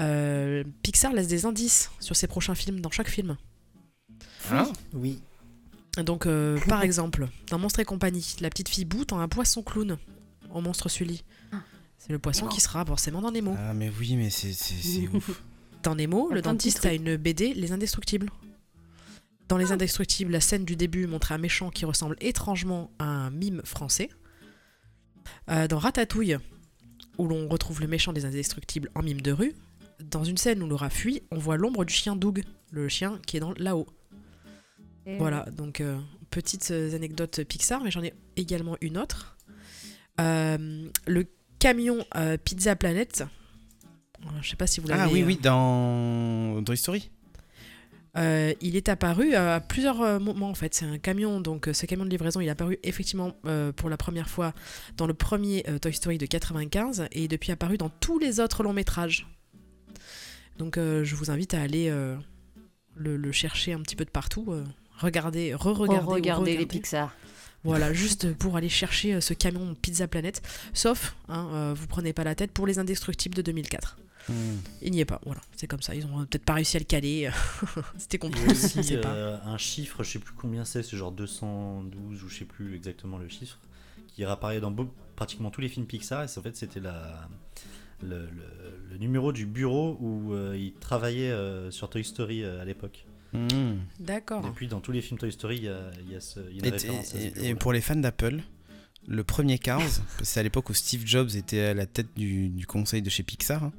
Euh, 0.01 0.65
Pixar 0.83 1.13
laisse 1.13 1.29
des 1.29 1.47
indices 1.47 1.91
sur 2.01 2.17
ses 2.17 2.27
prochains 2.27 2.55
films 2.55 2.81
dans 2.81 2.91
chaque 2.91 3.09
film. 3.09 3.37
Hein 4.51 4.71
Oui. 4.93 5.21
Donc, 6.03 6.27
euh, 6.27 6.59
par 6.69 6.83
exemple, 6.83 7.29
dans 7.51 7.59
Monstre 7.59 7.81
et 7.81 7.85
compagnie, 7.85 8.35
la 8.41 8.51
petite 8.51 8.69
fille 8.69 8.85
Boo 8.85 9.05
tend 9.05 9.21
un 9.21 9.29
poisson 9.29 9.63
clown 9.63 9.97
au 10.51 10.61
monstre 10.61 10.89
Sully. 10.89 11.23
C'est 11.99 12.13
le 12.13 12.19
poisson 12.19 12.47
qui 12.49 12.61
sera 12.61 12.85
forcément 12.85 13.23
dans 13.23 13.31
Nemo. 13.31 13.55
Ah, 13.59 13.73
mais 13.73 13.91
oui, 13.99 14.17
mais 14.17 14.29
c'est 14.31 15.09
ouf. 15.15 15.43
Dans 15.83 15.95
Nemo, 15.95 16.31
le 16.31 16.43
dentiste 16.43 16.85
a 16.85 16.93
une 16.93 17.17
BD, 17.17 17.55
Les 17.55 17.73
Indestructibles. 17.73 18.31
Dans 19.49 19.57
Les 19.57 19.73
Indestructibles, 19.73 20.33
la 20.33 20.41
scène 20.41 20.65
du 20.65 20.77
début 20.77 21.07
montre 21.07 21.33
un 21.33 21.39
méchant 21.39 21.71
qui 21.71 21.85
ressemble 21.85 22.17
étrangement 22.21 22.91
à 22.99 23.05
un 23.05 23.31
mime 23.31 23.63
français. 23.65 24.11
Euh, 25.51 25.69
dans 25.69 25.79
Ratatouille, 25.79 26.37
où 27.19 27.27
l'on 27.27 27.49
retrouve 27.49 27.81
le 27.81 27.87
méchant 27.87 28.13
des 28.13 28.25
Indestructibles 28.25 28.91
en 28.95 29.03
mime 29.03 29.21
de 29.21 29.33
rue, 29.33 29.55
dans 30.01 30.25
une 30.25 30.37
scène 30.37 30.63
où 30.63 30.67
Laura 30.67 30.91
fuit, 30.91 31.23
on 31.31 31.39
voit 31.39 31.57
l'ombre 31.57 31.85
du 31.85 31.95
chien 31.95 32.17
Doug, 32.17 32.43
le 32.71 32.89
chien 32.89 33.19
qui 33.27 33.37
est 33.37 33.41
dans 33.41 33.53
là-haut. 33.55 33.87
Voilà, 35.19 35.45
donc 35.51 35.81
euh, 35.81 35.99
petites 36.31 36.71
euh, 36.71 36.95
anecdotes 36.95 37.45
Pixar, 37.45 37.83
mais 37.83 37.91
j'en 37.91 38.03
ai 38.03 38.15
également 38.37 38.77
une 38.81 38.97
autre. 38.97 39.37
Euh, 40.21 40.89
le 41.07 41.27
camion 41.59 42.05
euh, 42.17 42.37
Pizza 42.43 42.75
Planet. 42.77 43.25
Je 44.41 44.49
sais 44.49 44.57
pas 44.57 44.67
si 44.67 44.81
vous 44.81 44.89
l'avez. 44.89 45.03
Ah 45.03 45.09
oui, 45.13 45.23
euh, 45.23 45.27
oui, 45.27 45.37
dans 45.37 46.63
Toy 46.65 46.77
Story. 46.77 47.11
Euh, 48.17 48.55
il 48.61 48.77
est 48.77 48.89
apparu 48.89 49.35
à 49.35 49.61
plusieurs 49.61 50.21
moments 50.21 50.49
en 50.49 50.55
fait. 50.55 50.73
C'est 50.75 50.87
un 50.87 50.99
camion, 50.99 51.41
donc 51.41 51.69
ce 51.73 51.85
camion 51.85 52.05
de 52.05 52.11
livraison, 52.11 52.41
il 52.41 52.47
est 52.47 52.51
apparu 52.51 52.79
effectivement 52.83 53.35
euh, 53.45 53.73
pour 53.73 53.91
la 53.91 53.97
première 53.97 54.29
fois 54.29 54.55
dans 54.97 55.07
le 55.07 55.15
premier 55.15 55.65
euh, 55.69 55.79
Toy 55.79 55.93
Story 55.93 56.17
de 56.17 56.27
95 56.27 57.09
et 57.13 57.29
depuis 57.29 57.51
apparu 57.53 57.77
dans 57.77 57.89
tous 57.89 58.19
les 58.19 58.41
autres 58.41 58.63
longs 58.63 58.73
métrages. 58.73 59.27
Donc 60.59 60.79
euh, 60.79 61.05
je 61.05 61.15
vous 61.17 61.31
invite 61.31 61.55
à 61.55 61.61
aller 61.61 61.89
euh, 61.89 62.17
le, 62.97 63.17
le 63.17 63.33
chercher 63.33 63.73
un 63.73 63.81
petit 63.81 63.97
peu 63.97 64.05
de 64.05 64.11
partout, 64.11 64.47
euh, 64.53 64.65
regarder, 64.99 65.55
re-regarder, 65.55 66.05
Oh, 66.07 66.13
regardez 66.15 66.57
les. 66.57 66.67
Pixar. 66.67 67.15
Voilà, 67.65 67.95
juste 67.95 68.35
pour 68.35 68.57
aller 68.59 68.69
chercher 68.69 69.21
ce 69.23 69.33
camion 69.33 69.75
Pizza 69.75 70.07
Planet. 70.07 70.43
Sauf, 70.75 71.17
hein, 71.29 71.49
euh, 71.55 71.75
vous 71.75 71.87
prenez 71.87 72.13
pas 72.13 72.23
la 72.23 72.35
tête 72.35 72.53
pour 72.53 72.67
les 72.67 72.79
Indestructibles 72.79 73.35
de 73.35 73.41
2004. 73.43 73.97
Hmm. 74.29 74.33
Il 74.83 74.91
n'y 74.93 75.01
est 75.01 75.05
pas, 75.07 75.21
voilà, 75.25 75.41
c'est 75.57 75.67
comme 75.67 75.81
ça. 75.83 75.95
Ils 75.95 76.05
ont 76.07 76.27
peut-être 76.27 76.45
pas 76.45 76.53
réussi 76.55 76.77
à 76.77 76.81
le 76.81 76.85
caler. 76.85 77.31
C'était 77.99 78.19
Il 78.19 78.29
y 78.29 78.31
compliqué. 78.33 78.49
a 78.49 78.53
aussi 78.81 78.97
pas. 78.99 79.41
un 79.47 79.57
chiffre, 79.59 80.03
je 80.03 80.11
sais 80.13 80.19
plus 80.19 80.35
combien 80.35 80.65
c'est, 80.67 80.83
c'est 80.83 80.97
genre 80.99 81.11
212 81.13 82.23
ou 82.23 82.29
je 82.29 82.35
sais 82.39 82.45
plus 82.45 82.75
exactement 82.77 83.17
le 83.19 83.29
chiffre, 83.29 83.59
qui 84.09 84.25
réapparaît 84.27 84.61
dans 84.61 84.75
pratiquement 85.17 85.51
tous 85.51 85.61
les 85.63 85.69
films 85.71 85.87
Pixar. 85.87 86.23
Et 86.25 86.29
c'est- 86.29 86.39
en 86.41 86.43
fait, 86.43 86.57
c'était 86.57 86.81
la, 86.81 87.29
le, 88.05 88.21
le- 88.21 88.89
le 88.93 88.99
numéro 88.99 89.33
du 89.33 89.45
bureau 89.47 89.97
où 90.01 90.33
euh, 90.35 90.57
il 90.57 90.73
travaillait 90.75 91.31
euh, 91.33 91.71
sur 91.73 91.91
Toy 91.91 92.05
Story 92.05 92.45
euh, 92.45 92.63
à 92.63 92.65
l'époque. 92.65 93.05
Hmm. 93.33 93.79
D'accord. 93.99 94.47
Et 94.47 94.51
puis 94.51 94.69
dans 94.69 94.79
tous 94.81 94.93
les 94.93 95.03
films 95.03 95.19
Toy 95.19 95.33
Story, 95.33 95.57
il 95.57 95.65
y 95.65 95.69
a, 95.69 95.91
y 96.09 96.15
a 96.15 96.21
ce- 96.21 96.39
il 96.51 96.57
y 96.57 96.61
a 96.61 96.61
une 96.61 96.67
Et, 96.67 96.71
référence 96.71 97.15
à 97.15 97.19
ce 97.19 97.45
et- 97.45 97.55
pour 97.57 97.73
les 97.73 97.81
fans 97.81 97.97
d'Apple, 97.97 98.41
le 99.09 99.25
premier 99.25 99.59
Cars, 99.59 99.83
c'est 100.23 100.39
à 100.39 100.43
l'époque 100.45 100.71
où 100.71 100.75
Steve 100.75 101.03
Jobs 101.05 101.31
était 101.35 101.61
à 101.61 101.75
la 101.75 101.87
tête 101.87 102.07
du, 102.17 102.49
du 102.49 102.67
conseil 102.67 103.03
de 103.03 103.11
chez 103.11 103.23
Pixar. 103.25 103.65
hein. 103.65 103.73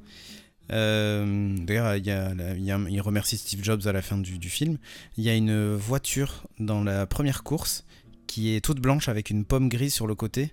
Euh, 0.72 1.56
D'ailleurs, 1.60 1.94
il, 1.96 3.00
remercie 3.00 3.36
Steve 3.38 3.62
Jobs 3.62 3.86
à 3.86 3.92
la 3.92 4.02
fin 4.02 4.18
du, 4.18 4.38
du 4.38 4.50
film. 4.50 4.78
Il 5.16 5.24
y 5.24 5.30
a 5.30 5.34
une 5.34 5.74
voiture 5.74 6.46
dans 6.58 6.82
la 6.82 7.06
première 7.06 7.42
course 7.42 7.84
qui 8.26 8.54
est 8.54 8.60
toute 8.60 8.80
blanche 8.80 9.08
avec 9.08 9.30
une 9.30 9.44
pomme 9.44 9.68
grise 9.68 9.94
sur 9.94 10.06
le 10.06 10.14
côté 10.14 10.52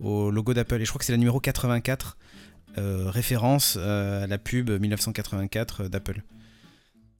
au 0.00 0.30
logo 0.30 0.52
d'Apple. 0.54 0.80
Et 0.80 0.84
je 0.84 0.90
crois 0.90 0.98
que 0.98 1.04
c'est 1.04 1.12
la 1.12 1.18
numéro 1.18 1.40
84, 1.40 2.16
euh, 2.20 2.33
référence 2.76 3.76
euh, 3.78 4.24
à 4.24 4.26
la 4.26 4.38
pub 4.38 4.70
1984 4.70 5.88
d'Apple. 5.88 6.22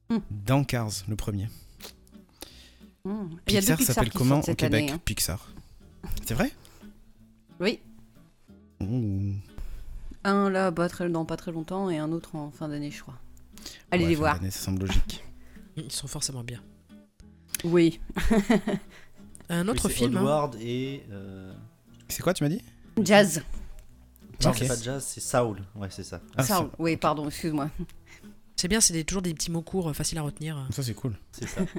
Hmm. 0.09 0.19
Dans 0.29 0.63
Cars, 0.63 0.91
le 1.07 1.15
premier. 1.15 1.47
Hmm. 3.03 3.29
Pixar 3.45 3.77
Pixar 3.77 3.95
s'appelle 3.95 4.11
comment 4.13 4.39
au 4.39 4.55
Québec 4.55 4.83
année, 4.83 4.91
hein. 4.91 4.99
Pixar? 5.03 5.49
C'est 6.25 6.33
vrai? 6.33 6.51
Oui, 7.59 7.79
un 10.23 10.49
là 10.49 10.71
pas 10.71 10.89
très, 10.89 11.09
dans 11.09 11.25
pas 11.25 11.37
très 11.37 11.51
longtemps 11.51 11.89
et 11.89 11.97
un 11.97 12.11
autre 12.11 12.35
en 12.35 12.51
fin 12.51 12.67
d'année, 12.67 12.91
je 12.91 13.01
crois. 13.01 13.17
Allez 13.91 14.03
Ouais, 14.03 14.09
les 14.09 14.15
fin 14.15 14.19
voir. 14.21 14.41
Ça 14.41 14.51
semble 14.51 14.81
logique. 14.81 15.23
Ils 15.77 15.91
sont 15.91 16.07
forcément 16.07 16.43
bien. 16.43 16.61
Oui. 17.63 17.99
Un 19.49 19.67
autre 19.67 19.89
film. 19.89 20.17
hein. 20.17 20.51
Et. 20.59 21.03
euh, 21.11 21.53
C'est 22.07 22.21
quoi, 22.23 22.33
tu 22.33 22.43
m'as 22.43 22.49
dit? 22.49 22.61
Jazz. 23.01 23.43
Non, 24.43 24.53
c'est 24.53 24.67
pas 24.67 24.75
Jazz, 24.81 25.03
c'est 25.07 25.21
Saul. 25.21 25.57
Ouais, 25.75 25.87
c'est 25.91 26.03
ça. 26.03 26.21
Ah, 26.37 26.67
oui, 26.79 26.97
pardon, 26.97 27.27
excuse-moi. 27.27 27.69
C'est 28.55 28.67
bien, 28.67 28.79
c'est 28.81 28.93
des- 28.93 29.03
toujours 29.03 29.21
des 29.21 29.33
petits 29.33 29.51
mots 29.51 29.61
courts, 29.61 29.89
euh, 29.89 29.93
faciles 29.93 30.17
à 30.17 30.21
retenir. 30.21 30.65
Ça, 30.71 30.81
c'est 30.83 30.93
cool. 30.93 31.15
C'est 31.31 31.47
ça. 31.47 31.61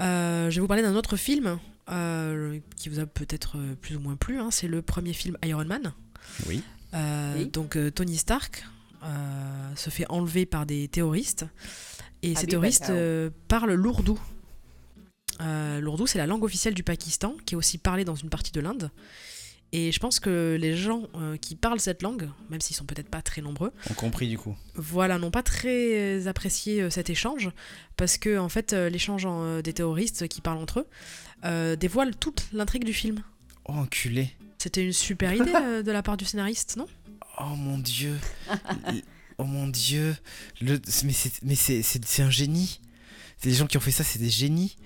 Euh, 0.00 0.48
je 0.50 0.54
vais 0.56 0.60
vous 0.62 0.66
parler 0.68 0.82
d'un 0.82 0.94
autre 0.96 1.16
film 1.16 1.58
euh, 1.90 2.58
qui 2.76 2.88
vous 2.88 2.98
a 2.98 3.04
peut-être 3.06 3.58
plus 3.82 3.96
ou 3.96 4.00
moins 4.00 4.16
plu. 4.16 4.38
hein. 4.38 4.48
C'est 4.50 4.66
le 4.66 4.80
premier 4.80 5.12
film 5.12 5.36
Iron 5.44 5.66
Man. 5.66 5.92
Oui. 6.48 6.62
Euh, 6.94 7.34
Oui. 7.36 7.46
Donc 7.46 7.76
euh, 7.76 7.90
Tony 7.90 8.16
Stark 8.16 8.64
euh, 9.04 9.74
se 9.76 9.90
fait 9.90 10.06
enlever 10.10 10.46
par 10.46 10.64
des 10.64 10.88
terroristes 10.88 11.44
et 12.22 12.32
Ah 12.36 12.40
ces 12.40 12.46
terroristes 12.46 12.88
euh, 12.90 13.28
parlent 13.48 13.74
l'ourdou. 13.74 14.18
Euh, 15.42 15.80
l'ourdou, 15.80 16.06
c'est 16.06 16.18
la 16.18 16.26
langue 16.26 16.44
officielle 16.44 16.74
du 16.74 16.82
Pakistan, 16.82 17.34
qui 17.44 17.54
est 17.54 17.58
aussi 17.58 17.76
parlée 17.76 18.04
dans 18.06 18.14
une 18.14 18.30
partie 18.30 18.52
de 18.52 18.60
l'Inde. 18.60 18.90
Et 19.74 19.90
je 19.90 19.98
pense 19.98 20.20
que 20.20 20.58
les 20.60 20.76
gens 20.76 21.08
euh, 21.16 21.36
qui 21.38 21.56
parlent 21.56 21.80
cette 21.80 22.02
langue, 22.02 22.28
même 22.50 22.60
s'ils 22.60 22.76
sont 22.76 22.84
peut-être 22.84 23.08
pas 23.08 23.22
très 23.22 23.40
nombreux, 23.40 23.72
On 23.90 23.94
compris 23.94 24.28
du 24.28 24.36
coup. 24.36 24.54
voilà, 24.74 25.18
n'ont 25.18 25.30
pas 25.30 25.42
très 25.42 26.26
apprécié 26.26 26.82
euh, 26.82 26.90
cet 26.90 27.08
échange 27.08 27.50
parce 27.96 28.18
que 28.18 28.38
en 28.38 28.50
fait, 28.50 28.74
euh, 28.74 28.90
l'échange 28.90 29.22
euh, 29.26 29.62
des 29.62 29.72
terroristes 29.72 30.28
qui 30.28 30.42
parlent 30.42 30.58
entre 30.58 30.80
eux 30.80 30.86
euh, 31.44 31.74
dévoile 31.76 32.14
toute 32.16 32.48
l'intrigue 32.52 32.84
du 32.84 32.92
film. 32.92 33.22
Oh, 33.64 33.72
enculé. 33.72 34.30
C'était 34.58 34.84
une 34.84 34.92
super 34.92 35.32
idée 35.32 35.52
euh, 35.54 35.82
de 35.82 35.90
la 35.90 36.02
part 36.02 36.16
du 36.18 36.24
scénariste, 36.26 36.76
non? 36.76 36.86
Oh 37.40 37.56
mon 37.56 37.78
dieu. 37.78 38.18
Oh 39.38 39.44
mon 39.44 39.66
dieu. 39.66 40.14
Le... 40.60 40.78
Mais 41.42 41.54
c'est 41.54 42.22
un 42.22 42.30
génie. 42.30 42.80
C'est 43.42 43.48
les 43.48 43.56
gens 43.56 43.66
qui 43.66 43.76
ont 43.76 43.80
fait 43.80 43.90
ça, 43.90 44.04
c'est 44.04 44.20
des 44.20 44.30
génies. 44.30 44.76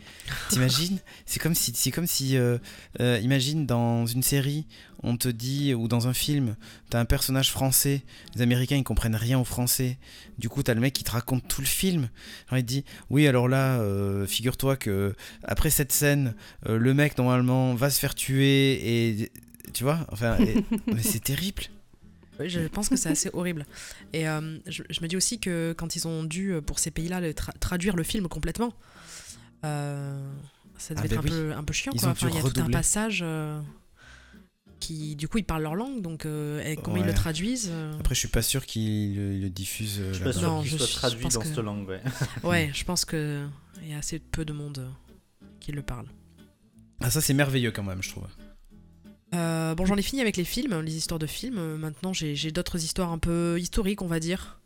T'imagines 0.49 0.99
C'est 1.27 1.39
comme 1.41 1.55
si, 1.55 1.73
c'est 1.75 1.91
comme 1.91 2.07
si, 2.07 2.39
euh, 2.39 2.57
euh, 3.01 3.21
imagine 3.23 3.67
dans 3.67 4.07
une 4.07 4.23
série, 4.23 4.65
on 5.03 5.19
te 5.19 5.29
dit 5.29 5.75
ou 5.75 5.89
dans 5.89 6.09
un 6.09 6.15
film, 6.15 6.57
t'as 6.89 6.99
un 6.99 7.05
personnage 7.05 7.51
français, 7.53 8.03
les 8.35 8.41
Américains 8.41 8.77
ils 8.77 8.83
comprennent 8.83 9.15
rien 9.15 9.39
au 9.39 9.45
français. 9.45 9.99
Du 10.39 10.49
coup 10.49 10.63
t'as 10.63 10.73
le 10.73 10.81
mec 10.81 10.95
qui 10.95 11.05
te 11.05 11.11
raconte 11.11 11.47
tout 11.47 11.61
le 11.61 11.67
film. 11.67 12.09
Alors 12.49 12.59
il 12.59 12.63
te 12.63 12.69
dit, 12.69 12.85
oui 13.11 13.27
alors 13.27 13.47
là, 13.47 13.79
euh, 13.81 14.27
figure-toi 14.27 14.77
que 14.77 15.15
après 15.45 15.69
cette 15.69 15.93
scène, 15.93 16.35
le 16.67 16.95
mec 16.95 17.19
normalement 17.19 17.75
va 17.75 17.91
se 17.91 17.99
faire 18.01 18.15
tuer 18.15 19.11
et 19.11 19.33
tu 19.75 19.85
vois, 19.85 20.07
enfin, 20.11 20.39
et- 20.39 20.65
mais 20.87 21.03
c'est 21.03 21.23
terrible. 21.23 21.65
Je 22.45 22.61
pense 22.69 22.89
que 22.89 22.97
c'est 22.97 23.09
assez 23.09 23.31
horrible. 23.35 23.65
Et 24.13 24.29
euh, 24.29 24.59
je, 24.67 24.83
je 24.91 25.01
me 25.01 25.09
dis 25.09 25.17
aussi 25.17 25.39
que 25.39 25.75
quand 25.77 25.97
ils 25.97 26.07
ont 26.07 26.25
dû, 26.25 26.53
euh, 26.53 26.61
pour 26.61 26.79
ces 26.79 26.91
pays-là, 26.91 27.21
tra- 27.33 27.59
traduire 27.59 27.97
le 27.97 28.03
film 28.03 28.29
complètement, 28.29 28.73
euh, 29.65 30.21
ça 30.79 30.95
devait 30.95 31.09
Ah 31.11 31.15
être 31.15 31.15
bah 31.15 31.21
un, 31.21 31.25
oui. 31.25 31.31
peu, 31.31 31.53
un 31.55 31.65
peu 31.65 31.73
chiant. 31.73 31.93
Quoi. 31.93 32.09
Enfin, 32.11 32.29
il 32.29 32.35
y 32.35 32.39
a 32.39 32.43
tout 32.43 32.61
un 32.61 32.71
passage 32.71 33.21
euh, 33.23 33.61
qui, 34.81 35.17
du 35.17 35.27
coup, 35.29 35.39
ils 35.39 35.45
parlent 35.45 35.63
leur 35.63 35.75
langue, 35.75 36.03
donc 36.03 36.27
euh, 36.27 36.63
et 36.63 36.77
comment 36.77 36.99
ils 36.99 37.07
le 37.07 37.15
traduisent 37.15 37.71
euh, 37.73 37.99
Après, 37.99 38.15
je 38.15 38.21
suis 38.21 38.29
pas 38.29 38.43
sûr 38.43 38.67
qu'ils 38.67 39.17
le, 39.17 39.39
le 39.39 39.49
diffusent. 39.51 40.01
Je 40.09 40.13
suis 40.13 40.25
pas 40.25 40.33
sûr 40.35 40.61
qu'il 40.63 40.79
soit 40.79 40.87
traduit 40.87 41.27
dans 41.29 41.41
que- 41.41 41.47
cette 41.47 41.59
langue. 41.59 41.89
Ouais. 41.89 42.03
Ouais, 42.45 42.71
je 42.75 42.85
pense 42.85 43.05
que 43.07 43.47
il 43.83 43.89
y 43.91 43.95
a 43.95 43.99
assez 43.99 44.19
peu 44.19 44.45
de 44.45 44.53
monde 44.53 44.91
qui 45.61 45.73
le 45.73 45.83
parle. 45.83 46.07
Ah, 47.01 47.11
ça, 47.11 47.21
c'est 47.21 47.35
merveilleux 47.35 47.71
quand 47.73 47.83
même, 47.83 48.03
je 48.03 48.11
trouve. 48.11 48.27
Euh, 49.35 49.75
bon, 49.75 49.85
j'en 49.87 49.97
ai 49.97 50.03
fini 50.03 50.21
avec 50.21 50.37
les 50.37 50.45
films, 50.45 50.81
les 50.81 50.97
histoires 50.97 51.19
de 51.19 51.27
films. 51.27 51.59
Euh, 51.59 51.77
Maintenant, 51.77 52.13
j'ai 52.13 52.51
d'autres 52.53 52.83
histoires 52.83 53.11
un 53.13 53.19
peu 53.19 53.59
historiques, 53.61 54.03
on 54.03 54.07
va 54.07 54.21
dire. 54.21 54.61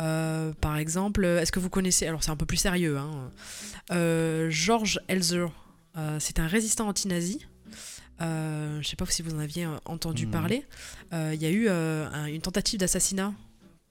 Euh, 0.00 0.52
par 0.60 0.76
exemple, 0.76 1.24
est-ce 1.24 1.52
que 1.52 1.58
vous 1.60 1.70
connaissez, 1.70 2.06
alors 2.06 2.22
c'est 2.22 2.30
un 2.30 2.36
peu 2.36 2.44
plus 2.46 2.58
sérieux, 2.58 2.98
hein, 2.98 3.30
euh, 3.92 4.50
George 4.50 5.00
Elzer, 5.08 5.48
c'est 6.18 6.38
un 6.38 6.46
résistant 6.46 6.88
anti-nazi. 6.88 7.46
Je 8.20 8.80
sais 8.84 8.96
pas 8.96 9.06
si 9.06 9.22
vous 9.22 9.34
en 9.34 9.38
aviez 9.38 9.66
entendu 9.86 10.26
Mhm. 10.26 10.32
parler. 10.32 10.64
Il 11.12 11.40
y 11.40 11.46
a 11.46 11.50
eu 11.50 11.68
un- 11.70 12.26
une 12.26 12.42
tentative 12.42 12.78
d'assassinat 12.80 13.32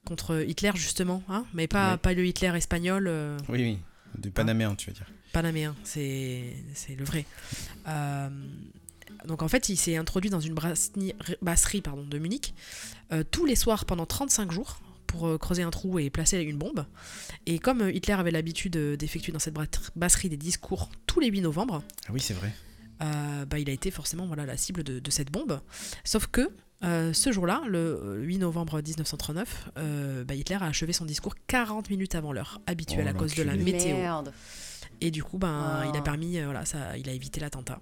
contre 0.05 0.43
Hitler, 0.47 0.71
justement, 0.75 1.23
hein, 1.29 1.45
mais 1.55 1.67
pas, 1.67 1.93
Oui. 1.93 1.99
pas 1.99 2.13
le 2.13 2.25
Hitler 2.25 2.51
espagnol. 2.55 3.09
Oui, 3.49 3.61
oui. 3.63 3.79
Du 4.19 4.29
Panaméen, 4.31 4.75
tu 4.75 4.87
veux 4.89 4.93
dire. 4.93 5.07
panaméen, 5.33 5.75
c'est 5.83 6.53
c'est 6.75 6.95
le 6.95 7.03
vrai. 7.03 7.25
Donc 9.27 9.41
en 9.41 9.47
fait, 9.47 9.69
il 9.69 9.77
s'est 9.77 9.95
introduit 9.97 10.29
dans 10.29 10.39
une 10.39 10.53
brasserie, 10.53 11.13
brasserie, 11.41 11.81
pardon, 11.81 12.03
de 12.05 12.17
Munich 12.19 12.53
euh, 13.11 13.23
tous 13.29 13.45
les 13.45 13.55
soirs 13.55 13.85
pendant 13.85 14.05
35 14.05 14.51
jours 14.51 14.79
pour 15.07 15.27
euh, 15.27 15.37
creuser 15.37 15.63
un 15.63 15.69
trou 15.71 15.99
et 15.99 16.09
placer 16.09 16.39
une 16.41 16.57
bombe. 16.57 16.85
Et 17.45 17.59
comme 17.59 17.81
euh, 17.81 17.91
Hitler 17.91 18.13
avait 18.13 18.31
l'habitude 18.31 18.75
euh, 18.77 18.97
d'effectuer 18.97 19.31
dans 19.31 19.39
cette 19.39 19.53
bra- 19.53 19.65
brasserie 19.95 20.29
des 20.29 20.37
discours 20.37 20.89
tous 21.07 21.19
les 21.19 21.27
8 21.29 21.41
novembre, 21.41 21.83
Ah 22.07 22.11
oui, 22.13 22.19
c'est 22.19 22.33
vrai. 22.33 22.53
euh, 23.01 23.45
bah, 23.45 23.59
il 23.59 23.69
a 23.69 23.73
été 23.73 23.91
forcément 23.91 24.25
voilà, 24.27 24.45
la 24.45 24.57
cible 24.57 24.83
de, 24.83 24.99
de 24.99 25.11
cette 25.11 25.31
bombe. 25.31 25.61
Sauf 26.03 26.27
que 26.27 26.49
euh, 26.83 27.13
ce 27.13 27.31
jour-là, 27.31 27.61
le 27.67 27.77
euh, 27.79 28.21
8 28.23 28.39
novembre 28.39 28.81
1939, 28.81 29.69
euh, 29.77 30.23
bah, 30.23 30.35
Hitler 30.35 30.57
a 30.59 30.65
achevé 30.65 30.91
son 30.93 31.05
discours 31.05 31.35
40 31.47 31.89
minutes 31.89 32.15
avant 32.15 32.33
l'heure 32.33 32.59
habituelle 32.67 33.05
Oh, 33.07 33.11
à 33.11 33.13
cause 33.13 33.33
de 33.35 33.43
la 33.43 33.55
météo. 33.55 33.95
Merde. 33.95 34.33
Et 35.01 35.11
du 35.11 35.23
coup, 35.23 35.37
ben, 35.37 35.83
Oh. 35.85 35.89
il 35.93 35.97
a 35.97 36.01
permis, 36.01 36.37
euh, 36.39 36.45
voilà, 36.45 36.65
ça, 36.65 36.97
il 36.97 37.07
a 37.09 37.13
évité 37.13 37.39
l'attentat. 37.39 37.79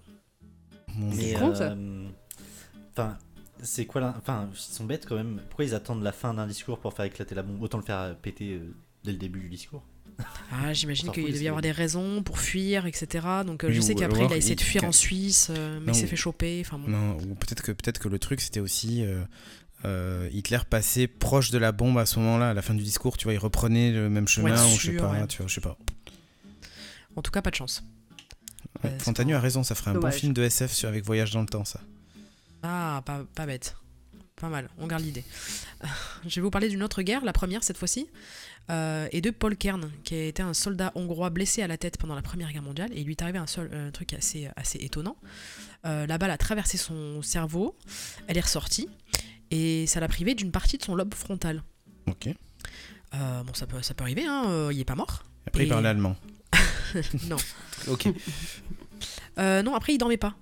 Mon 0.96 1.14
Mais 1.16 1.36
euh, 1.36 2.06
enfin, 2.92 3.18
c'est 3.62 3.86
quoi 3.86 4.02
là 4.02 4.14
Enfin, 4.18 4.50
ils 4.54 4.58
sont 4.58 4.86
bêtes 4.86 5.06
quand 5.08 5.16
même. 5.16 5.42
Pourquoi 5.50 5.66
ils 5.66 5.76
attendent 5.76 6.04
la 6.04 6.12
fin 6.12 6.34
d'un 6.34 6.48
discours 6.48 6.80
pour 6.80 6.94
faire 6.94 7.06
éclater 7.06 7.36
la 7.36 7.44
bombe? 7.44 7.62
Autant 7.62 7.78
le 7.78 7.84
faire 7.84 8.00
euh, 8.00 8.14
péter 8.14 8.54
euh, 8.54 8.76
dès 9.04 9.12
le 9.12 9.18
début 9.18 9.40
du 9.42 9.50
discours. 9.50 9.84
Ah, 10.52 10.74
j'imagine 10.74 11.12
qu'il 11.12 11.26
devait 11.26 11.46
y 11.46 11.48
avoir 11.48 11.62
des 11.64 11.72
raisons 11.72 12.22
pour 12.22 12.38
fuir, 12.40 12.86
etc. 12.86 13.26
Donc 13.46 13.64
euh, 13.64 13.72
je 13.72 13.82
sais 13.82 13.94
ou 13.94 13.98
qu'après, 13.98 14.26
il 14.26 14.34
a 14.34 14.38
essayé 14.38 14.56
de 14.56 14.62
fuir 14.62 14.84
en 14.84 14.92
Suisse, 14.92 15.48
euh, 15.50 15.80
mais 15.80 15.88
Non, 15.88 15.94
il 15.94 15.96
s'est 15.96 16.04
ou- 16.06 16.10
fait 16.10 16.16
choper. 16.16 16.62
Enfin 16.66 16.78
bon. 16.78 16.88
Non, 16.90 17.18
ou 17.18 17.34
peut-être 17.36 17.64
que, 17.64 17.72
peut 17.72 17.92
que 17.92 18.08
le 18.10 18.20
truc, 18.20 18.42
c'était 18.42 18.60
aussi. 18.60 19.04
euh, 19.04 19.24
euh, 19.86 20.30
Hitler 20.32 20.60
passait 20.70 21.08
proche 21.08 21.52
de 21.52 21.58
la 21.58 21.72
bombe 21.74 21.98
à 21.98 22.06
ce 22.06 22.18
moment-là, 22.20 22.52
à 22.52 22.54
la 22.54 22.62
fin 22.62 22.74
du 22.74 22.84
discours, 22.84 23.18
tu 23.18 23.26
vois, 23.26 23.34
il 23.34 23.38
reprenait 23.38 23.92
le 23.92 24.10
même 24.10 24.28
chemin, 24.30 24.54
être 24.54 24.66
ou 24.66 24.70
je 24.70 24.74
sais 24.76 24.92
sûr, 24.94 25.02
pas, 25.02 25.12
ouais. 25.12 25.28
tu 25.28 25.40
vois, 25.40 25.48
je 25.48 25.56
sais 25.56 25.62
pas. 25.62 25.78
En 27.18 27.22
tout 27.22 27.32
cas, 27.32 27.42
pas 27.42 27.50
de 27.50 27.56
chance. 27.56 27.84
Ouais, 28.84 28.90
Euh, 29.08 29.14
pas- 29.14 29.34
a 29.36 29.40
raison, 29.40 29.64
ça 29.64 29.76
ferait 29.76 29.92
un 29.92 29.96
bon 29.96 30.12
film 30.12 30.34
de 30.34 30.44
SF 30.44 30.72
sur, 30.72 30.90
avec 30.90 31.04
Voyage 31.06 31.32
dans 31.32 31.42
le 31.42 31.48
temps, 31.48 31.66
ça. 31.66 31.80
Ah, 32.64 33.02
pas, 33.06 33.26
pas 33.36 33.46
bête. 33.46 33.76
pas 34.36 34.50
mal, 34.50 34.70
on 34.78 34.88
garde 34.88 35.04
l'idée. 35.04 35.24
Je 36.28 36.36
vais 36.36 36.42
vous 36.42 36.50
parler 36.50 36.68
d'une 36.70 36.84
autre 36.84 37.02
guerre, 37.02 37.24
la 37.24 37.34
première 37.34 37.64
cette 37.64 37.78
fois-ci, 37.78 38.08
euh, 38.70 39.08
et 39.12 39.22
de 39.22 39.30
Paul 39.30 39.56
Kern, 39.56 39.92
qui 40.04 40.16
a 40.16 40.26
été 40.26 40.42
un 40.42 40.54
soldat 40.54 40.92
hongrois 40.96 41.30
blessé 41.30 41.62
à 41.62 41.68
la 41.68 41.78
tête 41.78 41.98
pendant 41.98 42.16
la 42.16 42.22
Première 42.22 42.52
Guerre 42.52 42.62
mondiale, 42.64 42.90
et 42.94 43.02
il 43.02 43.06
lui 43.06 43.12
est 43.14 43.22
arrivé 43.22 43.38
un, 43.38 43.48
seul, 43.48 43.70
un 43.74 43.92
truc 43.92 44.14
assez, 44.14 44.50
assez 44.56 44.80
étonnant. 44.80 45.18
Euh, 45.86 46.08
la 46.08 46.18
balle 46.18 46.32
a 46.32 46.38
traversé 46.38 46.78
son 46.78 47.22
cerveau, 47.22 47.78
elle 48.28 48.38
est 48.38 48.42
ressortie, 48.42 48.90
et 49.52 49.86
ça 49.88 50.00
l'a 50.00 50.08
privé 50.08 50.34
d'une 50.36 50.52
partie 50.52 50.78
de 50.78 50.84
son 50.84 50.96
lobe 50.96 51.14
frontal. 51.14 51.64
Ok. 52.08 52.28
Euh, 53.14 53.44
bon, 53.44 53.54
ça 53.54 53.68
peut, 53.68 53.82
ça 53.82 53.94
peut 53.94 54.04
arriver, 54.04 54.26
hein, 54.26 54.70
il 54.72 54.80
est 54.80 54.86
pas 54.86 54.96
mort. 54.96 55.24
Après, 55.46 55.64
Et- 55.64 55.66
il 55.68 55.70
parlait 55.70 55.90
allemand. 55.90 56.16
non. 57.30 57.38
Ok. 57.88 58.08
Euh, 59.40 59.64
non, 59.64 59.74
après, 59.74 59.94
il 59.94 59.98
dormait 59.98 60.16
pas. 60.18 60.36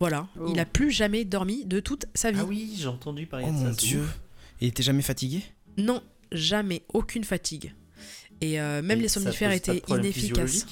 Voilà, 0.00 0.28
Oh. 0.40 0.48
il 0.52 0.58
a 0.58 0.64
plus 0.66 0.90
jamais 0.90 1.24
dormi 1.24 1.64
de 1.66 1.78
toute 1.78 2.06
sa 2.14 2.32
vie. 2.32 2.38
Ah 2.40 2.44
oui, 2.44 2.74
j'ai 2.76 2.88
entendu 2.88 3.26
parler 3.26 3.46
Oh 3.48 3.52
de 3.52 3.56
ça. 3.58 3.64
mon 3.64 3.70
dieu. 3.70 4.00
ouf. 4.02 4.20
Il 4.60 4.68
était 4.68 4.82
jamais 4.82 5.02
fatigué? 5.02 5.42
Non, 5.76 6.02
jamais, 6.32 6.82
aucune 6.92 7.22
fatigue. 7.22 7.72
Et 8.40 8.60
euh, 8.60 8.82
même 8.82 8.98
Et 8.98 9.02
les 9.02 9.08
somnifères 9.08 9.52
étaient 9.52 9.82
inefficaces. 9.88 10.66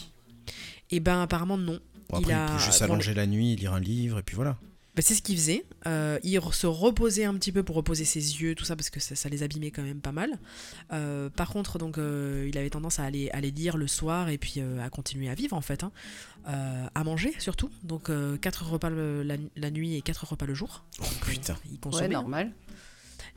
Et 0.90 1.00
ben 1.00 1.22
apparemment 1.22 1.56
non. 1.56 1.78
Bon, 2.08 2.18
Il 2.18 2.24
Après, 2.24 2.32
il, 2.32 2.34
a- 2.34 2.46
peut 2.46 2.52
juste 2.58 2.66
bon, 2.66 2.72
s'allonger 2.72 3.14
la 3.14 3.26
nuit, 3.26 3.54
lire 3.54 3.74
un 3.74 3.80
livre, 3.80 4.18
et 4.18 4.22
puis 4.22 4.34
voilà. 4.34 4.58
Bah, 4.98 5.02
c'est 5.06 5.14
ce 5.14 5.22
qu'il 5.22 5.36
faisait. 5.36 5.64
Euh, 5.86 6.18
il 6.24 6.40
se 6.50 6.66
reposait 6.66 7.24
un 7.24 7.34
petit 7.34 7.52
peu 7.52 7.62
pour 7.62 7.76
reposer 7.76 8.04
ses 8.04 8.18
yeux, 8.42 8.56
tout 8.56 8.64
ça, 8.64 8.74
parce 8.74 8.90
que 8.90 8.98
ça, 8.98 9.14
ça 9.14 9.28
les 9.28 9.44
abîmait 9.44 9.70
quand 9.70 9.84
même 9.84 10.00
pas 10.00 10.10
mal. 10.10 10.40
Euh, 10.92 11.30
par 11.30 11.50
contre, 11.50 11.78
donc, 11.78 11.98
euh, 11.98 12.46
il 12.48 12.58
avait 12.58 12.68
tendance 12.70 12.98
à 12.98 13.04
aller, 13.04 13.30
aller 13.30 13.52
lire 13.52 13.76
le 13.76 13.86
soir 13.86 14.28
et 14.28 14.38
puis 14.38 14.54
euh, 14.58 14.84
à 14.84 14.90
continuer 14.90 15.28
à 15.30 15.36
vivre 15.36 15.54
en 15.56 15.60
fait. 15.60 15.84
hein. 15.84 15.92
Euh, 16.48 16.86
à 16.96 17.04
manger 17.04 17.32
surtout. 17.38 17.70
Donc 17.84 18.10
4 18.40 18.64
repas 18.70 18.90
le- 18.90 19.22
la, 19.22 19.36
la 19.56 19.70
nuit 19.70 19.94
et 19.94 20.02
4 20.02 20.26
repas 20.26 20.46
le 20.46 20.54
jour. 20.54 20.84
Oh 21.00 21.04
putain. 21.24 21.56
Il 21.66 21.72
Ouais, 21.74 21.78
consommait. 21.80 22.08
normal. 22.08 22.52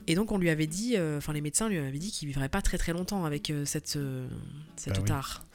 Et 0.08 0.16
donc 0.16 0.32
on 0.32 0.40
lui 0.40 0.50
avait 0.50 0.66
dit, 0.66 0.96
euh, 0.98 1.20
enfin 1.20 1.32
les 1.32 1.42
médecins 1.42 1.70
lui 1.70 1.78
avaient 1.78 2.00
dit 2.00 2.10
qu'il 2.12 2.28
vivrait 2.28 2.50
pas 2.50 2.64
très 2.64 2.80
très 2.80 2.92
longtemps 2.92 3.24
avec 3.24 3.52
euh, 3.52 3.66
cette, 3.66 3.98
euh, 3.98 4.28
cette 4.78 4.94
Bah 4.94 5.00
oui. 5.02 5.08
tare. 5.08 5.46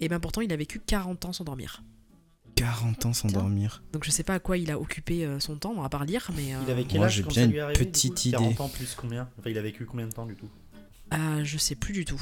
Et 0.00 0.08
ben 0.08 0.20
pourtant 0.20 0.42
il 0.42 0.52
a 0.52 0.56
vécu 0.56 0.78
40 0.78 1.24
ans 1.24 1.32
sans 1.32 1.44
dormir. 1.44 1.82
40 2.56 3.06
ans 3.06 3.12
sans 3.12 3.28
dormir. 3.28 3.82
Donc 3.92 4.04
je 4.04 4.10
sais 4.10 4.22
pas 4.22 4.34
à 4.34 4.38
quoi 4.38 4.56
il 4.58 4.70
a 4.70 4.78
occupé 4.78 5.24
euh, 5.26 5.40
son 5.40 5.56
temps, 5.56 5.82
à 5.82 5.88
part 5.88 6.04
lire, 6.04 6.30
mais... 6.36 6.54
euh, 6.54 6.58
Il 6.66 6.70
avait 6.70 6.84
quel 6.84 6.98
Moi, 6.98 7.06
âge 7.06 7.14
j'ai 7.16 7.22
quand 7.22 7.28
bien 7.30 7.42
ça 7.42 7.44
une 7.46 7.50
lui 7.50 7.58
est 7.58 7.60
arrivé, 7.60 7.78
du 7.80 7.84
coup 7.86 7.90
petite 7.92 8.24
idée. 8.26 8.36
40 8.36 8.60
ans 8.60 8.68
plus 8.68 8.94
combien? 8.94 9.28
Enfin, 9.38 9.50
il 9.50 9.58
a 9.58 9.62
vécu 9.62 9.84
combien 9.86 10.06
de 10.06 10.12
temps 10.12 10.26
du 10.26 10.36
coup? 10.36 10.48
Ah, 11.10 11.42
je 11.44 11.58
sais 11.58 11.74
plus 11.74 11.92
du 11.92 12.04
tout. 12.04 12.20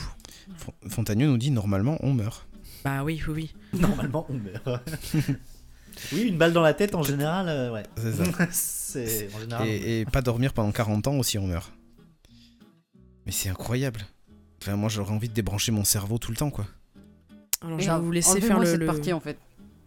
Fon- 0.57 0.73
Fontagneau 0.89 1.27
nous 1.29 1.39
dit 1.39 1.51
normalement 1.51 1.99
on 2.01 2.13
meurt. 2.13 2.47
Bah 2.85 3.05
oui, 3.05 3.23
oui, 3.29 3.35
oui. 3.35 3.55
Normalement, 3.81 4.27
on 4.29 4.35
meurt. 4.35 4.91
oui, 6.13 6.23
une 6.23 6.37
balle 6.39 6.53
dans 6.53 6.63
la 6.63 6.75
tête 6.75 6.95
en 6.97 7.03
général, 7.03 7.47
euh, 7.49 7.71
ouais. 7.73 7.85
C'est 7.97 8.13
ça. 8.13 8.25
C'est 8.51 9.29
en 9.35 9.39
général. 9.41 9.63
on 9.63 9.67
meurt. 9.71 9.83
Et, 9.85 10.01
et 10.01 10.05
pas 10.05 10.21
dormir 10.23 10.53
pendant 10.53 10.73
40 10.73 11.07
ans 11.09 11.15
aussi 11.19 11.39
on 11.39 11.47
meurt. 11.47 11.73
Mais 13.25 13.33
c'est 13.33 13.49
incroyable. 13.49 14.01
Enfin, 14.61 14.77
moi 14.77 14.89
j'aurais 14.89 15.13
envie 15.13 15.29
de 15.29 15.35
débrancher 15.35 15.71
mon 15.73 15.85
cerveau 15.85 16.19
tout 16.19 16.31
le 16.33 16.37
temps 16.37 16.51
quoi. 16.51 16.67
Alors 17.63 17.79
je 17.79 17.89
vais 17.91 17.99
vous 18.01 18.11
laisser 18.11 18.41
faire 18.41 18.59
le, 18.59 18.67
cette 18.67 18.81
le- 18.81 18.87
partie 18.87 19.13
en 19.13 19.21
fait. 19.21 19.39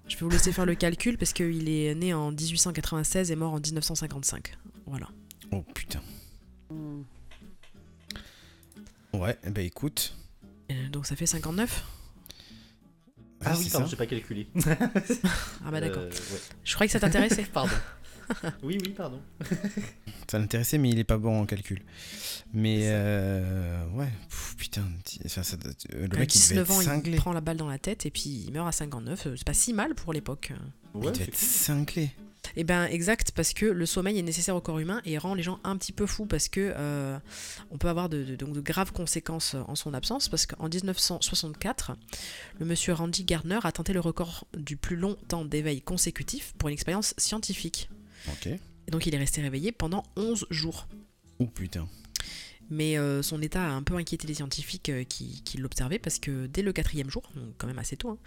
Je 0.07 0.15
vais 0.15 0.21
vous 0.21 0.29
laisser 0.29 0.51
faire 0.51 0.65
le 0.65 0.75
calcul 0.75 1.17
parce 1.17 1.33
qu'il 1.33 1.67
est 1.69 1.95
né 1.95 2.13
en 2.13 2.31
1896 2.31 3.31
et 3.31 3.35
mort 3.35 3.53
en 3.53 3.59
1955. 3.59 4.55
Voilà. 4.85 5.07
Oh 5.51 5.63
putain. 5.73 6.01
Ouais, 9.13 9.37
bah 9.49 9.61
écoute. 9.61 10.15
Euh, 10.71 10.89
donc 10.89 11.05
ça 11.05 11.15
fait 11.15 11.25
59 11.25 11.83
Ah 13.45 13.55
oui, 13.57 13.69
pardon, 13.71 13.85
ça. 13.85 13.91
j'ai 13.91 13.95
pas 13.97 14.05
calculé. 14.07 14.47
Ah 15.65 15.71
bah 15.71 15.79
d'accord. 15.81 16.03
Euh, 16.03 16.09
ouais. 16.09 16.39
Je 16.63 16.73
croyais 16.73 16.87
que 16.87 16.93
ça 16.93 16.99
t'intéressait. 16.99 17.43
Pardon. 17.53 17.73
oui, 18.63 18.78
oui, 18.82 18.89
pardon. 18.95 19.19
Ça 20.30 20.39
l'intéressait, 20.39 20.78
mais 20.78 20.89
il 20.89 20.99
est 20.99 21.03
pas 21.03 21.17
bon 21.17 21.41
en 21.41 21.45
calcul. 21.45 21.82
Mais 22.53 22.80
euh, 22.86 23.86
ouais, 23.93 24.09
Pff, 24.30 24.55
putain, 24.57 24.84
ça 25.28 25.55
doit- 25.57 25.71
euh, 25.93 26.07
le 26.07 26.15
À 26.15 26.19
mec 26.19 26.34
il 26.34 26.39
devait 26.41 26.63
19 26.63 26.69
être 26.69 26.89
ans, 26.89 27.01
il 27.05 27.15
prend 27.17 27.34
la 27.34 27.41
balle 27.41 27.57
dans 27.57 27.67
la 27.67 27.78
tête 27.78 28.05
et 28.05 28.11
puis 28.11 28.43
il 28.47 28.51
meurt 28.51 28.67
à 28.67 28.71
59. 28.71 29.28
Euh, 29.28 29.36
C'est 29.38 29.45
pas 29.45 29.53
si 29.53 29.73
mal 29.73 29.93
pour 29.93 30.13
l'époque. 30.13 30.51
Il 30.95 30.99
Ouais, 31.01 31.11
devait 31.11 31.26
c'est 31.26 31.30
être 31.30 31.36
cinglé. 31.38 32.11
Eh 32.55 32.63
ben 32.63 32.86
exact, 32.86 33.32
parce 33.32 33.53
que 33.53 33.65
le 33.65 33.86
sommeil 33.86 34.17
est 34.19 34.21
nécessaire 34.23 34.55
au 34.55 34.61
corps 34.61 34.80
humain 34.80 35.01
et 35.03 35.17
rend 35.17 35.34
les 35.34 35.43
gens 35.43 35.59
un 35.63 35.76
petit 35.78 35.91
peu 35.91 36.05
fous 36.05 36.26
parce 36.28 36.47
que 36.47 36.73
euh, 36.78 37.17
on 37.71 37.78
peut 37.78 37.89
avoir 37.89 38.07
de, 38.07 38.23
de- 38.23 38.36
donc 38.36 38.53
de 38.53 38.61
graves 38.61 38.93
conséquences 38.93 39.55
en 39.67 39.76
son 39.76 39.93
absence 39.93 40.30
parce 40.30 40.45
qu'en 40.45 40.69
1964, 40.69 41.93
le 42.59 42.65
monsieur 42.65 42.93
Randy 42.93 43.23
Gardner 43.26 43.59
a 43.63 43.71
tenté 43.71 43.93
le 43.93 43.99
record 43.99 44.47
du 44.55 44.78
plus 44.78 44.95
long 44.95 45.17
temps 45.28 45.43
d'éveil 45.43 45.82
consécutif 45.82 46.53
pour 46.57 46.69
une 46.69 46.73
expérience 46.73 47.13
scientifique. 47.17 47.89
Ok. 48.32 48.47
Et 48.47 48.91
donc 48.91 49.05
il 49.05 49.13
est 49.15 49.17
resté 49.17 49.41
réveillé 49.41 49.71
pendant 49.71 50.03
11 50.15 50.45
jours. 50.49 50.88
Oh 51.39 51.45
putain. 51.47 51.88
Mais 52.71 52.97
euh, 52.97 53.21
son 53.21 53.41
état 53.43 53.61
a 53.63 53.69
un 53.69 53.84
peu 53.84 53.95
inquiété 53.95 54.28
les 54.28 54.34
scientifiques 54.36 54.89
euh, 54.89 55.03
qui, 55.03 55.41
qui 55.43 55.57
l'observaient 55.59 55.99
parce 55.99 56.17
que 56.17 56.47
dès 56.47 56.63
le 56.63 56.73
quatrième 56.73 57.09
jour, 57.11 57.21
donc 57.36 57.53
quand 57.59 57.67
même 57.67 57.78
assez 57.78 57.95
tôt, 57.95 58.09
hein, 58.09 58.17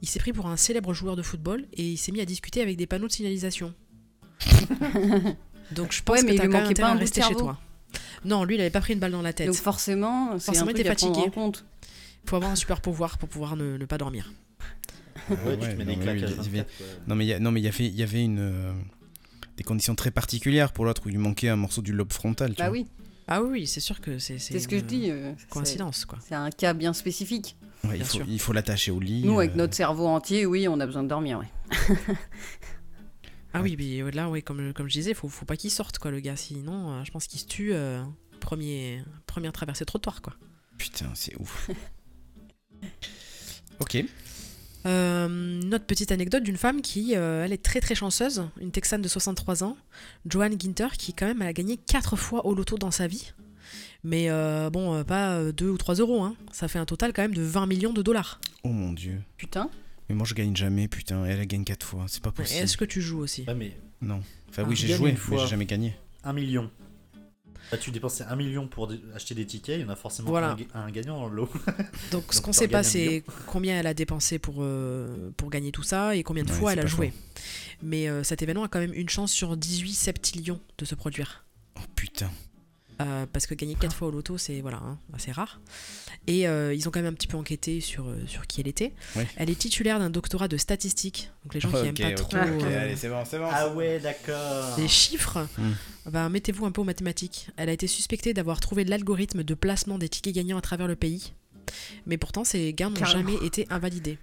il 0.00 0.08
s'est 0.08 0.18
pris 0.18 0.32
pour 0.32 0.46
un 0.46 0.56
célèbre 0.56 0.94
joueur 0.94 1.14
de 1.16 1.22
football 1.22 1.66
et 1.74 1.90
il 1.90 1.96
s'est 1.98 2.10
mis 2.12 2.20
à 2.20 2.24
discuter 2.24 2.62
avec 2.62 2.76
des 2.78 2.86
panneaux 2.86 3.06
de 3.08 3.12
signalisation. 3.12 3.74
donc 5.72 5.92
je 5.92 6.02
pense 6.02 6.16
Ouais, 6.16 6.22
mais 6.22 6.30
que 6.30 6.34
il 6.34 6.38
t'as 6.38 6.46
quand 6.46 6.52
même 6.52 6.64
intérêt 6.66 6.74
pas 6.74 6.94
à 6.94 6.94
rester 6.94 7.22
chez 7.22 7.34
toi. 7.34 7.58
Non, 8.24 8.44
lui 8.44 8.54
il 8.54 8.60
avait 8.60 8.70
pas 8.70 8.80
pris 8.80 8.94
une 8.94 8.98
balle 8.98 9.12
dans 9.12 9.22
la 9.22 9.32
tête. 9.32 9.48
Donc 9.48 9.56
forcément, 9.56 10.38
c'est 10.38 10.46
Forcément, 10.46 10.68
un 10.70 10.74
il 10.74 10.84
prendre 10.84 10.88
fatigué. 10.98 11.20
en 11.26 11.30
compte. 11.30 11.64
faut 12.26 12.36
avoir 12.36 12.50
un 12.52 12.56
super 12.56 12.80
pouvoir 12.80 13.18
pour 13.18 13.28
pouvoir 13.28 13.56
ne, 13.56 13.76
ne 13.76 13.84
pas 13.84 13.98
dormir. 13.98 14.32
Ouais, 15.28 15.36
tu 15.36 15.44
Ouais, 15.46 15.56
te 15.56 15.64
mets 15.64 15.84
non, 15.84 15.84
des 15.84 15.84
mais 15.84 16.02
claques 16.02 16.16
oui, 16.16 16.24
à 16.24 16.26
il 16.28 16.30
y 16.30 16.38
avait- 16.38 16.48
24, 16.58 16.76
quoi. 16.78 16.86
Non 17.08 17.14
mais 17.14 17.26
il 17.26 17.28
y 17.28 17.32
il 17.32 17.64
y 17.64 17.68
avait, 17.68 17.86
il 17.86 17.94
y 17.96 18.02
avait 18.02 18.22
une 18.24 18.38
euh, 18.40 18.72
des 19.62 19.66
conditions 19.68 19.94
très 19.94 20.10
particulières 20.10 20.72
pour 20.72 20.84
l'autre 20.84 21.02
où 21.06 21.08
il 21.08 21.18
manquait 21.18 21.48
un 21.48 21.56
morceau 21.56 21.82
du 21.82 21.92
lobe 21.92 22.12
frontal. 22.12 22.50
Tu 22.54 22.56
Bah 22.58 22.68
vois. 22.68 22.72
oui, 22.78 22.86
Ah 23.28 23.42
oui, 23.42 23.66
c'est 23.68 23.80
sûr 23.80 24.00
que 24.00 24.18
c'est 24.18 24.38
c'est 24.38 24.58
ce 24.58 24.66
que 24.66 24.78
je 24.78 24.84
dis. 24.84 25.10
euh, 25.10 25.32
Coïncidence 25.50 26.04
quoi. 26.04 26.18
C'est 26.26 26.34
un 26.34 26.50
cas 26.50 26.74
bien 26.74 26.92
spécifique. 26.92 27.56
Ouais, 27.84 27.90
il 27.94 27.96
Bien 27.98 28.04
faut, 28.04 28.16
sûr. 28.18 28.26
il 28.28 28.38
faut 28.40 28.52
l'attacher 28.52 28.90
au 28.90 29.00
lit. 29.00 29.22
Nous, 29.24 29.38
avec 29.38 29.52
euh, 29.52 29.56
notre 29.56 29.74
cerveau 29.74 30.06
entier, 30.06 30.46
oui, 30.46 30.66
on 30.68 30.78
a 30.80 30.86
besoin 30.86 31.02
de 31.04 31.08
dormir. 31.08 31.38
Ouais. 31.40 31.96
Ah 33.54 33.60
oui, 33.60 33.76
mais 33.78 34.10
là, 34.12 34.30
oui, 34.30 34.42
comme, 34.42 34.72
comme 34.72 34.88
je 34.88 34.94
disais, 34.94 35.14
faut, 35.14 35.28
faut 35.28 35.44
pas 35.44 35.56
qu'il 35.56 35.70
sorte, 35.70 35.98
quoi, 35.98 36.10
le 36.10 36.20
gars. 36.20 36.36
Sinon, 36.36 36.92
euh, 36.92 37.04
je 37.04 37.10
pense 37.10 37.26
qu'il 37.26 37.38
se 37.40 37.46
tue 37.46 37.74
euh, 37.74 38.02
premier, 38.40 39.02
première 39.26 39.52
traversée 39.52 39.84
de 39.84 39.86
trottoir, 39.86 40.22
quoi. 40.22 40.34
Putain, 40.78 41.10
c'est 41.14 41.36
ouf. 41.38 41.68
ok. 43.80 44.04
Euh, 44.86 45.60
une 45.62 45.74
autre 45.74 45.84
petite 45.84 46.12
anecdote 46.12 46.42
d'une 46.42 46.56
femme 46.56 46.82
qui, 46.82 47.14
euh, 47.16 47.44
elle 47.44 47.52
est 47.52 47.62
très 47.62 47.80
très 47.80 47.94
chanceuse, 47.94 48.44
une 48.60 48.70
Texane 48.70 49.02
de 49.02 49.08
63 49.08 49.64
ans, 49.64 49.76
Joanne 50.28 50.60
Ginter, 50.60 50.88
qui 50.98 51.12
quand 51.14 51.26
même 51.26 51.40
elle 51.42 51.48
a 51.48 51.52
gagné 51.52 51.76
4 51.76 52.16
fois 52.16 52.46
au 52.46 52.54
loto 52.54 52.76
dans 52.78 52.90
sa 52.90 53.06
vie. 53.06 53.32
Mais 54.04 54.28
euh, 54.28 54.70
bon, 54.70 55.04
pas 55.04 55.52
2 55.52 55.68
ou 55.70 55.78
3 55.78 55.96
euros, 55.96 56.22
hein. 56.22 56.34
ça 56.52 56.66
fait 56.68 56.78
un 56.80 56.84
total 56.84 57.12
quand 57.12 57.22
même 57.22 57.34
de 57.34 57.42
20 57.42 57.66
millions 57.66 57.92
de 57.92 58.02
dollars. 58.02 58.40
Oh 58.64 58.68
mon 58.68 58.92
dieu. 58.92 59.20
Putain. 59.36 59.70
Mais 60.08 60.16
moi 60.16 60.26
je 60.26 60.34
gagne 60.34 60.56
jamais, 60.56 60.88
putain. 60.88 61.24
Elle 61.24 61.38
elle 61.38 61.46
gagne 61.46 61.64
4 61.64 61.86
fois. 61.86 62.04
C'est 62.08 62.22
pas 62.22 62.32
possible. 62.32 62.60
Est-ce 62.64 62.76
que 62.76 62.84
tu 62.84 63.00
joues 63.00 63.20
aussi? 63.20 63.46
Mais 63.56 63.76
Non. 64.00 64.20
Enfin 64.48 64.62
Ah, 64.64 64.68
oui, 64.68 64.76
j'ai 64.76 64.88
joué, 64.94 65.10
une 65.10 65.18
mais 65.30 65.38
j'ai 65.38 65.46
jamais 65.46 65.66
gagné. 65.66 65.94
1 66.24 66.32
million. 66.32 66.70
Bah, 67.70 67.78
tu 67.78 67.90
dépensais 67.90 68.24
1 68.24 68.36
million 68.36 68.66
pour 68.68 68.90
acheter 69.14 69.34
des 69.34 69.46
tickets, 69.46 69.78
il 69.78 69.82
y 69.82 69.84
en 69.84 69.88
a 69.88 69.96
forcément 69.96 70.28
Voilà. 70.28 70.50
un, 70.52 70.56
ga- 70.56 70.64
un 70.74 70.90
gagnant 70.90 71.20
dans 71.20 71.28
le 71.28 71.36
lot. 71.36 71.50
Donc 72.12 72.32
ce 72.34 72.40
qu'on 72.40 72.50
tu 72.50 72.58
sait 72.58 72.68
pas, 72.68 72.80
un 72.80 72.82
c'est 72.82 73.24
combien 73.46 73.78
elle 73.78 73.86
a 73.86 73.94
dépensé 73.94 74.38
pour, 74.38 74.56
euh, 74.58 75.30
pour 75.36 75.48
gagner 75.50 75.72
tout 75.72 75.82
ça 75.82 76.14
et 76.16 76.22
combien 76.22 76.42
de 76.44 76.50
Ouais, 76.50 76.56
fois 76.56 76.72
elle 76.72 76.80
a 76.80 76.86
joué. 76.86 77.12
Mais 77.82 78.08
euh, 78.08 78.22
cet 78.24 78.42
événement 78.42 78.64
a 78.64 78.68
quand 78.68 78.78
même 78.80 78.94
une 78.94 79.08
chance 79.08 79.32
sur 79.32 79.56
18 79.56 79.92
septillions 79.94 80.60
de 80.78 80.84
se 80.84 80.94
produire. 80.94 81.44
Oh 81.76 81.80
putain. 81.96 82.30
Euh, 83.00 83.26
parce 83.32 83.46
que 83.46 83.54
gagner 83.54 83.74
4 83.74 83.96
fois 83.96 84.08
au 84.08 84.10
loto, 84.10 84.38
c'est 84.38 84.60
voilà, 84.60 84.76
hein, 84.76 84.98
assez 85.14 85.32
rare. 85.32 85.60
Et 86.28 86.46
euh, 86.46 86.72
ils 86.72 86.86
ont 86.86 86.90
quand 86.92 87.00
même 87.00 87.12
un 87.12 87.16
petit 87.16 87.26
peu 87.26 87.36
enquêté 87.36 87.80
sur, 87.80 88.06
sur 88.28 88.46
qui 88.46 88.60
elle 88.60 88.68
était. 88.68 88.92
Ouais. 89.16 89.26
Elle 89.36 89.50
est 89.50 89.58
titulaire 89.58 89.98
d'un 89.98 90.10
doctorat 90.10 90.46
de 90.46 90.56
statistique. 90.56 91.30
Donc 91.42 91.54
les 91.54 91.60
gens 91.60 91.70
qui 91.70 91.76
Ok, 91.78 91.84
aiment 92.00 92.10
pas 92.10 92.12
trop 92.14 92.36
ok, 92.36 92.62
euh, 92.62 92.82
allez, 92.82 92.94
c'est 92.96 93.08
bon, 93.08 93.24
c'est 93.24 93.38
bon. 93.38 93.48
Ah 93.50 93.70
ouais, 93.70 93.98
d'accord. 93.98 94.76
les 94.78 94.86
chiffres, 94.88 95.48
Hmm. 95.58 95.72
Bah, 96.10 96.28
mettez-vous 96.28 96.64
un 96.66 96.72
peu 96.72 96.80
aux 96.80 96.84
mathématiques. 96.84 97.48
Elle 97.56 97.68
a 97.68 97.72
été 97.72 97.86
suspectée 97.86 98.34
d'avoir 98.34 98.60
trouvé 98.60 98.84
l'algorithme 98.84 99.42
de 99.44 99.54
placement 99.54 99.98
des 99.98 100.08
tickets 100.08 100.34
gagnants 100.34 100.58
à 100.58 100.62
travers 100.62 100.88
le 100.88 100.96
pays. 100.96 101.32
Mais 102.06 102.18
pourtant, 102.18 102.44
ces 102.44 102.72
gains 102.72 102.90
n'ont 102.90 102.96
Carrément. 102.96 103.28
jamais 103.30 103.46
été 103.46 103.66
invalidés. 103.70 104.18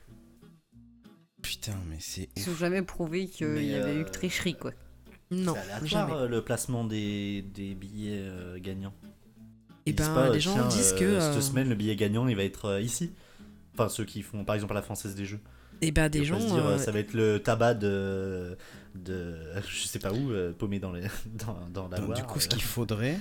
Putain, 1.41 1.75
mais 1.89 1.97
c'est 1.99 2.27
Ils 2.35 2.47
n'ont 2.49 2.55
jamais 2.55 2.81
prouvé 2.81 3.27
qu'il 3.27 3.47
y 3.63 3.73
avait 3.73 3.91
euh, 3.91 4.01
eu 4.01 4.05
que 4.05 4.09
tricherie, 4.11 4.55
quoi. 4.55 4.71
Non, 5.31 5.55
jamais. 5.83 6.11
euh, 6.13 6.27
le 6.27 6.43
placement 6.43 6.83
des, 6.83 7.43
des 7.53 7.75
billets 7.75 8.17
euh, 8.19 8.59
gagnants. 8.59 8.93
Et 9.85 9.91
Ils 9.91 9.95
disent 9.95 10.07
ben, 10.07 10.13
pas, 10.15 10.29
les 10.29 10.39
gens 10.39 10.67
disent 10.67 10.93
que. 10.93 11.03
euh, 11.05 11.19
euh, 11.21 11.33
Cette 11.33 11.43
semaine, 11.43 11.69
le 11.69 11.75
billet 11.75 11.95
gagnant, 11.95 12.27
il 12.27 12.35
va 12.35 12.43
être 12.43 12.65
euh, 12.65 12.81
ici. 12.81 13.11
Enfin, 13.73 13.87
ceux 13.89 14.03
qui 14.05 14.21
font, 14.21 14.43
par 14.43 14.55
exemple, 14.55 14.73
à 14.73 14.75
la 14.75 14.81
Française 14.81 15.15
des 15.15 15.25
Jeux. 15.25 15.39
Et 15.81 15.91
ben, 15.91 16.09
des 16.09 16.23
gens. 16.25 16.37
dire, 16.37 16.65
euh, 16.65 16.75
euh, 16.75 16.77
ça 16.77 16.91
va 16.91 16.99
être 16.99 17.13
le 17.13 17.39
tabac 17.41 17.73
de, 17.75 18.57
de 18.95 19.37
je 19.69 19.87
sais 19.87 19.99
pas 19.99 20.11
où, 20.13 20.31
euh, 20.31 20.51
paumé 20.53 20.79
dans, 20.79 20.91
les, 20.91 21.01
dans, 21.25 21.67
dans 21.69 21.87
la 21.87 21.97
Donc, 21.97 22.07
Loire, 22.07 22.19
du 22.19 22.25
coup, 22.25 22.39
ce 22.39 22.47
qu'il 22.47 22.61
faudrait, 22.61 23.17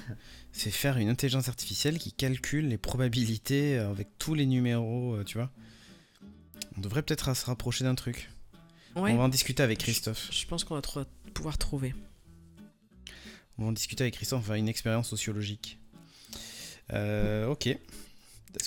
c'est 0.52 0.70
faire 0.70 0.96
une 0.98 1.08
intelligence 1.08 1.48
artificielle 1.48 1.98
qui 1.98 2.12
calcule 2.12 2.68
les 2.68 2.78
probabilités 2.78 3.78
avec 3.78 4.08
tous 4.18 4.34
les 4.34 4.46
numéros, 4.46 5.16
tu 5.24 5.38
vois. 5.38 5.50
On 6.76 6.80
devrait 6.80 7.02
peut-être 7.02 7.34
se 7.36 7.46
rapprocher 7.46 7.84
d'un 7.84 7.94
truc. 7.94 8.30
ouais, 8.96 9.12
On 9.12 9.16
va 9.16 9.22
en 9.24 9.28
discuter 9.28 9.62
avec 9.62 9.78
Christophe. 9.78 10.28
je 10.32 10.46
pense 10.46 10.64
qu'on 10.64 10.74
va 10.74 10.80
tr- 10.80 11.06
pouvoir 11.34 11.58
trouver. 11.58 11.94
On 13.56 13.62
va 13.62 13.68
en 13.68 13.72
discuter 13.72 14.04
avec 14.04 14.14
Christophe, 14.14 14.38
on 14.38 14.42
va 14.42 14.46
faire 14.48 14.54
une 14.56 14.68
expérience 14.68 15.08
sociologique. 15.08 15.78
Euh, 16.92 17.48
ok. 17.48 17.66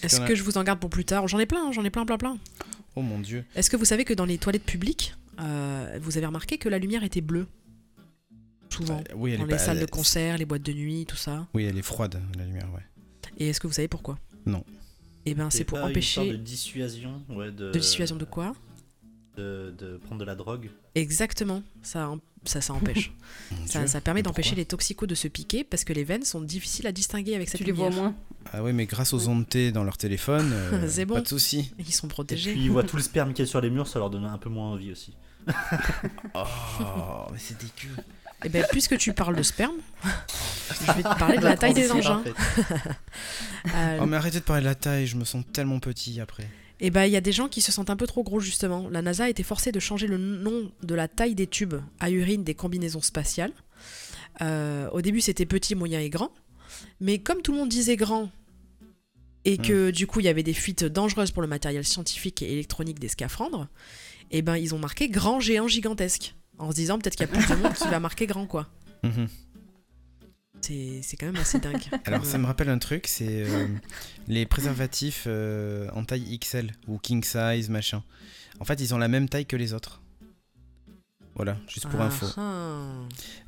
Est-ce 0.04 0.22
que 0.22 0.36
je 0.36 0.44
vous 0.44 0.58
en 0.58 0.64
garde 0.64 0.80
pour 0.80 0.90
plus 0.90 1.06
tard? 1.06 1.28
J'en 1.28 1.40
ai 1.40 1.46
plein, 1.46 1.72
j'en 1.72 1.84
ai 1.84 1.90
plein, 1.90 2.06
plein, 2.06 2.18
plein. 2.18 2.38
Oh 2.96 3.02
mon 3.02 3.20
dieu. 3.20 3.46
Est-ce 3.56 3.70
que 3.70 3.78
vous 3.78 3.86
savez 3.86 4.04
que 4.06 4.14
dans 4.14 4.26
les 4.26 4.38
toilettes 4.38 4.66
publiques, 4.66 5.14
euh, 5.40 5.98
vous 6.02 6.18
avez 6.18 6.26
remarqué 6.26 6.58
que 6.58 6.70
la 6.70 6.78
lumière 6.80 7.04
était 7.04 7.22
bleue 7.22 7.48
Souvent. 8.70 9.00
Euh, 9.10 9.14
oui, 9.16 9.32
elle 9.32 9.38
dans 9.40 9.44
est 9.44 9.48
les 9.48 9.54
pas- 9.54 9.58
salles 9.60 9.80
de 9.80 9.86
concert, 9.86 10.38
les 10.38 10.46
boîtes 10.46 10.62
de 10.64 10.74
nuit, 10.74 11.06
tout 11.06 11.16
ça? 11.18 11.48
Oui, 11.54 11.64
elle 11.66 11.78
est 11.78 11.82
froide, 11.82 12.22
la 12.38 12.46
lumière, 12.46 12.68
ouais. 12.74 12.82
Et 13.38 13.50
est-ce 13.50 13.60
que 13.60 13.68
vous 13.68 13.74
savez 13.74 13.88
pourquoi? 13.88 14.18
Non. 14.46 14.64
Eh 15.26 15.34
ben, 15.36 15.50
c'est 15.50 15.64
pour 15.66 15.78
pas 15.80 15.90
une 15.90 16.02
sorte 16.02 16.26
empêcher. 16.26 16.32
de 16.32 16.38
dissuasion, 16.38 17.22
ouais, 17.30 17.52
de, 17.52 17.72
De 17.72 17.80
dissuasion 17.80 18.16
de 18.16 18.26
quoi? 18.26 18.56
De, 19.38 19.74
de 19.78 19.98
prendre 19.98 20.20
de 20.20 20.26
la 20.26 20.36
drogue. 20.36 20.70
Exactement, 20.96 21.64
ça, 21.84 22.12
ça, 22.46 22.60
ça 22.62 22.74
empêche. 22.74 23.14
Ça, 23.66 23.80
Dieu. 23.80 23.88
ça 23.88 24.02
permet 24.02 24.24
d'empêcher 24.24 24.56
les 24.56 24.66
toxicos 24.66 25.08
de 25.08 25.16
se 25.16 25.28
piquer 25.28 25.64
parce 25.64 25.84
que 25.84 25.94
les 25.94 26.04
veines 26.04 26.24
sont 26.24 26.42
difficiles 26.42 26.88
à 26.88 26.92
distinguer 26.92 27.36
avec 27.36 27.50
cette 27.50 27.60
Tu 27.60 27.66
les 27.66 27.72
vois 27.72 27.90
lumière. 27.90 28.04
moins. 28.04 28.16
Ah 28.54 28.64
ouais, 28.64 28.74
mais 28.74 28.86
grâce 28.86 29.14
aux 29.14 29.28
ondes 29.28 29.48
T 29.48 29.72
dans 29.72 29.84
leur 29.84 29.98
téléphone, 29.98 30.52
euh, 30.54 31.06
bon. 31.06 31.16
pas 31.16 31.22
de 31.22 31.28
souci. 31.28 31.74
Ils 31.80 31.94
sont 31.94 32.08
Et 32.08 32.10
protégés. 32.10 32.52
puis 32.52 32.64
ils 32.66 32.72
voient 32.72 32.84
tout 32.84 32.98
le 32.98 33.02
sperme 33.04 33.34
qu'il 33.34 33.46
y 33.46 33.48
a 33.48 33.50
sur 33.50 33.62
les 33.62 33.70
murs, 33.70 33.88
ça 33.88 34.00
leur 34.00 34.10
donne 34.10 34.26
un 34.26 34.38
peu 34.38 34.50
moins 34.50 34.72
envie 34.72 34.92
aussi. 34.92 35.14
Oh, 36.36 37.26
mais 37.32 37.38
c'est 37.40 37.58
dégueu. 37.58 37.96
Et 38.44 38.50
ben, 38.50 38.66
puisque 38.72 38.98
tu 38.98 39.14
parles 39.14 39.36
de 39.36 39.44
sperme, 39.44 39.76
je 40.04 40.92
vais 40.94 41.04
te 41.04 41.20
parler 41.20 41.38
de 41.38 41.44
la 41.44 41.56
taille 41.58 41.74
des 41.74 41.92
engins. 41.92 42.24
Euh, 43.76 44.00
Oh, 44.02 44.06
mais 44.08 44.18
arrêtez 44.18 44.40
de 44.40 44.44
parler 44.44 44.62
de 44.62 44.68
la 44.68 44.76
taille, 44.76 45.06
je 45.06 45.16
me 45.16 45.26
sens 45.26 45.44
tellement 45.54 45.80
petit 45.80 46.20
après. 46.20 46.48
Et 46.80 46.90
bah, 46.90 47.06
il 47.06 47.14
y 47.14 47.18
a 47.18 47.22
des 47.22 47.32
gens 47.32 47.48
qui 47.48 47.62
se 47.62 47.72
sentent 47.72 47.92
un 47.92 47.96
peu 47.96 48.08
trop 48.08 48.24
gros, 48.24 48.40
justement. 48.40 48.90
La 48.90 49.04
NASA 49.04 49.26
a 49.26 49.30
été 49.30 49.44
forcée 49.44 49.72
de 49.72 49.80
changer 49.80 50.08
le 50.08 50.18
nom 50.18 50.72
de 50.82 50.96
la 50.96 51.08
taille 51.08 51.36
des 51.36 51.46
tubes 51.46 51.76
à 52.00 52.10
urine 52.10 52.44
des 52.44 52.56
combinaisons 52.56 53.02
spatiales. 53.04 53.52
Euh, 54.42 54.90
au 54.90 55.02
début, 55.02 55.22
c'était 55.22 55.46
petit, 55.46 55.76
moyen 55.76 56.00
et 56.00 56.10
grand. 56.10 56.32
Mais 57.00 57.20
comme 57.20 57.42
tout 57.42 57.52
le 57.52 57.58
monde 57.60 57.70
disait 57.70 57.96
grand, 57.96 58.30
et 59.44 59.58
que 59.58 59.90
du 59.90 60.06
coup, 60.06 60.20
il 60.20 60.26
y 60.26 60.30
avait 60.30 60.44
des 60.44 60.54
fuites 60.54 60.84
dangereuses 60.84 61.32
pour 61.32 61.42
le 61.42 61.48
matériel 61.48 61.84
scientifique 61.84 62.42
et 62.42 62.52
électronique 62.52 63.00
des 63.00 63.08
scaphandres, 63.08 63.68
et 64.30 64.42
ben, 64.42 64.58
ils 64.58 64.76
ont 64.76 64.80
marqué 64.80 65.10
grand, 65.10 65.40
géant, 65.40 65.68
gigantesque. 65.68 66.36
En 66.58 66.70
se 66.70 66.76
disant 66.76 67.00
peut-être 67.00 67.16
qu'il 67.16 67.26
y 67.26 67.30
a 67.30 67.34
plus 67.34 67.48
de 67.48 67.56
monde 67.56 67.74
qui 67.74 67.88
va 67.88 68.00
marquer 68.00 68.28
grand, 68.28 68.46
quoi. 68.46 68.70
Mhm. 69.04 69.28
C'est 70.62 71.00
c'est 71.02 71.18
quand 71.18 71.26
même 71.26 71.38
assez 71.38 71.60
dingue. 71.60 71.82
Alors 72.06 72.24
ça 72.24 72.38
me 72.38 72.46
rappelle 72.46 72.70
un 72.70 72.78
truc, 72.78 73.08
c'est 73.08 73.46
euh, 73.48 73.68
les 74.28 74.46
préservatifs 74.46 75.24
euh, 75.26 75.90
en 75.94 76.06
taille 76.06 76.38
XL 76.38 76.72
ou 76.88 77.00
king 77.00 77.24
size, 77.24 77.70
machin. 77.70 78.04
En 78.60 78.66
fait, 78.66 78.80
ils 78.80 78.94
ont 78.94 79.00
la 79.00 79.08
même 79.08 79.28
taille 79.28 79.48
que 79.48 79.56
les 79.56 79.74
autres. 79.74 80.01
Voilà, 81.44 81.58
juste 81.68 81.88
pour 81.88 82.00
Ah, 82.00 82.06
info. 82.06 82.28
ah. 82.38 82.82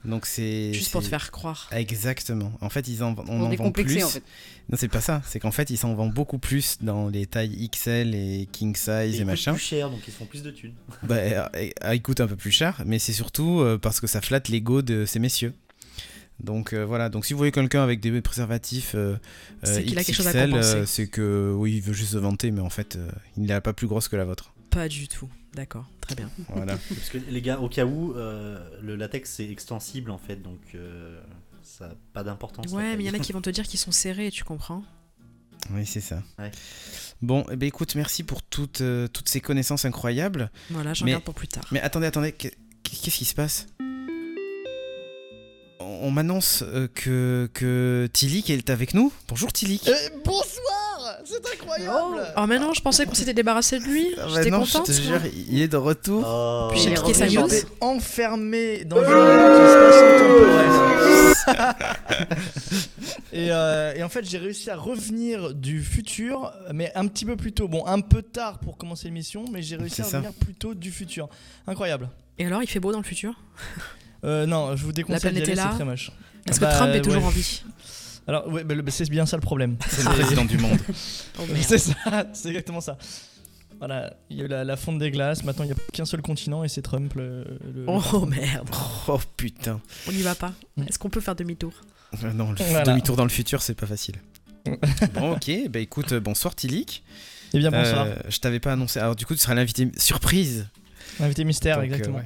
Donc 0.04 0.26
c'est 0.26 0.74
Juste 0.74 0.92
pour 0.92 1.04
te 1.04 1.08
faire 1.08 1.30
croire. 1.30 1.70
Exactement. 1.72 2.52
En 2.60 2.70
fait, 2.70 2.88
ils 2.88 3.04
en, 3.04 3.14
on 3.28 3.42
en 3.44 3.50
vend 3.56 3.72
plus. 3.72 4.04
en 4.04 4.08
fait. 4.10 4.24
Non, 4.70 4.78
c'est 4.80 4.88
pas 4.88 5.00
ça. 5.02 5.22
C'est 5.28 5.40
qu'en 5.40 5.52
fait, 5.52 5.70
ils 5.70 5.86
en 5.86 5.94
vendent 5.94 6.14
beaucoup 6.14 6.40
plus 6.40 6.78
dans 6.82 7.08
les 7.10 7.28
tailles 7.28 7.70
XL 7.70 8.16
et 8.16 8.48
king 8.52 8.76
size 8.76 8.90
et, 8.90 9.10
ils 9.10 9.18
coûtent 9.20 9.26
machin. 9.28 9.54
plus 9.54 9.62
cher, 9.62 9.92
donc 9.92 10.00
ils 10.08 10.14
font 10.14 10.26
plus 10.26 10.42
de 10.42 10.50
thunes. 10.50 10.74
Bah, 11.04 11.16
euh, 11.18 11.46
euh, 11.84 11.94
ils 11.96 12.02
coûtent 12.02 12.22
un 12.22 12.28
peu 12.28 12.36
plus 12.36 12.52
cher, 12.52 12.82
mais 12.86 12.98
c'est 12.98 13.14
surtout 13.14 13.60
euh, 13.62 13.78
parce 13.78 14.00
que 14.00 14.08
ça 14.08 14.22
flatte 14.22 14.48
l'ego 14.50 14.82
de 14.82 15.06
ces 15.06 15.20
messieurs. 15.20 15.54
Donc 16.44 16.74
euh, 16.74 16.84
voilà, 16.84 17.10
donc 17.10 17.26
si 17.26 17.34
vous 17.34 17.38
voyez 17.38 17.52
quelqu'un 17.52 17.84
avec 17.84 18.00
des 18.00 18.20
préservatifs 18.22 18.94
euh, 18.96 19.16
C'est 19.62 19.78
euh, 19.78 19.82
qu'il 19.84 19.98
a 20.00 20.04
quelque 20.04 20.16
chose 20.16 20.28
à 20.28 20.34
compenser. 20.34 20.76
euh, 20.78 20.86
c'est 20.88 21.08
que 21.08 21.54
oui, 21.56 21.76
il 21.76 21.82
veut 21.82 21.94
juste 21.94 22.14
se 22.14 22.18
vanter, 22.18 22.50
mais 22.52 22.62
en 22.62 22.72
fait, 22.72 22.96
euh, 22.96 23.08
il 23.38 23.44
n'est 23.44 23.62
pas 23.62 23.72
plus 23.74 23.86
grosse 23.88 24.08
que 24.08 24.16
la 24.16 24.26
vôtre. 24.26 24.52
Pas 24.74 24.88
du 24.88 25.08
tout. 25.08 25.30
D'accord, 25.54 25.86
très 26.02 26.16
bien. 26.16 26.30
Voilà. 26.50 26.78
Parce 26.90 27.10
que 27.10 27.18
les 27.18 27.42
gars, 27.42 27.60
au 27.60 27.70
cas 27.70 27.86
où, 27.86 28.14
euh, 28.14 28.58
le 28.82 28.96
latex 28.96 29.30
c'est 29.32 29.48
extensible 29.50 30.10
en 30.12 30.18
fait, 30.18 30.38
donc 30.38 30.60
euh, 30.74 31.22
ça 31.62 31.90
n'a 31.90 31.96
pas 32.14 32.24
d'importance. 32.24 32.72
Ouais, 32.72 32.96
mais 32.98 33.04
il 33.04 33.08
y 33.08 33.10
en 33.10 33.14
a 33.14 33.20
qui 33.20 33.32
vont 33.34 33.42
te 33.42 33.50
dire 33.52 33.66
qu'ils 33.68 33.80
sont 33.80 33.92
serrés, 33.92 34.32
tu 34.32 34.44
comprends 34.44 34.84
oui, 35.72 35.86
c'est 35.86 36.02
ça. 36.02 36.22
Ouais. 36.40 36.52
Bon, 37.22 37.46
eh 37.50 37.56
ben, 37.56 37.68
écoute, 37.68 37.96
merci 37.96 38.24
pour 38.24 38.44
toutes, 38.44 38.82
euh, 38.82 39.08
toutes 39.08 39.30
ces 39.30 39.40
connaissances 39.40 39.86
incroyables. 39.86 40.52
Voilà, 40.70 40.94
j'en 40.94 41.06
garde 41.06 41.24
pour 41.24 41.36
plus 41.36 41.48
tard. 41.48 41.64
Mais 41.72 41.80
attendez, 41.80 42.06
attendez, 42.08 42.34
qu'est- 42.34 42.58
qu'est-ce 42.84 43.16
qui 43.18 43.24
se 43.24 43.34
passe? 43.34 43.68
On 45.80 45.86
on 45.86 46.12
m'annonce 46.12 46.66
que, 46.96 47.50
que 47.54 48.10
Tilik 48.12 48.50
est 48.50 48.70
avec 48.70 48.94
nous. 48.94 49.14
Bonjour 49.30 49.54
Tilik. 49.54 49.88
Euh, 49.88 50.10
bonsoir 50.26 50.83
C'est 51.26 51.54
incroyable 51.54 52.22
Oh, 52.38 52.46
mais 52.48 52.60
non, 52.60 52.74
je 52.74 52.82
pensais 52.82 53.06
qu'on 53.06 53.14
s'était 53.14 53.34
débarrassé 53.34 53.80
de 53.80 53.84
lui. 53.86 54.08
Ah 54.18 54.22
bah 54.26 54.32
J'étais 54.36 54.50
non, 54.50 54.64
je 54.64 54.72
contente. 54.74 54.88
te 54.88 54.92
jure, 54.94 55.20
il 55.50 55.62
est 55.62 55.68
de 55.68 55.78
retour. 55.78 56.24
Oh. 56.26 56.68
Puis 56.72 56.80
j'ai 56.80 56.90
Il 56.90 56.94
est 56.94 56.96
cliqué 56.96 57.14
sa 57.14 57.26
news. 57.28 57.48
J'étais 57.50 57.68
enfermé 57.82 58.86
dans 58.86 58.98
une 58.98 59.04
temporel. 60.20 60.70
et, 63.34 63.52
euh, 63.52 63.94
et 63.96 64.04
en 64.04 64.10
fait, 64.10 64.28
j'ai 64.28 64.38
réussi 64.38 64.70
à 64.70 64.76
revenir 64.76 65.54
du 65.54 65.82
futur, 65.84 66.52
mais 66.74 66.92
un 66.96 67.08
petit 67.08 67.26
peu 67.26 67.36
plus 67.36 67.52
tôt. 67.54 67.68
Bon, 67.68 67.86
un 67.86 68.00
peu 68.02 68.22
tard 68.22 68.60
pour 68.60 68.78
commencer 68.78 69.06
l'émission, 69.06 69.46
mais 69.52 69.62
j'ai 69.62 69.76
réussi 69.76 70.02
à 70.02 70.06
ça. 70.06 70.18
revenir 70.18 70.34
plus 70.34 70.54
tôt 70.54 70.74
du 70.74 70.92
futur. 70.92 71.30
Incroyable. 71.68 72.10
Et 72.40 72.46
alors, 72.46 72.62
il 72.64 72.68
fait 72.68 72.80
beau 72.80 72.92
dans 72.92 73.00
le 73.00 73.04
futur? 73.04 73.34
Euh, 74.24 74.46
non, 74.46 74.76
je 74.76 74.84
vous 74.86 74.94
déconseille 74.94 75.20
planète 75.20 75.44
d'y 75.44 75.52
aller, 75.52 75.60
est 75.60 75.64
là. 75.86 75.96
Est-ce 76.48 76.60
Bah, 76.60 76.72
que 76.72 76.76
Trump 76.76 76.96
est 76.96 77.02
toujours 77.02 77.22
ouais. 77.24 77.28
en 77.28 77.32
vie 77.32 77.64
Alors, 78.28 78.48
ouais, 78.48 78.64
bah, 78.64 78.76
c'est 78.90 79.10
bien 79.10 79.26
ça 79.26 79.38
le 79.38 79.42
problème. 79.42 79.76
C'est 79.90 80.04
le 80.06 80.10
président 80.12 80.46
du 80.46 80.58
monde. 80.58 80.78
Oh 81.40 81.44
merde. 81.48 81.66
C'est 81.68 81.78
ça, 81.78 81.94
c'est 82.34 82.50
exactement 82.50 82.82
ça. 82.82 82.98
Voilà, 83.80 84.14
il 84.30 84.38
y 84.38 84.42
a 84.42 84.46
eu 84.46 84.48
la, 84.48 84.64
la 84.64 84.78
fonte 84.78 84.98
des 85.00 85.12
glaces, 85.12 85.44
maintenant 85.44 85.66
il 85.66 85.68
n'y 85.68 85.74
a 85.74 85.76
qu'un 85.92 86.06
seul 86.06 86.22
continent 86.22 86.64
et 86.64 86.70
c'est 86.70 86.82
Trump 86.82 87.14
le. 87.16 87.44
le- 87.76 87.84
Oh 87.88 88.26
merde, 88.26 88.70
Oh 89.08 89.20
putain. 89.36 89.82
on 90.08 90.12
n'y 90.14 90.22
va 90.22 90.36
pas. 90.36 90.54
Mm. 90.78 90.84
Est-ce 90.84 91.00
qu'on 91.00 91.10
peut 91.10 91.20
faire 91.20 91.36
demi-tour 91.36 91.74
Euh, 92.24 92.32
Non, 92.32 92.52
le 92.52 92.58
Voilà. 92.70 92.84
demi-tour 92.84 93.18
dans 93.18 93.24
le 93.24 93.30
futur, 93.30 93.62
c'est 93.62 93.74
pas 93.74 93.88
facile. 93.88 94.16
bon, 95.16 95.34
ok. 95.34 95.52
Bah 95.70 95.80
écoute, 95.80 96.14
euh, 96.14 96.22
bonsoir 96.22 96.56
Tilik. 96.56 97.04
Eh 97.54 97.60
bien, 97.60 97.72
bonsoir. 97.72 98.06
Euh, 98.08 98.16
je 98.30 98.38
t'avais 98.40 98.62
pas 98.62 98.72
annoncé. 98.72 99.00
Alors 99.00 99.16
du 99.18 99.26
coup, 99.26 99.34
tu 99.34 99.42
seras 99.42 99.54
l'invité 99.56 99.92
surprise. 99.98 100.68
Invité 101.20 101.44
mystère, 101.44 101.76
Donc, 101.76 101.84
euh, 101.84 101.88
exactement. 101.88 102.18
ouais. 102.20 102.24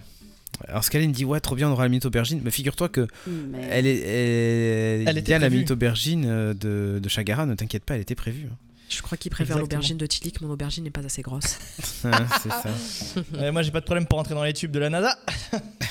Alors 0.67 0.83
Scaline 0.83 1.11
dit 1.11 1.25
ouais 1.25 1.39
trop 1.39 1.55
bien 1.55 1.69
on 1.69 1.73
aura 1.73 1.83
la 1.83 1.89
minute 1.89 2.05
aubergine 2.05 2.41
mais 2.43 2.51
figure-toi 2.51 2.89
que 2.89 3.07
Mais... 3.27 3.67
elle 3.69 3.87
est 3.87 5.03
elle, 5.05 5.17
était 5.17 5.37
la 5.37 5.49
minute 5.49 5.71
aubergine 5.71 6.25
euh, 6.27 6.53
de, 6.53 6.99
de 6.99 7.09
Chagara 7.09 7.45
ne 7.45 7.55
t'inquiète 7.55 7.83
pas 7.83 7.95
elle 7.95 8.01
était 8.01 8.15
prévue 8.15 8.47
hein. 8.51 8.57
Je 8.89 9.01
crois 9.01 9.17
qu'il 9.17 9.31
préfère 9.31 9.57
l'aubergine 9.57 9.97
de 9.97 10.05
Tilik. 10.05 10.39
Mon 10.41 10.49
aubergine 10.49 10.85
n'est 10.85 10.91
pas 10.91 11.01
assez 11.05 11.21
grosse. 11.21 11.59
Hein, 12.05 12.11
c'est 12.41 12.49
ça 12.49 13.51
moi 13.51 13.61
j'ai 13.61 13.71
pas 13.71 13.81
de 13.81 13.85
problème 13.85 14.05
pour 14.05 14.17
rentrer 14.17 14.33
dans 14.33 14.43
les 14.43 14.53
tubes 14.53 14.71
de 14.71 14.79
la 14.79 14.89
NASA. 14.89 15.17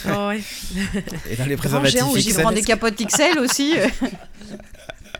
Oh 0.06 0.28
ouais. 0.28 0.40
et 1.30 1.36
dans 1.36 1.44
les 1.44 1.50
géant 1.50 1.58
préservatifs 1.58 2.16
Et 2.16 2.22
qui 2.22 2.32
XL, 2.32 2.54
des 2.54 2.62
capotes 2.62 2.96
XL 2.96 3.38
aussi. 3.38 3.74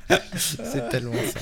c'est 0.37 0.89
tellement 0.89 1.13
ça 1.33 1.41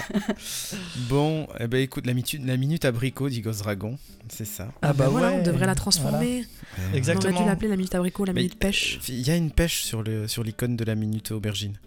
bon 1.09 1.47
eh 1.61 1.67
ben 1.67 1.81
écoute 1.83 2.07
la 2.07 2.15
minute, 2.15 2.41
la 2.45 2.57
minute 2.57 2.85
abricot 2.85 3.29
dit 3.29 3.41
Ghost 3.43 3.61
Dragon 3.61 3.99
c'est 4.29 4.47
ça 4.47 4.73
Ah 4.81 4.93
bah 4.95 5.09
voilà, 5.09 5.29
ouais. 5.33 5.39
on 5.41 5.43
devrait 5.43 5.67
la 5.67 5.75
transformer. 5.75 6.41
Euh, 6.41 6.45
On 6.79 6.89
aurait 6.89 6.97
Exactement. 6.99 7.41
dû 7.43 7.47
l'appeler 7.47 7.69
la 7.69 7.77
minute 7.77 7.95
abricot, 7.95 8.25
la 8.25 8.33
Mais- 8.33 8.41
minute 8.41 8.59
pêche. 8.59 8.99
il 9.09 9.21
y 9.21 9.31
a 9.31 9.37
une 9.37 9.51
pêche 9.51 9.83
sur 9.85 10.03
le 10.03 10.27
sur 10.29 10.43
l'icône 10.43 10.77
de 10.77 10.85
la 10.85 10.95
minute 10.95 11.31
aubergine 11.33 11.79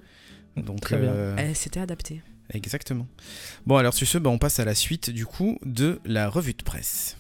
donc 0.56 0.82
Très 0.82 0.98
bien. 0.98 1.10
euh, 1.10 1.36
Eh, 1.40 1.54
C'était 1.56 1.80
adapté. 1.80 2.22
exactement 2.54 3.08
bon 3.66 3.78
alors 3.78 3.94
sur 3.94 4.08
ce 4.08 4.18
bah, 4.20 4.30
on 4.30 4.38
passe 4.38 4.60
à 4.60 4.66
la 4.66 4.76
suite 4.76 5.10
du 5.10 5.26
coup 5.26 5.58
de 5.66 6.00
la 6.06 6.30
revue 6.30 6.54
de 6.54 6.64
presse 6.64 7.18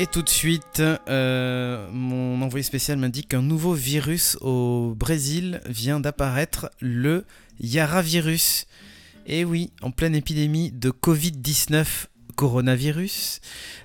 Et 0.00 0.06
tout 0.06 0.22
de 0.22 0.30
suite, 0.30 0.80
euh, 0.80 1.86
mon 1.92 2.40
envoyé 2.40 2.62
spécial 2.62 2.96
m'indique 2.96 3.28
qu'un 3.28 3.42
nouveau 3.42 3.74
virus 3.74 4.38
au 4.40 4.94
Brésil 4.96 5.60
vient 5.66 6.00
d'apparaître, 6.00 6.70
le 6.80 7.26
Yaravirus. 7.60 8.66
Et 9.26 9.44
oui, 9.44 9.72
en 9.82 9.90
pleine 9.90 10.14
épidémie 10.14 10.72
de 10.72 10.90
Covid-19 10.90 12.06
coronavirus, 12.34 13.42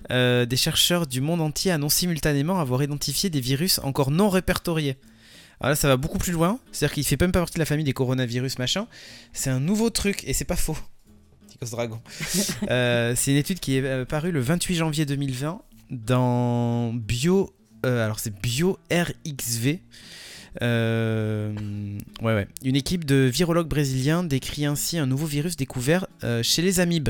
euh, 0.10 0.46
des 0.46 0.56
chercheurs 0.56 1.06
du 1.06 1.20
monde 1.20 1.42
entier 1.42 1.72
annoncent 1.72 1.98
simultanément 1.98 2.62
avoir 2.62 2.82
identifié 2.82 3.30
des 3.30 3.42
virus 3.42 3.80
encore 3.80 4.10
non 4.10 4.30
répertoriés. 4.30 4.96
Alors 5.60 5.72
là, 5.72 5.76
ça 5.76 5.90
va 5.90 5.98
beaucoup 5.98 6.18
plus 6.18 6.32
loin, 6.32 6.60
c'est-à-dire 6.72 6.94
qu'il 6.94 7.04
fait 7.04 7.20
même 7.20 7.34
pas 7.34 7.40
partie 7.40 7.56
de 7.56 7.60
la 7.60 7.66
famille 7.66 7.84
des 7.84 7.92
coronavirus 7.92 8.58
machin. 8.58 8.88
C'est 9.34 9.50
un 9.50 9.60
nouveau 9.60 9.90
truc 9.90 10.24
et 10.26 10.32
c'est 10.32 10.46
pas 10.46 10.56
faux. 10.56 10.78
Dragon. 11.72 12.00
Euh, 12.70 13.14
c'est 13.18 13.32
une 13.32 13.38
étude 13.38 13.60
qui 13.60 13.76
est 13.76 14.06
parue 14.06 14.32
le 14.32 14.40
28 14.40 14.76
janvier 14.76 15.06
2020 15.06 15.62
dans 15.90 16.94
Bio. 16.94 17.54
euh, 17.86 18.06
alors 18.06 18.20
c'est 18.20 18.34
Bio 18.42 18.78
RXV. 18.92 19.80
Euh, 20.62 21.54
ouais, 22.22 22.34
ouais. 22.34 22.48
Une 22.64 22.78
équipe 22.78 23.04
de 23.04 23.30
virologues 23.32 23.68
brésiliens 23.68 24.24
décrit 24.24 24.66
ainsi 24.66 24.98
un 24.98 25.06
nouveau 25.06 25.26
virus 25.26 25.58
découvert 25.58 26.08
euh, 26.24 26.44
chez 26.44 26.62
les 26.62 26.80
amibes, 26.80 27.10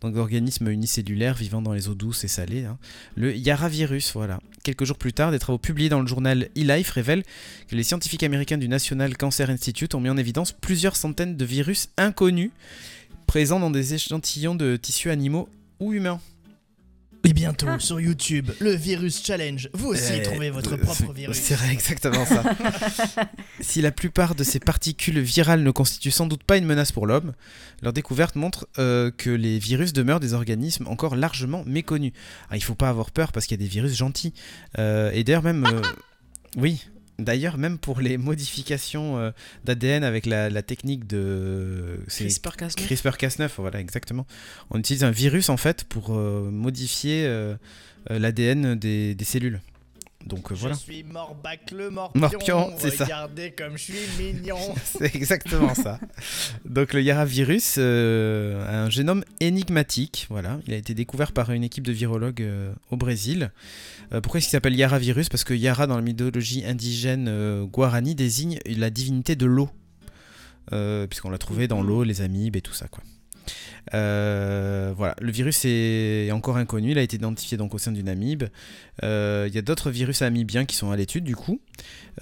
donc 0.00 0.14
d'organismes 0.14 0.68
unicellulaires 0.68 1.34
vivant 1.34 1.62
dans 1.62 1.72
les 1.72 1.88
eaux 1.88 1.96
douces 1.96 2.22
et 2.22 2.28
salées. 2.28 2.64
hein. 2.64 2.78
Le 3.16 3.34
Yaravirus, 3.34 4.12
voilà. 4.14 4.38
Quelques 4.62 4.84
jours 4.84 4.98
plus 4.98 5.12
tard, 5.12 5.32
des 5.32 5.40
travaux 5.40 5.58
publiés 5.58 5.88
dans 5.88 6.00
le 6.00 6.06
journal 6.06 6.48
eLife 6.54 6.90
révèlent 6.90 7.24
que 7.68 7.74
les 7.74 7.82
scientifiques 7.82 8.22
américains 8.22 8.58
du 8.58 8.68
National 8.68 9.16
Cancer 9.16 9.50
Institute 9.50 9.94
ont 9.96 10.00
mis 10.00 10.08
en 10.08 10.16
évidence 10.16 10.52
plusieurs 10.52 10.94
centaines 10.94 11.36
de 11.36 11.44
virus 11.44 11.88
inconnus 11.96 12.50
présents 13.26 13.58
dans 13.58 13.70
des 13.72 13.94
échantillons 13.94 14.54
de 14.54 14.76
tissus 14.76 15.10
animaux 15.10 15.48
ou 15.80 15.92
humains. 15.92 16.20
Et 17.26 17.32
bientôt 17.32 17.66
sur 17.80 17.98
YouTube, 18.00 18.50
le 18.60 18.70
Virus 18.70 19.24
Challenge. 19.24 19.68
Vous 19.72 19.88
aussi 19.88 20.12
Euh, 20.12 20.22
trouvez 20.22 20.50
votre 20.50 20.74
euh, 20.74 20.76
propre 20.76 21.12
virus. 21.12 21.36
C'est 21.36 21.56
vrai, 21.56 21.72
exactement 21.72 22.24
ça. 22.24 22.44
si 23.60 23.82
la 23.82 23.90
plupart 23.90 24.36
de 24.36 24.44
ces 24.44 24.60
particules 24.60 25.18
virales 25.18 25.64
ne 25.64 25.70
constituent 25.72 26.12
sans 26.12 26.26
doute 26.26 26.44
pas 26.44 26.56
une 26.56 26.66
menace 26.66 26.92
pour 26.92 27.04
l'homme, 27.04 27.32
leur 27.82 27.92
découverte 27.92 28.36
montre 28.36 28.68
euh, 28.78 29.10
que 29.10 29.30
les 29.30 29.58
virus 29.58 29.92
demeurent 29.92 30.20
des 30.20 30.34
organismes 30.34 30.86
encore 30.86 31.16
largement 31.16 31.64
méconnus. 31.66 32.12
Ah, 32.48 32.56
il 32.56 32.62
faut 32.62 32.76
pas 32.76 32.88
avoir 32.88 33.10
peur 33.10 33.32
parce 33.32 33.46
qu'il 33.46 33.60
y 33.60 33.60
a 33.60 33.64
des 33.64 33.68
virus 33.70 33.96
gentils. 33.96 34.32
Euh, 34.78 35.10
et 35.12 35.24
d'ailleurs 35.24 35.42
même... 35.42 35.66
euh, 35.66 35.82
oui. 36.56 36.86
D'ailleurs, 37.18 37.56
même 37.56 37.78
pour 37.78 38.00
les 38.00 38.18
modifications 38.18 39.18
euh, 39.18 39.30
d'ADN 39.64 40.04
avec 40.04 40.26
la, 40.26 40.50
la 40.50 40.62
technique 40.62 41.06
de 41.06 42.00
c'est 42.08 42.26
CRISPR-Cas9. 42.26 42.76
CRISPR-Cas9, 42.76 43.50
voilà 43.56 43.80
exactement. 43.80 44.26
On 44.70 44.78
utilise 44.78 45.02
un 45.02 45.10
virus 45.10 45.48
en 45.48 45.56
fait 45.56 45.84
pour 45.84 46.14
euh, 46.14 46.50
modifier 46.50 47.24
euh, 47.26 47.54
euh, 48.10 48.18
l'ADN 48.18 48.74
des, 48.74 49.14
des 49.14 49.24
cellules. 49.24 49.60
Donc 50.26 50.50
euh, 50.50 50.54
voilà. 50.56 50.74
Je 50.74 50.80
suis 50.80 51.04
Morbac 51.04 51.70
le 51.70 51.88
morpion. 51.88 52.20
Morpion, 52.20 52.72
c'est 52.78 52.90
ça. 52.90 53.04
Regardez 53.04 53.52
comme 53.52 53.78
je 53.78 53.84
suis 53.84 53.94
mignon. 54.18 54.58
C'est 54.84 55.14
exactement 55.14 55.74
ça. 55.74 56.00
Donc 56.64 56.92
le 56.92 57.02
Yaravirus 57.02 57.76
euh, 57.78 58.66
a 58.66 58.84
un 58.84 58.90
génome 58.90 59.24
énigmatique. 59.38 60.26
Voilà, 60.28 60.58
il 60.66 60.74
a 60.74 60.76
été 60.76 60.94
découvert 60.94 61.32
par 61.32 61.52
une 61.52 61.62
équipe 61.62 61.86
de 61.86 61.92
virologues 61.92 62.42
euh, 62.42 62.72
au 62.90 62.96
Brésil. 62.96 63.52
Euh, 64.12 64.20
pourquoi 64.20 64.38
est-ce 64.38 64.46
qu'il 64.46 64.52
s'appelle 64.52 64.74
Yaravirus? 64.74 65.28
Parce 65.28 65.44
que 65.44 65.54
Yara 65.54 65.86
dans 65.86 65.96
la 65.96 66.02
mythologie 66.02 66.64
indigène 66.64 67.66
guarani 67.66 68.14
désigne 68.14 68.58
la 68.66 68.90
divinité 68.90 69.36
de 69.36 69.46
l'eau, 69.46 69.70
puisqu'on 71.08 71.30
l'a 71.30 71.38
trouvé 71.38 71.68
dans 71.68 71.82
l'eau, 71.82 72.02
les 72.02 72.20
amibes 72.20 72.56
et 72.56 72.62
tout 72.62 72.74
ça 72.74 72.88
quoi. 72.88 73.02
Euh, 73.94 74.92
voilà, 74.96 75.14
le 75.20 75.30
virus 75.30 75.64
est 75.64 76.30
encore 76.32 76.56
inconnu, 76.56 76.90
il 76.92 76.98
a 76.98 77.02
été 77.02 77.16
identifié 77.16 77.56
donc 77.56 77.74
au 77.74 77.78
sein 77.78 77.92
d'une 77.92 78.08
amibe. 78.08 78.44
Euh, 79.02 79.46
Il 79.48 79.54
y 79.54 79.58
a 79.58 79.62
d'autres 79.62 79.90
virus 79.90 80.22
amibiens 80.22 80.64
qui 80.64 80.76
sont 80.76 80.90
à 80.90 80.96
l'étude 80.96 81.24
du 81.24 81.36
coup. 81.36 81.60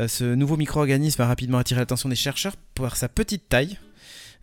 Euh, 0.01 0.09
ce 0.09 0.25
nouveau 0.25 0.57
micro-organisme 0.57 1.23
a 1.23 1.27
rapidement 1.27 1.59
attiré 1.59 1.81
l'attention 1.81 2.09
des 2.09 2.17
chercheurs 2.17 2.57
par 2.75 2.97
sa 2.97 3.09
petite 3.09 3.49
taille 3.49 3.79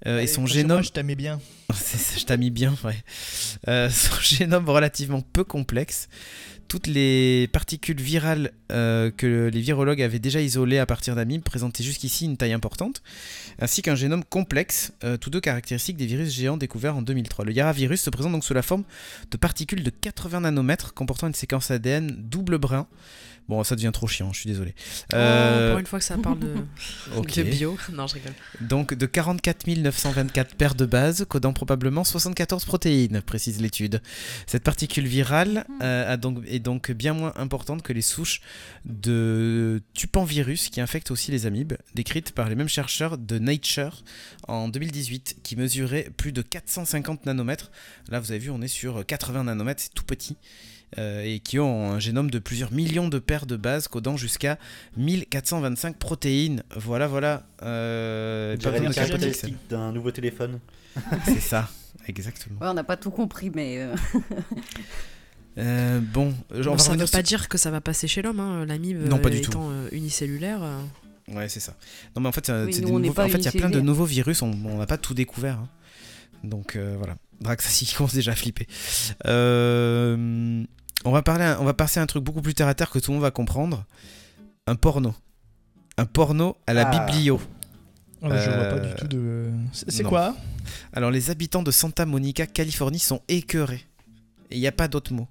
et 0.03 0.25
son 0.25 0.47
génome. 0.47 0.77
Moi, 0.77 0.81
je 0.81 0.89
t'aimais 0.89 1.13
bien. 1.13 1.39
C'est 1.75 1.99
ça, 1.99 2.19
je 2.19 2.25
t'ai 2.25 2.35
mis 2.35 2.49
bien, 2.49 2.73
ouais. 2.83 3.89
Son 3.91 4.15
génome 4.21 4.67
relativement 4.67 5.21
peu 5.21 5.43
complexe. 5.43 6.09
Toutes 6.71 6.87
les 6.87 7.49
particules 7.51 7.99
virales 7.99 8.53
euh, 8.71 9.11
que 9.11 9.49
les 9.53 9.59
virologues 9.59 10.01
avaient 10.01 10.19
déjà 10.19 10.39
isolées 10.39 10.77
à 10.77 10.85
partir 10.85 11.17
d'amibes 11.17 11.43
présentaient 11.43 11.83
jusqu'ici 11.83 12.23
une 12.23 12.37
taille 12.37 12.53
importante, 12.53 13.03
ainsi 13.59 13.81
qu'un 13.81 13.95
génome 13.95 14.23
complexe, 14.23 14.93
euh, 15.03 15.17
tous 15.17 15.29
deux 15.29 15.41
caractéristiques 15.41 15.97
des 15.97 16.05
virus 16.05 16.33
géants 16.33 16.55
découverts 16.55 16.95
en 16.95 17.01
2003. 17.01 17.43
Le 17.43 17.51
Yaravirus 17.51 17.99
se 17.99 18.09
présente 18.09 18.31
donc 18.31 18.45
sous 18.45 18.53
la 18.53 18.61
forme 18.61 18.85
de 19.31 19.35
particules 19.35 19.83
de 19.83 19.89
80 19.89 20.39
nanomètres 20.39 20.93
comportant 20.93 21.27
une 21.27 21.33
séquence 21.33 21.71
ADN 21.71 22.07
double 22.07 22.57
brun. 22.57 22.87
Bon, 23.51 23.65
ça 23.65 23.75
devient 23.75 23.91
trop 23.91 24.07
chiant, 24.07 24.31
je 24.31 24.39
suis 24.39 24.49
désolé. 24.49 24.73
Oh, 25.11 25.15
Euh, 25.17 25.71
pour 25.71 25.79
une 25.79 25.85
fois 25.85 25.99
que 25.99 26.05
ça 26.05 26.17
parle 26.17 26.39
de, 26.39 27.43
bio. 27.43 27.77
Non, 27.91 28.07
je 28.07 28.13
rigole. 28.13 28.31
Donc 28.61 28.93
de 28.93 29.05
44 29.05 29.67
924 29.67 30.55
paires 30.55 30.73
de 30.73 30.85
bases, 30.85 31.25
codant 31.27 31.51
probablement 31.51 32.05
74 32.05 32.63
protéines, 32.63 33.21
précise 33.21 33.59
l'étude. 33.61 34.01
Cette 34.47 34.63
particule 34.63 35.05
virale 35.05 35.65
euh, 35.81 36.13
a 36.13 36.15
donc, 36.15 36.37
est 36.47 36.59
donc 36.59 36.91
bien 36.91 37.11
moins 37.11 37.33
importante 37.35 37.81
que 37.81 37.91
les 37.91 38.01
souches 38.01 38.39
de 38.85 39.81
tupanvirus 39.95 40.69
qui 40.69 40.79
infectent 40.79 41.11
aussi 41.11 41.31
les 41.31 41.45
amibes, 41.45 41.73
décrites 41.93 42.31
par 42.31 42.47
les 42.47 42.55
mêmes 42.55 42.69
chercheurs 42.69 43.17
de 43.17 43.37
Nature 43.37 44.05
en 44.47 44.69
2018, 44.69 45.39
qui 45.43 45.57
mesuraient 45.57 46.09
plus 46.15 46.31
de 46.31 46.41
450 46.41 47.25
nanomètres. 47.25 47.69
Là, 48.07 48.21
vous 48.21 48.31
avez 48.31 48.39
vu, 48.39 48.49
on 48.49 48.61
est 48.61 48.69
sur 48.69 49.05
80 49.05 49.43
nanomètres, 49.43 49.81
c'est 49.81 49.93
tout 49.93 50.05
petit. 50.05 50.37
Euh, 50.97 51.23
et 51.23 51.39
qui 51.39 51.59
ont 51.59 51.91
un 51.91 51.99
génome 51.99 52.29
de 52.31 52.39
plusieurs 52.39 52.71
millions 52.71 53.07
de 53.07 53.19
paires 53.19 53.45
de 53.45 53.55
bases 53.55 53.87
codant 53.87 54.17
jusqu'à 54.17 54.57
1425 54.97 55.97
protéines. 55.97 56.63
Voilà, 56.75 57.07
voilà. 57.07 57.43
Euh, 57.63 58.55
d'un 59.69 59.91
nouveau 59.91 60.11
téléphone. 60.11 60.59
C'est 61.25 61.39
ça, 61.39 61.69
exactement. 62.07 62.59
Ouais, 62.61 62.67
on 62.67 62.73
n'a 62.73 62.83
pas 62.83 62.97
tout 62.97 63.11
compris, 63.11 63.49
mais 63.53 63.79
euh, 63.79 63.95
Euh, 65.57 65.99
bon, 65.99 66.33
on 66.53 66.61
Bon, 66.61 66.71
va 66.71 66.77
ça 66.77 66.95
ne 66.95 67.01
veut 67.01 67.07
pas 67.11 67.21
dire 67.21 67.49
que 67.49 67.57
ça 67.57 67.71
va 67.71 67.81
passer 67.81 68.07
chez 68.07 68.21
l'homme, 68.21 68.39
hein, 68.39 68.65
l'amibe 68.65 69.05
Non, 69.05 69.17
pas 69.19 69.27
euh, 69.27 69.31
du 69.33 69.41
tout. 69.41 69.51
étant 69.51 69.69
euh, 69.69 69.89
unicellulaire. 69.91 70.63
euh. 70.63 70.81
Ouais, 71.33 71.49
c'est 71.49 71.59
ça. 71.59 71.75
Non, 72.15 72.21
mais 72.21 72.29
en 72.29 72.31
fait, 72.31 72.49
Oui, 72.49 72.79
nouveaux- 72.79 72.95
en 72.95 73.25
il 73.27 73.41
y 73.43 73.47
a 73.47 73.51
plein 73.51 73.69
de 73.69 73.81
nouveaux 73.81 74.05
virus, 74.05 74.41
on 74.43 74.51
on 74.65 74.77
n'a 74.77 74.85
pas 74.85 74.97
tout 74.97 75.13
découvert. 75.13 75.55
hein. 75.59 75.67
Donc 76.45 76.77
euh, 76.77 76.95
voilà, 76.97 77.15
Drax 77.41 77.81
il 77.81 77.93
commence 77.93 78.13
déjà 78.13 78.31
à 78.31 78.35
flipper. 78.35 78.65
Euh, 79.25 80.63
on, 81.05 81.11
va 81.11 81.21
parler, 81.21 81.55
on 81.59 81.63
va 81.65 81.73
passer 81.73 81.99
à 81.99 82.03
un 82.03 82.05
truc 82.07 82.23
beaucoup 82.23 82.41
plus 82.41 82.53
terre 82.53 82.67
à 82.67 82.73
terre 82.73 82.89
que 82.89 82.99
tout 82.99 83.11
le 83.11 83.15
monde 83.15 83.23
va 83.23 83.31
comprendre. 83.31 83.85
Un 84.67 84.75
porno. 84.75 85.13
Un 85.97 86.05
porno 86.05 86.57
à 86.67 86.73
la 86.73 86.87
Ah. 86.87 87.05
biblio. 87.05 87.39
Ah, 88.23 88.27
Je 88.37 88.49
vois 88.49 88.57
pas 88.65 88.75
Euh, 88.75 88.89
du 88.89 88.95
tout 88.95 89.07
de. 89.07 89.49
C'est 89.73 90.03
quoi? 90.03 90.35
Alors 90.93 91.09
les 91.09 91.31
habitants 91.31 91.63
de 91.63 91.71
Santa 91.71 92.05
Monica, 92.05 92.45
Californie 92.45 92.99
sont 92.99 93.21
écœurés. 93.27 93.83
Et 94.51 94.55
il 94.55 94.59
n'y 94.59 94.67
a 94.67 94.71
pas 94.71 94.87
d'autre 94.87 95.13
mot. 95.13 95.27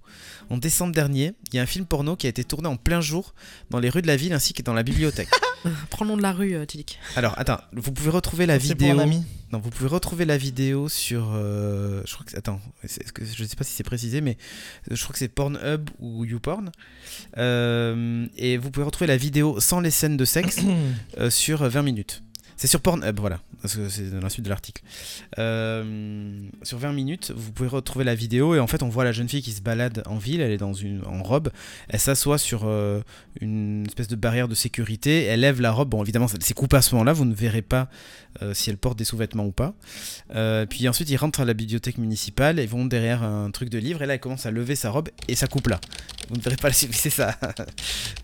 En 0.49 0.57
décembre 0.59 0.95
dernier, 0.95 1.33
il 1.53 1.57
y 1.57 1.59
a 1.59 1.63
un 1.63 1.67
film 1.67 1.85
porno 1.87 2.17
qui 2.17 2.27
a 2.27 2.31
été 2.31 2.43
tourné 2.45 2.69
en 2.69 2.77
plein 2.77 3.01
jour 3.01 3.35
dans 3.71 3.79
les 3.79 3.91
rues 3.91 4.03
de 4.03 4.07
la 4.07 4.17
ville 4.17 4.33
ainsi 4.33 4.53
que 4.55 4.63
dans 4.63 4.73
la 4.75 4.83
bibliothèque. 4.83 5.29
Prends 5.91 6.05
le 6.07 6.11
nom 6.13 6.17
de 6.17 6.23
la 6.23 6.33
rue, 6.33 6.55
euh, 6.55 6.65
Tilik. 6.65 6.99
Alors 7.17 7.39
attends, 7.39 7.59
vous 7.75 7.93
pouvez 7.93 8.09
retrouver 8.11 8.47
la 8.47 8.59
C'est 8.59 8.75
pour 8.75 8.87
vidéo. 8.87 8.99
un 8.99 9.03
ami. 9.03 9.23
Non, 9.53 9.59
vous 9.59 9.69
pouvez 9.71 9.89
retrouver 9.91 10.25
la 10.25 10.39
vidéo 10.39 10.89
sur. 10.89 11.33
euh, 11.35 12.01
je 12.07 12.15
crois 12.15 12.25
que. 12.25 12.37
Attends, 12.37 12.61
c'est- 12.85 13.03
est-ce 13.05 13.13
que, 13.13 13.25
je 13.27 13.45
sais 13.45 13.57
pas 13.57 13.65
si 13.65 13.73
c'est 13.73 13.83
précisé, 13.85 14.21
mais 14.23 14.39
je 14.91 15.03
crois 15.03 15.13
que 15.13 15.19
c'est 15.19 15.29
Pornhub 15.29 15.91
ou 15.99 16.25
YouPorn. 16.25 16.71
Euh, 17.39 18.27
et 18.37 18.57
vous 18.57 18.71
pouvez 18.71 18.85
retrouver 18.87 19.07
la 19.09 19.17
vidéo 19.17 19.61
sans 19.61 19.81
les 19.81 19.91
scènes 19.91 20.17
de 20.17 20.25
sexe 20.25 20.61
euh, 21.19 21.31
sur 21.31 21.69
20 21.69 21.83
minutes. 21.83 22.23
C'est 22.61 22.67
sur 22.67 22.83
Pornhub, 22.83 23.19
voilà, 23.19 23.41
parce 23.63 23.75
que 23.75 23.89
c'est 23.89 24.11
dans 24.11 24.21
la 24.21 24.29
suite 24.29 24.45
de 24.45 24.51
l'article. 24.51 24.83
Euh, 25.39 26.47
sur 26.63 26.77
20 26.77 26.93
minutes, 26.93 27.33
vous 27.35 27.53
pouvez 27.53 27.71
retrouver 27.71 28.05
la 28.05 28.15
vidéo 28.15 28.55
et 28.55 28.61
en 28.61 28.67
fait, 28.67 28.83
on 28.83 28.91
voit 28.91 29.03
la 29.03 29.13
jeune 29.13 29.31
fille 29.31 29.41
qui 29.41 29.53
se 29.53 29.63
balade 29.63 30.03
en 30.05 30.19
ville. 30.19 30.43
Elle 30.43 30.51
est 30.51 30.59
dans 30.59 30.75
une 30.75 31.01
en 31.07 31.23
robe. 31.23 31.49
Elle 31.89 32.01
s'assoit 32.01 32.37
sur 32.37 32.65
euh, 32.67 33.01
une 33.41 33.87
espèce 33.87 34.09
de 34.09 34.15
barrière 34.17 34.47
de 34.47 34.55
sécurité. 34.55 35.25
Elle 35.25 35.41
lève 35.41 35.63
la 35.63 35.73
robe. 35.73 35.89
Bon, 35.89 36.03
évidemment, 36.03 36.27
c'est 36.29 36.53
coupé 36.53 36.77
à 36.77 36.83
ce 36.83 36.95
moment-là. 36.97 37.15
Vous 37.15 37.25
ne 37.25 37.33
verrez 37.33 37.63
pas 37.63 37.89
euh, 38.43 38.53
si 38.53 38.69
elle 38.69 38.77
porte 38.77 38.99
des 38.99 39.05
sous-vêtements 39.05 39.47
ou 39.47 39.53
pas. 39.53 39.73
Euh, 40.35 40.67
puis 40.67 40.87
ensuite, 40.87 41.09
ils 41.09 41.17
rentrent 41.17 41.41
à 41.41 41.47
la 41.47 41.55
bibliothèque 41.55 41.97
municipale. 41.97 42.59
Ils 42.59 42.69
vont 42.69 42.85
derrière 42.85 43.23
un 43.23 43.51
truc 43.53 43.71
de 43.71 43.79
livre 43.79 44.03
et 44.03 44.07
là, 44.07 44.13
elle 44.13 44.21
commence 44.21 44.45
à 44.45 44.51
lever 44.51 44.77
sa 44.77 44.91
robe 44.91 45.09
et 45.29 45.35
ça 45.35 45.47
coupe 45.47 45.69
là. 45.69 45.81
Vous 46.31 46.37
ne 46.37 46.41
verrez 46.43 46.57
pas 46.57 46.69
la 46.69 46.75
suite. 46.75 46.95
C'est 46.95 47.11
ça. 47.11 47.37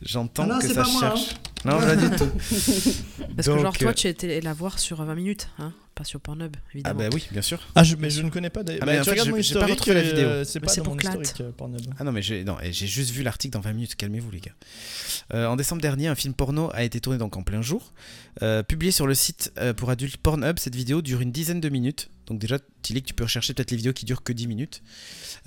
J'entends 0.02 0.44
Ah 0.44 0.54
non, 0.54 0.58
que 0.60 0.68
ça 0.68 0.82
pas 0.82 0.88
moi, 0.88 1.04
hein. 1.04 1.14
cherche. 1.16 1.34
Non, 1.64 1.78
pas 1.80 1.96
du 1.96 2.08
tout. 2.16 2.30
Parce 3.36 3.48
que 3.48 3.58
genre 3.58 3.76
toi 3.76 3.90
euh, 3.90 3.94
tu 3.94 4.06
étais 4.06 4.40
la 4.40 4.52
voir 4.54 4.78
sur 4.78 5.02
20 5.02 5.14
minutes, 5.16 5.48
hein, 5.58 5.72
pas 5.96 6.04
sur 6.04 6.20
Pornhub, 6.20 6.54
Ah 6.56 6.60
évidemment. 6.74 6.98
bah 7.00 7.08
oui, 7.12 7.26
bien 7.32 7.42
sûr. 7.42 7.58
Ah, 7.74 7.82
je- 7.82 7.96
mais 7.96 8.10
je 8.10 8.22
ne 8.22 8.30
connais 8.30 8.50
pas 8.50 8.62
d'ailleurs. 8.62 8.82
Ah, 8.82 8.86
Bah, 8.86 9.00
tu 9.02 9.10
regardes 9.10 9.26
j'ai- 9.26 9.32
mon 9.32 9.38
historique, 9.38 9.70
retrouvé 9.70 9.94
la 9.94 10.02
vidéo. 10.02 10.28
euh, 10.28 10.44
c'est 10.44 10.60
Mais 10.60 10.66
pas 10.66 10.72
c'est 10.72 10.80
dans 10.80 10.84
pour 10.84 10.92
mon 10.94 10.98
Clat. 11.00 11.10
historique, 11.10 11.40
euh, 11.40 11.50
Pornhub. 11.52 11.80
Ah 11.98 12.04
non, 12.04 12.12
mais 12.12 12.22
j'ai 12.22 12.44
non, 12.44 12.56
et 12.62 12.72
j'ai 12.72 12.86
juste 12.86 13.10
vu 13.10 13.22
l'article 13.22 13.54
dans 13.54 13.60
20 13.60 13.72
minutes, 13.72 13.96
calmez-vous 13.96 14.30
les 14.30 14.40
gars. 14.40 14.52
Euh, 15.34 15.46
en 15.46 15.56
décembre 15.56 15.82
dernier, 15.82 16.06
un 16.08 16.14
film 16.14 16.34
porno 16.34 16.70
a 16.74 16.84
été 16.84 17.00
tourné 17.00 17.18
donc 17.18 17.36
en 17.36 17.42
plein 17.42 17.62
jour. 17.62 17.92
Euh, 18.42 18.62
publié 18.62 18.92
sur 18.92 19.06
le 19.06 19.14
site 19.14 19.52
euh, 19.58 19.72
pour 19.72 19.88
adultes 19.90 20.18
Pornhub, 20.18 20.58
cette 20.58 20.76
vidéo 20.76 21.00
dure 21.02 21.20
une 21.22 21.32
dizaine 21.32 21.60
de 21.60 21.68
minutes. 21.70 22.10
Donc 22.26 22.38
déjà, 22.40 22.58
Tilly, 22.82 23.02
tu 23.02 23.14
peux 23.14 23.24
rechercher 23.24 23.54
peut-être 23.54 23.70
les 23.70 23.76
vidéos 23.76 23.92
qui 23.92 24.04
durent 24.04 24.22
que 24.22 24.32
10 24.32 24.48
minutes. 24.48 24.82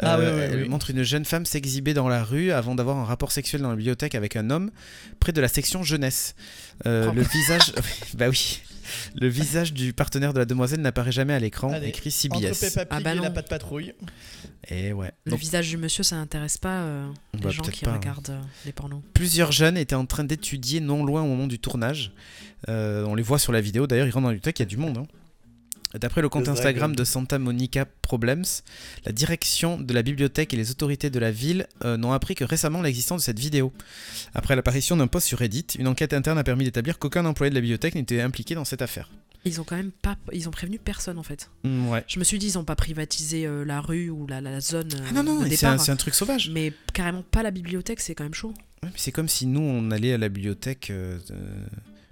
Euh, 0.02 0.06
Ah 0.08 0.18
oui, 0.18 0.26
oui, 0.26 0.40
elle 0.42 0.62
oui. 0.64 0.70
montre 0.70 0.90
une 0.92 1.04
jeune 1.04 1.26
femme 1.26 1.46
s'exhiber 1.46 1.94
dans 1.94 2.08
la 2.08 2.24
rue 2.24 2.52
avant 2.52 2.74
d'avoir 2.74 2.98
un 2.98 3.04
rapport 3.04 3.32
sexuel 3.34 3.62
dans 3.62 3.70
la 3.70 3.76
bibliothèque 3.76 4.16
avec 4.16 4.36
un 4.38 4.50
homme 4.50 4.72
près 5.20 5.34
de 5.34 5.42
la 5.42 5.50
section 5.50 5.84
jeunesse. 5.84 6.36
Euh, 6.86 7.08
Oh. 7.10 7.14
Le 7.14 7.22
visage... 7.22 7.74
bah 8.16 8.30
oui. 8.30 8.62
Le 9.16 9.28
visage 9.28 9.74
du 9.74 9.94
partenaire 9.94 10.34
de 10.34 10.40
la 10.40 10.46
demoiselle 10.46 10.82
n'apparaît 10.82 11.12
jamais 11.12 11.34
à 11.34 11.40
l'écran, 11.40 11.72
Allez, 11.72 11.88
écrit 11.88 12.10
Entre 12.10 12.40
CBS. 12.40 12.60
Peppa 12.60 12.86
Pig 12.86 12.88
Ah 12.92 13.00
bah 13.04 13.12
et 13.14 13.16
la 13.16 13.30
non. 13.30 13.34
patte 13.34 13.50
patrouille. 13.50 13.94
Et 14.70 14.94
ouais. 14.94 15.12
Le 15.26 15.32
Donc, 15.32 15.40
visage 15.40 15.70
du 15.70 15.78
monsieur, 15.78 16.04
ça 16.04 16.16
n'intéresse 16.18 16.58
pas 16.58 16.82
euh, 16.82 17.08
les 17.34 17.40
Bah, 17.40 17.50
gens 17.50 17.62
peut-être 17.64 17.74
qui 17.76 17.86
pas, 17.86 17.92
hein. 17.92 17.96
regardent 18.00 18.30
euh, 18.30 18.42
les 18.66 18.72
pornos. 18.72 19.02
Plusieurs 19.14 19.52
jeunes 19.52 19.78
étaient 19.78 19.96
en 19.96 20.06
train 20.06 20.24
d'étudier 20.24 20.80
non 20.80 21.04
loin 21.04 21.22
au 21.24 21.28
moment 21.28 21.48
du 21.48 21.60
tournage. 21.60 22.12
Euh, 22.68 23.06
on 23.06 23.16
les 23.16 23.24
voit 23.24 23.40
sur 23.40 23.52
la 23.52 23.62
vidéo. 23.62 23.88
D'ailleurs, 23.88 24.08
ils 24.08 24.12
rentrent 24.12 24.24
dans 24.24 24.30
la 24.30 24.36
bibliothèque, 24.36 24.60
il 24.60 24.64
y 24.64 24.66
a 24.66 24.70
du 24.70 24.78
monde. 24.78 24.98
hein. 25.00 25.08
D'après 25.94 26.22
le 26.22 26.30
compte 26.30 26.48
Instagram 26.48 26.96
de 26.96 27.04
Santa 27.04 27.40
Monica 27.40 27.86
Problems, 28.02 28.46
la 29.06 29.12
direction 29.12 29.80
de 29.80 29.94
la 29.94 30.04
bibliothèque 30.04 30.54
et 30.54 30.58
les 30.58 30.70
autorités 30.72 31.10
de 31.10 31.20
la 31.20 31.32
ville 31.32 31.68
euh, 31.84 31.98
n'ont 31.98 32.12
appris 32.12 32.36
que 32.36 32.44
récemment 32.44 32.82
l'existence 32.82 33.22
de 33.22 33.26
cette 33.26 33.40
vidéo. 33.40 33.74
Après 34.34 34.56
l'apparition 34.56 34.98
d'un 34.98 35.08
post 35.08 35.28
sur 35.28 35.40
Reddit, 35.40 35.66
une 35.80 35.88
enquête 35.88 36.14
interne 36.14 36.38
a 36.38 36.44
permis 36.44 36.64
d'établir 36.64 37.00
qu'aucun 37.00 37.26
employé 37.26 37.50
de 37.50 37.56
la 37.56 37.62
bibliothèque 37.62 37.96
n'était 37.96 38.22
impliqué 38.22 38.56
dans 38.56 38.66
cette 38.66 38.82
affaire. 38.82 39.10
Ils 39.46 39.62
ont 39.62 39.64
quand 39.64 39.78
même 39.78 39.92
pas, 39.92 40.18
ils 40.34 40.48
ont 40.50 40.52
prévenu 40.52 40.80
personne 40.80 41.18
en 41.18 41.24
fait. 41.24 41.50
Mm, 41.64 41.88
ouais. 41.90 42.04
Je 42.08 42.20
me 42.20 42.24
suis 42.24 42.40
dit 42.40 42.48
ils 42.48 42.58
ont 42.58 42.66
pas 42.66 42.76
privatisé 42.76 43.46
euh, 43.46 43.64
la 43.64 43.80
rue 43.80 44.10
ou 44.10 44.28
la, 44.28 44.42
la 44.42 44.60
zone 44.60 44.92
euh, 44.94 45.06
Ah 45.10 45.14
non, 45.14 45.24
non, 45.24 45.40
c'est 45.40 45.46
un, 45.46 45.50
départ, 45.50 45.80
c'est 45.80 45.92
un 45.92 45.96
truc 45.96 46.14
sauvage. 46.14 46.50
mais 46.50 46.74
carrément 46.94 47.24
pas 47.24 47.42
la 47.42 47.52
bibliothèque, 47.52 48.02
c'est 48.02 48.16
quand 48.16 48.26
même 48.26 48.34
chaud. 48.34 48.54
Ouais, 48.84 48.90
c'est 48.96 49.12
comme 49.12 49.30
si 49.30 49.46
nous, 49.46 49.62
on 49.62 49.92
allait 49.92 50.14
à 50.14 50.18
la 50.18 50.30
bibliothèque 50.30 50.90
euh, 50.90 51.20
euh, 51.32 51.66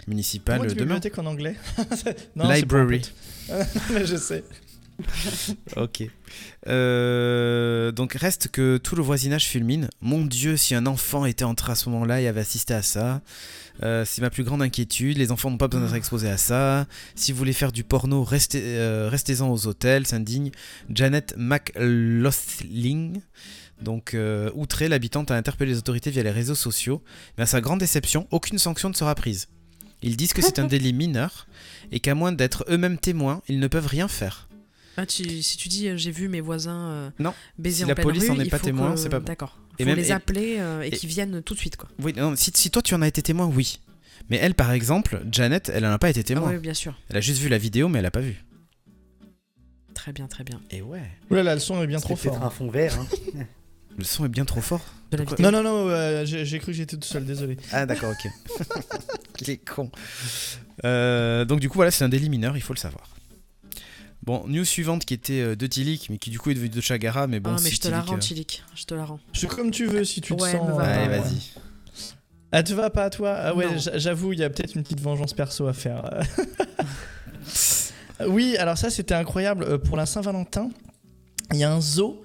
municipale 0.08 0.58
Comment 0.58 0.68
dit 0.68 0.74
demain. 0.74 0.94
bibliothèque 0.94 1.18
en 1.18 1.26
anglais 1.26 1.56
Non, 2.36 2.50
Library. 2.50 3.02
je 4.04 4.16
sais. 4.16 4.44
ok. 5.76 6.02
Euh, 6.66 7.92
donc 7.92 8.14
reste 8.14 8.48
que 8.48 8.78
tout 8.78 8.96
le 8.96 9.02
voisinage 9.02 9.46
fulmine. 9.46 9.88
Mon 10.00 10.24
Dieu, 10.24 10.56
si 10.56 10.74
un 10.74 10.86
enfant 10.86 11.24
était 11.24 11.44
entré 11.44 11.72
à 11.72 11.74
ce 11.74 11.88
moment-là 11.90 12.20
et 12.20 12.26
avait 12.26 12.40
assisté 12.40 12.74
à 12.74 12.82
ça. 12.82 13.22
Euh, 13.84 14.04
c'est 14.04 14.22
ma 14.22 14.30
plus 14.30 14.42
grande 14.42 14.62
inquiétude. 14.62 15.18
Les 15.18 15.30
enfants 15.30 15.50
n'ont 15.50 15.56
pas 15.56 15.68
besoin 15.68 15.86
d'être 15.86 15.94
exposés 15.94 16.28
à 16.28 16.36
ça. 16.36 16.86
Si 17.14 17.32
vous 17.32 17.38
voulez 17.38 17.52
faire 17.52 17.70
du 17.70 17.84
porno, 17.84 18.24
restez, 18.24 18.60
euh, 18.64 19.08
restez-en 19.08 19.48
aux 19.50 19.66
hôtels, 19.66 20.06
s'indigne 20.06 20.50
Janet 20.90 21.34
McLaughlin. 21.36 23.12
Donc, 23.80 24.16
outrée, 24.54 24.88
l'habitante 24.88 25.30
a 25.30 25.36
interpellé 25.36 25.70
les 25.70 25.78
autorités 25.78 26.10
via 26.10 26.24
les 26.24 26.32
réseaux 26.32 26.56
sociaux. 26.56 27.00
Mais 27.36 27.44
à 27.44 27.46
sa 27.46 27.60
grande 27.60 27.78
déception, 27.78 28.26
aucune 28.32 28.58
sanction 28.58 28.88
ne 28.88 28.94
sera 28.94 29.14
prise. 29.14 29.46
Ils 30.02 30.16
disent 30.16 30.32
que 30.32 30.42
c'est 30.42 30.58
un 30.58 30.64
délit 30.68 30.92
mineur 30.92 31.46
et 31.90 32.00
qu'à 32.00 32.14
moins 32.14 32.32
d'être 32.32 32.64
eux-mêmes 32.68 32.98
témoins, 32.98 33.42
ils 33.48 33.58
ne 33.58 33.66
peuvent 33.66 33.86
rien 33.86 34.08
faire. 34.08 34.48
Ah, 34.96 35.06
tu- 35.06 35.42
si 35.42 35.56
tu 35.56 35.68
dis 35.68 35.88
euh, 35.88 35.96
j'ai 35.96 36.10
vu 36.10 36.28
mes 36.28 36.40
voisins 36.40 36.88
euh, 36.90 37.10
Non. 37.20 37.32
baiser 37.58 37.78
Si 37.78 37.84
en 37.84 37.88
la 37.88 37.94
pleine 37.94 38.06
police 38.08 38.24
rue, 38.24 38.30
en 38.30 38.40
est 38.40 38.44
il 38.44 38.50
pas 38.50 38.58
faut 38.58 38.64
témoin, 38.64 38.92
que- 38.94 38.96
c'est 38.98 39.08
pas 39.08 39.20
bon. 39.20 39.26
D'accord. 39.26 39.58
Et 39.78 39.82
Il 39.82 39.84
faut 39.84 39.90
même- 39.90 39.98
les 39.98 40.08
et- 40.08 40.12
appeler 40.12 40.56
euh, 40.58 40.82
et, 40.82 40.88
et- 40.88 40.90
qu'ils 40.90 41.08
viennent 41.08 41.40
tout 41.42 41.54
de 41.54 41.58
suite 41.60 41.76
quoi. 41.76 41.88
Oui, 42.02 42.12
non, 42.16 42.34
si, 42.36 42.50
si 42.54 42.70
toi 42.70 42.82
tu 42.82 42.94
en 42.94 43.02
as 43.02 43.06
été 43.08 43.22
témoin, 43.22 43.46
oui. 43.46 43.78
Mais 44.30 44.36
elle, 44.38 44.54
par 44.54 44.72
exemple, 44.72 45.22
Janet, 45.30 45.70
elle 45.72 45.86
en 45.86 45.92
a 45.92 45.98
pas 45.98 46.10
été 46.10 46.20
Ah 46.20 46.24
témoin. 46.24 46.50
oui, 46.50 46.58
bien 46.58 46.74
sûr. 46.74 46.98
Elle 47.08 47.16
a 47.16 47.20
juste 47.20 47.40
vu 47.40 47.48
la 47.48 47.58
vidéo, 47.58 47.88
mais 47.88 48.00
elle 48.00 48.06
a 48.06 48.10
pas 48.10 48.20
vu. 48.20 48.44
Très 49.94 50.12
bien, 50.12 50.26
très 50.26 50.44
bien. 50.44 50.60
Et 50.70 50.82
ouais. 50.82 51.02
Oula, 51.30 51.42
là, 51.42 51.54
le 51.54 51.60
son 51.60 51.82
est 51.82 51.86
bien 51.86 51.98
trop 52.00 52.16
C'était 52.16 52.28
fort. 52.30 52.42
un 52.44 52.50
fond 52.50 52.68
vert. 52.70 52.98
hein. 52.98 53.06
Le 53.96 54.04
son 54.04 54.24
est 54.26 54.28
bien 54.28 54.44
trop 54.44 54.60
fort. 54.60 54.84
De 55.10 55.16
la 55.16 55.24
Pourquoi- 55.24 55.36
vidéo. 55.36 55.50
Non, 55.50 55.62
non, 55.62 55.84
non, 55.84 55.88
euh, 55.90 56.24
j'ai 56.26 56.44
j'ai 56.44 56.58
cru 56.58 56.72
que 56.72 56.76
j'étais 56.76 56.96
tout 56.96 57.06
seul, 57.08 57.24
désolé. 57.24 57.56
Ah 57.72 57.86
d'accord, 57.86 58.12
ok. 58.12 58.30
Il 59.40 59.50
est 59.50 59.56
con. 59.58 59.90
Euh, 60.84 61.44
donc 61.44 61.60
du 61.60 61.68
coup 61.68 61.76
voilà, 61.76 61.90
c'est 61.90 62.04
un 62.04 62.08
délit 62.08 62.28
mineur, 62.28 62.56
il 62.56 62.60
faut 62.62 62.74
le 62.74 62.78
savoir. 62.78 63.08
Bon, 64.22 64.44
news 64.46 64.64
suivante 64.64 65.04
qui 65.06 65.14
était 65.14 65.40
euh, 65.40 65.56
de 65.56 65.66
Tilik, 65.66 66.08
mais 66.10 66.18
qui 66.18 66.28
du 66.30 66.38
coup 66.38 66.50
est 66.50 66.54
devenue 66.54 66.68
de 66.68 66.80
Chagara, 66.82 67.26
mais 67.26 67.40
bon, 67.40 67.52
ah, 67.56 67.60
mais 67.62 67.70
si 67.70 67.76
je 67.76 67.80
te 67.80 67.88
la 67.88 67.98
Tilik, 68.00 68.10
rends, 68.10 68.16
euh, 68.16 68.20
Chilik. 68.20 68.62
Je 68.74 68.84
te 68.84 68.94
la 68.94 69.04
rends. 69.06 69.20
C'est 69.32 69.46
comme 69.48 69.70
tu 69.70 69.86
veux 69.86 70.04
si 70.04 70.20
tu 70.20 70.36
te 70.36 70.42
Ouais, 70.42 70.52
sens. 70.52 70.68
me 70.68 70.74
va 70.74 70.82
Allez, 70.84 71.08
pas, 71.16 71.22
vas-y. 71.22 71.40
Ah, 72.52 72.62
te 72.62 72.72
va 72.74 72.90
pas 72.90 73.04
à 73.04 73.10
toi 73.10 73.34
Ah 73.38 73.54
ouais, 73.54 73.66
Non. 73.66 73.78
j'a- 73.78 73.96
j'avoue, 73.98 74.32
il 74.34 74.40
y 74.40 74.44
a 74.44 74.50
peut-être 74.50 74.74
une 74.74 74.82
petite 74.82 75.00
vengeance 75.00 75.32
perso 75.32 75.66
à 75.66 75.72
faire. 75.72 76.02
oui, 78.26 78.56
alors 78.58 78.76
ça, 78.76 78.90
c'était 78.90 79.14
incroyable. 79.14 79.64
Euh, 79.64 79.78
Pour 79.78 79.96
la 79.96 80.06
Saint-Valentin, 80.06 80.70
il 81.52 81.58
y 81.58 81.64
a 81.64 81.72
un 81.72 81.80
zoo 81.80 82.22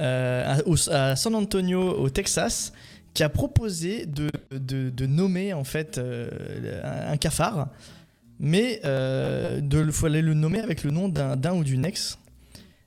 euh, 0.00 0.56
à, 0.58 0.66
au- 0.68 0.90
à 0.90 1.16
San 1.16 1.34
Antonio, 1.34 1.80
au 1.98 2.08
Texas, 2.10 2.72
qui 3.14 3.22
a 3.22 3.28
proposé 3.28 4.06
de, 4.06 4.28
de- 4.52 4.90
de 4.90 5.06
nommer 5.06 5.52
en 5.52 5.64
fait 5.64 5.98
euh, 5.98 6.28
un, 7.10 7.16
cafard, 7.16 7.68
mais 8.38 8.80
euh, 8.84 9.60
de 9.60 9.90
faut 9.90 10.06
aller 10.06 10.22
le 10.22 10.34
nommer 10.34 10.60
avec 10.60 10.84
le 10.84 10.90
nom 10.90 11.08
d'un 11.08 11.36
d'un 11.36 11.54
ou 11.54 11.64
d'une 11.64 11.84
ex. 11.84 12.18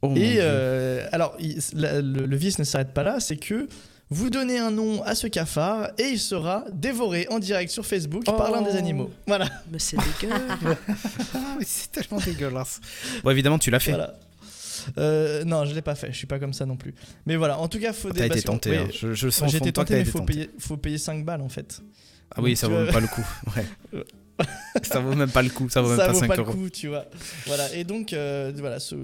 Oh, 0.01 0.13
Et 0.15 0.35
euh, 0.39 1.05
alors, 1.11 1.35
il- 1.39 1.59
la- 1.73 2.01
le, 2.01 2.25
le 2.25 2.35
vice 2.37 2.57
ne 2.59 2.63
s'arrête 2.63 2.93
pas 2.93 3.03
là, 3.03 3.19
c'est 3.19 3.37
que 3.37 3.67
vous 4.09 4.29
donnez 4.29 4.57
un 4.59 4.71
nom 4.71 5.03
à 5.03 5.15
ce 5.15 5.27
cafard 5.27 5.89
et 5.97 6.09
il 6.09 6.19
sera 6.19 6.65
dévoré 6.73 7.27
en 7.29 7.39
direct 7.39 7.71
sur 7.71 7.85
Facebook 7.85 8.25
par 8.25 8.51
l'un 8.51 8.61
des 8.61 8.71
Oh. 8.73 8.77
animaux. 8.77 9.11
Voilà. 9.27 9.45
Mais 9.71 9.79
c'est 9.79 9.97
dégueu. 9.97 10.33
Ah, 11.35 11.57
c'est 11.65 11.91
tellement 11.91 12.19
dégueulasse. 12.23 12.81
Bon, 13.23 13.29
évidemment, 13.31 13.57
tu 13.59 13.69
l'as 13.71 13.79
fait. 13.79 13.91
voilà. 13.91 14.13
Euh, 14.97 15.43
non, 15.43 15.65
je 15.65 15.73
l'ai 15.75 15.81
pas 15.81 15.95
fait. 15.95 16.11
Je 16.11 16.17
suis 16.17 16.27
pas 16.27 16.39
comme 16.39 16.53
ça 16.53 16.65
non 16.65 16.75
plus. 16.77 16.93
Mais 17.25 17.35
voilà. 17.35 17.57
En 17.59 17.67
tout 17.67 17.79
cas, 17.79 17.93
faut 17.93 18.09
T'as 18.11 18.25
été 18.27 18.41
tenté. 18.41 18.77
hein. 18.77 18.87
Je, 18.91 19.13
je 19.13 19.25
le 19.25 19.31
sens 19.31 19.51
tenté, 19.73 19.95
mais 19.95 20.05
faut 20.05 20.19
tenté. 20.19 20.33
payer, 20.33 20.49
faut 20.59 20.77
payer 20.77 20.97
5 20.97 21.23
balles 21.25 21.41
en 21.41 21.49
fait. 21.49 21.81
Ah 22.35 22.41
oui, 22.41 22.55
ça 22.55 22.67
vaut 22.67 22.77
même 22.83 22.93
pas 22.93 22.99
le 23.01 23.07
coup. 23.07 23.25
Ouais. 23.55 23.65
ça 24.83 24.99
vaut 24.99 25.13
même 25.13 25.29
pas 25.29 25.41
le 25.43 25.49
coup. 25.49 25.69
Ça 25.69 25.81
vaut 25.81 25.89
même 25.89 25.97
ça 25.97 26.05
pas 26.07 26.11
vaut 26.13 26.19
5 26.19 26.27
pas 26.27 26.35
le 26.35 26.41
euros. 26.43 26.53
coup, 26.53 26.69
tu 26.69 26.87
vois. 26.87 27.05
Voilà. 27.45 27.73
Et 27.75 27.83
donc, 27.83 28.13
euh, 28.13 28.51
voilà, 28.57 28.79
ce- 28.79 28.95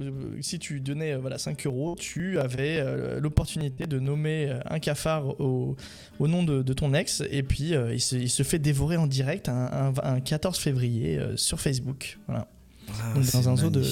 si 0.41 0.57
tu 0.59 0.79
donnais 0.79 1.11
euh, 1.13 1.17
voilà, 1.19 1.37
5 1.37 1.65
euros, 1.67 1.95
tu 1.99 2.39
avais 2.39 2.77
euh, 2.79 3.19
l'opportunité 3.19 3.85
de 3.85 3.99
nommer 3.99 4.57
un 4.69 4.79
cafard 4.79 5.39
au, 5.41 5.75
au 6.19 6.27
nom 6.27 6.43
de, 6.43 6.63
de 6.63 6.73
ton 6.73 6.93
ex. 6.93 7.21
Et 7.29 7.43
puis, 7.43 7.73
il, 7.91 8.01
se, 8.01 8.15
il 8.15 8.29
se 8.29 8.43
fait 8.43 8.59
dévorer 8.59 8.97
en 8.97 9.07
direct 9.07 9.49
un, 9.49 9.91
un- 9.97 10.15
un 10.15 10.19
14 10.21 10.57
février 10.57 11.19
sur 11.35 11.59
Facebook. 11.59 12.17
Voilà. 12.27 12.47
Ah, 12.89 13.13
Donc, 13.13 13.29
dans 13.31 13.49
un 13.49 13.57
zoo 13.57 13.69
de, 13.69 13.83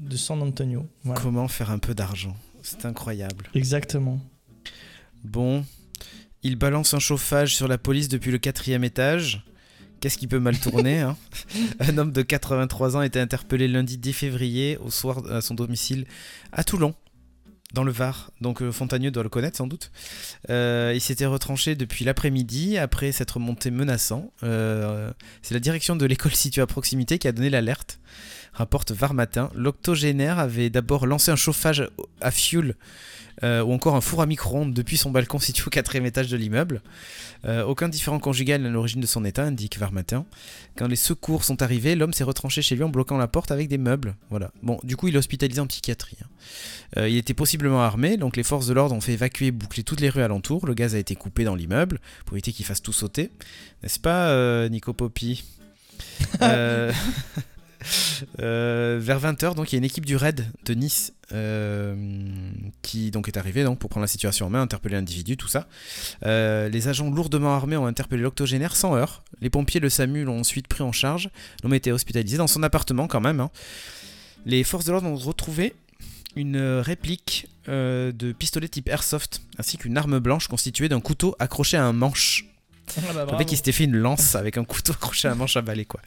de 0.00 0.16
San 0.16 0.40
Antonio. 0.42 0.88
Voilà. 1.04 1.20
Comment 1.20 1.48
faire 1.48 1.70
un 1.70 1.78
peu 1.78 1.94
d'argent? 1.94 2.36
C'est 2.62 2.84
incroyable. 2.84 3.46
Exactement. 3.54 4.20
Bon, 5.24 5.64
il 6.42 6.56
balance 6.56 6.94
un 6.94 6.98
chauffage 6.98 7.54
sur 7.54 7.68
la 7.68 7.78
police 7.78 8.08
depuis 8.08 8.30
le 8.30 8.38
quatrième 8.38 8.84
étage. 8.84 9.44
Qu'est-ce 10.00 10.16
qui 10.16 10.26
peut 10.26 10.38
mal 10.38 10.58
tourner 10.58 11.00
hein? 11.00 11.16
Un 11.80 11.98
homme 11.98 12.12
de 12.12 12.22
83 12.22 12.96
ans 12.96 13.00
a 13.00 13.06
été 13.06 13.20
interpellé 13.20 13.68
lundi 13.68 13.98
10 13.98 14.12
février 14.14 14.78
au 14.78 14.90
soir 14.90 15.22
à 15.30 15.42
son 15.42 15.54
domicile 15.54 16.06
à 16.52 16.64
Toulon, 16.64 16.94
dans 17.74 17.84
le 17.84 17.92
Var. 17.92 18.30
Donc 18.40 18.62
euh, 18.62 18.72
Fontagneux 18.72 19.10
doit 19.10 19.22
le 19.22 19.28
connaître 19.28 19.58
sans 19.58 19.66
doute. 19.66 19.90
Euh, 20.48 20.92
il 20.94 21.02
s'était 21.02 21.26
retranché 21.26 21.74
depuis 21.74 22.06
l'après-midi 22.06 22.78
après 22.78 23.12
s'être 23.12 23.38
monté 23.38 23.70
menaçant. 23.70 24.32
Euh, 24.42 25.12
C'est 25.42 25.54
la 25.54 25.60
direction 25.60 25.96
de 25.96 26.06
l'école 26.06 26.34
située 26.34 26.62
à 26.62 26.66
proximité 26.66 27.18
qui 27.18 27.28
a 27.28 27.32
donné 27.32 27.50
l'alerte. 27.50 28.00
Rapporte 28.60 28.92
Var 28.92 29.14
Matin. 29.14 29.48
L'octogénaire 29.54 30.38
avait 30.38 30.68
d'abord 30.68 31.06
lancé 31.06 31.30
un 31.30 31.36
chauffage 31.36 31.88
à 32.20 32.30
fioul 32.30 32.74
euh, 33.42 33.62
ou 33.62 33.72
encore 33.72 33.96
un 33.96 34.02
four 34.02 34.20
à 34.20 34.26
micro-ondes 34.26 34.74
depuis 34.74 34.98
son 34.98 35.10
balcon 35.10 35.38
situé 35.48 35.64
au 35.66 35.70
quatrième 35.70 36.04
étage 36.04 36.28
de 36.28 36.36
l'immeuble. 36.36 36.82
Euh, 37.46 37.62
aucun 37.64 37.88
différent 37.88 38.18
conjugal 38.18 38.66
à 38.66 38.68
l'origine 38.68 39.00
de 39.00 39.06
son 39.06 39.24
état, 39.24 39.44
indique 39.44 39.78
Var 39.78 39.92
Matin. 39.92 40.26
Quand 40.76 40.88
les 40.88 40.96
secours 40.96 41.42
sont 41.42 41.62
arrivés, 41.62 41.94
l'homme 41.94 42.12
s'est 42.12 42.22
retranché 42.22 42.60
chez 42.60 42.76
lui 42.76 42.84
en 42.84 42.90
bloquant 42.90 43.16
la 43.16 43.28
porte 43.28 43.50
avec 43.50 43.66
des 43.66 43.78
meubles. 43.78 44.14
Voilà. 44.28 44.50
Bon, 44.62 44.78
du 44.84 44.94
coup, 44.94 45.08
il 45.08 45.14
est 45.14 45.18
hospitalisé 45.18 45.58
en 45.62 45.66
psychiatrie. 45.66 46.18
hein. 46.22 46.26
Euh, 46.98 47.08
il 47.08 47.16
était 47.16 47.32
possiblement 47.32 47.80
armé, 47.80 48.18
donc 48.18 48.36
les 48.36 48.42
forces 48.42 48.66
de 48.66 48.74
l'ordre 48.74 48.94
ont 48.94 49.00
fait 49.00 49.14
évacuer 49.14 49.46
et 49.46 49.52
boucler 49.52 49.84
toutes 49.84 50.00
les 50.00 50.10
rues 50.10 50.20
alentours. 50.22 50.66
Le 50.66 50.74
gaz 50.74 50.94
a 50.94 50.98
été 50.98 51.14
coupé 51.14 51.44
dans 51.44 51.54
l'immeuble 51.54 51.98
pour 52.26 52.34
éviter 52.36 52.52
qu'il 52.52 52.66
fasse 52.66 52.82
tout 52.82 52.92
sauter. 52.92 53.30
N'est-ce 53.82 54.00
pas, 54.00 54.68
Nico 54.68 54.92
Poppy? 54.92 55.44
Euh, 56.42 56.92
euh, 58.40 58.98
vers 59.00 59.20
20h, 59.20 59.54
donc 59.54 59.72
il 59.72 59.74
y 59.74 59.76
a 59.76 59.78
une 59.78 59.84
équipe 59.84 60.06
du 60.06 60.16
RAID 60.16 60.46
de 60.64 60.74
Nice 60.74 61.12
euh, 61.32 61.94
qui 62.82 63.10
donc 63.10 63.28
est 63.28 63.36
arrivée 63.36 63.64
donc, 63.64 63.78
pour 63.78 63.90
prendre 63.90 64.04
la 64.04 64.08
situation 64.08 64.46
en 64.46 64.50
main, 64.50 64.62
interpeller 64.62 64.96
l'individu, 64.96 65.36
tout 65.36 65.48
ça. 65.48 65.68
Euh, 66.26 66.68
les 66.68 66.88
agents 66.88 67.10
lourdement 67.10 67.54
armés 67.54 67.76
ont 67.76 67.86
interpellé 67.86 68.22
l'octogénaire 68.22 68.76
sans 68.76 68.96
heurts. 68.96 69.22
Les 69.40 69.50
pompiers, 69.50 69.80
le 69.80 69.88
SAMU 69.88 70.24
l'ont 70.24 70.40
ensuite 70.40 70.68
pris 70.68 70.82
en 70.82 70.92
charge. 70.92 71.30
L'homme 71.62 71.72
a 71.72 71.76
été 71.76 71.92
hospitalisé 71.92 72.36
dans 72.36 72.46
son 72.46 72.62
appartement 72.62 73.06
quand 73.06 73.20
même. 73.20 73.40
hein. 73.40 73.50
Les 74.46 74.64
forces 74.64 74.84
de 74.84 74.92
l'ordre 74.92 75.08
ont 75.08 75.16
retrouvé 75.16 75.74
une 76.36 76.58
réplique 76.78 77.48
de 77.66 78.32
pistolet 78.32 78.68
type 78.68 78.88
airsoft 78.88 79.42
ainsi 79.58 79.76
qu'une 79.76 79.96
arme 79.96 80.18
blanche 80.18 80.48
constituée 80.48 80.88
d'un 80.88 81.00
couteau 81.00 81.36
accroché 81.38 81.76
à 81.76 81.84
un 81.84 81.92
manche. 81.92 82.46
Ah 82.96 83.12
bah, 83.14 83.26
Le 83.30 83.38
mec 83.38 83.52
il 83.52 83.56
s'était 83.56 83.72
fait 83.72 83.84
une 83.84 83.96
lance 83.96 84.34
avec 84.34 84.56
un 84.56 84.64
couteau 84.64 84.92
accroché 84.92 85.28
à 85.28 85.32
un 85.32 85.34
manche 85.34 85.56
à 85.56 85.62
balai 85.62 85.84
quoi. 85.84 86.00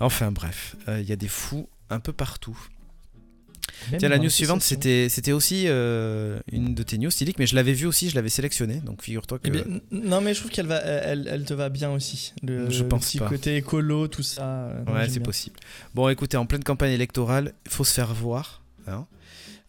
Enfin 0.00 0.32
bref, 0.32 0.76
euh, 0.88 1.00
il 1.00 1.08
y 1.08 1.12
a 1.12 1.16
des 1.16 1.28
fous 1.28 1.68
un 1.90 2.00
peu 2.00 2.12
partout. 2.12 2.58
Même 3.90 3.98
Tiens, 3.98 4.08
la 4.10 4.18
news 4.18 4.30
suivante, 4.30 4.62
c'était 4.62 5.08
c'était 5.08 5.32
aussi 5.32 5.64
euh, 5.66 6.38
une 6.52 6.74
de 6.74 6.82
tes 6.84 6.98
news, 6.98 7.10
Stylique, 7.10 7.38
mais 7.38 7.46
je 7.46 7.54
l'avais 7.56 7.72
vue 7.72 7.86
aussi, 7.86 8.10
je 8.10 8.14
l'avais 8.14 8.28
sélectionnée, 8.28 8.76
donc 8.84 9.02
figure-toi 9.02 9.38
que... 9.40 9.48
Eh 9.48 9.50
bien, 9.50 9.62
n- 9.62 9.80
non 9.90 10.20
mais 10.20 10.34
je 10.34 10.38
trouve 10.40 10.52
qu'elle 10.52 10.66
va, 10.66 10.76
elle, 10.78 11.26
elle 11.28 11.44
te 11.44 11.52
va 11.54 11.68
bien 11.68 11.90
aussi. 11.90 12.32
Le, 12.42 12.70
Je 12.70 12.82
le 12.84 12.88
pense 12.88 13.06
petit 13.06 13.18
pas. 13.18 13.28
côté 13.28 13.56
écolo, 13.56 14.06
tout 14.08 14.22
ça. 14.22 14.44
euh, 14.68 14.84
non, 14.84 14.92
ouais, 14.94 15.06
c'est 15.08 15.14
bien. 15.18 15.22
possible. 15.22 15.56
Bon, 15.94 16.08
écoutez, 16.08 16.36
en 16.36 16.46
pleine 16.46 16.62
campagne 16.62 16.92
électorale, 16.92 17.54
il 17.66 17.72
faut 17.72 17.84
se 17.84 17.92
faire 17.94 18.14
voir. 18.14 18.62
hein. 18.86 19.06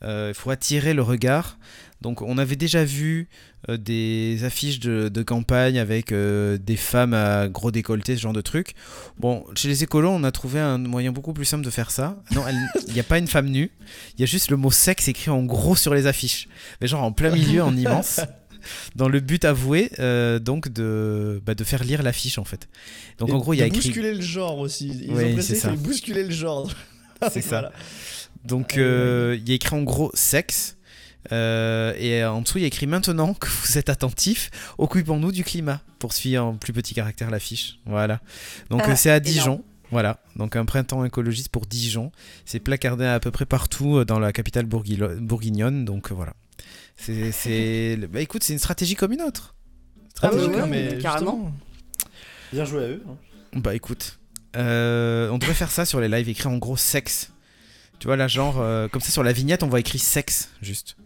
Euh, 0.04 0.30
Il 0.30 0.36
faut 0.40 0.52
attirer 0.52 0.94
le 0.94 1.02
regard. 1.02 1.58
Donc, 2.04 2.22
on 2.22 2.38
avait 2.38 2.56
déjà 2.58 2.84
vu 2.86 3.30
euh, 3.70 3.78
des 3.78 4.44
affiches 4.44 4.80
de, 4.80 5.10
de 5.10 5.24
campagne 5.24 5.80
avec 5.80 6.12
euh, 6.12 6.58
des 6.60 6.76
femmes 6.76 7.14
à 7.16 7.48
gros 7.48 7.72
décolleté, 7.72 8.16
ce 8.16 8.22
genre 8.22 8.34
de 8.34 8.42
truc. 8.42 8.74
Bon, 9.18 9.44
chez 9.56 9.70
les 9.70 9.84
écolos, 9.84 10.10
on 10.10 10.24
a 10.24 10.32
trouvé 10.32 10.60
un 10.60 10.78
moyen 10.78 11.12
beaucoup 11.12 11.34
plus 11.34 11.46
simple 11.46 11.64
de 11.66 11.70
faire 11.72 11.90
ça. 11.90 12.22
Non, 12.36 12.44
il 12.88 12.94
n'y 12.94 13.00
a 13.00 13.04
pas 13.04 13.18
une 13.18 13.28
femme 13.28 13.48
nue. 13.50 13.72
Il 14.16 14.22
y 14.22 14.24
a 14.24 14.28
juste 14.28 14.52
le 14.52 14.58
mot 14.58 14.70
sexe 14.70 15.08
écrit 15.08 15.32
en 15.32 15.44
gros 15.44 15.76
sur 15.76 15.96
les 15.96 16.06
affiches. 16.06 16.48
Mais 16.82 16.88
genre 16.88 17.02
en 17.04 17.12
plein 17.14 17.32
milieu, 17.32 17.64
en 17.64 17.76
immense. 17.76 18.20
Dans 18.96 19.10
le 19.10 19.20
but 19.20 19.44
avoué, 19.44 19.92
euh, 20.00 20.40
donc, 20.40 20.70
de, 20.70 21.42
bah, 21.46 21.54
de 21.54 21.64
faire 21.66 21.84
lire 21.84 22.02
l'affiche, 22.02 22.38
en 22.38 22.46
fait. 22.46 22.70
Donc, 23.18 23.28
Et 23.30 23.32
en 23.34 23.38
gros, 23.38 23.54
il 23.54 23.58
y 23.58 23.62
a 23.62 23.66
écrit. 23.66 23.80
bousculer 23.80 24.14
le 24.14 24.22
genre 24.22 24.60
aussi. 24.60 24.88
Ils 25.04 25.12
Oui, 25.14 25.34
ont 25.38 25.42
c'est 25.42 25.56
ça. 25.56 25.72
bousculer 25.72 26.24
le 26.24 26.32
genre. 26.32 26.70
C'est 27.32 27.42
ça. 27.42 27.72
Donc 28.46 28.74
Ah, 28.76 28.80
euh, 28.80 29.38
il 29.40 29.48
y 29.50 29.52
a 29.52 29.56
écrit 29.56 29.76
en 29.76 29.84
gros 29.84 30.12
sexe. 30.14 30.76
Euh, 31.32 31.94
et 31.98 32.24
en 32.26 32.42
dessous 32.42 32.58
il 32.58 32.62
y 32.62 32.64
a 32.66 32.68
écrit 32.68 32.88
maintenant 32.88 33.34
que 33.34 33.48
vous 33.48 33.78
êtes 33.78 33.90
attentifs, 33.90 34.52
occupons-nous 34.78 35.32
du 35.32 35.44
climat. 35.44 35.82
Poursuit 36.00 36.38
en 36.38 36.56
plus 36.56 36.74
petit 36.74 36.94
caractère 36.94 37.32
l'affiche. 37.32 37.80
Voilà. 37.86 38.20
Donc 38.70 38.82
Ah, 38.86 38.92
euh, 38.92 38.96
c'est 38.96 39.10
à 39.10 39.18
énorme. 39.18 39.32
Dijon. 39.34 39.64
Voilà. 39.92 40.20
Donc 40.36 40.56
un 40.56 40.66
printemps 40.66 41.06
écologiste 41.06 41.50
pour 41.50 41.66
Dijon. 41.66 42.12
C'est 42.46 42.60
placardé 42.60 43.06
à 43.06 43.20
peu 43.20 43.32
près 43.32 43.46
partout 43.46 43.98
euh, 43.98 44.06
dans 44.06 44.20
la 44.20 44.34
capitale 44.34 44.66
bourguignonne. 44.66 45.86
Donc 45.86 46.12
voilà. 46.12 46.34
C'est, 46.98 47.32
c'est... 47.32 47.98
Bah 48.12 48.20
écoute, 48.22 48.44
c'est 48.44 48.54
une 48.54 48.60
stratégie 48.60 48.96
comme 48.96 49.14
une 49.14 49.22
autre. 49.22 49.56
Ah 50.22 50.30
oui, 50.34 50.42
ouais, 50.42 50.48
oui, 50.48 50.56
ouais, 50.56 50.68
mais 50.68 50.98
carrément. 51.00 51.32
justement. 51.32 51.54
Bien 52.52 52.66
joué 52.66 52.84
à 52.84 52.88
eux. 52.88 53.04
hein. 53.10 53.16
Bah 53.56 53.76
écoute, 53.76 54.20
euh, 54.56 55.30
on 55.30 55.38
devrait 55.38 55.54
faire 55.56 55.72
ça 55.72 55.86
sur 55.86 56.00
les 56.00 56.08
lives, 56.08 56.28
écrire 56.30 56.52
en 56.52 56.58
gros 56.58 56.78
sexe. 56.78 57.32
Tu 58.00 58.08
vois, 58.08 58.16
là, 58.18 58.28
genre, 58.28 58.60
euh, 58.60 58.88
comme 58.88 59.02
ça, 59.02 59.12
sur 59.12 59.24
la 59.24 59.32
vignette, 59.32 59.64
on 59.64 59.68
voit 59.68 59.80
écrit 59.80 60.00
sexe, 60.00 60.50
juste. 60.62 60.98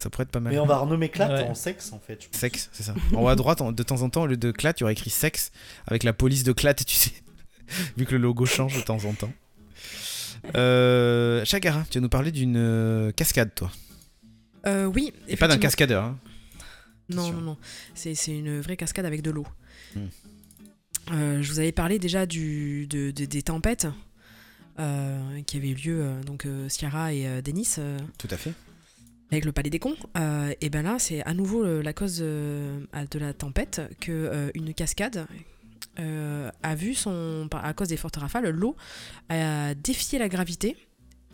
Ça 0.00 0.10
pourrait 0.10 0.22
être 0.24 0.30
pas 0.30 0.40
mal. 0.40 0.52
Mais 0.52 0.58
on 0.60 0.66
va 0.66 0.78
renommer 0.78 1.08
Clat 1.08 1.28
Ouais. 1.28 1.42
en 1.44 1.54
sexe 1.54 1.92
en 1.92 1.98
fait. 1.98 2.28
Sexe, 2.32 2.70
c'est 2.72 2.84
ça. 2.84 2.94
En 3.14 3.22
haut 3.22 3.28
à 3.28 3.34
droite, 3.36 3.60
de 3.74 3.82
temps 3.82 4.02
en 4.02 4.10
temps, 4.10 4.22
au 4.22 4.26
lieu 4.26 4.36
de 4.36 4.50
Clat, 4.52 4.72
il 4.76 4.80
y 4.80 4.84
aurait 4.84 4.92
écrit 4.92 5.10
sexe 5.10 5.50
avec 5.86 6.04
la 6.04 6.12
police 6.12 6.44
de 6.44 6.52
Clat, 6.52 6.74
tu 6.74 6.94
sais. 6.94 7.12
Vu 7.96 8.04
que 8.06 8.12
le 8.14 8.18
logo 8.22 8.46
change 8.46 8.76
de 8.76 8.80
temps 8.82 9.04
en 9.04 9.12
temps. 9.12 9.32
Euh, 10.56 11.44
Chagara, 11.44 11.84
tu 11.90 11.98
vas 11.98 12.02
nous 12.02 12.08
parler 12.08 12.30
d'une 12.30 12.56
euh, 12.56 13.10
cascade, 13.12 13.54
toi. 13.54 13.70
Euh, 14.66 14.84
oui. 14.86 15.12
Et 15.26 15.36
pas 15.36 15.48
d'un 15.48 15.58
cascadeur. 15.58 16.04
hein. 16.04 16.18
Non, 17.10 17.32
non, 17.32 17.40
non. 17.40 17.56
C'est 17.94 18.14
c'est 18.14 18.36
une 18.36 18.60
vraie 18.60 18.76
cascade 18.76 19.04
avec 19.06 19.22
de 19.22 19.30
l'eau. 19.30 19.46
Hmm. 19.96 20.00
Euh, 21.12 21.42
je 21.42 21.50
vous 21.52 21.58
avais 21.58 21.72
parlé 21.72 21.98
déjà 21.98 22.26
du, 22.26 22.86
de- 22.86 23.10
de- 23.10 23.24
des 23.24 23.42
tempêtes 23.42 23.86
euh, 24.78 25.40
qui 25.46 25.56
avaient 25.56 25.70
eu 25.70 25.74
lieu, 25.74 26.10
donc 26.26 26.44
euh, 26.44 26.68
Sciarra 26.68 27.14
et 27.14 27.26
euh, 27.26 27.40
Denis, 27.40 27.68
euh, 27.78 27.98
Tout 28.18 28.28
à 28.30 28.36
fait. 28.36 28.52
Avec 29.30 29.44
le 29.44 29.52
Palais 29.52 29.70
des 29.70 29.78
Cons. 29.78 29.96
Euh, 30.16 30.54
et 30.60 30.70
ben 30.70 30.82
là, 30.82 30.98
c'est 30.98 31.22
à 31.24 31.34
nouveau 31.34 31.64
euh, 31.64 31.82
la 31.82 31.92
cause 31.92 32.18
euh, 32.22 32.80
de 33.10 33.18
la 33.18 33.32
tempête 33.34 33.82
que 34.00 34.10
euh, 34.12 34.50
une 34.54 34.72
cascade 34.74 35.26
euh, 35.98 36.50
a 36.62 36.74
vu 36.74 36.94
son. 36.94 37.48
À 37.52 37.72
cause 37.74 37.88
des 37.88 37.96
fortes 37.96 38.16
rafales, 38.16 38.48
l'eau 38.50 38.76
a 39.28 39.74
défié 39.74 40.18
la 40.18 40.28
gravité 40.28 40.76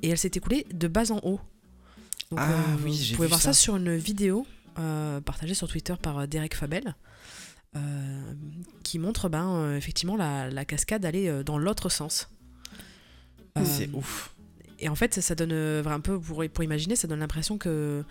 et 0.03 0.09
elle 0.09 0.19
s'est 0.19 0.33
écoulée 0.35 0.66
de 0.73 0.89
bas 0.89 1.12
en 1.12 1.21
haut. 1.23 1.41
Donc, 2.31 2.41
Ah 2.43 2.51
oui, 2.85 3.11
vous 3.11 3.16
pouvez 3.16 3.27
vu 3.27 3.31
voir 3.31 3.41
ça. 3.41 3.53
ça. 3.53 3.61
sur 3.61 3.77
une 3.77 3.95
vidéo 3.97 4.47
partagée 5.25 5.55
sur 5.55 5.69
Twitter 5.69 5.95
par 6.01 6.27
Derek 6.27 6.55
Fabel. 6.55 6.95
qui 8.83 8.99
montre 8.99 9.29
ben, 9.29 9.77
effectivement 9.77 10.16
la, 10.16 10.51
la 10.51 10.65
cascade 10.65 11.05
aller 11.05 11.43
dans 11.45 11.59
l'autre 11.59 11.89
sens. 11.89 12.29
C'est 13.65 13.89
ouf. 13.93 14.34
Et 14.79 14.89
en 14.89 14.95
fait, 14.95 15.15
ça, 15.15 15.23
ça 15.23 15.35
donne 15.35 15.53
euh, 15.53 15.85
un 15.85 16.01
peu, 16.01 16.19
pour, 16.19 16.45
pour 16.53 16.65
imaginer, 16.65 16.97
ça 16.97 17.09
donne 17.09 17.21
l'impression 17.21 17.59
que 17.59 18.05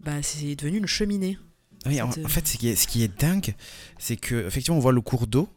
bah, 0.00 0.22
c'est 0.22 0.54
devenu 0.56 0.78
une 0.78 0.86
cheminée. 0.86 1.38
Oui, 1.86 2.00
en, 2.00 2.10
euh, 2.10 2.28
fait, 2.28 2.46
ce 2.46 2.58
qui 2.58 2.68
est, 2.68 2.76
ce 2.76 2.86
qui 2.86 3.02
est 3.02 3.20
dingue, 3.20 3.54
c'est 3.98 4.16
que 4.16 4.46
effectivement, 4.46 4.76
on 4.76 4.80
voit 4.80 4.92
le 4.92 5.00
cours 5.00 5.26
d'eau. 5.26 5.48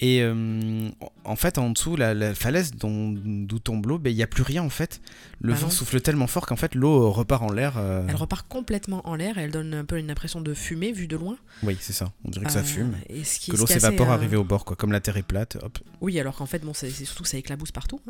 Et 0.00 0.22
euh, 0.22 0.88
en 1.24 1.36
fait, 1.36 1.56
en 1.56 1.70
dessous, 1.70 1.94
la, 1.94 2.14
la 2.14 2.34
falaise 2.34 2.72
d'où 2.72 3.58
tombe 3.60 3.86
l'eau, 3.86 3.98
ben, 3.98 4.10
il 4.10 4.16
n'y 4.16 4.22
a 4.24 4.26
plus 4.26 4.42
rien 4.42 4.62
en 4.62 4.68
fait. 4.68 5.00
Le 5.40 5.52
Bah 5.52 5.58
vent 5.58 5.66
non. 5.68 5.72
souffle 5.72 6.00
tellement 6.00 6.26
fort 6.26 6.46
qu'en 6.46 6.56
fait, 6.56 6.74
l'eau 6.74 7.04
euh, 7.04 7.08
repart 7.08 7.42
en 7.44 7.52
l'air. 7.52 7.74
euh, 7.78 8.04
Elle 8.08 8.16
repart 8.16 8.46
complètement 8.48 9.06
en 9.08 9.14
l'air 9.14 9.38
et 9.38 9.42
elle 9.42 9.52
donne 9.52 9.72
un 9.72 9.84
peu 9.84 9.96
une 9.98 10.10
impression 10.10 10.40
de 10.40 10.52
fumée 10.52 10.90
vue 10.90 11.06
de 11.06 11.16
loin. 11.16 11.36
Oui, 11.62 11.76
c'est 11.80 11.92
ça. 11.92 12.12
On 12.24 12.30
dirait 12.30 12.44
que 12.44 12.50
ça 12.52 12.64
fume. 12.64 12.96
et 13.08 13.22
ce 13.22 13.38
qui- 13.38 13.52
Que 13.52 13.56
l'eau 13.56 13.66
s'évapore 13.68 14.10
euh, 14.10 14.14
arrivé 14.14 14.36
au 14.36 14.42
bord, 14.44 14.64
quoi. 14.64 14.74
Comme 14.76 14.90
la 14.90 15.00
terre 15.00 15.16
est 15.16 15.22
plate, 15.22 15.58
hop. 15.62 15.78
Oui, 16.00 16.18
alors 16.18 16.36
qu'en 16.36 16.46
fait, 16.46 16.58
bon, 16.64 16.74
c'est 16.74 16.90
surtout 16.90 17.22
que 17.22 17.28
ça 17.28 17.38
éclabousse 17.38 17.70
partout. 17.72 18.00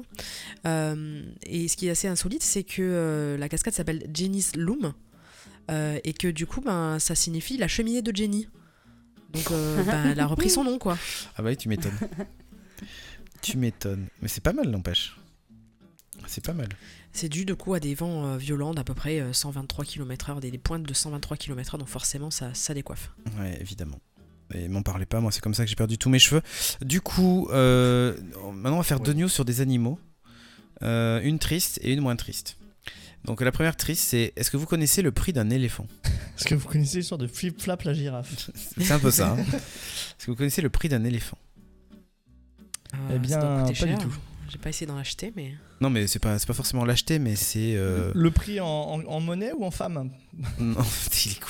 hein. 0.65 0.95
Et 1.47 1.69
ce 1.69 1.77
qui 1.77 1.89
est 1.89 1.91
assez 1.91 2.09
insolite, 2.09 2.43
c'est 2.43 2.63
que 2.65 3.37
la 3.39 3.49
cascade 3.49 3.75
s'appelle 3.75 4.07
Jenny's 4.13 4.57
Loom 4.57 4.95
et 5.71 6.13
que 6.15 6.29
du 6.29 6.47
coup, 6.47 6.61
ben, 6.61 6.99
ça 6.99 7.15
signifie 7.15 7.57
la 7.59 7.69
cheminée 7.69 8.03
de 8.03 8.15
Jenny. 8.15 8.49
Donc, 9.35 9.51
euh, 9.51 9.83
ben, 9.85 10.11
elle 10.13 10.21
a 10.21 10.27
repris 10.27 10.51
son 10.51 10.65
nom, 10.65 10.79
quoi. 10.79 10.97
Ah 11.37 11.43
bah 11.43 11.49
oui, 11.51 11.57
tu 11.57 11.69
m'étonnes. 11.69 11.99
tu 13.43 13.57
m'étonnes. 13.57 14.07
Mais 14.23 14.29
c'est 14.29 14.43
pas 14.43 14.53
mal, 14.53 14.69
n'empêche. 14.69 15.17
C'est 16.27 16.45
pas 16.45 16.53
mal. 16.55 16.69
C'est 17.13 17.29
dû, 17.29 17.45
du 17.45 17.55
coup, 17.55 17.75
à 17.75 17.81
des 17.81 17.95
vents 17.95 18.27
euh, 18.27 18.37
violents 18.37 18.75
d'à 18.75 18.85
peu 18.85 18.95
près 18.95 19.21
euh, 19.21 19.33
123 19.33 19.85
km/h, 19.85 20.41
des, 20.41 20.51
des 20.51 20.59
pointes 20.59 20.85
de 20.85 20.95
123 20.95 21.37
km/h, 21.37 21.79
donc 21.79 21.89
forcément, 21.89 22.31
ça, 22.31 22.53
ça 22.55 22.75
décoiffe. 22.75 23.11
Ouais, 23.39 23.59
évidemment. 23.61 24.01
Et 24.53 24.69
m'en 24.69 24.83
parlez 24.83 25.07
pas, 25.07 25.21
moi 25.21 25.33
c'est 25.33 25.41
comme 25.41 25.55
ça 25.55 25.65
que 25.65 25.71
j'ai 25.71 25.77
perdu 25.77 25.97
tous 25.99 26.11
mes 26.11 26.19
cheveux. 26.19 26.43
Du 26.83 27.01
coup, 27.01 27.49
euh, 27.51 28.15
maintenant 28.53 28.75
on 28.75 28.79
va 28.79 28.83
faire 28.83 29.01
deux 29.01 29.15
news 29.15 29.29
sur 29.29 29.45
des 29.45 29.61
animaux. 29.61 29.99
Euh, 30.83 31.21
une 31.23 31.39
triste 31.39 31.79
et 31.83 31.93
une 31.93 32.01
moins 32.01 32.17
triste. 32.17 32.57
Donc 33.25 33.41
la 33.41 33.53
première 33.53 33.77
triste, 33.77 34.03
c'est 34.05 34.33
est-ce 34.37 34.51
que 34.51 34.57
vous 34.57 34.67
connaissez 34.67 35.01
le 35.03 35.11
prix 35.13 35.33
d'un 35.33 35.49
éléphant? 35.51 35.87
Est-ce 36.39 36.45
que 36.47 36.55
vous 36.57 36.69
connaissez 36.69 36.99
l'histoire 36.99 37.19
de 37.19 37.27
Flip 37.29 37.61
Flap 37.61 37.83
la 37.85 37.95
girafe? 37.95 38.51
C'est 38.77 38.91
un 38.91 38.99
peu 38.99 39.11
ça. 39.11 39.31
hein. 39.31 39.37
Est-ce 39.39 40.27
que 40.27 40.31
vous 40.33 40.37
connaissez 40.37 40.63
le 40.63 40.69
prix 40.69 40.89
d'un 40.89 41.05
éléphant? 41.05 41.39
Euh, 42.95 42.99
Eh 43.11 43.13
ça 43.13 43.19
bien, 43.19 43.73
pas 43.79 43.87
du 43.87 43.99
tout. 43.99 44.15
J'ai 44.51 44.59
pas 44.59 44.69
essayé 44.69 44.87
d'en 44.87 44.97
acheter, 44.99 45.33
mais. 45.37 45.55
Non, 45.81 45.91
mais 45.91 46.07
c'est 46.07 46.19
pas, 46.19 46.39
c'est 46.39 46.47
pas 46.47 46.53
forcément 46.55 46.85
l'acheter, 46.85 47.19
mais 47.19 47.35
c'est. 47.37 47.77
euh, 47.77 48.11
Le 48.15 48.31
prix 48.31 48.61
en, 48.61 48.67
en- 48.67 49.05
en 49.07 49.21
monnaie 49.21 49.53
ou 49.53 49.65
en 49.65 49.71
femme? 49.71 50.11
Non, 50.59 50.77
il 51.25 51.33
est 51.33 51.41
con. 51.41 51.49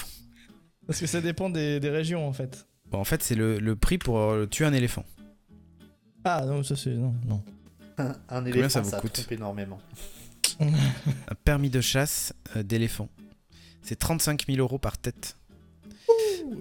Parce 0.86 1.00
que 1.00 1.06
ça 1.06 1.20
dépend 1.22 1.48
des, 1.50 1.80
des 1.80 1.90
régions 1.90 2.28
en 2.28 2.32
fait. 2.34 2.66
Bon, 2.90 2.98
en 2.98 3.04
fait, 3.04 3.22
c'est 3.22 3.34
le, 3.34 3.58
le 3.58 3.74
prix 3.76 3.96
pour 3.98 4.18
euh, 4.20 4.46
tuer 4.46 4.66
un 4.66 4.72
éléphant. 4.74 5.04
Ah 6.24 6.44
non, 6.46 6.62
ça 6.62 6.76
c'est. 6.76 6.90
Non, 6.94 7.14
non. 7.26 7.42
Un, 8.28 8.44
éléphant, 8.44 8.68
ça 8.68 8.84
ça, 8.84 8.96
vous 8.96 9.00
coûte? 9.02 9.12
trompe 9.14 9.32
énormément. 9.32 9.80
Un 10.60 11.34
permis 11.44 11.70
de 11.70 11.80
chasse 11.80 12.32
euh, 12.56 12.62
d'éléphant. 12.62 13.08
C'est 13.82 13.96
35 13.96 14.44
000 14.46 14.58
euros 14.58 14.78
par 14.78 14.96
tête 14.98 15.36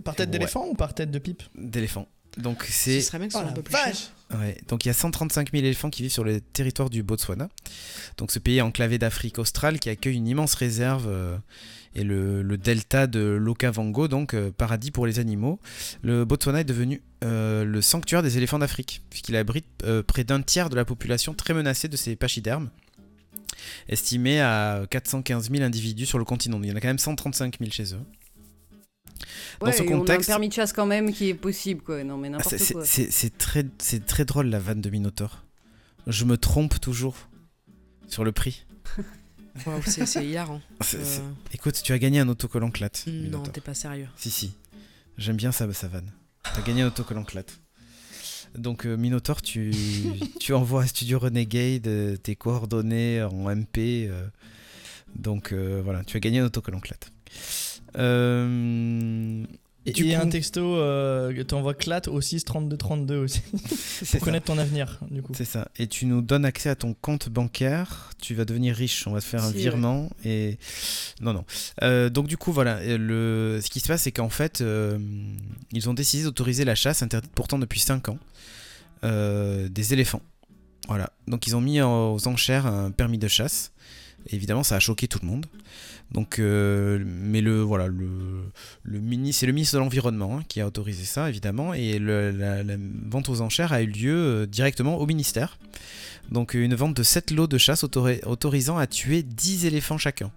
Par 0.03 0.15
tête 0.15 0.27
Ouais. 0.27 0.31
d'éléphant 0.31 0.65
ou 0.67 0.73
par 0.75 0.93
tête 0.93 1.11
de 1.11 1.19
pipe? 1.19 1.43
D'éléphant. 1.55 2.07
Donc 2.37 2.63
Ce 2.63 2.71
c'est 2.71 3.01
serait 3.01 3.19
bien 3.19 3.27
que 3.27 3.33
ce 3.33 3.37
Oh 3.37 3.41
soit 3.41 3.49
un 3.51 3.53
peu 3.53 3.61
plus 3.61 3.71
vache 3.73 4.09
cher. 4.31 4.39
Ouais, 4.39 4.57
donc 4.67 4.83
il 4.85 4.87
y 4.87 4.91
a 4.91 4.93
135 4.95 5.51
000 5.51 5.63
éléphants 5.63 5.91
qui 5.91 6.01
vivent 6.01 6.11
sur 6.11 6.23
le 6.23 6.41
territoire 6.41 6.89
du 6.89 7.03
Botswana. 7.03 7.47
Donc 8.17 8.31
ce 8.31 8.39
pays 8.39 8.59
enclavé 8.61 8.97
d'Afrique 8.97 9.37
australe 9.37 9.77
qui 9.79 9.89
accueille 9.89 10.15
une 10.15 10.27
immense 10.27 10.55
réserve 10.55 11.05
euh, 11.07 11.37
et 11.93 12.03
le, 12.03 12.41
le 12.41 12.57
delta 12.57 13.05
de 13.05 13.19
l'Okavango, 13.19 14.07
donc 14.07 14.33
euh, 14.33 14.49
paradis 14.49 14.89
pour 14.89 15.05
les 15.05 15.19
animaux. 15.19 15.59
Le 16.01 16.25
Botswana 16.25 16.61
est 16.61 16.65
devenu 16.65 17.03
euh, 17.23 17.63
le 17.65 17.81
sanctuaire 17.83 18.23
des 18.23 18.35
éléphants 18.37 18.57
d'Afrique, 18.57 19.03
puisqu'il 19.11 19.35
abrite 19.35 19.67
euh, 19.83 20.01
près 20.01 20.23
d'un 20.23 20.41
tiers 20.41 20.71
de 20.71 20.75
la 20.75 20.85
population 20.85 21.35
très 21.35 21.53
menacée 21.53 21.87
de 21.87 21.95
ces 21.95 22.15
pachydermes, 22.15 22.71
estimé 23.89 24.41
à 24.41 24.85
415 24.89 25.49
000 25.51 25.63
individus 25.63 26.05
sur 26.05 26.17
le 26.19 26.25
continent. 26.25 26.59
Il 26.63 26.69
y 26.69 26.71
en 26.71 26.75
a 26.75 26.81
quand 26.81 26.87
même 26.87 26.99
135 26.99 27.57
000 27.59 27.71
chez 27.71 27.93
eux. 27.95 27.99
Dans 29.59 29.67
Ouais, 29.67 29.71
ce 29.73 29.83
et 29.83 29.87
on 29.87 29.91
a 29.91 29.95
un 29.95 29.99
contexte- 29.99 30.27
permis 30.27 30.49
de 30.49 30.53
chasse 30.53 30.73
quand 30.73 30.85
même 30.85 31.13
qui 31.13 31.29
est 31.29 31.33
possible, 31.33 31.81
quoi. 31.81 32.03
Non, 32.03 32.17
mais 32.17 32.27
Ah, 32.27 32.31
n'importe 32.31 32.57
c'est- 32.57 32.73
quoi. 32.73 32.83
c'est 32.85 33.37
très, 33.37 33.65
c'est 33.77 34.05
très 34.05 34.25
drôle 34.25 34.47
la 34.47 34.59
vanne 34.59 34.81
de 34.81 34.89
Minotaur. 34.89 35.43
Je 36.07 36.25
me 36.25 36.37
trompe 36.37 36.79
toujours 36.81 37.15
sur 38.07 38.23
le 38.23 38.31
prix. 38.31 38.65
Waouh, 39.65 39.81
c'est 39.85 40.25
hilarant. 40.25 40.61
Euh, 40.95 41.19
Écoute, 41.53 41.79
tu 41.83 41.93
as 41.93 41.99
gagné 41.99 42.19
un 42.19 42.27
autocollant 42.27 42.71
Clat. 42.71 42.89
non, 43.07 43.43
t'es 43.43 43.61
pas 43.61 43.73
sérieux. 43.73 44.07
Si, 44.17 44.29
si. 44.31 44.53
J'aime 45.17 45.37
bien 45.37 45.51
ça, 45.51 45.71
sa 45.73 45.87
vanne. 45.87 46.11
Tu 46.53 46.59
as 46.59 46.63
gagné 46.63 46.81
un 46.81 46.87
autocollant 46.87 47.23
Clat. 47.23 47.43
Donc, 48.57 48.85
euh, 48.85 48.95
Minotaur, 48.95 49.41
tu, 49.41 49.71
tu 50.39 50.53
envoies 50.53 50.83
à 50.83 50.87
Studio 50.87 51.19
Renegade 51.19 51.87
euh, 51.87 52.15
tes 52.17 52.35
coordonnées 52.35 53.21
en 53.23 53.49
MP. 53.55 54.07
euh, 54.09 54.25
donc, 55.15 55.51
euh, 55.53 55.81
voilà, 55.83 56.03
tu 56.03 56.17
as 56.17 56.19
gagné 56.19 56.39
un 56.39 56.45
autocollant 56.45 56.79
Clat. 56.79 56.97
Euh, 57.97 59.43
Et, 59.85 59.91
Du 59.91 60.05
et 60.07 60.15
coup- 60.15 60.21
un 60.21 60.29
texto 60.29 60.75
euh, 60.77 61.43
t'envoies 61.43 61.73
clat 61.73 62.01
au 62.07 62.21
6 62.21 62.45
32 62.45 62.77
32 62.77 63.17
aussi. 63.17 63.41
c'est 63.67 64.11
Pour 64.11 64.19
ça. 64.19 64.19
connaître 64.19 64.45
ton 64.45 64.57
avenir, 64.57 64.99
du 65.11 65.21
coup. 65.21 65.33
C'est 65.35 65.43
ça. 65.45 65.67
Et 65.77 65.87
tu 65.87 66.05
nous 66.05 66.21
donnes 66.21 66.45
accès 66.45 66.69
à 66.69 66.75
ton 66.75 66.93
compte 66.93 67.27
bancaire. 67.29 68.09
Tu 68.21 68.33
vas 68.33 68.45
devenir 68.45 68.75
riche. 68.75 69.05
On 69.07 69.11
va 69.11 69.19
te 69.19 69.25
faire 69.25 69.43
un 69.43 69.51
virement. 69.51 70.09
Et 70.23 70.57
non, 71.21 71.33
non. 71.33 71.43
Euh, 71.81 72.09
donc 72.09 72.27
du 72.27 72.37
coup, 72.37 72.53
voilà. 72.53 72.79
Le... 72.97 73.59
Ce 73.61 73.69
qui 73.69 73.81
se 73.81 73.87
passe, 73.89 74.03
c'est 74.03 74.11
qu'en 74.13 74.29
fait, 74.29 74.61
euh, 74.61 74.97
ils 75.73 75.89
ont 75.89 75.93
décidé 75.93 76.23
d'autoriser 76.23 76.63
la 76.65 76.75
chasse 76.75 77.03
interdite 77.03 77.31
pourtant 77.35 77.59
depuis 77.59 77.81
5 77.81 78.07
ans 78.09 78.17
des 79.03 79.93
éléphants. 79.93 80.21
Voilà. 80.87 81.11
Donc 81.27 81.47
ils 81.47 81.55
ont 81.55 81.61
mis 81.61 81.81
aux 81.81 82.27
enchères 82.27 82.65
un 82.65 82.91
permis 82.91 83.17
de 83.17 83.27
chasse. 83.27 83.71
Évidemment, 84.29 84.63
ça 84.63 84.75
a 84.77 84.79
choqué 84.79 85.07
tout 85.07 85.19
le 85.21 85.27
monde. 85.27 85.45
Donc, 86.11 86.39
euh, 86.39 87.03
mais 87.05 87.41
le 87.41 87.61
voilà, 87.61 87.87
le, 87.87 88.07
le 88.83 88.99
mini, 88.99 89.33
c'est 89.33 89.45
le 89.45 89.51
ministre 89.51 89.75
de 89.75 89.79
l'environnement 89.79 90.37
hein, 90.37 90.43
qui 90.47 90.61
a 90.61 90.67
autorisé 90.67 91.03
ça, 91.05 91.27
évidemment, 91.27 91.73
et 91.73 91.99
la, 91.99 92.61
vente 93.09 93.29
aux 93.29 93.41
enchères 93.41 93.73
a 93.73 93.81
eu 93.81 93.87
lieu 93.87 94.15
euh, 94.15 94.45
directement 94.45 94.97
au 94.97 95.05
ministère. 95.05 95.57
Donc, 96.31 96.53
une 96.53 96.75
vente 96.75 96.95
de 96.95 97.03
7 97.03 97.31
lots 97.31 97.47
de 97.47 97.57
chasse 97.57 97.83
autori- 97.83 98.23
autorisant 98.25 98.77
à 98.77 98.87
tuer 98.87 99.23
10 99.23 99.65
éléphants 99.65 99.97
chacun. 99.97 100.31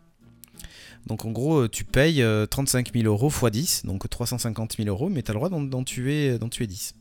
Donc, 1.06 1.24
en 1.24 1.30
gros, 1.30 1.58
euh, 1.58 1.68
tu 1.68 1.84
payes 1.84 2.22
euh, 2.22 2.46
35 2.46 2.92
000 2.92 3.04
euros 3.06 3.28
x 3.30 3.50
10, 3.52 3.82
donc 3.84 4.08
350 4.08 4.76
000 4.78 4.88
euros, 4.88 5.08
mais 5.08 5.22
tu 5.22 5.30
as 5.30 5.34
le 5.34 5.38
droit 5.38 5.50
d'en, 5.50 5.84
tuer, 5.84 6.38
d'en 6.38 6.48
tuer 6.48 6.66
10. 6.66 6.95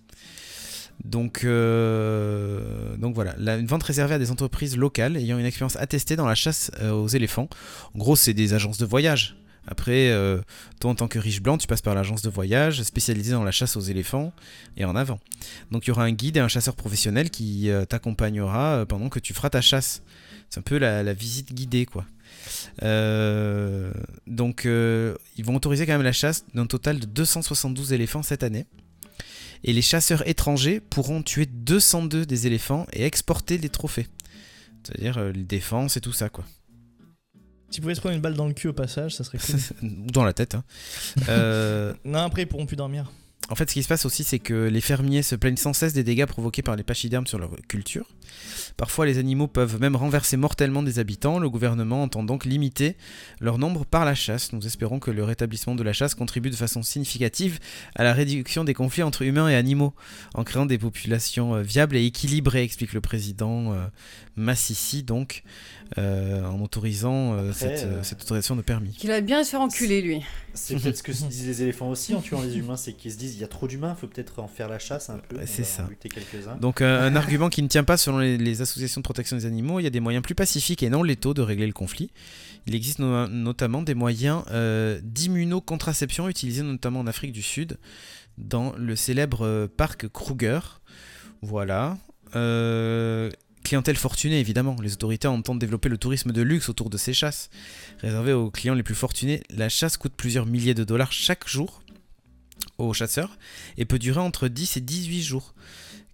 Donc, 1.04 1.44
euh, 1.44 2.96
donc 2.98 3.16
voilà, 3.16 3.36
une 3.38 3.68
vente 3.68 3.84
réservée 3.84 4.16
à 4.16 4.20
des 4.20 4.32
entreprises 4.32 4.78
locales 4.78 5.18
ayant 5.18 5.38
une 5.38 5.46
expérience 5.46 5.76
attestée 5.76 6.16
dans 6.16 6.26
la 6.26 6.36
chasse 6.36 6.72
euh, 6.82 6.92
aux 6.92 7.08
éléphants. 7.08 7.50
En 7.94 8.00
gros, 8.00 8.16
c'est 8.16 8.34
des 8.34 8.54
agences 8.54 8.78
de 8.78 8.86
voyage. 8.86 9.38
Après, 9.68 10.10
euh, 10.10 10.42
toi 10.80 10.92
en 10.92 10.96
tant 10.96 11.08
que 11.08 11.18
riche 11.18 11.42
blanc, 11.42 11.58
tu 11.58 11.66
passes 11.66 11.82
par 11.82 11.96
l'agence 11.96 12.22
de 12.22 12.30
voyage 12.30 12.84
spécialisée 12.84 13.32
dans 13.32 13.44
la 13.44 13.52
chasse 13.52 13.76
aux 13.76 13.82
éléphants 13.82 14.32
et 14.78 14.86
en 14.86 14.96
avant. 14.96 15.20
Donc 15.72 15.86
il 15.86 15.90
y 15.90 15.92
aura 15.92 16.04
un 16.04 16.12
guide 16.12 16.38
et 16.38 16.40
un 16.40 16.48
chasseur 16.48 16.76
professionnel 16.76 17.32
qui 17.32 17.72
t'accompagnera 17.90 18.86
pendant 18.88 19.10
que 19.10 19.18
tu 19.18 19.34
feras 19.34 19.50
ta 19.50 19.62
chasse. 19.62 20.04
C'est 20.52 20.60
un 20.60 20.64
peu 20.64 20.78
la, 20.78 21.14
visite 21.14 21.52
guidée, 21.52 21.88
quoi. 21.88 22.06
Donc 24.28 24.66
ils 24.66 25.44
vont 25.46 25.56
autoriser 25.56 25.88
quand 25.88 25.94
même 25.94 26.04
la 26.04 26.14
chasse 26.14 26.46
d'un 26.54 26.68
total 26.68 27.00
de 27.00 27.08
272 27.08 27.92
éléphants 27.92 28.22
cette 28.22 28.44
année. 28.44 28.68
Et 29.64 29.74
les 29.74 29.82
chasseurs 29.82 30.28
étrangers 30.28 30.80
pourront 30.80 31.22
tuer 31.24 31.46
202 31.46 32.26
des 32.26 32.48
éléphants 32.48 32.86
et 32.94 33.06
exporter 33.06 33.58
les 33.58 33.70
trophées. 33.70 34.08
C'est-à-dire 34.84 35.18
euh, 35.18 35.32
les 35.32 35.44
défenses 35.44 35.98
et 35.98 36.02
tout 36.02 36.14
ça, 36.14 36.30
quoi. 36.30 36.46
Si 37.70 37.78
tu 37.78 37.82
pouvais 37.82 37.96
se 37.96 38.00
prendre 38.00 38.16
une 38.16 38.22
balle 38.22 38.36
dans 38.36 38.48
le 38.48 38.54
cul 38.54 38.68
au 38.68 38.74
passage, 38.74 39.16
ça 39.16 39.24
serait 39.24 39.40
cool. 39.40 39.56
Ou 39.82 40.12
dans 40.12 40.24
la 40.24 40.34
tête. 40.34 40.56
hein. 40.56 40.64
Euh, 41.30 41.94
non, 42.06 42.20
après, 42.20 42.44
ils 42.44 42.48
pourront 42.48 42.66
plus 42.68 42.76
dormir. 42.76 43.12
En 43.50 43.54
fait, 43.54 43.70
ce 43.70 43.76
qui 43.76 43.84
se 43.84 43.88
passe 43.88 44.06
aussi, 44.06 44.24
c'est 44.24 44.40
que 44.40 44.68
les 44.68 44.82
fermiers 44.82 45.22
se 45.22 45.36
plaignent 45.36 45.56
sans 45.56 45.74
cesse 45.74 45.94
des 45.94 46.04
dégâts 46.04 46.26
provoqués 46.26 46.64
par 46.64 46.76
les 46.76 46.84
pachydermes 46.84 47.28
sur 47.28 47.38
leur 47.38 47.52
culture. 47.68 48.08
Parfois, 48.76 49.06
les 49.06 49.20
animaux 49.20 49.48
peuvent 49.48 49.80
même 49.80 49.96
renverser 49.96 50.36
mortellement 50.36 50.82
des 50.82 50.98
habitants. 50.98 51.38
Le 51.38 51.48
gouvernement 51.48 52.02
entend 52.02 52.24
donc 52.24 52.44
limiter 52.44 52.98
leur 53.40 53.60
nombre 53.60 53.86
par 53.86 54.04
la 54.04 54.16
chasse. 54.16 54.52
Nous 54.52 54.66
espérons 54.66 55.00
que 55.00 55.12
le 55.12 55.24
rétablissement 55.24 55.76
de 55.76 55.84
la 55.84 55.94
chasse 55.94 56.16
contribue 56.16 56.50
de 56.50 56.56
façon 56.56 56.82
significative 56.82 57.60
à 57.94 58.04
la 58.04 58.14
réduction 58.14 58.64
des 58.64 58.74
conflits 58.74 59.04
entre 59.04 59.22
humains 59.22 59.48
et 59.48 59.56
animaux, 59.56 59.94
en 60.34 60.44
créant 60.44 60.66
des 60.66 60.80
populations 60.80 61.56
euh, 61.56 61.62
viables 61.62 61.98
et 61.98 62.06
équilibrées, 62.06 62.64
explique 62.64 62.94
le 62.94 63.02
président 63.02 63.74
euh, 63.74 63.86
Massissi, 64.36 65.04
donc, 65.04 65.44
en 65.98 66.62
autorisant 66.62 67.34
euh, 67.34 67.52
Après, 67.52 67.78
cette, 67.78 67.86
euh, 67.86 67.98
euh, 67.98 68.04
cette 68.04 68.22
autorisation 68.22 68.56
de 68.56 68.62
permis. 68.62 68.92
Qu'il 68.92 69.12
a 69.12 69.22
bien 69.22 69.44
se 69.44 69.52
faire 69.52 69.62
enculer, 69.62 70.02
lui. 70.02 70.22
C'est 70.54 70.76
peut-être 70.76 70.98
ce 70.98 71.04
que 71.04 71.14
se 71.14 71.24
disent 71.30 71.46
les 71.48 71.62
éléphants 71.62 71.90
aussi 71.90 72.14
en 72.16 72.22
tuant 72.22 72.42
les 72.42 72.58
humains, 72.58 72.78
c'est 72.78 72.94
qu'ils 72.94 73.12
se 73.12 73.18
disent 73.18 73.36
il 73.36 73.42
y 73.42 73.44
a 73.44 73.48
trop 73.48 73.68
d'humains, 73.68 73.96
faut 73.96 74.08
peut-être 74.08 74.40
en 74.40 74.48
faire 74.48 74.68
la 74.68 74.80
chasse 74.80 75.10
un 75.10 75.20
peu. 75.20 75.38
C'est 75.46 75.64
ça. 75.64 75.88
Donc 76.60 76.82
euh, 76.82 77.08
un 77.08 77.16
argument 77.16 77.50
qui 77.50 77.62
ne 77.62 77.68
tient 77.68 77.84
pas 77.84 77.98
selon 77.98 78.18
les, 78.20 78.38
les 78.38 78.62
associations 78.62 79.00
de 79.02 79.04
protection 79.04 79.38
des 79.38 79.46
animaux, 79.46 79.80
il 79.80 79.84
y 79.84 79.88
a 79.88 79.92
des 79.92 80.00
moyens 80.00 80.24
plus 80.24 80.36
pacifiques 80.36 80.84
et 80.84 80.90
non 80.90 81.04
létaux 81.04 81.34
de 81.34 81.42
régler 81.42 81.68
le 81.68 81.74
conflit. 81.74 82.10
Il 82.68 82.74
existe 82.76 83.00
no- 83.00 83.28
notamment 83.28 83.82
des 83.84 83.94
moyens 83.94 84.44
euh, 84.52 85.00
d'immunocontraception 85.04 86.28
utilisés 86.30 86.64
notamment 86.64 87.02
en 87.02 87.08
Afrique 87.08 87.32
du 87.32 87.42
Sud 87.44 87.78
dans 88.38 88.74
le 88.78 88.96
célèbre 88.96 89.46
euh, 89.46 89.68
parc 89.68 90.08
Kruger. 90.10 90.60
Voilà. 91.42 91.98
Euh, 92.36 93.30
clientèle 93.66 93.98
fortunée 93.98 94.40
évidemment. 94.40 94.78
Les 94.82 94.94
autorités 94.94 95.28
entendent 95.28 95.60
développer 95.60 95.90
le 95.90 95.98
tourisme 95.98 96.32
de 96.32 96.42
luxe 96.42 96.70
autour 96.70 96.90
de 96.90 96.98
ces 96.98 97.14
chasses. 97.14 97.50
Réservé 98.00 98.32
aux 98.32 98.50
clients 98.50 98.76
les 98.76 98.84
plus 98.84 98.96
fortunés, 98.96 99.42
la 99.50 99.68
chasse 99.68 99.98
coûte 99.98 100.14
plusieurs 100.16 100.46
milliers 100.46 100.74
de 100.74 100.86
dollars 100.86 101.12
chaque 101.12 101.48
jour 101.48 101.82
aux 102.78 102.94
chasseurs 102.94 103.38
et 103.78 103.86
peut 103.86 104.00
durer 104.00 104.22
entre 104.22 104.48
10 104.48 104.78
et 104.78 104.82
18 104.82 105.22
jours. 105.24 105.54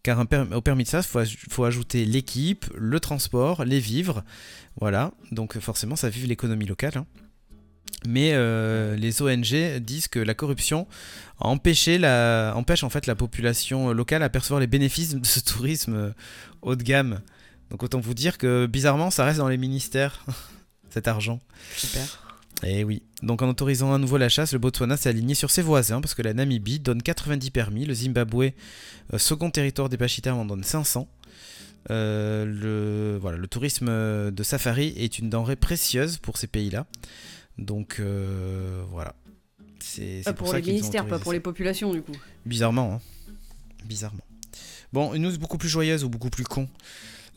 Car 0.02 0.26
au 0.52 0.62
permis 0.62 0.84
de 0.84 0.90
chasse, 0.90 1.08
il 1.14 1.54
faut 1.54 1.64
ajouter 1.64 2.06
l'équipe, 2.06 2.66
le 2.76 3.00
transport, 3.00 3.66
les 3.66 3.80
vivres. 3.80 4.24
Voilà, 4.80 5.12
donc 5.32 5.60
forcément 5.60 5.96
ça 5.96 6.10
vive 6.10 6.26
l'économie 6.26 6.66
locale. 6.66 6.94
hein. 6.96 7.06
Mais 8.08 8.32
euh, 8.34 8.96
les 8.96 9.22
ONG 9.22 9.80
disent 9.80 10.08
que 10.08 10.20
la 10.20 10.34
corruption 10.34 10.88
a 11.40 11.48
empêché 11.48 12.00
la, 12.00 12.54
empêche 12.56 12.84
en 12.84 12.90
fait 12.90 13.06
la 13.06 13.14
population 13.14 13.94
locale 13.94 14.24
à 14.24 14.30
percevoir 14.30 14.60
les 14.60 14.66
bénéfices 14.66 15.14
de 15.14 15.26
ce 15.26 15.40
tourisme 15.40 15.94
euh, 15.94 16.12
haut 16.64 16.76
de 16.76 16.82
gamme. 16.82 17.20
Donc 17.72 17.84
autant 17.84 18.00
vous 18.00 18.14
dire 18.14 18.38
que 18.38 18.68
bizarrement 18.68 19.10
ça 19.10 19.26
reste 19.26 19.40
dans 19.40 19.48
les 19.48 19.58
ministères, 19.58 20.26
cet 20.90 21.08
argent. 21.08 21.40
Super. 21.76 22.36
Et 22.64 22.84
oui. 22.84 23.02
Donc 23.24 23.42
en 23.42 23.50
autorisant 23.50 23.94
à 23.94 23.98
nouveau 23.98 24.18
la 24.18 24.30
chasse, 24.30 24.54
le 24.54 24.60
Botswana 24.60 24.98
s'est 24.98 25.10
aligné 25.10 25.34
sur 25.34 25.50
ses 25.50 25.62
voisins 25.62 26.02
parce 26.02 26.14
que 26.14 26.22
la 26.22 26.34
Namibie 26.34 26.80
donne 26.80 27.02
90 27.02 27.50
permis, 27.50 27.86
le 27.86 27.94
Zimbabwe, 27.94 28.52
euh, 29.14 29.18
second 29.18 29.50
territoire 29.50 29.90
des 29.90 29.98
pachydermes, 29.98 30.40
en 30.40 30.46
donne 30.46 30.64
500. 30.64 31.08
Euh, 31.90 32.46
le, 32.46 33.18
voilà, 33.20 33.38
le 33.38 33.48
tourisme 33.48 33.88
de 34.32 34.44
safari 34.44 34.94
est 34.98 35.18
une 35.18 35.30
denrée 35.30 35.56
précieuse 35.56 36.18
pour 36.18 36.38
ces 36.38 36.48
pays-là. 36.48 36.86
Donc 37.58 37.98
euh, 38.00 38.84
voilà. 38.92 39.16
C'est 39.80 40.22
pour, 40.36 40.50
ça 40.50 40.60
les 40.60 40.74
ministères, 40.74 41.08
pas 41.08 41.18
pour 41.18 41.34
les 41.34 41.40
populations, 41.40 41.92
du 41.92 42.04
coup. 42.04 42.16
Bizarrement, 42.46 42.94
hein. 42.94 43.34
Bizarrement. 43.86 44.24
Bon, 44.94 45.14
une 45.14 45.24
news 45.24 45.38
beaucoup 45.40 45.58
plus 45.58 45.70
joyeuse 45.70 46.04
ou 46.04 46.10
beaucoup 46.10 46.30
plus 46.30 46.44
con. 46.44 46.68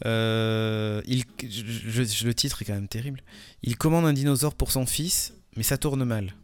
Euh, 0.06 1.00
il, 1.06 1.24
je- 1.42 2.04
je- 2.04 2.26
le 2.26 2.34
titre 2.34 2.62
est 2.62 2.64
quand 2.64 2.74
même 2.74 2.88
terrible. 2.88 3.22
Il 3.62 3.76
commande 3.76 4.04
un 4.06 4.12
dinosaure 4.12 4.54
pour 4.54 4.70
son 4.72 4.86
fils, 4.86 5.32
mais 5.56 5.62
ça 5.62 5.78
tourne 5.78 6.04
mal. 6.04 6.34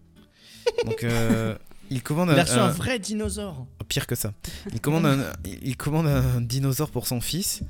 Donc, 0.87 1.05
euh, 1.05 1.57
il 1.91 2.03
commande 2.03 2.31
Il 2.33 2.39
a 2.39 2.41
un, 2.41 2.45
reçu 2.45 2.55
un 2.59 2.65
un- 2.65 2.71
vrai 2.71 2.99
dinosaure. 2.99 3.67
pire 3.89 4.07
que 4.07 4.15
ça. 4.15 4.33
Il 4.73 4.81
commande 4.81 5.07
un, 5.07 5.19
il 5.45 5.77
commande 5.77 6.07
un 6.07 6.41
dinosaure 6.41 6.91
pour 6.91 7.07
son 7.07 7.21
fils. 7.21 7.63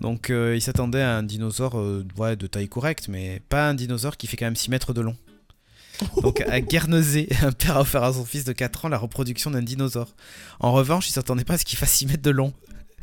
Donc, 0.00 0.30
euh, 0.30 0.54
il 0.56 0.60
s'attendait 0.60 1.02
à 1.02 1.16
un 1.16 1.22
dinosaure 1.22 1.78
euh, 1.78 2.04
ouais, 2.16 2.36
de 2.36 2.46
taille 2.46 2.68
correcte, 2.68 3.08
mais 3.08 3.40
pas 3.48 3.68
un 3.68 3.74
dinosaure 3.74 4.16
qui 4.16 4.26
fait 4.26 4.36
quand 4.36 4.46
même 4.46 4.56
6 4.56 4.70
mètres 4.70 4.92
de 4.92 5.00
long. 5.00 5.16
Donc 6.22 6.40
à 6.40 6.60
Guernesey, 6.60 7.28
un 7.42 7.52
père 7.52 7.76
a 7.76 7.80
offert 7.82 8.02
à 8.02 8.12
son 8.12 8.24
fils 8.24 8.42
de 8.44 8.52
4 8.52 8.84
ans 8.86 8.88
la 8.88 8.98
reproduction 8.98 9.52
d'un 9.52 9.62
dinosaure. 9.62 10.14
En 10.58 10.72
revanche, 10.72 11.08
il 11.08 11.12
s'attendait 11.12 11.44
pas 11.44 11.54
à 11.54 11.58
ce 11.58 11.64
qu'il 11.64 11.78
fasse 11.78 11.92
6 11.92 12.06
mètres 12.06 12.22
de 12.22 12.30
long. 12.30 12.52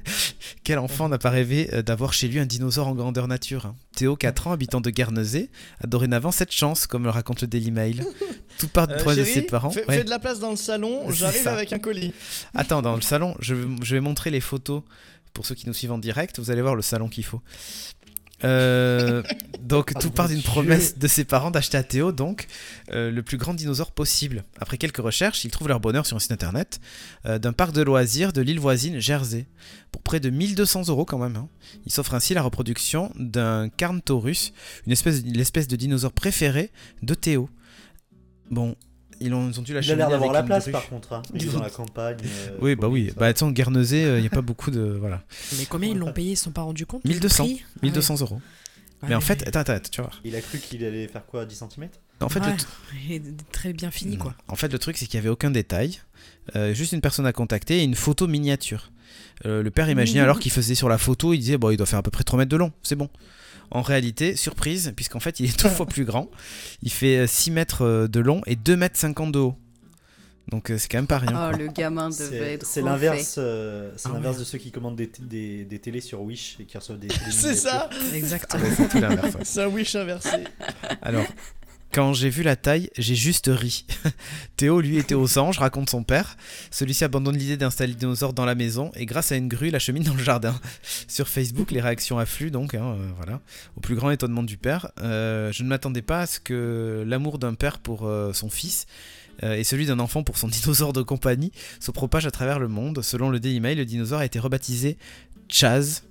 Quel 0.64 0.80
enfant 0.80 1.10
n'a 1.10 1.18
pas 1.18 1.30
rêvé 1.30 1.70
euh, 1.74 1.82
d'avoir 1.82 2.14
chez 2.14 2.28
lui 2.28 2.40
un 2.40 2.46
dinosaure 2.46 2.88
en 2.88 2.96
grandeur 2.96 3.28
nature 3.28 3.66
hein 3.66 3.76
Théo, 3.96 4.16
4 4.16 4.48
ans, 4.48 4.52
habitant 4.52 4.82
de 4.82 4.90
Guernesey, 4.90 5.50
a 5.84 5.88
dorénavant 5.88 6.32
cette 6.32 6.52
chance, 6.52 6.88
comme 6.88 7.04
le 7.04 7.10
raconte 7.10 7.42
le 7.42 7.48
Daily 7.48 7.72
Mail. 7.72 8.06
Tout 8.58 8.68
part 8.68 8.88
du 8.88 8.94
Euh, 8.94 9.16
de 9.16 9.24
ses 9.24 9.42
parents. 9.44 9.72
Fais, 9.72 9.86
Ouais. 9.88 9.98
fais 9.98 10.04
de 10.04 10.10
la 10.10 10.20
place 10.20 10.40
dans 10.40 10.52
le 10.52 10.56
salon, 10.58 11.10
j'arrive 11.12 11.48
avec 11.48 11.74
un 11.74 11.80
colis. 11.80 12.14
Attends, 12.54 12.82
dans 12.82 12.96
le 12.96 13.02
salon, 13.02 13.36
je, 13.40 13.56
je 13.82 13.96
vais 13.96 14.02
montrer 14.02 14.30
les 14.30 14.42
photos 14.42 14.84
pour 15.34 15.46
ceux 15.46 15.56
qui 15.56 15.66
nous 15.68 15.74
suivent 15.74 15.94
en 15.94 15.98
direct. 15.98 16.40
Vous 16.40 16.52
allez 16.52 16.62
voir 16.62 16.76
le 16.76 16.82
salon 16.82 17.08
qu'il 17.08 17.24
faut. 17.26 17.42
Euh, 18.44 19.24
donc 19.62 19.94
tout 20.00 20.08
mon 20.08 20.14
part 20.14 20.28
d'une 20.28 20.42
promesse 20.42 20.98
de 20.98 21.08
ses 21.08 21.24
parents 21.26 21.52
d'acheter 21.52 21.78
à 21.78 21.84
Théo 21.84 22.12
donc 22.12 22.48
euh, 22.92 23.12
le 23.12 23.24
plus 23.24 23.38
grand 23.38 23.54
dinosaure 23.54 23.92
possible. 23.92 24.44
Après 24.60 24.78
quelques 24.78 24.98
recherches, 24.98 25.46
ils 25.46 25.52
trouvent 25.52 25.68
leur 25.68 25.80
bonheur 25.80 26.06
sur 26.06 26.18
un 26.18 26.20
site 26.20 26.32
internet 26.32 26.80
euh, 27.26 27.40
d'un 27.40 27.54
parc 27.54 27.74
de 27.74 27.82
loisirs 27.82 28.34
de 28.34 28.42
l'île 28.42 28.60
voisine 28.60 29.00
Jersey 29.00 29.46
pour 29.92 30.02
près 30.02 30.20
de 30.20 30.30
1200 30.30 30.88
euros 30.90 31.06
quand 31.06 31.20
même. 31.20 31.36
hein. 31.36 31.50
Il 31.86 31.92
s'offre 31.92 32.14
ainsi 32.14 32.34
la 32.34 32.42
reproduction 32.42 33.12
d'un 33.18 33.70
Carnotaurus, 33.70 34.54
une 34.86 34.92
espèce, 34.92 35.24
l'espèce 35.24 35.68
de 35.68 35.76
dinosaure 35.76 36.14
préféré 36.14 36.72
de 37.02 37.14
Théo. 37.14 37.50
Bon, 38.50 38.76
ils 39.22 39.34
ont, 39.34 39.50
ils 39.50 39.60
ont 39.60 39.64
dû 39.64 39.74
la 39.74 39.82
Il 39.82 39.92
a 39.92 39.96
l'air 39.96 40.10
d'avoir 40.10 40.32
la 40.34 40.44
place 40.44 40.70
par 40.70 40.88
contre. 40.90 41.14
Hein. 41.14 41.22
Il 41.34 41.44
est 41.44 41.52
dans 41.54 41.62
la 41.62 41.70
campagne. 41.70 42.18
euh, 42.24 42.58
Oui, 42.62 42.76
bah 42.76 42.88
oui. 42.88 43.10
ça. 43.10 43.16
Bah, 43.20 43.28
attends, 43.28 43.52
Guernesey, 43.52 44.02
il 44.18 44.22
n'y 44.22 44.28
a 44.28 44.32
pas 44.32 44.42
beaucoup 44.42 44.72
de. 44.72 44.82
Voilà. 44.82 45.24
Mais 45.58 45.66
combien 45.66 45.90
ils 45.90 45.98
l'ont 45.98 46.12
payé 46.14 46.32
Ils 46.32 46.38
se 46.38 46.44
sont 46.46 46.52
pas 46.52 46.62
rendus 46.64 46.86
compte 46.86 47.04
du 47.06 47.12
1200. 47.12 47.44
prix 47.46 47.64
Ah 47.76 47.80
1200 47.84 48.22
euros. 48.22 48.36
ouais. 49.04 49.10
mais 49.10 49.16
en 49.16 49.22
fait, 49.22 49.48
attends, 49.48 49.60
attends, 49.60 49.90
tu 49.92 50.02
vas 50.02 50.08
voir. 50.08 50.22
Il 50.24 50.36
a 50.36 50.42
cru 50.42 50.58
qu'il 50.60 50.84
allait 50.84 51.08
faire 51.08 51.26
quoi 51.26 51.46
10 51.46 51.56
cm 51.56 51.90
En 52.20 52.30
fait, 52.30 52.40
le, 52.40 52.46
Ouais. 53.10 53.22
très 53.52 53.74
bien 53.74 53.92
fini, 53.92 54.18
quoi. 54.18 54.36
en 54.48 54.56
fait, 54.56 54.72
le 54.72 54.80
truc, 54.80 54.98
c'est 54.98 55.06
qu'il 55.06 55.20
n'y 55.20 55.24
avait 55.24 55.30
aucun 55.32 55.52
détail. 55.52 56.00
Euh, 56.56 56.74
juste 56.74 56.92
une 56.94 57.02
personne 57.02 57.26
à 57.26 57.34
contacter 57.34 57.80
et 57.80 57.84
une 57.84 57.96
photo 57.96 58.28
miniature. 58.28 58.92
Euh, 59.46 59.64
le 59.64 59.72
père 59.72 59.90
imaginait 59.90 60.20
alors 60.22 60.40
qu'il 60.40 60.52
faisait 60.52 60.76
sur 60.76 60.90
la 60.90 60.98
photo, 60.98 61.34
il 61.34 61.40
disait, 61.40 61.58
bon, 61.58 61.72
il 61.72 61.78
doit 61.78 61.86
faire 61.88 62.00
à 62.00 62.04
peu 62.04 62.12
près 62.12 62.24
3 62.24 62.38
mètres 62.40 62.52
de 62.52 62.58
long, 62.58 62.72
c'est 62.84 62.96
bon. 62.96 63.10
En 63.72 63.82
réalité, 63.82 64.36
surprise, 64.36 64.92
puisqu'en 64.96 65.20
fait, 65.22 65.40
il 65.40 65.46
est 65.50 65.62
deux 65.64 65.70
fois 65.70 65.86
plus 65.86 66.04
grand. 66.06 66.30
Il 66.84 66.92
fait 66.92 67.20
euh, 67.20 67.28
6 67.28 67.52
mètres 67.52 67.86
euh, 67.86 68.08
de 68.08 68.20
long 68.20 68.42
et 68.46 68.56
2 68.56 68.76
mètres 68.76 68.98
50 68.98 69.32
de 69.32 69.40
haut. 69.40 69.56
Donc, 70.50 70.70
euh, 70.72 70.78
c'est 70.78 70.90
quand 70.90 70.98
même 70.98 71.08
pas 71.08 71.20
rien. 71.20 71.32
Oh, 71.32 71.50
quoi. 71.50 71.58
le 71.58 71.68
gamin 71.68 72.10
devait 72.10 72.26
C'est 72.28 72.38
être. 72.54 72.66
c'est 72.66 72.82
l'inverse 72.82 73.36
euh, 73.38 73.92
c'est 73.96 74.10
Ah 74.10 74.14
l'inverse 74.16 74.36
ouais. 74.36 74.40
de 74.42 74.46
ceux 74.46 74.58
qui 74.58 74.72
commandent 74.72 74.98
des, 74.98 75.10
des, 75.22 75.64
des 75.64 75.80
télés 75.80 76.02
sur 76.02 76.22
Wish 76.22 76.58
et 76.60 76.66
qui 76.66 76.78
reçoivent 76.78 77.00
des 77.00 77.08
télé 77.10 77.32
C'est 77.32 77.54
ça 77.56 77.90
Exactement. 78.14 78.62
Ouais, 78.64 78.72
c'est 78.76 78.90
tout 78.90 79.00
l'inverse, 79.00 79.36
ouais. 79.36 79.42
C'est 79.46 79.62
un 79.62 79.68
wish 79.68 79.96
inversé. 79.96 80.44
Alors, 81.02 81.24
quand 81.92 82.14
j'ai 82.14 82.30
vu 82.30 82.44
la 82.44 82.56
taille, 82.56 82.90
j'ai 82.98 83.16
juste 83.16 83.50
ri. 83.52 83.86
Théo, 84.58 84.80
lui, 84.80 84.98
était 84.98 85.16
aux 85.16 85.38
anges, 85.38 85.60
raconte 85.60 85.90
son 85.90 86.04
père. 86.04 86.38
Celui-ci 86.72 87.04
abandonne 87.04 87.38
l'idée 87.38 87.58
d'installer 87.58 87.94
le 87.94 88.00
dinosaure 88.00 88.34
dans 88.34 88.46
la 88.46 88.56
maison 88.56 88.92
et 88.96 89.06
grâce 89.06 89.32
à 89.32 89.36
une 89.36 89.48
grue, 89.48 89.68
il 89.68 89.76
achemine 89.76 90.04
dans 90.04 90.14
le 90.14 90.24
jardin. 90.24 90.56
Sur 91.08 91.28
Facebook, 91.28 91.72
les 91.72 91.82
réactions 91.82 92.18
affluent 92.18 92.52
donc, 92.52 92.76
hein, 92.76 92.96
euh, 92.98 93.10
voilà. 93.18 93.42
Au 93.76 93.82
plus 93.82 93.96
grand 93.96 94.10
étonnement 94.12 94.44
du 94.44 94.58
père, 94.58 94.92
euh, 95.02 95.52
je 95.52 95.64
ne 95.64 95.68
m'attendais 95.68 96.02
pas 96.02 96.22
à 96.22 96.28
ce 96.28 96.40
que 96.40 97.04
l'amour 97.06 97.40
d'un 97.40 97.56
père 97.56 97.80
pour 97.80 98.08
euh, 98.08 98.32
son 98.34 98.50
fils 98.50 98.86
et 99.44 99.64
celui 99.64 99.88
d'un 99.88 100.00
enfant 100.00 100.22
pour 100.22 100.38
son 100.38 100.48
dinosaure 100.50 100.94
de 100.94 101.02
compagnie 101.02 101.52
se 101.80 101.90
propage 101.90 102.28
à 102.28 102.32
travers 102.32 102.60
le 102.60 102.68
monde. 102.68 103.02
Selon 103.02 103.30
le 103.30 103.40
Daily 103.40 103.60
Mail, 103.60 103.80
le 103.80 103.86
dinosaure 103.86 104.20
a 104.20 104.26
été 104.26 104.38
rebaptisé 104.38 104.98
Chaz, 105.50 106.04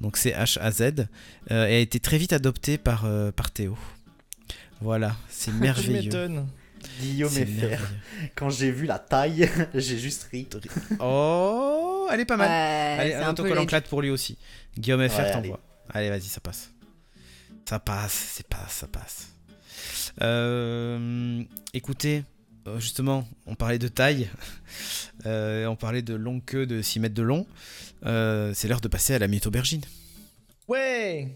donc 0.00 0.16
c'est 0.16 0.32
H-A-Z, 0.32 1.06
euh, 1.52 1.66
et 1.68 1.76
a 1.76 1.78
été 1.78 2.00
très 2.00 2.18
vite 2.18 2.32
adopté 2.32 2.78
par 2.78 3.06
Théo. 3.54 3.78
Voilà, 4.82 5.16
c'est 5.28 5.50
Tu 5.52 5.56
merveilleux. 5.58 5.92
m'étonnes. 6.02 6.48
Guillaume 7.00 7.30
C'est 7.30 7.42
et 7.42 7.46
Fer. 7.46 7.68
merveilleux. 7.70 8.30
Quand 8.34 8.50
j'ai 8.50 8.70
vu 8.72 8.86
la 8.86 8.98
taille, 8.98 9.48
j'ai 9.74 9.98
juste 9.98 10.24
ri. 10.32 10.48
Oh, 10.98 12.08
elle 12.12 12.20
est 12.20 12.24
pas 12.24 12.36
mal. 12.36 12.48
Ouais, 12.48 13.00
Allez, 13.00 13.14
un 13.14 13.30
autocollant 13.30 13.60
les- 13.62 13.66
clade 13.66 13.84
pour 13.84 14.02
lui 14.02 14.10
aussi. 14.10 14.36
Guillaume 14.76 15.08
FR 15.08 15.18
Ouais, 15.20 15.32
t'envoie. 15.32 15.60
Allez, 15.90 16.10
vas-y, 16.10 16.22
ça 16.22 16.40
passe. 16.40 16.70
Ça 17.68 17.78
passe, 17.78 18.12
c'est 18.34 18.46
passe, 18.48 18.72
ça 18.72 18.86
passe. 18.88 19.28
Euh, 20.20 21.42
écoutez, 21.72 22.24
euh, 22.66 22.78
justement, 22.80 23.26
on 23.46 23.54
parlait 23.54 23.78
de 23.78 23.88
taille. 23.88 24.28
Euh, 25.26 25.66
on 25.66 25.76
parlait 25.76 26.02
de 26.02 26.14
longue 26.14 26.44
queue 26.44 26.66
de 26.66 26.82
6 26.82 26.98
mètres 26.98 27.14
de 27.14 27.22
long. 27.22 27.46
Euh, 28.06 28.50
c'est 28.54 28.66
l'heure 28.66 28.80
de 28.80 28.88
passer 28.88 29.14
à 29.14 29.20
la 29.20 29.28
minute 29.28 29.46
aubergine. 29.46 29.82
Ouais 30.66 31.32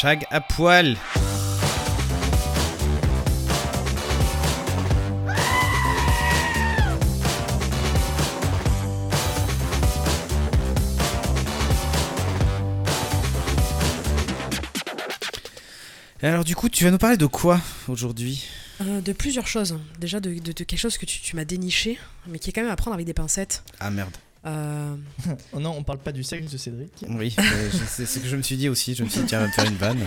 Chag 0.00 0.24
à 0.30 0.40
poil. 0.40 0.96
Alors 16.22 16.44
du 16.44 16.54
coup, 16.54 16.68
tu 16.68 16.84
vas 16.84 16.92
nous 16.92 16.98
parler 16.98 17.16
de 17.16 17.26
quoi 17.26 17.60
aujourd'hui? 17.88 18.46
Euh, 18.80 19.00
de 19.00 19.12
plusieurs 19.12 19.48
choses. 19.48 19.80
Déjà 19.98 20.20
de, 20.20 20.30
quelque 20.52 20.76
chose 20.76 20.96
que 20.96 21.06
tu 21.06 21.34
m'as 21.34 21.44
déniché, 21.44 21.98
mais 22.28 22.38
qui 22.38 22.50
est 22.50 22.52
quand 22.52 22.62
même 22.62 22.70
à 22.70 22.76
prendre 22.76 22.94
avec 22.94 23.06
des 23.06 23.14
pincettes. 23.14 23.64
Ah 23.80 23.90
merde. 23.90 24.16
Euh, 24.46 24.94
Oh 25.52 25.60
non, 25.60 25.74
on 25.76 25.82
parle 25.82 25.98
pas 25.98 26.12
du 26.12 26.22
sexe 26.22 26.50
de 26.50 26.56
Cédric. 26.58 26.92
Oui, 27.08 27.34
euh, 27.38 27.70
c'est 27.88 28.06
ce 28.06 28.18
que 28.18 28.28
je 28.28 28.36
me 28.36 28.42
suis 28.42 28.56
dit 28.56 28.68
aussi. 28.68 28.94
Je 28.94 29.04
me 29.04 29.08
suis 29.08 29.20
dit, 29.20 29.26
tiens, 29.26 29.38
on 29.38 29.42
va 29.42 29.48
me 29.48 29.52
faire 29.52 29.66
une 29.66 29.76
vanne. 29.76 30.00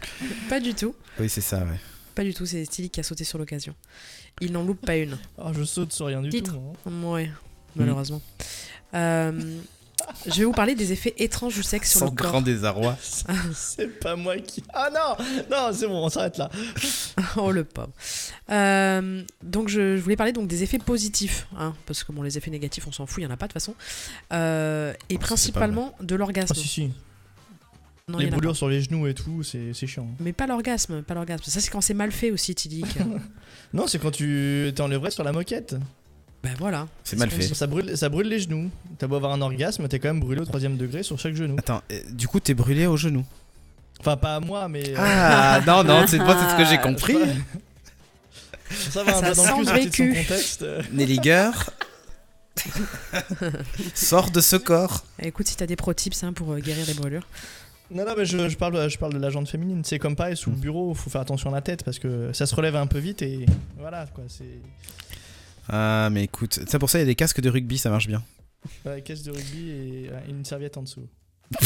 pas 0.48 0.60
du 0.60 0.74
tout. 0.74 0.94
Oui, 1.18 1.28
c'est 1.28 1.40
ça, 1.40 1.58
ouais. 1.60 1.80
Pas 2.14 2.24
du 2.24 2.34
tout, 2.34 2.46
c'est 2.46 2.64
Stili 2.64 2.90
qui 2.90 3.00
a 3.00 3.02
sauté 3.02 3.24
sur 3.24 3.38
l'occasion. 3.38 3.74
Il 4.40 4.52
n'en 4.52 4.62
loupe 4.64 4.84
pas 4.84 4.96
une. 4.96 5.16
Oh, 5.38 5.50
je 5.52 5.62
saute 5.64 5.92
sur 5.92 6.06
rien 6.06 6.20
du 6.20 6.28
Titre. 6.30 6.52
tout. 6.54 6.90
hein. 6.90 7.02
Ouais, 7.02 7.30
malheureusement. 7.76 8.20
Euh, 8.94 9.58
je 10.26 10.38
vais 10.40 10.44
vous 10.44 10.52
parler 10.52 10.74
des 10.74 10.92
effets 10.92 11.14
étranges 11.18 11.54
du 11.54 11.62
sexe 11.62 11.90
sur 11.90 12.00
Sans 12.00 12.06
le 12.06 12.10
corps. 12.12 12.30
grand 12.30 12.42
désarroi. 12.42 12.96
C'est 13.54 14.00
pas 14.00 14.16
moi 14.16 14.36
qui. 14.38 14.62
Ah 14.72 14.90
non 14.92 15.24
Non, 15.50 15.70
c'est 15.72 15.86
bon, 15.86 16.04
on 16.04 16.08
s'arrête 16.08 16.38
là. 16.38 16.50
oh 17.36 17.50
le 17.52 17.64
pauvre. 17.64 17.90
Euh, 18.50 19.22
donc 19.42 19.68
je, 19.68 19.96
je 19.96 20.02
voulais 20.02 20.16
parler 20.16 20.32
donc 20.32 20.48
des 20.48 20.62
effets 20.62 20.78
positifs, 20.78 21.46
hein, 21.58 21.74
parce 21.86 22.04
que 22.04 22.12
bon 22.12 22.22
les 22.22 22.36
effets 22.38 22.50
négatifs 22.50 22.86
on 22.86 22.92
s'en 22.92 23.06
fout, 23.06 23.18
il 23.22 23.24
y 23.24 23.26
en 23.26 23.30
a 23.30 23.36
pas 23.36 23.46
de 23.46 23.52
toute 23.52 23.60
façon. 23.62 23.74
Euh, 24.32 24.92
et 25.08 25.18
principalement 25.18 25.94
de 26.00 26.14
Ah 26.14 26.18
l'orgasme. 26.18 26.54
si, 26.54 26.68
si. 26.68 26.90
Non, 28.08 28.16
Les 28.18 28.26
brûlures 28.28 28.56
sur 28.56 28.68
les 28.70 28.80
genoux 28.80 29.06
et 29.06 29.12
tout, 29.12 29.42
c'est 29.42 29.74
c'est 29.74 29.86
chiant. 29.86 30.08
Mais 30.20 30.32
pas 30.32 30.46
l'orgasme, 30.46 31.02
pas 31.02 31.12
l'orgasme. 31.12 31.42
Ça 31.46 31.60
c'est 31.60 31.68
quand 31.70 31.82
c'est 31.82 31.92
mal 31.92 32.10
fait 32.10 32.30
aussi, 32.30 32.54
Tidic. 32.54 32.86
Non, 33.74 33.86
c'est 33.86 33.98
quand 33.98 34.10
tu 34.10 34.72
t'es 34.74 34.80
enlevé 34.80 35.10
sur 35.10 35.24
la 35.24 35.32
moquette. 35.32 35.76
Ben 36.42 36.54
voilà. 36.58 36.86
C'est 37.04 37.16
ce 37.16 37.20
mal 37.20 37.30
fait. 37.30 37.42
Ça 37.54 37.66
brûle, 37.66 37.96
ça 37.96 38.08
brûle 38.08 38.28
les 38.28 38.38
genoux. 38.40 38.70
T'as 38.98 39.06
beau 39.06 39.16
avoir 39.16 39.32
un 39.32 39.40
orgasme, 39.40 39.88
t'es 39.88 39.98
quand 39.98 40.08
même 40.08 40.20
brûlé 40.20 40.40
au 40.40 40.44
troisième 40.44 40.76
degré 40.76 41.02
sur 41.02 41.18
chaque 41.18 41.34
genou. 41.34 41.56
Attends, 41.58 41.82
euh, 41.92 42.00
du 42.10 42.28
coup, 42.28 42.38
t'es 42.40 42.54
brûlé 42.54 42.86
au 42.86 42.96
genou. 42.96 43.24
Enfin, 44.00 44.16
pas 44.16 44.36
à 44.36 44.40
moi, 44.40 44.68
mais. 44.68 44.90
euh, 44.90 44.94
Ah 44.98 45.60
non, 45.66 45.82
non, 45.82 46.04
c'est 46.06 46.18
moi, 46.18 46.36
c'est 46.40 46.50
ce 46.52 46.56
que 46.56 46.64
j'ai 46.64 46.78
compris. 46.78 47.16
Ça 48.70 49.02
va 49.02 49.16
un 49.16 49.20
Ça 49.20 49.30
peu 49.30 49.34
dans 49.34 49.44
sent 49.44 49.50
le 49.50 49.64
cul, 49.64 49.64
le 49.64 49.64
sorti 49.64 49.88
de 49.88 49.94
son 49.96 50.04
vécu. 50.04 50.14
contexte. 50.28 50.62
euh. 50.62 50.82
Nelliger, 50.92 51.50
sors 53.94 54.30
de 54.30 54.40
ce 54.40 54.56
corps. 54.56 55.04
Écoute, 55.22 55.46
si 55.48 55.56
t'as 55.56 55.66
des 55.66 55.76
pro 55.76 55.92
tips 55.94 56.22
hein, 56.24 56.32
pour 56.32 56.52
euh, 56.52 56.58
guérir 56.60 56.84
les 56.86 56.94
brûlures. 56.94 57.26
Non, 57.90 58.04
non, 58.04 58.12
mais 58.16 58.26
je, 58.26 58.48
je 58.48 58.56
parle, 58.56 58.88
je 58.90 58.98
parle 58.98 59.14
de 59.14 59.18
la 59.18 59.30
jante 59.30 59.48
féminine. 59.48 59.82
C'est 59.84 59.98
comme 59.98 60.14
pareil, 60.16 60.36
sous 60.36 60.50
le 60.50 60.56
bureau, 60.56 60.92
faut 60.94 61.08
faire 61.08 61.22
attention 61.22 61.50
à 61.50 61.54
la 61.54 61.62
tête 61.62 61.84
parce 61.84 61.98
que 61.98 62.30
ça 62.34 62.44
se 62.46 62.54
relève 62.54 62.76
un 62.76 62.86
peu 62.86 62.98
vite 62.98 63.22
et 63.22 63.46
voilà 63.78 64.06
quoi. 64.14 64.24
C'est 64.28 64.44
Ah, 65.68 66.08
mais 66.10 66.24
écoute, 66.24 66.60
ça 66.68 66.78
pour 66.78 66.88
ça, 66.90 66.98
il 66.98 67.02
y 67.02 67.04
a 67.04 67.06
des 67.06 67.14
casques 67.14 67.40
de 67.40 67.50
rugby, 67.50 67.78
ça 67.78 67.90
marche 67.90 68.06
bien. 68.08 68.22
ouais, 68.86 69.02
caisse 69.02 69.22
de 69.22 69.30
rugby 69.30 69.70
et 69.70 70.10
une 70.28 70.44
serviette 70.44 70.76
en 70.76 70.82
dessous. 70.82 71.06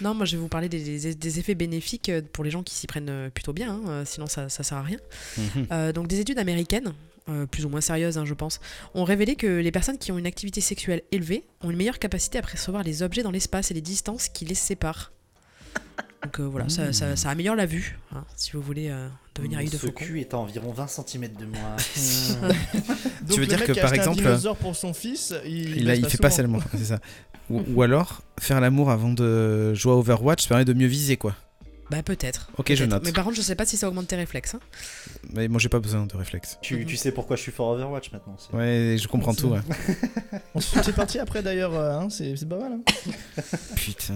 Non, 0.00 0.14
moi 0.14 0.24
je 0.24 0.36
vais 0.36 0.40
vous 0.42 0.48
parler 0.48 0.68
des, 0.68 0.82
des- 0.98 1.14
des 1.14 1.38
effets 1.38 1.54
bénéfiques 1.54 2.08
euh, 2.08 2.22
pour 2.32 2.42
les 2.42 2.50
gens 2.50 2.62
qui 2.62 2.74
s'y 2.74 2.86
prennent 2.86 3.10
euh, 3.10 3.30
plutôt 3.30 3.52
bien, 3.52 3.74
hein, 3.74 3.80
euh, 3.88 4.04
sinon 4.04 4.26
ça, 4.26 4.48
ça 4.48 4.62
sert 4.62 4.78
à 4.78 4.82
rien. 4.82 4.98
Mhm. 5.36 5.66
Euh, 5.70 5.92
donc 5.92 6.08
des 6.08 6.18
études 6.18 6.38
américaines, 6.38 6.92
euh, 7.28 7.46
plus 7.46 7.64
ou 7.66 7.68
moins 7.68 7.80
sérieuses 7.82 8.18
hein, 8.18 8.24
je 8.24 8.34
pense, 8.34 8.58
ont 8.94 9.04
révélé 9.04 9.36
que 9.36 9.46
les 9.46 9.70
personnes 9.70 9.98
qui 9.98 10.10
ont 10.12 10.18
une 10.18 10.26
activité 10.26 10.60
sexuelle 10.60 11.02
élevée 11.12 11.44
ont 11.62 11.70
une 11.70 11.76
meilleure 11.76 11.98
capacité 11.98 12.38
à 12.38 12.42
percevoir 12.42 12.82
les 12.82 13.02
objets 13.02 13.22
dans 13.22 13.30
l'espace 13.30 13.70
et 13.70 13.74
les 13.74 13.80
distances 13.82 14.28
qui 14.28 14.44
les 14.46 14.54
séparent. 14.54 15.12
Donc 16.22 16.40
euh, 16.40 16.44
voilà, 16.44 16.68
ça, 16.68 16.92
ça- 16.92 17.14
ça 17.16 17.30
améliore 17.30 17.54
la 17.56 17.66
vue, 17.66 17.98
hein, 18.14 18.24
si 18.36 18.52
vous 18.52 18.60
voulez 18.62 18.88
euh, 18.90 19.08
devenir 19.34 19.58
œil 19.60 19.66
de 19.66 19.72
Ce 19.72 19.86
faucon. 19.86 20.04
cul 20.04 20.20
est 20.20 20.34
à 20.34 20.38
environ 20.38 20.72
20 20.72 20.86
cm 20.88 21.28
de 21.38 21.44
moi. 21.46 21.76
Donc, 23.22 23.38
veux 23.38 23.40
le 23.42 23.46
dire 23.46 23.64
que, 23.64 23.72
par 23.80 23.92
exemple, 23.94 24.22
pour 24.60 24.74
son 24.74 24.92
fils, 24.94 25.34
il, 25.44 25.76
Il, 25.76 25.90
a- 25.90 25.92
baisse 25.94 26.00
il 26.04 26.10
fait 26.10 26.18
pas 26.18 26.30
seulement, 26.30 26.58
c'est 26.76 26.84
ça. 26.86 26.98
Ou, 27.50 27.62
ou 27.74 27.82
alors, 27.82 28.22
faire 28.40 28.60
l'amour 28.60 28.90
avant 28.90 29.10
de 29.12 29.72
jouer 29.74 29.92
à 29.92 29.96
Overwatch 29.96 30.42
ça 30.42 30.48
permet 30.48 30.64
de 30.64 30.72
mieux 30.72 30.88
viser, 30.88 31.16
quoi. 31.16 31.34
Bah 31.88 32.02
peut-être. 32.02 32.50
Ok, 32.58 32.74
je 32.74 32.84
note. 32.84 33.04
Mais 33.04 33.12
par 33.12 33.22
contre, 33.22 33.36
je 33.36 33.42
sais 33.42 33.54
pas 33.54 33.64
si 33.64 33.76
ça 33.76 33.86
augmente 33.86 34.08
tes 34.08 34.16
réflexes. 34.16 34.56
hein. 34.56 34.60
Mais 35.32 35.46
moi, 35.46 35.60
j'ai 35.60 35.68
pas 35.68 35.78
besoin 35.78 36.04
de 36.04 36.16
réflexe. 36.16 36.58
tu, 36.60 36.84
tu 36.84 36.96
sais 36.96 37.12
pourquoi 37.12 37.36
je 37.36 37.42
suis 37.42 37.52
fort 37.52 37.68
Overwatch 37.68 38.10
maintenant. 38.10 38.36
Ouais, 38.52 38.96
je 39.00 39.06
comprends 39.06 39.34
tout, 39.34 39.48
ouais. 39.50 39.60
On 40.56 40.60
se 40.60 40.76
fait 40.82 40.92
partie 40.92 41.20
après 41.20 41.44
d'ailleurs, 41.44 41.74
euh, 41.74 42.00
hein, 42.00 42.08
c'est 42.10 42.34
c'est 42.34 42.48
pas 42.48 42.58
mal. 42.58 42.72
hein. 42.72 43.42
Putain. 43.76 44.14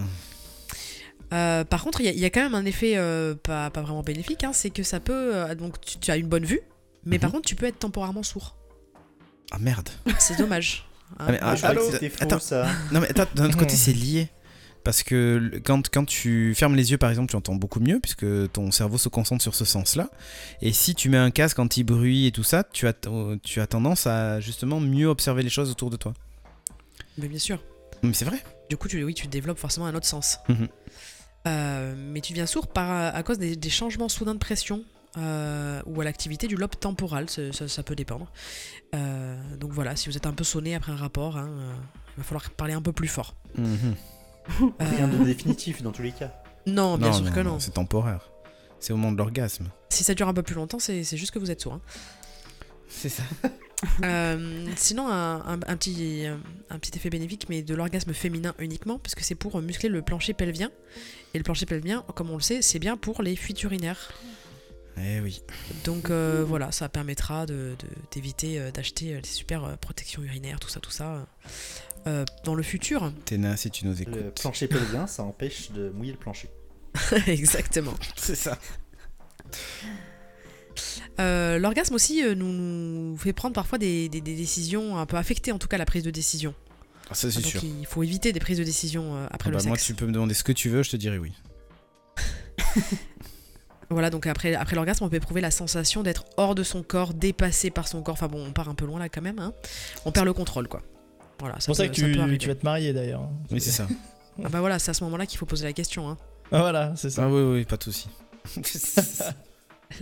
Euh, 1.33 1.65
par 1.65 1.83
contre, 1.85 2.01
il 2.01 2.07
y, 2.07 2.09
a- 2.09 2.13
il 2.13 2.19
y 2.19 2.25
a 2.25 2.31
quand 2.31 2.43
même 2.43 2.55
un 2.55 2.65
effet 2.65 2.95
euh, 2.97 3.35
pas, 3.35 3.71
pas 3.71 3.83
vraiment 3.83 4.03
bénéfique, 4.03 4.43
hein, 4.45 4.53
c'est 4.53 4.71
que 4.71 4.83
ça 4.83 4.99
peut... 5.01 5.35
euh, 5.37 5.55
donc 5.55 5.81
tu, 5.81 5.99
tu 5.99 6.11
as 6.11 6.17
une 6.17 6.27
bonne 6.29 6.45
vue, 6.45 6.61
mais 7.05 7.19
par 7.19 7.31
Mhm. 7.31 7.37
contre 7.37 7.49
tu 7.49 7.55
peux 7.55 7.67
être 7.67 7.79
temporairement 7.79 8.23
sourd. 8.23 8.57
Ah 9.53 9.59
merde. 9.59 9.89
C'est 10.19 10.37
dommage. 10.39 10.87
hein. 11.13 11.15
Ah, 11.29 11.33
mais, 11.33 11.39
ah, 11.43 11.57
faux 11.57 11.67
Attends. 12.21 12.39
ça. 12.41 12.67
Non 12.93 13.01
mais 13.01 13.09
attends, 13.11 13.27
d'un 13.35 13.47
autre 13.47 13.57
côté 13.59 13.75
c'est 13.77 13.93
lié. 13.93 14.29
Parce 14.83 15.03
que 15.03 15.61
quand, 15.63 15.89
quand 15.91 16.07
tu 16.07 16.55
fermes 16.55 16.75
les 16.75 16.91
yeux 16.91 16.97
par 16.99 17.11
exemple, 17.11 17.29
tu 17.31 17.37
entends 17.37 17.55
beaucoup 17.55 17.81
mieux 17.81 18.01
puisque 18.01 18.25
ton 18.53 18.71
cerveau 18.71 18.97
se 18.97 19.09
concentre 19.11 19.43
sur 19.43 19.55
ce 19.55 19.65
sens-là. 19.67 20.09
Et 20.63 20.73
si 20.73 20.95
tu 20.95 21.11
mets 21.11 21.19
un 21.19 21.31
casque 21.31 21.59
anti-bruit 21.59 22.27
et 22.27 22.33
tout 22.33 22.45
ça, 22.45 22.65
tu 22.65 22.87
as, 22.89 22.95
tu 23.43 23.61
as 23.61 23.67
tendance 23.67 24.07
à 24.07 24.41
justement 24.41 24.81
mieux 24.81 25.07
observer 25.07 25.43
les 25.43 25.51
choses 25.51 25.71
autour 25.71 25.91
de 25.91 25.97
toi. 25.97 26.15
Mais 27.19 27.29
bien 27.29 27.39
sûr. 27.39 27.63
Mais 28.03 28.15
c'est 28.15 28.25
vrai. 28.25 28.43
Du 28.71 28.79
coup, 28.79 28.89
tu, 28.89 29.05
oui, 29.05 29.13
tu 29.13 29.27
développes 29.27 29.59
forcément 29.59 29.85
un 29.87 29.95
autre 29.95 30.07
sens. 30.07 30.39
Mhm. 30.49 30.69
Euh, 31.47 31.95
mais 31.97 32.21
tu 32.21 32.33
deviens 32.33 32.47
sourd 32.47 32.69
par, 32.69 33.15
à 33.15 33.23
cause 33.23 33.39
des, 33.39 33.57
des 33.57 33.71
changements 33.71 34.09
soudains 34.09 34.35
de 34.35 34.39
pression 34.39 34.85
euh, 35.17 35.81
ou 35.87 36.01
à 36.01 36.05
l'activité 36.05 36.47
du 36.47 36.57
lobe 36.57 36.77
temporal, 36.79 37.31
ça, 37.31 37.53
ça- 37.53 37.67
ça 37.69 37.83
peut 37.83 37.97
dépendre. 37.97 38.31
Euh, 38.95 39.37
donc 39.57 39.73
voilà, 39.73 39.97
si 39.97 40.09
vous 40.09 40.17
êtes 40.17 40.27
un 40.27 40.33
peu 40.33 40.45
sonné 40.45 40.75
après 40.75 40.93
un 40.93 40.97
rapport, 40.97 41.37
hein, 41.39 41.49
euh, 41.51 41.73
il 42.17 42.19
va 42.19 42.23
falloir 42.25 42.51
parler 42.51 42.75
un 42.75 42.83
peu 42.83 42.93
plus 42.93 43.09
fort. 43.09 43.35
Mhm. 43.57 43.95
Rien 44.79 45.09
Euh, 45.09 45.19
de 45.19 45.25
définitif 45.25 45.83
dans 45.83 45.93
tous 45.93 46.03
les 46.03 46.13
cas. 46.13 46.33
Non, 46.67 46.99
bien 46.99 47.13
sûr 47.13 47.33
que 47.33 47.41
non. 47.41 47.59
C'est 47.59 47.71
temporaire. 47.73 48.31
C'est 48.79 48.93
au 48.93 48.97
moment 48.97 49.13
de 49.13 49.19
l'orgasme. 49.19 49.69
Si 49.91 50.05
ça 50.05 50.15
dure 50.15 50.29
un 50.29 50.35
peu 50.35 50.43
plus 50.43 50.55
longtemps, 50.55 50.79
c'est 50.79 51.05
c'est 51.05 51.17
juste 51.17 51.33
que 51.33 51.39
vous 51.39 51.51
êtes 51.51 51.61
sourd. 51.61 51.75
hein. 51.75 51.81
C'est 52.89 53.09
ça. 53.09 53.23
Euh, 54.05 54.67
sinon, 54.77 55.09
un, 55.09 55.37
un- 55.41 55.61
un 55.67 55.77
petit, 55.79 56.25
un 56.69 56.79
petit 56.79 56.95
effet 56.99 57.09
bénéfique, 57.09 57.47
mais 57.49 57.63
de 57.63 57.75
l'orgasme 57.75 58.13
féminin 58.13 58.55
uniquement, 58.59 58.99
parce 58.99 59.15
que 59.15 59.25
c'est 59.25 59.35
pour 59.35 59.59
muscler 59.63 59.89
le 59.89 60.03
plancher 60.03 60.35
pelvien. 60.35 60.71
Et 61.35 61.39
le 61.39 61.45
plancher 61.45 61.67
pelvien, 61.67 62.05
comme 62.15 62.31
on 62.31 62.37
le 62.37 62.43
sait, 62.43 62.61
c'est 62.63 62.79
bien 62.79 62.97
pour 62.97 63.23
les 63.23 63.37
fuites 63.37 63.63
urinaires. 63.63 64.11
Eh 64.97 65.21
oui. 65.21 65.41
Donc 65.85 66.11
euh, 66.11 66.45
voilà, 66.47 66.73
ça 66.73 66.89
permettra 66.89 67.47
de- 67.47 67.75
de- 67.79 67.87
d'éviter 68.11 68.59
euh, 68.59 68.71
d'acheter 68.73 69.15
euh, 69.15 69.21
des 69.21 69.29
super 69.29 69.79
protections 69.79 70.23
urinaires, 70.23 70.59
tout 70.61 70.69
ça, 70.69 70.81
tout 70.81 70.91
ça. 70.91 71.27
euh, 72.07 72.25
dans 72.45 72.55
le 72.55 72.63
futur, 72.63 73.13
Téna, 73.25 73.57
si 73.57 73.71
tu 73.71 73.87
nous 73.87 73.93
Le 73.95 74.03
écoutes. 74.03 74.41
plancher 74.41 74.67
pelvien, 74.67 75.07
ça 75.07 75.23
empêche 75.23 75.71
de 75.71 75.91
mouiller 75.91 76.13
le 76.13 76.19
plancher. 76.19 76.49
exactement. 77.29 77.95
C'est 78.17 78.35
ça. 78.35 78.59
Euh, 81.21 81.59
L'orgasme 81.59 81.95
aussi 81.95 82.23
euh, 82.25 82.35
nous, 82.35 82.47
nous 82.51 83.17
fait 83.17 83.33
prendre 83.33 83.55
parfois 83.55 83.79
des, 83.79 84.09
des- 84.09 84.21
des 84.21 84.35
décisions 84.35 84.97
un 84.99 85.07
peu 85.07 85.17
affecter 85.17 85.53
en 85.53 85.59
tout 85.59 85.69
cas 85.69 85.79
la 85.79 85.85
prise 85.87 86.03
de 86.03 86.11
décision. 86.11 86.55
Ah, 87.11 87.15
ça 87.15 87.31
c'est 87.31 87.41
Donc 87.43 87.51
sûr. 87.51 87.63
il 87.65 87.87
faut 87.87 88.03
éviter 88.03 88.33
des 88.33 88.39
prises 88.41 88.59
de 88.59 88.65
décision 88.65 89.17
euh, 89.17 89.27
après 89.31 89.49
Ah 89.49 89.53
le 89.53 89.57
bah, 89.59 89.65
moi, 89.67 89.77
sexe. 89.77 89.87
tu 89.87 89.95
peux 89.95 90.07
me 90.07 90.13
demander 90.13 90.35
ce 90.35 90.45
que 90.45 90.53
tu 90.53 90.69
veux, 90.69 90.83
je 90.83 90.91
te 90.91 90.97
dirai 90.97 91.19
oui. 91.19 91.33
Voilà, 93.93 94.09
donc 94.11 94.29
après, 94.29 94.55
après 94.55 94.77
l'orgasme, 94.77 95.03
on 95.03 95.09
peut 95.09 95.17
éprouver 95.17 95.41
la 95.41 95.51
sensation 95.51 96.05
d'être 96.05 96.25
hors 96.37 96.55
de 96.55 96.63
son 96.63 96.85
corps, 96.85 97.13
dépassé 97.13 97.71
par 97.71 97.89
son 97.89 98.03
corps. 98.03 98.13
Enfin 98.13 98.29
bon, 98.29 98.47
on 98.47 98.53
part 98.53 98.69
un 98.69 98.77
peu 98.77 98.87
loin 98.87 99.01
là 99.01 99.09
quand 99.09 99.21
même. 99.23 99.41
hein. 99.41 99.53
On 100.05 100.13
perd 100.13 100.27
le 100.27 100.33
contrôle, 100.33 100.69
quoi. 100.69 100.81
Voilà, 101.41 101.57
C'est 101.59 101.67
pour 101.67 101.75
ça 101.75 101.89
que 101.89 101.93
tu, 101.93 102.13
tu 102.39 102.47
vas 102.49 102.55
te 102.55 102.65
marier 102.65 102.93
d'ailleurs. 102.93 103.23
hein. 103.23 103.33
Oui, 103.51 103.61
c'est 103.61 103.73
ça. 103.73 103.89
Ah 104.45 104.49
bah 104.49 104.61
voilà, 104.61 104.79
c'est 104.79 104.93
à 104.93 104.95
ce 104.95 105.03
moment-là 105.05 105.27
qu'il 105.27 105.39
faut 105.39 105.47
poser 105.47 105.65
la 105.67 105.73
question. 105.73 106.09
hein. 106.09 106.17
Ah, 106.53 106.61
voilà, 106.61 106.93
c'est 106.95 107.11
ça. 107.11 107.25
Ah 107.25 107.29
oui, 107.29 107.43
oui, 107.43 107.65
pas 107.65 107.77
de 107.79 107.83
souci. 107.83 108.09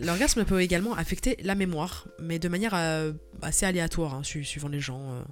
L'orgasme 0.02 0.44
peut 0.44 0.60
également 0.60 0.92
affecter 0.94 1.38
la 1.42 1.54
mémoire, 1.54 2.06
mais 2.20 2.38
de 2.38 2.48
manière 2.48 2.72
euh, 2.74 3.12
assez 3.40 3.64
aléatoire, 3.64 4.14
hein, 4.14 4.22
su- 4.22 4.44
suivant 4.44 4.68
les 4.68 4.80
gens. 4.80 5.00
euh. 5.12 5.22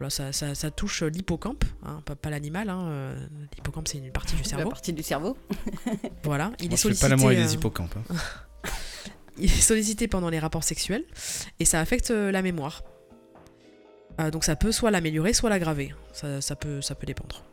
Voilà, 0.00 0.08
ça, 0.10 0.32
ça- 0.32 0.54
ça 0.54 0.70
touche 0.70 1.02
l'hippocampe, 1.02 1.62
hein, 1.84 2.00
pas, 2.06 2.16
pas 2.16 2.30
l'animal. 2.30 2.70
hein, 2.70 2.86
euh, 2.88 3.26
L'hippocampe, 3.54 3.86
c'est 3.86 3.98
une 3.98 4.10
partie 4.10 4.34
du 4.34 4.42
La 4.42 4.48
cerveau. 4.48 4.70
partie 4.70 4.92
du 4.94 5.02
cerveau. 5.02 5.36
Voilà, 6.24 6.52
il 6.58 6.68
Moi, 6.68 6.74
est 6.74 6.76
je 6.76 6.76
fais 6.76 6.76
sollicité. 6.76 7.04
pas 7.04 7.08
l'amour 7.10 7.28
euh, 7.28 7.34
des 7.34 7.54
hippocampes. 7.54 7.94
hein. 8.10 8.14
il 9.38 9.44
est 9.44 9.60
sollicité 9.60 10.08
pendant 10.08 10.30
les 10.30 10.38
rapports 10.38 10.64
sexuels 10.64 11.04
et 11.58 11.64
ça 11.66 11.80
affecte 11.80 12.10
euh, 12.10 12.32
la 12.32 12.40
mémoire. 12.42 12.82
Euh, 14.20 14.30
donc 14.30 14.44
ça 14.44 14.56
peut 14.56 14.72
soit 14.72 14.90
l'améliorer, 14.90 15.32
soit 15.34 15.50
l'aggraver. 15.50 15.94
Ça, 16.14 16.40
ça 16.40 16.56
peut, 16.56 16.80
ça 16.80 16.94
peut 16.94 17.06
dépendre. 17.06 17.44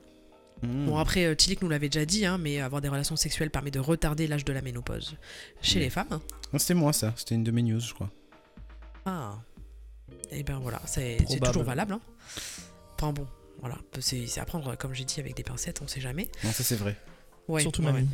Hmm. 0.64 0.86
Bon 0.86 0.98
après, 0.98 1.26
euh, 1.26 1.36
Tilik 1.36 1.61
nous 1.61 1.69
l'avait 1.69 1.90
déjà 1.90 2.06
dit, 2.06 2.26
hein, 2.26 2.38
mais 2.38 2.61
avoir 2.61 2.82
des 2.82 2.88
relations 2.90 3.15
sexuelles 3.18 3.52
permet 3.52 3.72
de 3.72 3.80
retarder 3.80 4.26
l'âge 4.26 4.45
de 4.45 4.53
la 4.53 4.61
ménopause 4.61 5.18
chez 5.61 5.76
Oui. 5.80 5.84
les 5.84 5.90
femmes. 5.90 6.07
Non, 6.53 6.60
c'était 6.60 6.74
moi 6.76 6.94
ça, 6.94 7.14
c'était 7.18 7.36
une 7.36 7.44
de 7.44 7.52
mes 7.52 7.61
news, 7.61 7.80
je 7.82 7.94
crois. 7.94 8.10
Ah. 9.06 9.36
Et 10.32 10.44
ben 10.44 10.60
voilà, 10.60 10.82
c'est 10.86 11.18
toujours 11.44 11.64
valable. 11.64 11.94
hein. 11.94 12.02
Enfin 12.99 13.14
bon, 13.14 13.28
voilà, 13.62 13.78
c'est 13.99 14.26
à 14.40 14.45
prendre, 14.45 14.76
comme 14.76 14.94
j'ai 14.94 15.04
dit, 15.06 15.20
avec 15.20 15.36
des 15.36 15.44
pincettes, 15.44 15.82
on 15.84 15.88
sait 15.88 16.02
jamais. 16.02 16.28
Non, 16.44 16.52
ça 16.52 16.64
c'est 16.64 16.76
vrai. 16.76 16.95
Ouais, 17.48 17.62
Surtout 17.62 17.82
ouais, 17.84 17.91
mamie. 17.94 18.10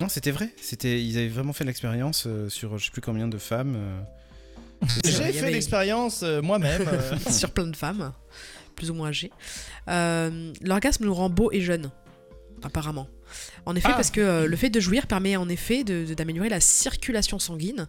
Non, 0.00 0.08
c'était 0.08 0.30
vrai. 0.30 0.50
C'était, 0.60 1.02
ils 1.02 1.16
avaient 1.16 1.28
vraiment 1.28 1.52
fait 1.54 1.64
l'expérience 1.64 2.24
euh, 2.26 2.48
sur 2.50 2.76
je 2.78 2.84
sais 2.86 2.90
plus 2.90 3.00
combien 3.00 3.26
de 3.28 3.38
femmes. 3.38 3.74
euh. 3.76 4.00
J'ai 5.04 5.10
fait 5.32 5.38
avait- 5.38 5.50
l'expérience 5.52 6.22
euh, 6.22 6.42
moi-même. 6.42 6.82
euh, 6.86 7.16
sur 7.30 7.50
plein 7.50 7.66
de 7.66 7.74
femmes, 7.76 8.12
plus 8.76 8.90
ou 8.90 8.94
moins 8.94 9.08
âgées. 9.08 9.32
Euh, 9.88 10.52
L'orgasme 10.60 11.04
nous 11.06 11.14
rend 11.14 11.30
beau 11.30 11.50
et 11.50 11.60
jeune. 11.62 11.90
apparemment. 12.62 13.08
En 13.66 13.74
effet, 13.76 13.88
Ah. 13.90 13.94
parce 13.94 14.10
que 14.10 14.20
euh, 14.20 14.46
le 14.46 14.56
fait 14.56 14.70
de 14.70 14.80
jouir 14.80 15.06
permet 15.06 15.36
en 15.36 15.48
effet 15.48 15.84
d'améliorer 15.84 16.48
la 16.48 16.60
circulation 16.60 17.38
sanguine, 17.38 17.88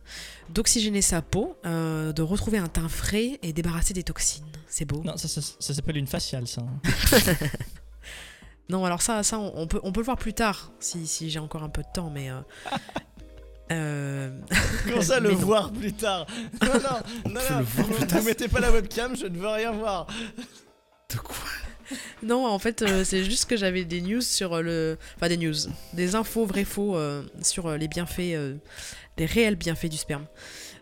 d'oxygéner 0.50 1.02
sa 1.02 1.22
peau, 1.22 1.56
euh, 1.66 2.12
de 2.14 2.22
retrouver 2.22 2.58
un 2.58 2.68
teint 2.68 2.90
frais 2.90 3.40
et 3.44 3.54
débarrasser 3.54 3.94
des 3.94 4.04
toxines. 4.04 4.46
C'est 4.68 4.86
beau. 4.86 5.02
Non, 5.04 5.18
ça, 5.18 5.28
ça, 5.28 5.42
ça 5.42 5.74
s'appelle 5.74 5.98
une 5.98 6.08
faciale, 6.08 6.48
ça. 6.48 6.64
Non, 8.70 8.84
alors 8.84 9.02
ça, 9.02 9.24
ça 9.24 9.40
on, 9.40 9.54
on 9.56 9.66
peut, 9.68 9.80
on 9.84 9.94
peut 9.94 10.02
le 10.02 10.06
voir 10.06 10.18
plus 10.18 10.34
tard, 10.34 10.72
si, 10.82 11.08
si 11.08 11.30
j'ai 11.30 11.40
encore 11.40 11.64
un 11.64 11.70
peu 11.70 11.84
de 11.84 11.88
temps, 11.94 12.10
mais... 12.10 12.30
euh, 12.30 12.42
euh, 13.72 14.38
Comment 14.86 15.02
ça, 15.02 15.20
le 15.22 15.32
non. 15.32 15.38
voir 15.38 15.72
plus 15.72 15.94
tard? 15.94 16.28
Non, 16.62 16.74
non, 16.74 17.32
non, 17.34 17.40
non, 17.50 17.62
vous, 17.64 17.84
vous 17.84 18.22
mettez 18.24 18.50
pas 18.50 18.60
la 18.60 18.70
webcam, 18.72 19.16
je 19.16 19.26
ne 19.28 19.38
veux 19.38 19.48
rien 19.48 19.72
voir. 19.72 20.08
Non, 22.24 22.46
en 22.46 22.60
fait, 22.60 22.82
euh, 22.82 23.04
c'est 23.04 23.24
juste 23.24 23.46
que 23.46 23.56
j'avais 23.58 23.86
des 23.86 24.02
news 24.02 24.22
sur 24.22 24.54
euh, 24.56 24.62
le. 24.62 24.98
Enfin, 25.16 25.30
des 25.30 25.38
news. 25.38 25.54
Des 25.94 26.16
infos 26.16 26.46
vrai 26.46 26.66
faux 26.66 26.96
euh, 26.98 27.24
sur 27.42 27.70
les 27.78 27.88
bienfaits, 27.88 28.34
euh, 28.36 28.56
les 29.18 29.26
réels 29.26 29.56
bienfaits 29.56 29.88
du 29.88 29.98
sperme. 29.98 30.26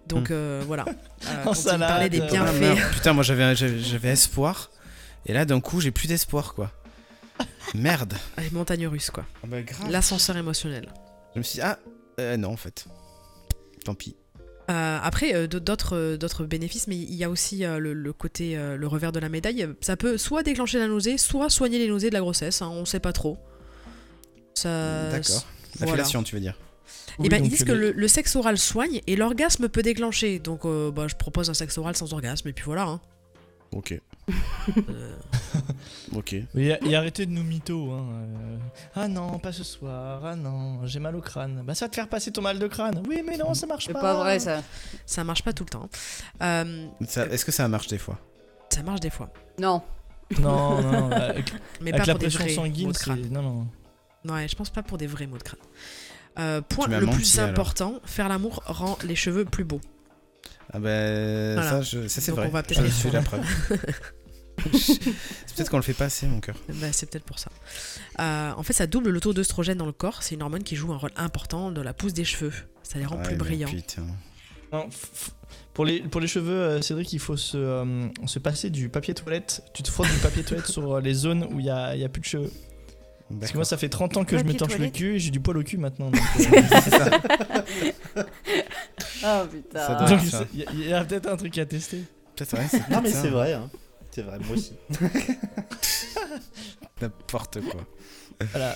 Donc 0.08 0.32
euh, 0.32 0.64
voilà. 0.66 0.86
Euh, 1.28 1.54
il 1.74 1.80
parlait 1.80 2.10
des 2.10 2.20
salade, 2.20 2.36
Ah, 2.48 2.52
bienfaits. 2.54 2.92
Putain, 2.94 3.14
moi 3.14 3.24
j'avais 3.24 3.56
j'avais 3.56 3.80
j'avais 3.80 4.10
espoir. 4.10 4.70
Et 5.26 5.34
là, 5.34 5.44
d'un 5.44 5.60
coup, 5.60 5.82
j'ai 5.82 5.90
plus 5.90 6.08
d'espoir, 6.08 6.54
quoi. 6.54 6.72
Merde. 7.74 8.14
Les 8.38 8.52
montagnes 8.52 8.86
russes, 8.88 9.10
quoi. 9.10 9.26
Ah 9.44 9.48
bah 9.48 9.62
grave. 9.64 9.90
L'ascenseur 9.90 10.38
émotionnel. 10.38 10.88
Je 11.34 11.40
me 11.40 11.44
suis 11.44 11.56
dit, 11.56 11.62
ah, 11.62 11.80
euh, 12.20 12.38
non, 12.38 12.50
en 12.50 12.58
fait. 12.58 12.86
Tant 13.84 13.96
pis. 13.96 14.16
Euh, 14.70 14.98
après, 15.02 15.36
euh, 15.36 15.48
d'autres 15.48 15.96
euh, 15.96 16.18
d'autres 16.18 16.44
bénéfices, 16.46 16.88
mais 16.88 16.96
il 16.96 17.14
y 17.14 17.24
a 17.24 17.30
aussi 17.30 17.60
le, 17.60 17.94
le 17.94 18.14
côté, 18.14 18.56
le 18.58 18.88
revers 18.88 19.12
de 19.12 19.20
la 19.20 19.30
médaille. 19.30 19.68
Ça 19.82 19.96
peut 19.96 20.18
soit 20.18 20.44
déclencher 20.44 20.80
la 20.80 20.88
nausée, 20.88 21.18
soit 21.18 21.50
soigner 21.50 21.78
les 21.80 21.88
nausées 21.88 22.10
de 22.10 22.16
la 22.16 22.22
grossesse. 22.22 22.62
hein, 22.62 22.70
on 22.72 22.86
sait 22.86 23.00
pas 23.00 23.14
trop. 23.14 23.38
Ça. 24.56 25.12
D'accord. 25.12 25.46
La 25.80 25.86
voilà. 25.88 25.92
fellation, 26.04 26.24
tu 26.24 26.36
veux 26.36 26.42
dire. 26.42 26.58
Et 27.24 27.30
ben, 27.30 27.38
donc 27.40 27.48
ils 27.48 27.50
disent 27.50 27.64
que 27.64 27.72
le, 27.72 27.92
le 27.92 28.08
sexe 28.08 28.36
oral 28.36 28.58
soigne 28.58 29.02
et 29.08 29.16
l'orgasme 29.16 29.70
peut 29.70 29.82
déclencher. 29.82 30.40
Donc, 30.40 30.66
euh, 30.66 30.92
bah, 30.92 31.08
je 31.08 31.16
propose 31.16 31.50
un 31.50 31.54
sexe 31.54 31.78
oral 31.78 31.96
sans 31.96 32.14
orgasme, 32.14 32.48
et 32.48 32.54
puis 32.54 32.66
voilà. 32.66 32.84
hein. 32.84 33.02
Ok. 33.72 34.00
Euh, 34.30 35.16
Ok. 36.16 36.34
Et, 36.34 36.48
et 36.56 36.96
arrêtez 36.96 37.26
de 37.26 37.32
nous 37.32 37.44
mytho. 37.44 37.92
Hein. 37.92 38.06
euh. 38.12 38.58
Ah 38.96 39.08
non, 39.08 39.38
pas 39.40 39.52
ce 39.52 39.64
soir. 39.64 40.24
Ah 40.26 40.36
non, 40.36 40.86
j'ai 40.86 41.00
mal 41.00 41.16
au 41.16 41.22
crâne. 41.22 41.64
Bah 41.66 41.76
ça 41.76 41.86
va 41.86 41.90
te 41.90 41.96
faire 41.96 42.08
passer 42.08 42.32
ton 42.32 42.42
mal 42.42 42.58
de 42.60 42.68
crâne. 42.68 43.04
Oui, 43.08 43.22
mais 43.26 43.38
non, 43.38 43.54
ça 43.54 43.68
marche 43.68 43.86
C'est 43.88 43.94
pas. 43.94 44.02
pas 44.02 44.16
vrai 44.16 44.40
ça. 44.40 44.62
ça 45.06 45.24
marche 45.24 45.44
pas 45.44 45.54
tout 45.54 45.64
le 45.64 45.70
temps. 45.70 45.90
Euh, 46.42 46.88
Est-ce 47.02 47.46
que 47.46 47.52
ça 47.52 47.68
marche 47.68 47.88
des 47.88 47.98
fois? 47.98 48.20
Ça 48.70 48.82
marche 48.84 49.00
des 49.00 49.10
fois. 49.10 49.32
Non. 49.60 49.82
Non, 50.40 50.82
non, 50.82 51.12
avec, 51.12 51.54
Mais 51.82 51.92
avec 51.94 52.02
pas 52.02 52.06
la 52.08 52.14
pour 52.14 52.20
des 52.20 52.28
vrais 52.30 52.50
sanguine, 52.50 52.88
maux 52.88 52.94
de 52.94 52.98
crâne. 52.98 53.28
Non, 53.30 53.42
non. 54.24 54.34
Ouais, 54.34 54.48
je 54.48 54.56
pense 54.56 54.72
pas 54.72 54.82
pour 54.82 54.98
des 54.98 55.06
vrais 55.08 55.28
maux 55.28 55.38
de 55.38 55.44
crâne. 55.44 55.60
Euh, 56.40 56.62
point 56.62 56.88
le 56.88 57.00
menti, 57.06 57.18
plus 57.18 57.40
alors. 57.40 57.52
important, 57.52 57.94
faire 58.06 58.28
l'amour 58.28 58.62
rend 58.66 58.98
les 59.04 59.16
cheveux 59.16 59.46
plus 59.46 59.64
beaux. 59.64 59.80
Ah 60.76 60.80
ben 60.80 61.54
Voilà. 61.56 61.70
ça, 61.70 61.82
je- 61.82 62.08
ça 62.08 62.20
c'est 62.22 62.32
vrai. 62.32 62.48
on 62.48 62.50
va 62.50 62.64
peut-être 62.64 62.84
Je 62.84 62.90
suis 62.92 63.10
faire. 63.10 63.14
la 63.14 63.22
preuve. 63.22 63.46
c'est 64.74 65.00
peut-être 65.56 65.70
qu'on 65.70 65.78
le 65.78 65.84
fait 65.84 65.94
pas 65.94 66.06
assez, 66.06 66.28
mon 66.28 66.40
cœur. 66.42 66.56
Bah, 66.68 66.88
c'est 66.92 67.10
peut-être 67.10 67.24
pour 67.24 67.40
ça. 67.40 67.50
Euh, 68.20 68.52
en 68.56 68.64
fait, 68.64 68.74
ça 68.74 68.88
double 68.88 69.10
le 69.12 69.20
taux 69.22 69.34
d'œstrogène 69.34 69.78
dans 69.78 69.86
le 69.86 69.92
corps. 69.94 70.22
C'est 70.24 70.36
une 70.36 70.42
hormone 70.42 70.64
qui 70.64 70.76
joue 70.76 70.92
un 70.92 70.98
rôle 70.98 71.12
important 71.16 71.72
dans 71.72 71.84
la 71.84 71.94
pousse 71.94 72.14
des 72.14 72.26
cheveux. 72.26 72.52
Ça 72.84 73.00
les 73.00 73.06
rend 73.06 73.18
plus 73.18 73.36
brillants. 73.36 73.70
Non, 74.74 74.90
pour, 75.74 75.86
les, 75.86 76.00
pour 76.02 76.20
les 76.20 76.28
cheveux, 76.28 76.52
euh, 76.52 76.82
Cédric, 76.82 77.14
il 77.14 77.20
faut 77.20 77.38
se, 77.38 77.56
euh, 77.58 78.08
se 78.26 78.40
passer 78.40 78.70
du 78.70 78.90
papier 78.90 79.14
toilette. 79.14 79.64
Tu 79.74 79.84
te 79.84 79.90
frottes 79.90 80.12
du 80.12 80.18
papier 80.20 80.44
toilette 80.44 80.68
sur 80.68 81.00
les 81.00 81.14
zones 81.14 81.48
où 81.52 81.60
il 81.60 81.68
y 81.68 81.70
a, 81.70 81.96
il 81.96 82.02
y 82.02 82.04
a 82.06 82.10
plus 82.10 82.22
de 82.22 82.26
cheveux. 82.26 82.52
Parce 83.40 83.52
que 83.52 83.58
moi, 83.58 83.66
ça 83.66 83.76
fait 83.78 83.90
30 83.90 84.18
ans 84.18 84.24
que 84.26 84.38
je 84.38 84.44
me 84.44 84.54
torche 84.54 84.78
le 84.78 84.90
cul 84.90 85.16
et 85.16 85.20
j'ai 85.20 85.32
du 85.32 85.40
poil 85.40 85.58
au 85.58 85.64
cul 85.64 85.78
maintenant. 85.78 86.12
donc, 86.12 86.22
euh, 88.16 88.24
Ah 89.24 89.44
Ça 89.74 89.96
putain. 90.06 90.46
il 90.54 90.60
y 90.60 90.64
a- 90.66 90.72
il 90.72 90.88
y, 90.90 90.94
a 90.94 91.04
peut-être 91.06 91.28
un 91.28 91.38
truc 91.38 91.58
à 91.58 91.66
tester. 91.66 92.04
Peut-être 92.36 92.58
ouais, 92.58 92.68
c'est 92.70 92.90
Non, 92.90 93.02
mais 93.02 93.12
c'est 93.12 93.30
vrai, 93.30 93.54
hein. 93.54 93.70
C'est 94.12 94.22
vrai, 94.22 94.38
moi 94.40 94.56
aussi. 94.56 94.74
N'importe 97.02 97.62
quoi. 97.62 97.82
Voilà. 98.52 98.76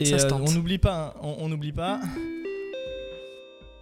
Et 0.00 0.06
Ça 0.06 0.18
se 0.18 0.26
euh, 0.26 0.28
tente. 0.28 0.48
on 0.48 0.52
n'oublie 0.52 0.78
pas, 0.78 1.14
hein, 1.16 1.34
on 1.38 1.48
n'oublie 1.48 1.72
pas. 1.72 2.00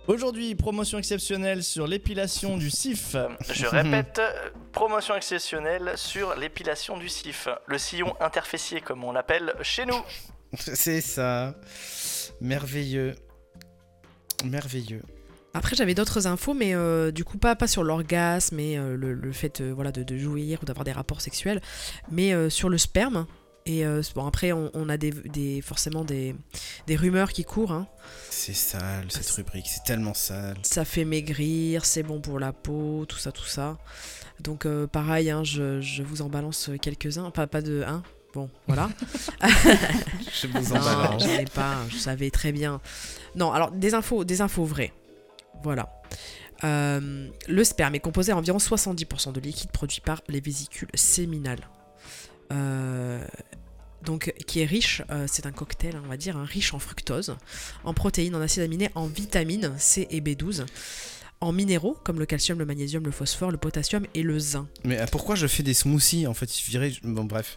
Aujourd'hui, 0.06 0.54
promotion 0.54 0.98
exceptionnelle 0.98 1.62
sur 1.62 1.86
l'épilation 1.86 2.56
du 2.56 2.70
CIF. 2.70 3.14
Je 3.50 3.66
répète, 3.66 4.20
promotion 4.72 5.14
exceptionnelle 5.14 5.92
sur 5.96 6.34
l'épilation 6.34 6.96
du 6.96 7.08
CIF. 7.08 7.48
Le 7.66 7.76
sillon 7.78 8.14
interfessier, 8.20 8.80
comme 8.80 9.04
on 9.04 9.12
l'appelle 9.12 9.54
chez 9.62 9.84
nous. 9.84 10.00
C'est 10.56 11.02
ça. 11.02 11.54
Merveilleux. 12.40 13.14
Merveilleux. 14.44 15.02
Après, 15.54 15.74
j'avais 15.76 15.94
d'autres 15.94 16.26
infos, 16.26 16.54
mais 16.54 16.74
euh, 16.74 17.10
du 17.10 17.24
coup, 17.24 17.38
pas, 17.38 17.56
pas 17.56 17.66
sur 17.66 17.82
l'orgasme 17.82 18.60
et 18.60 18.78
euh, 18.78 18.96
le, 18.96 19.14
le 19.14 19.32
fait 19.32 19.60
euh, 19.60 19.72
voilà, 19.74 19.92
de, 19.92 20.02
de 20.02 20.18
jouir 20.18 20.58
ou 20.62 20.66
d'avoir 20.66 20.84
des 20.84 20.92
rapports 20.92 21.20
sexuels, 21.20 21.60
mais 22.10 22.50
sur 22.50 22.68
le 22.68 22.78
sperme. 22.78 23.26
Et 23.66 23.84
bon, 24.14 24.26
après, 24.26 24.52
on, 24.52 24.70
on 24.72 24.88
a 24.88 24.96
des, 24.96 25.10
des- 25.10 25.60
forcément 25.60 26.02
des, 26.02 26.34
des 26.86 26.96
rumeurs 26.96 27.32
qui 27.32 27.44
courent. 27.44 27.72
hein. 27.72 27.86
C'est 28.30 28.54
sale 28.54 29.04
cette 29.10 29.28
rubrique, 29.28 29.66
c'est 29.68 29.84
tellement 29.84 30.14
sale. 30.14 30.56
Ça 30.62 30.86
fait 30.86 31.04
maigrir, 31.04 31.84
c'est 31.84 32.02
bon 32.02 32.18
pour 32.18 32.38
la 32.38 32.54
peau, 32.54 33.04
tout 33.06 33.18
ça, 33.18 33.30
tout 33.30 33.44
ça. 33.44 33.76
Donc, 34.40 34.66
pareil, 34.86 35.28
hein, 35.30 35.44
je, 35.44 35.82
je 35.82 36.02
vous 36.02 36.22
en 36.22 36.30
balance 36.30 36.70
quelques-uns. 36.80 37.30
Pas, 37.30 37.46
pas 37.46 37.60
de 37.60 37.82
un. 37.86 38.02
Bon, 38.32 38.48
voilà. 38.66 38.88
Je 40.40 40.46
vous 40.46 40.72
en 40.72 40.78
Non, 40.78 40.84
balance. 40.84 41.24
j'en 41.24 41.32
ai 41.38 41.44
pas, 41.44 41.76
je 41.90 41.96
savais 41.96 42.30
très 42.30 42.52
bien. 42.52 42.80
Non, 43.34 43.52
alors 43.52 43.70
des 43.70 43.92
infos, 43.92 44.24
des 44.24 44.40
infos 44.40 44.64
vraies. 44.64 44.92
Voilà. 45.62 45.92
Euh, 46.64 47.28
le 47.46 47.64
sperme 47.64 47.94
est 47.94 48.00
composé 48.00 48.32
à 48.32 48.36
environ 48.36 48.58
70% 48.58 49.32
de 49.32 49.40
liquide 49.40 49.70
produit 49.70 50.00
par 50.00 50.22
les 50.28 50.40
vésicules 50.40 50.88
séminales. 50.94 51.68
Euh, 52.52 53.24
donc, 54.02 54.32
qui 54.46 54.60
est 54.60 54.64
riche, 54.64 55.02
euh, 55.10 55.26
c'est 55.28 55.46
un 55.46 55.52
cocktail, 55.52 56.00
on 56.04 56.08
va 56.08 56.16
dire, 56.16 56.36
hein, 56.36 56.44
riche 56.44 56.72
en 56.72 56.78
fructose, 56.78 57.36
en 57.84 57.94
protéines, 57.94 58.34
en 58.34 58.40
acides 58.40 58.62
aminés, 58.62 58.90
en 58.94 59.06
vitamines 59.06 59.72
C 59.76 60.06
et 60.10 60.20
B12, 60.20 60.66
en 61.40 61.52
minéraux 61.52 61.96
comme 62.04 62.18
le 62.18 62.26
calcium, 62.26 62.58
le 62.58 62.64
magnésium, 62.64 63.04
le 63.04 63.10
phosphore, 63.10 63.50
le 63.50 63.58
potassium 63.58 64.06
et 64.14 64.22
le 64.22 64.38
zinc. 64.38 64.66
Mais 64.84 64.98
pourquoi 65.10 65.34
je 65.34 65.46
fais 65.46 65.62
des 65.62 65.74
smoothies 65.74 66.26
en 66.26 66.34
fait? 66.34 66.46
Il 66.46 66.58
suffirait. 66.58 66.92
Bon, 67.02 67.24
bref. 67.24 67.56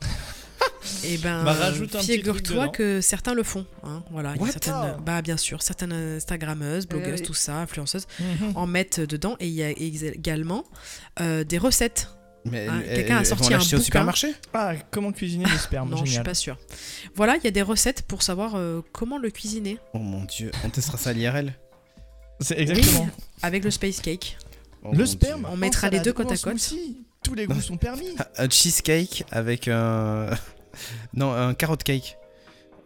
Et 1.04 1.18
ben, 1.18 1.44
Bah, 1.44 1.56
figure-toi 2.02 2.70
que 2.70 3.02
certains 3.02 3.34
le 3.34 3.44
font. 3.44 3.66
hein, 3.84 4.04
voilà, 4.12 4.34
il 4.36 4.42
y 4.42 4.44
a 4.44 4.52
certaines, 4.52 4.74
Ah. 4.76 4.98
bah 5.04 5.22
bien 5.22 5.38
sûr, 5.38 5.62
certaines 5.62 5.94
Instagrammeuses, 5.94 6.88
blogueuses, 6.88 7.20
oui. 7.22 7.26
tout 7.26 7.34
ça, 7.34 7.56
influenceuses, 7.58 8.08
Mhm. 8.20 8.54
en 8.56 8.68
mettent 8.68 9.00
dedans. 9.00 9.36
Et 9.40 9.48
il 9.48 9.54
y 9.54 9.64
a 9.64 9.70
également 9.70 10.64
euh, 11.20 11.44
des 11.44 11.58
recettes. 11.58 12.10
Mais 12.46 12.68
Ah, 12.68 12.82
quelqu'un 12.82 13.18
a 13.18 13.24
sorti 13.26 13.54
un 13.54 13.58
l'acheter 13.58 13.76
au 13.76 13.78
bouquin. 13.80 13.86
supermarché? 13.86 14.34
Ah, 14.54 14.74
comment 14.90 15.12
cuisiner 15.12 15.46
le 15.46 15.58
sperme 15.60 15.90
non, 15.92 15.98
je 15.98 16.02
suis 16.04 16.10
Génial. 16.12 16.26
pas 16.26 16.34
sûre. 16.34 16.58
Voilà, 17.16 17.36
il 17.38 17.44
y 17.44 17.48
a 17.48 17.52
des 17.52 17.62
recettes 17.62 18.02
pour 18.04 18.24
savoir 18.24 18.56
euh, 18.56 18.82
comment 18.92 19.20
le 19.20 19.30
cuisiner 19.30 19.78
Oh 19.94 20.00
mon 20.00 20.24
dieu, 20.24 20.50
on 20.66 20.70
testera 20.70 20.98
ça 20.98 21.12
à 21.12 21.14
l'IRL. 21.14 21.54
C'est 22.40 22.60
exactement. 22.60 23.08
avec 23.44 23.64
le 23.64 23.70
space 23.70 24.00
cake. 24.02 24.38
Oh 24.84 24.90
le 24.96 25.06
sperme. 25.06 25.48
On 25.52 25.58
mettra 25.58 25.92
les 25.92 26.00
deux 26.00 26.14
côte 26.14 26.32
à 26.32 26.38
côte. 26.38 26.58
smoothie. 26.58 26.98
Tous 27.24 27.36
les 27.36 27.46
goûts 27.46 27.62
sont 27.62 27.78
permis. 27.78 28.16
Un 28.38 28.50
cheesecake 28.50 29.24
avec 29.32 29.68
un. 29.68 30.30
non, 31.14 31.32
un 31.34 31.54
carrot 31.54 31.78
cake. 31.78 32.18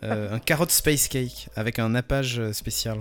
Euh, 0.04 0.36
un 0.36 0.40
carrot 0.40 0.68
space 0.70 1.08
cake 1.08 1.48
avec 1.56 1.80
un 1.80 1.90
nappage 1.90 2.52
spécial. 2.52 3.00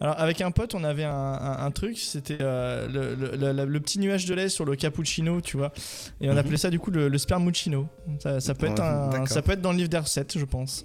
Alors 0.00 0.18
avec 0.18 0.40
un 0.40 0.50
pote, 0.50 0.74
on 0.74 0.84
avait 0.84 1.04
un, 1.04 1.12
un- 1.12 1.64
un 1.66 1.70
truc, 1.70 1.98
c'était 1.98 2.38
euh, 2.40 2.88
le, 2.88 3.14
le- 3.14 3.36
le- 3.36 3.52
le- 3.52 3.64
le 3.66 3.80
petit 3.80 3.98
nuage 3.98 4.24
de 4.26 4.34
lait 4.34 4.48
sur 4.48 4.64
le 4.64 4.74
cappuccino, 4.74 5.40
tu 5.40 5.56
vois. 5.58 5.72
Et 6.20 6.28
on 6.28 6.32
Mhm. 6.32 6.38
appelait 6.38 6.56
ça 6.56 6.70
du 6.70 6.78
coup 6.78 6.90
le, 6.90 7.08
le 7.08 7.18
spermuccino. 7.18 7.86
Ça, 8.20 8.40
ça 8.40 8.54
peut 8.54 8.66
être 8.66 8.80
Ouais, 8.82 8.88
un- 8.88 9.08
d'accord. 9.10 9.28
ça 9.28 9.42
peut 9.42 9.52
être 9.52 9.60
dans 9.60 9.72
le 9.72 9.78
livre 9.78 9.88
des 9.90 9.98
recettes, 9.98 10.38
je 10.38 10.44
pense. 10.44 10.84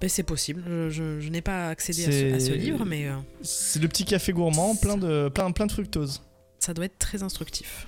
Ben, 0.00 0.08
c'est 0.08 0.22
possible. 0.24 0.62
Je, 0.68 0.90
je- 0.90 1.20
je 1.20 1.28
n'ai 1.30 1.40
pas 1.42 1.68
accédé 1.68 2.04
à 2.04 2.12
ce, 2.12 2.34
à 2.34 2.40
ce 2.40 2.46
C'est- 2.46 2.54
livre, 2.56 2.84
mais 2.84 3.08
euh, 3.08 3.14
C'est 3.42 3.80
le 3.80 3.88
petit 3.88 4.04
café 4.04 4.32
gourmand, 4.32 4.76
plein 4.76 4.96
de 4.96 5.28
plein, 5.30 5.50
plein 5.52 5.66
de 5.66 5.72
fructose. 5.72 6.22
ça 6.60 6.74
doit 6.74 6.84
être 6.84 6.98
très 6.98 7.22
instructif. 7.22 7.87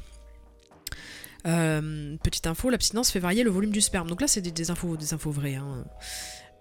Euh, 1.47 2.17
petite 2.23 2.47
info, 2.47 2.71
l'abstinence 2.71 3.11
fait 3.11 3.19
varier 3.21 3.43
le 3.43 3.51
volume 3.51 3.71
du 3.71 3.81
sperme. 3.81 4.09
Donc 4.09 4.21
là, 4.21 4.29
c'est 4.29 4.41
des, 4.41 4.51
des 4.51 4.71
infos, 4.71 4.97
des 4.97 5.15
infos 5.15 5.31
vraies. 5.31 5.55
hein. 5.57 5.85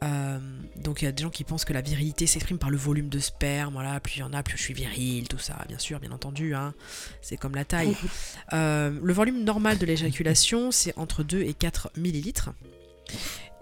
Euh, 0.02 0.40
donc 0.78 1.02
il 1.02 1.06
y 1.06 1.08
a 1.10 1.12
des 1.12 1.24
gens 1.24 1.30
qui 1.30 1.44
pensent 1.44 1.66
que 1.66 1.74
la 1.74 1.82
virilité 1.82 2.26
s'exprime 2.26 2.58
par 2.58 2.70
le 2.70 2.78
volume 2.78 3.10
de 3.10 3.20
sperme. 3.20 3.74
Voilà, 3.74 4.00
plus 4.00 4.16
il 4.16 4.20
y 4.20 4.24
en 4.24 4.32
a, 4.32 4.44
plus 4.44 4.58
je 4.58 4.64
suis 4.64 4.74
viril, 4.74 5.28
tout 5.28 5.40
ça. 5.40 5.58
Bien 5.68 5.78
sûr, 5.78 6.00
bien 6.00 6.12
entendu. 6.14 6.56
hein. 6.56 6.74
C'est 7.22 7.36
comme 7.38 7.56
la 7.56 7.66
taille. 7.66 7.96
Euh, 8.54 8.98
le 9.04 9.14
volume 9.14 9.44
normal 9.44 9.78
de 9.78 9.86
l'éjaculation, 9.86 10.72
c'est 10.72 10.98
entre 10.98 11.22
2 11.24 11.42
et 11.42 11.54
4 11.54 11.92
millilitres. 11.98 12.50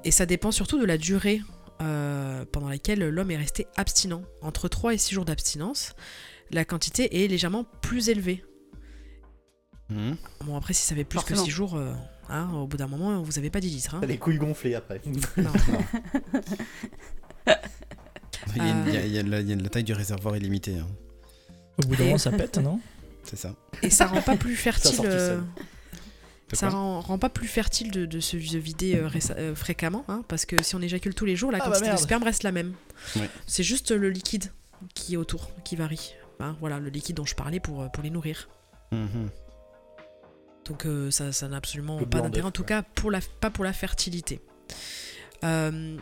Et 0.06 0.12
ça 0.12 0.26
dépend 0.26 0.52
surtout 0.52 0.80
de 0.80 0.86
la 0.86 0.98
durée 0.98 1.42
euh, 1.82 2.46
pendant 2.52 2.70
laquelle 2.70 3.00
l'homme 3.10 3.32
est 3.32 3.38
resté 3.38 3.68
abstinent. 3.76 4.22
Entre 4.42 4.70
3 4.70 4.94
et 4.94 4.98
6 4.98 5.14
jours 5.16 5.26
d'abstinence, 5.26 5.94
la 6.52 6.64
quantité 6.64 7.22
est 7.24 7.28
légèrement 7.28 7.66
plus 7.82 8.08
élevée. 8.08 8.46
Hmm. 9.90 10.14
Bon, 10.44 10.58
après, 10.58 10.74
si 10.74 10.86
ça 10.86 10.96
fait 10.96 11.06
plus 11.06 11.20
Forcément. 11.20 11.40
que 11.42 11.46
6 11.46 11.52
jours, 11.52 11.76
euh, 11.76 11.94
Hein, 12.30 12.50
au 12.54 12.68
bout 12.68 12.76
d'un 12.76 12.88
moment, 12.88 13.22
vous 13.22 13.38
avez 13.40 13.50
pas 13.50 13.62
10 13.62 13.70
litres. 13.70 13.96
hein. 13.96 14.00
T'as 14.02 14.08
les 14.08 14.18
couilles 14.18 14.38
gonflées 14.38 14.76
après. 14.76 15.00
Non. 15.38 15.50
Il 18.56 18.64
y, 18.64 18.66
a, 18.66 18.70
une- 18.72 18.88
il 18.88 18.94
y 18.94 18.98
a- 18.98 19.06
il 19.06 19.12
y 19.14 19.20
a 19.20 19.24
la, 19.24 19.40
il 19.42 19.50
y 19.50 19.54
a 19.54 19.56
la 19.56 19.70
taille 19.70 19.84
du 19.84 19.94
réservoir 19.94 20.36
est 20.36 20.40
limitée. 20.40 20.78
hein. 20.78 20.88
Au 21.84 21.88
bout 21.88 21.96
d'un 21.96 22.06
moment, 22.06 22.18
ça 22.18 22.32
pète, 22.32 22.58
non? 22.58 22.80
C'est 23.24 23.36
ça. 23.36 23.54
Et 23.84 23.90
ça 23.90 24.08
rend 24.08 24.22
pas 24.22 24.36
plus 24.36 24.56
fertile. 24.56 25.00
euh, 25.06 25.40
ça 26.54 26.70
rend, 26.70 27.02
rend 27.02 27.20
pas 27.20 27.30
plus 27.30 27.48
fertile 27.48 27.92
de, 27.92 28.06
de 28.06 28.20
se 28.20 28.38
de 28.38 28.58
vider 28.58 28.96
euh, 28.96 29.10
euh, 29.38 29.54
fréquemment, 29.56 30.06
hein, 30.08 30.24
parce 30.28 30.46
que 30.46 30.56
si 30.64 30.76
on 30.76 30.82
éjacule 30.82 31.14
tous 31.14 31.26
les 31.26 31.36
jours, 31.36 31.52
la 31.52 31.60
Ah 31.62 31.70
bah 31.70 31.76
quantité 31.76 31.92
de 31.92 31.98
sperme 31.98 32.24
reste 32.24 32.44
la 32.44 32.52
même. 32.54 32.74
Ouais. 33.18 33.30
C'est 33.46 33.64
juste 33.64 33.92
le 33.92 34.10
liquide 34.10 34.52
qui 34.96 35.16
est 35.16 35.18
autour, 35.18 35.52
qui 35.64 35.76
varie. 35.76 36.14
Hein, 36.40 36.56
voilà, 36.60 36.80
le 36.80 36.90
liquide 36.90 37.18
dont 37.18 37.26
je 37.26 37.36
parlais 37.36 37.60
pour, 37.60 37.92
pour 37.92 38.02
les 38.04 38.10
nourrir. 38.10 38.48
Mhm. 38.92 39.30
Donc 40.68 40.86
euh, 40.86 41.12
ça 41.12 41.32
ça 41.32 41.48
n'a 41.48 41.58
absolument 41.58 41.98
pas 42.06 42.22
d'intérêt, 42.22 42.48
en 42.48 42.52
tout 42.52 42.64
cas 42.64 42.82
pour 42.82 43.12
la, 43.12 43.20
pas 43.40 43.50
pour 43.50 43.64
la 43.64 43.74
fertilité. 43.74 44.42
Euh, 45.44 45.98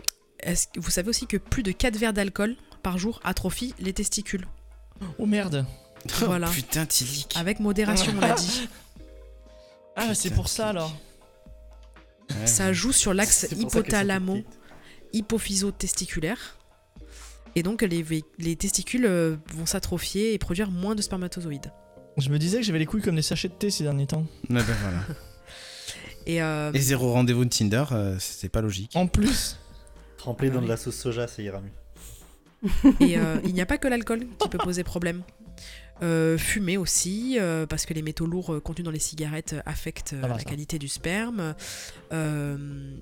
vous 0.77 0.89
savez 0.89 1.09
aussi 1.09 1.27
que 1.27 1.37
plus 1.37 1.63
de 1.63 1.71
4 1.71 1.97
verres 1.97 2.13
d'alcool 2.13 2.55
par 2.83 2.97
jour 2.97 3.19
atrophient 3.23 3.73
les 3.79 3.93
testicules 3.93 4.47
Oh 5.17 5.25
merde 5.25 5.65
Voilà. 6.19 6.47
Oh, 6.49 6.53
putain, 6.53 6.85
Tilic. 6.85 7.35
Avec 7.35 7.59
modération, 7.59 8.13
on 8.15 8.21
l'a 8.21 8.35
dit. 8.35 8.69
Ah, 9.95 10.13
c'est 10.13 10.29
pour 10.29 10.47
ça 10.49 10.69
alors 10.69 10.95
Ouais. 12.39 12.47
Ça 12.47 12.73
joue 12.73 12.91
sur 12.91 13.13
l'axe 13.13 13.47
hypothalamo 13.55 14.43
hypophyso-testiculaire. 15.13 16.57
Et 17.53 17.61
donc 17.61 17.83
les 17.83 18.55
testicules 18.55 19.05
euh, 19.05 19.35
vont 19.53 19.67
s'atrophier 19.67 20.33
et 20.33 20.39
produire 20.39 20.71
moins 20.71 20.95
de 20.95 21.03
spermatozoïdes. 21.03 21.71
Je 22.17 22.29
me 22.29 22.39
disais 22.39 22.57
que 22.59 22.63
j'avais 22.63 22.79
les 22.79 22.85
couilles 22.85 23.01
comme 23.01 23.15
des 23.15 23.21
sachets 23.21 23.49
de 23.49 23.53
thé 23.53 23.69
ces 23.69 23.83
derniers 23.83 24.07
temps. 24.07 24.25
Ouais, 24.49 24.55
ben 24.63 24.63
voilà. 24.81 25.03
Et, 26.27 26.41
euh, 26.41 26.71
Et 26.73 26.79
zéro 26.79 27.11
rendez-vous 27.13 27.45
de 27.45 27.49
Tinder, 27.49 27.83
euh, 27.91 28.15
c'est 28.19 28.49
pas 28.49 28.61
logique. 28.61 28.91
En 28.95 29.05
plus, 29.07 29.57
Trempé 30.17 30.49
dans 30.49 30.59
Ah 30.59 30.63
de 30.63 30.67
la 30.67 30.77
sauce 30.77 30.95
soja, 30.95 31.27
ça 31.27 31.41
ira 31.43 31.61
mieux. 31.61 32.71
et, 32.99 33.17
euh, 33.19 33.37
il 33.43 33.53
n'y 33.53 33.61
a 33.61 33.65
pas 33.67 33.77
que 33.77 33.87
l'alcool 33.87 34.25
qui 34.39 34.49
peut 34.49 34.57
poser 34.57 34.83
problème. 34.83 35.21
Euh, 36.01 36.37
fumer 36.37 36.77
aussi, 36.77 37.37
euh, 37.39 37.65
parce 37.67 37.85
que 37.85 37.93
les 37.93 38.01
métaux 38.01 38.25
lourds 38.25 38.61
contenus 38.63 38.83
dans 38.85 38.91
les 38.91 38.99
cigarettes 38.99 39.55
affectent 39.65 40.13
euh, 40.13 40.27
la 40.27 40.39
ça. 40.39 40.43
qualité 40.45 40.79
du 40.79 40.87
sperme. 40.87 41.53
Euh, 42.11 42.57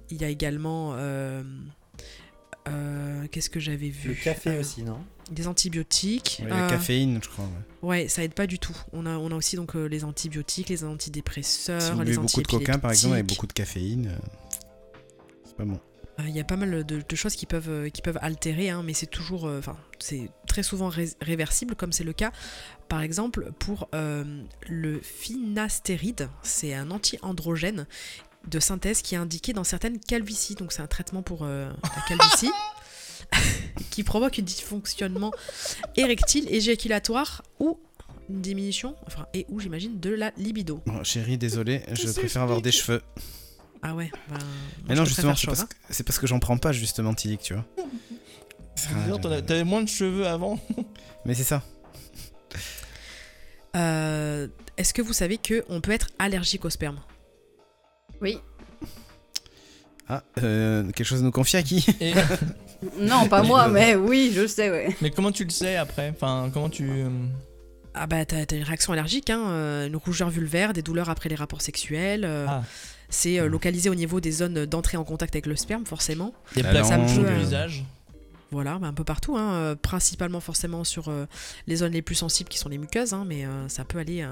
il 0.10 0.22
y 0.22 0.26
a 0.26 0.30
également... 0.30 0.94
euh, 0.98 1.44
euh, 2.68 3.26
Qu'est-ce 3.31 3.49
que 3.49 3.60
j'avais 3.60 3.90
vu? 3.90 4.10
Le 4.10 4.15
café 4.15 4.49
Euh, 4.52 4.60
aussi, 4.60 4.84
non? 4.84 4.99
Des 5.32 5.48
antibiotiques. 5.48 6.41
Ouais, 6.44 6.52
Euh, 6.52 6.62
La 6.62 6.68
caféine, 6.70 7.20
je 7.24 7.30
crois. 7.30 7.45
ouais. 7.45 7.88
Ouais, 8.04 8.08
ça 8.08 8.24
aide 8.24 8.34
pas 8.34 8.48
du 8.48 8.60
tout. 8.60 8.76
On 8.94 9.06
a, 9.06 9.18
on 9.18 9.32
a 9.32 9.36
aussi 9.36 9.56
donc 9.56 9.76
euh, 9.76 9.86
les 9.86 10.04
antibiotiques, 10.04 10.70
les 10.70 10.84
antidépresseurs, 10.84 11.82
Si 11.82 11.91
vous 11.91 12.02
les 12.02 12.16
beaucoup 12.18 12.41
de 12.41 12.48
coca, 12.48 12.78
par 12.78 12.91
exemple, 12.91 13.14
avec 13.16 13.28
beaucoup 13.28 13.48
de 13.48 13.54
caféine, 13.54 14.08
euh, 14.08 15.00
c'est 15.45 15.56
pas 15.56 15.66
bon. 15.66 15.80
Euh, 16.20 16.24
Il 16.28 16.36
y 16.36 16.40
a 16.40 16.44
pas 16.44 16.58
mal 16.58 16.84
de, 16.86 17.02
de 17.02 17.16
choses 17.16 17.36
qui 17.36 17.45
peuvent, 17.45 17.90
qui 17.91 18.02
peuvent 18.02 18.20
altérer, 18.22 18.70
hein, 18.70 18.84
mais 18.86 18.94
c'est 18.94 19.08
toujours, 19.08 19.45
enfin, 19.45 19.76
c'est 20.00 20.30
très 20.48 20.62
souvent 20.62 20.90
ré- 20.90 21.10
réversible, 21.22 21.76
comme 21.76 21.91
c'est 21.91 22.04
le 22.04 22.14
cas, 22.14 22.32
par 22.88 23.02
exemple, 23.02 23.52
pour 23.60 23.90
le 24.70 25.00
finastéride. 25.02 26.30
C'est 26.44 26.74
un 26.74 26.91
anti-androgène 26.91 27.88
de 28.48 28.60
synthèse 28.60 29.02
qui 29.02 29.16
est 29.16 29.18
indiqué 29.18 29.54
dans 29.54 29.64
certaines 29.64 30.00
calvities. 30.00 30.56
Donc, 30.56 30.72
c'est 30.74 30.82
un 30.82 30.88
traitement 30.88 31.24
pour 31.24 31.45
la 31.45 31.74
calvitie 32.08 32.52
qui 33.92 34.04
provoque 34.04 34.40
un 34.40 34.44
dysfonctionnement 34.44 35.32
érectile, 35.96 36.48
éjaculatoire 36.54 37.44
ou 37.60 37.80
une 38.30 38.42
diminution, 38.42 38.96
enfin, 39.06 39.26
et 39.34 39.46
ou 39.50 39.60
j'imagine, 39.60 40.00
de 40.00 40.10
la 40.12 40.32
libido. 40.38 40.82
Bon, 40.86 41.04
chérie, 41.04 41.38
désolé, 41.38 41.82
je 41.92 42.10
préfère 42.12 42.42
avoir 42.44 42.62
des 42.62 42.72
cheveux. 42.72 43.02
Ah 43.82 43.94
ouais, 43.96 44.10
moi, 44.30 44.38
Mais 44.88 44.96
non, 44.96 45.04
te 45.04 45.10
justement, 45.10 45.36
c'est 45.36 45.48
parce, 45.48 45.60
hein. 45.62 45.68
que- 45.70 45.76
c'est 45.94 46.04
parce 46.04 46.18
que 46.18 46.26
j'en 46.26 46.40
prends 46.40 46.58
pas, 46.58 46.72
justement, 46.72 47.14
Tilic, 47.14 47.42
tu 47.42 47.54
vois. 47.54 47.66
As- 49.34 49.42
t'avais 49.42 49.64
moins 49.66 49.82
de 49.82 49.90
cheveux 49.90 50.26
avant. 50.26 50.58
Mais 51.26 51.34
c'est 51.34 51.44
ça. 51.44 51.62
Euh, 53.76 54.48
Est-ce 54.78 54.94
que 54.94 55.02
vous 55.02 55.14
savez 55.14 55.38
que 55.38 55.64
on 55.70 55.82
peut 55.82 55.92
être 55.92 56.08
allergique 56.20 56.64
au 56.66 56.70
sperme? 56.70 57.00
Oui. 58.22 58.38
Ah, 60.08 60.24
euh, 60.42 60.84
quelque 60.92 61.04
chose 61.06 61.22
à 61.22 61.24
nous 61.24 61.32
confier 61.32 61.60
à 61.60 61.64
qui? 61.64 61.86
Non, 63.00 63.28
pas 63.28 63.44
moi, 63.44 63.68
mais 63.68 63.96
oui, 63.96 64.32
je 64.36 64.48
sais, 64.48 64.70
ouais. 64.70 64.96
mais 65.02 65.10
comment 65.12 65.32
tu 65.32 65.44
le 65.44 65.50
sais 65.50 65.76
après? 65.76 66.10
Enfin, 66.16 66.50
comment 66.54 66.70
tu. 66.70 66.90
euh, 66.90 67.10
Ah 67.94 68.08
bah 68.08 68.26
t'as 68.26 68.46
une 68.56 68.64
réaction 68.64 68.94
allergique, 68.94 69.30
hein, 69.30 69.44
euh, 69.50 69.88
une 69.88 69.96
rougeur 69.96 70.30
vulvaire, 70.30 70.74
des 70.74 70.82
douleurs 70.82 71.10
après 71.10 71.30
les 71.30 71.36
rapports 71.36 71.62
sexuels. 71.62 72.26
euh, 72.26 72.46
Ah. 72.48 72.64
C'est 73.10 73.40
euh, 73.40 73.48
localisé 73.48 73.90
au 73.92 73.96
niveau 73.96 74.20
des 74.20 74.32
zones 74.32 74.66
d'entrée 74.66 74.98
en 74.98 75.04
contact 75.04 75.36
avec 75.36 75.46
le 75.46 75.56
sperme, 75.56 75.86
forcément. 75.86 76.34
Des 76.56 76.64
La 76.64 76.72
plaques 76.72 76.90
langue, 76.90 77.08
sur 77.08 77.22
le 77.22 77.30
euh, 77.30 77.38
visage 77.38 77.84
Voilà, 78.50 78.80
bah, 78.80 78.88
un 78.88 78.94
peu 78.94 79.04
partout, 79.04 79.38
hein, 79.38 79.54
euh, 79.54 79.76
principalement 79.76 80.40
forcément 80.40 80.84
sur 80.84 81.10
euh, 81.10 81.26
les 81.68 81.76
zones 81.76 81.92
les 81.92 82.02
plus 82.02 82.16
sensibles 82.16 82.50
qui 82.50 82.58
sont 82.58 82.70
les 82.70 82.80
muqueuses, 82.80 83.14
hein, 83.14 83.24
mais 83.28 83.46
euh, 83.46 83.70
ça 83.70 83.84
peut 83.86 84.00
aller 84.00 84.26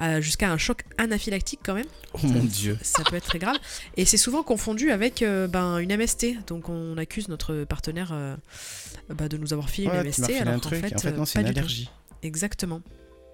euh, 0.00 0.20
jusqu'à 0.20 0.50
un 0.50 0.58
choc 0.58 0.82
anaphylactique 0.98 1.60
quand 1.64 1.74
même. 1.74 1.86
Oh 2.14 2.18
mon 2.22 2.44
dieu. 2.44 2.78
Ça 2.82 3.02
peut 3.04 3.16
être 3.16 3.26
très 3.26 3.38
grave. 3.38 3.56
Et 3.96 4.04
c'est 4.04 4.16
souvent 4.16 4.42
confondu 4.42 4.90
avec 4.90 5.22
euh, 5.22 5.46
ben, 5.46 5.78
une 5.78 5.94
MST. 5.96 6.46
Donc 6.46 6.68
on 6.68 6.96
accuse 6.96 7.28
notre 7.28 7.64
partenaire 7.64 8.10
euh, 8.12 8.36
bah, 9.10 9.28
de 9.28 9.36
nous 9.36 9.52
avoir 9.52 9.68
filé 9.70 9.88
Ouais, 9.88 10.00
une 10.00 10.08
MST. 10.08 10.30
alors 10.40 10.54
un 10.54 10.58
truc. 10.58 10.80
fait, 10.80 10.94
en 10.94 10.98
fait, 10.98 11.08
euh, 11.08 11.16
non, 11.16 11.24
c'est 11.24 11.34
pas 11.34 11.48
une 11.48 11.56
allergie. 11.56 11.90
Exactement. 12.22 12.80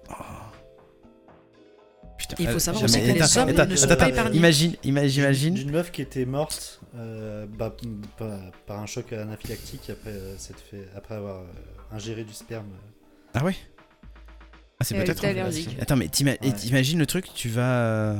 Oh. 0.09 0.13
Putain, 2.17 2.35
il 2.39 2.47
faut 2.49 2.59
savoir 2.59 2.83
aussi 2.83 2.99
que 2.99 3.05
les 3.05 3.37
hommes 3.37 3.49
attends, 3.49 3.65
ne 3.67 3.75
sont 3.75 3.85
attends, 3.91 3.95
pas 4.05 4.09
épargnés. 4.09 4.37
Imagine, 4.37 4.75
imagine, 4.83 5.23
imagine. 5.23 5.53
D'une 5.53 5.71
meuf 5.71 5.91
qui 5.91 6.01
était 6.01 6.25
morte 6.25 6.81
euh, 6.95 7.45
bah, 7.47 7.75
m- 7.83 8.01
par, 8.65 8.79
un 8.79 8.85
choc 8.87 9.13
anaphylactique 9.13 9.89
après, 9.91 10.11
euh, 10.11 10.35
fait, 10.37 10.87
après 10.95 11.15
avoir 11.15 11.41
euh, 11.41 11.45
ingéré 11.91 12.23
du 12.23 12.33
sperme. 12.33 12.65
Ah 13.33 13.43
ouais? 13.43 13.55
Ah, 14.79 14.83
c'est 14.83 14.95
peut-être. 14.95 15.23
en- 15.23 15.27
allergique. 15.29 15.75
Attends, 15.81 15.95
mais 15.95 16.05
Ouais. 16.05 16.51
t'imagines 16.53 16.99
le 16.99 17.05
truc, 17.05 17.25
tu 17.35 17.49
vas. 17.49 17.81
euh, 17.81 18.15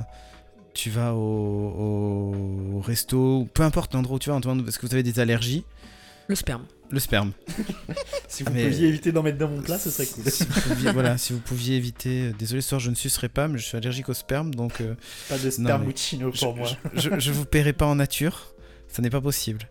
Tu 0.73 0.91
vas 0.91 1.13
au, 1.15 2.75
au 2.75 2.81
resto, 2.81 3.39
ou 3.39 3.45
peu 3.51 3.63
importe 3.63 3.95
l'endroit 3.95 4.17
où 4.17 4.19
tu 4.19 4.29
vas, 4.29 4.35
Antoine, 4.35 4.63
parce 4.63 4.77
que 4.77 4.85
vous 4.85 4.93
avez 4.93 5.01
des 5.01 5.19
allergies, 5.19 5.65
Le 6.27 6.35
sperme. 6.35 6.65
le 6.91 6.99
sperme. 6.99 7.31
Si 8.27 8.43
vous 8.43 8.51
Mais- 8.53 8.65
pouviez 8.65 8.87
éviter 8.89 9.11
d'en 9.11 9.23
mettre 9.23 9.37
dans 9.39 9.47
mon 9.49 9.61
plat, 9.61 9.79
ce 9.79 9.89
serait 9.89 10.05
cool. 10.05 10.29
si, 10.29 10.43
vous 10.43 10.61
pouviez, 10.69 10.91
voilà, 10.91 11.17
si 11.17 11.33
vous 11.33 11.39
pouviez 11.39 11.77
éviter. 11.77 12.31
Désolé, 12.37 12.61
ce 12.61 12.69
soir 12.69 12.79
je 12.79 12.89
ne 12.91 12.95
sucerai 12.95 13.29
pas, 13.29 13.47
mais 13.47 13.57
je 13.57 13.63
suis 13.65 13.75
allergique 13.77 14.09
au 14.09 14.13
sperme, 14.13 14.53
donc 14.53 14.81
euh, 14.81 14.93
Pas 15.29 15.37
de 15.39 15.49
spermuccino 15.49 16.31
je, 16.31 16.39
pour 16.41 16.55
moi. 16.55 16.69
je, 16.93 16.99
je- 17.09 17.19
je 17.19 17.31
vous 17.31 17.45
paierai 17.45 17.73
pas 17.73 17.85
en 17.87 17.95
nature. 17.95 18.53
Ça 18.87 19.01
n'est 19.01 19.09
pas 19.09 19.21
possible. 19.21 19.67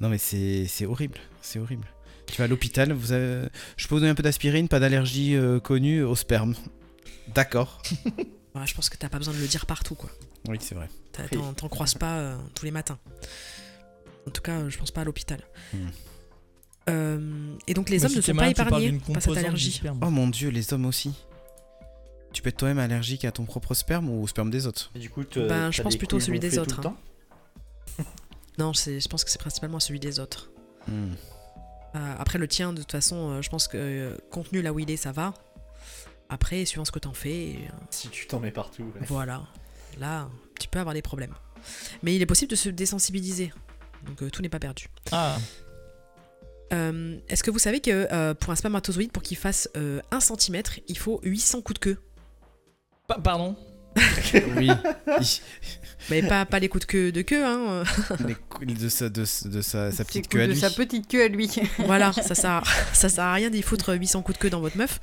Non, 0.00 0.08
mais 0.08 0.18
c'est 0.18 0.66
c'est 0.66 0.84
horrible. 0.86 1.18
C'est 1.42 1.58
horrible. 1.60 1.86
Tu 2.30 2.38
vas 2.38 2.44
à 2.44 2.48
l'hôpital, 2.48 2.92
vous 2.92 3.12
avez... 3.12 3.48
je 3.76 3.86
peux 3.88 3.94
vous 3.94 4.00
donner 4.00 4.10
un 4.10 4.14
peu 4.14 4.22
d'aspirine, 4.22 4.68
pas 4.68 4.78
d'allergie 4.80 5.34
euh, 5.36 5.58
connue 5.60 6.02
au 6.02 6.14
sperme. 6.16 6.54
D'accord. 7.34 7.82
Ouais, 8.52 8.66
je 8.66 8.74
pense 8.74 8.88
que 8.90 8.96
t'as 8.96 9.08
pas 9.08 9.18
besoin 9.18 9.32
de 9.32 9.38
le 9.38 9.46
dire 9.46 9.64
partout, 9.64 9.94
quoi. 9.94 10.10
Oui, 10.48 10.56
c'est 10.60 10.74
vrai. 10.74 10.88
T'en 11.30 11.52
t'en 11.54 11.68
croises 11.68 11.94
pas 11.94 12.16
euh, 12.18 12.36
tous 12.52 12.64
les 12.64 12.72
matins. 12.72 12.98
En 14.26 14.32
tout 14.32 14.42
cas, 14.42 14.58
euh, 14.58 14.68
je 14.70 14.76
pense 14.76 14.90
pas 14.90 15.02
à 15.02 15.04
l'hôpital. 15.04 15.40
Hmm. 15.72 15.86
Euh, 16.88 17.54
et 17.68 17.74
donc 17.74 17.90
les 17.90 17.98
Mais 17.98 18.04
hommes 18.06 18.10
si 18.10 18.16
ne 18.16 18.20
sont 18.22 18.32
pas 18.32 18.36
malade, 18.38 18.58
épargnés 18.58 19.00
par 19.12 19.22
cette 19.22 19.36
allergie. 19.36 19.70
sperme. 19.70 20.00
Oh 20.04 20.10
mon 20.10 20.26
dieu, 20.26 20.48
les 20.48 20.72
hommes 20.74 20.86
aussi. 20.86 21.12
Tu 22.32 22.42
peux 22.42 22.48
être 22.48 22.56
toi-même 22.56 22.80
allergique 22.80 23.24
à 23.24 23.30
ton 23.30 23.44
propre 23.44 23.74
sperme 23.74 24.10
ou 24.10 24.20
au 24.20 24.26
sperme 24.26 24.50
des 24.50 24.66
autres 24.66 24.90
Et 24.96 24.98
du 24.98 25.10
coup, 25.10 25.22
Ben, 25.36 25.70
je 25.70 25.82
pense 25.82 25.96
plutôt 25.96 26.18
celui 26.18 26.40
des 26.40 26.58
autres, 26.58 26.84
hein. 26.84 26.96
Non, 28.58 28.74
c'est- 28.74 28.98
je 29.00 29.08
pense 29.08 29.22
que 29.24 29.30
c'est 29.30 29.38
principalement 29.40 29.78
celui 29.78 30.00
des 30.00 30.18
autres. 30.18 30.50
Hmm. 30.88 31.12
Euh, 31.96 32.14
après 32.18 32.38
le 32.38 32.46
tien, 32.46 32.72
de 32.72 32.80
toute 32.82 32.92
façon, 32.92 33.30
euh, 33.30 33.42
je 33.42 33.50
pense 33.50 33.66
que 33.68 33.76
euh, 33.76 34.16
contenu 34.30 34.62
là 34.62 34.72
où 34.72 34.78
il 34.78 34.90
est, 34.90 34.96
ça 34.96 35.12
va. 35.12 35.34
Après, 36.28 36.64
suivant 36.64 36.84
ce 36.84 36.92
que 36.92 37.00
t'en 37.00 37.12
fais, 37.12 37.56
euh, 37.58 37.72
Si 37.90 38.08
tu 38.08 38.26
t'en 38.28 38.38
mets 38.38 38.52
partout. 38.52 38.84
ouais. 38.84 39.06
voilà. 39.08 39.42
Là, 39.98 40.28
tu 40.60 40.68
peux 40.68 40.78
avoir 40.78 40.94
des 40.94 41.02
problèmes. 41.02 41.34
Mais 42.02 42.14
il 42.14 42.22
est 42.22 42.26
possible 42.26 42.50
de 42.50 42.56
se 42.56 42.68
désensibiliser. 42.68 43.52
Donc 44.06 44.22
euh, 44.22 44.30
tout 44.30 44.40
n'est 44.40 44.48
pas 44.48 44.60
perdu. 44.60 44.86
Ah, 45.12 45.36
Euh, 46.72 47.18
Est-ce 47.28 47.42
que 47.42 47.50
vous 47.50 47.58
savez 47.58 47.80
que 47.80 47.90
euh, 48.12 48.32
pour 48.34 48.52
un 48.52 48.54
spermatozoïde, 48.56 49.10
pour 49.10 49.24
qu'il 49.24 49.36
fasse 49.36 49.68
1 49.74 50.20
cm, 50.20 50.62
il 50.86 50.96
faut 50.96 51.18
800 51.24 51.62
coups 51.62 51.80
de 51.80 51.84
queue? 51.84 51.98
Pa- 53.08 53.18
pardon? 53.18 53.56
Oui. 54.56 54.70
Mais 56.08 56.22
pas, 56.22 56.44
pas 56.46 56.58
les 56.58 56.68
coups 56.68 56.86
de 56.86 56.90
queue 56.90 57.12
de 57.12 57.22
queue, 57.22 57.44
hein. 57.44 57.82
Les 58.26 58.34
cou- 58.34 58.64
de 58.64 58.88
sa, 58.88 59.08
de, 59.08 59.20
de 59.48 59.60
sa, 59.60 59.90
petite 60.04 60.28
queue 60.28 60.42
à 60.42 60.46
de 60.46 60.52
lui. 60.52 60.58
sa 60.60 60.70
petite 60.70 61.08
queue 61.08 61.24
à 61.24 61.28
lui. 61.28 61.48
voilà, 61.78 62.12
ça 62.12 62.34
sert, 62.34 62.62
ça 62.92 63.08
sert 63.08 63.24
à 63.24 63.34
rien 63.34 63.50
d'y 63.50 63.62
foutre 63.62 63.92
800 63.94 64.22
coups 64.22 64.38
de 64.38 64.42
queue 64.42 64.50
dans 64.50 64.60
votre 64.60 64.76
meuf. 64.76 64.98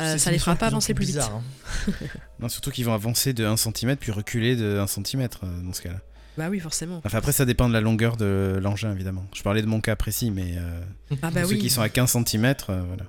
Euh, 0.00 0.18
ça 0.18 0.30
les 0.32 0.38
fera 0.38 0.56
pas 0.56 0.66
de 0.66 0.70
plus 0.70 0.74
avancer 0.74 0.94
plus 0.94 1.04
vite. 1.04 1.16
bizarre, 1.16 1.34
hein. 1.88 1.92
Non, 2.40 2.48
surtout 2.48 2.70
qu'ils 2.70 2.84
vont 2.84 2.94
avancer 2.94 3.32
de 3.32 3.44
1 3.44 3.56
cm 3.56 3.96
puis 3.96 4.10
reculer 4.12 4.56
de 4.56 4.78
1 4.78 4.86
cm 4.86 5.28
dans 5.62 5.72
ce 5.72 5.82
cas-là. 5.82 5.98
Bah 6.36 6.48
oui, 6.50 6.58
forcément. 6.58 7.00
Enfin, 7.04 7.18
après, 7.18 7.30
ça 7.30 7.44
dépend 7.44 7.68
de 7.68 7.72
la 7.74 7.80
longueur 7.80 8.16
de 8.16 8.58
l'engin, 8.60 8.92
évidemment. 8.92 9.24
Je 9.34 9.42
parlais 9.42 9.62
de 9.62 9.66
mon 9.68 9.80
cas 9.80 9.94
précis, 9.94 10.32
mais 10.32 10.54
euh, 10.56 10.80
Ah 11.22 11.30
bah 11.30 11.42
ceux 11.44 11.50
oui. 11.50 11.58
qui 11.58 11.70
sont 11.70 11.82
à 11.82 11.88
15 11.88 12.10
cm, 12.26 12.54
voilà. 12.66 13.04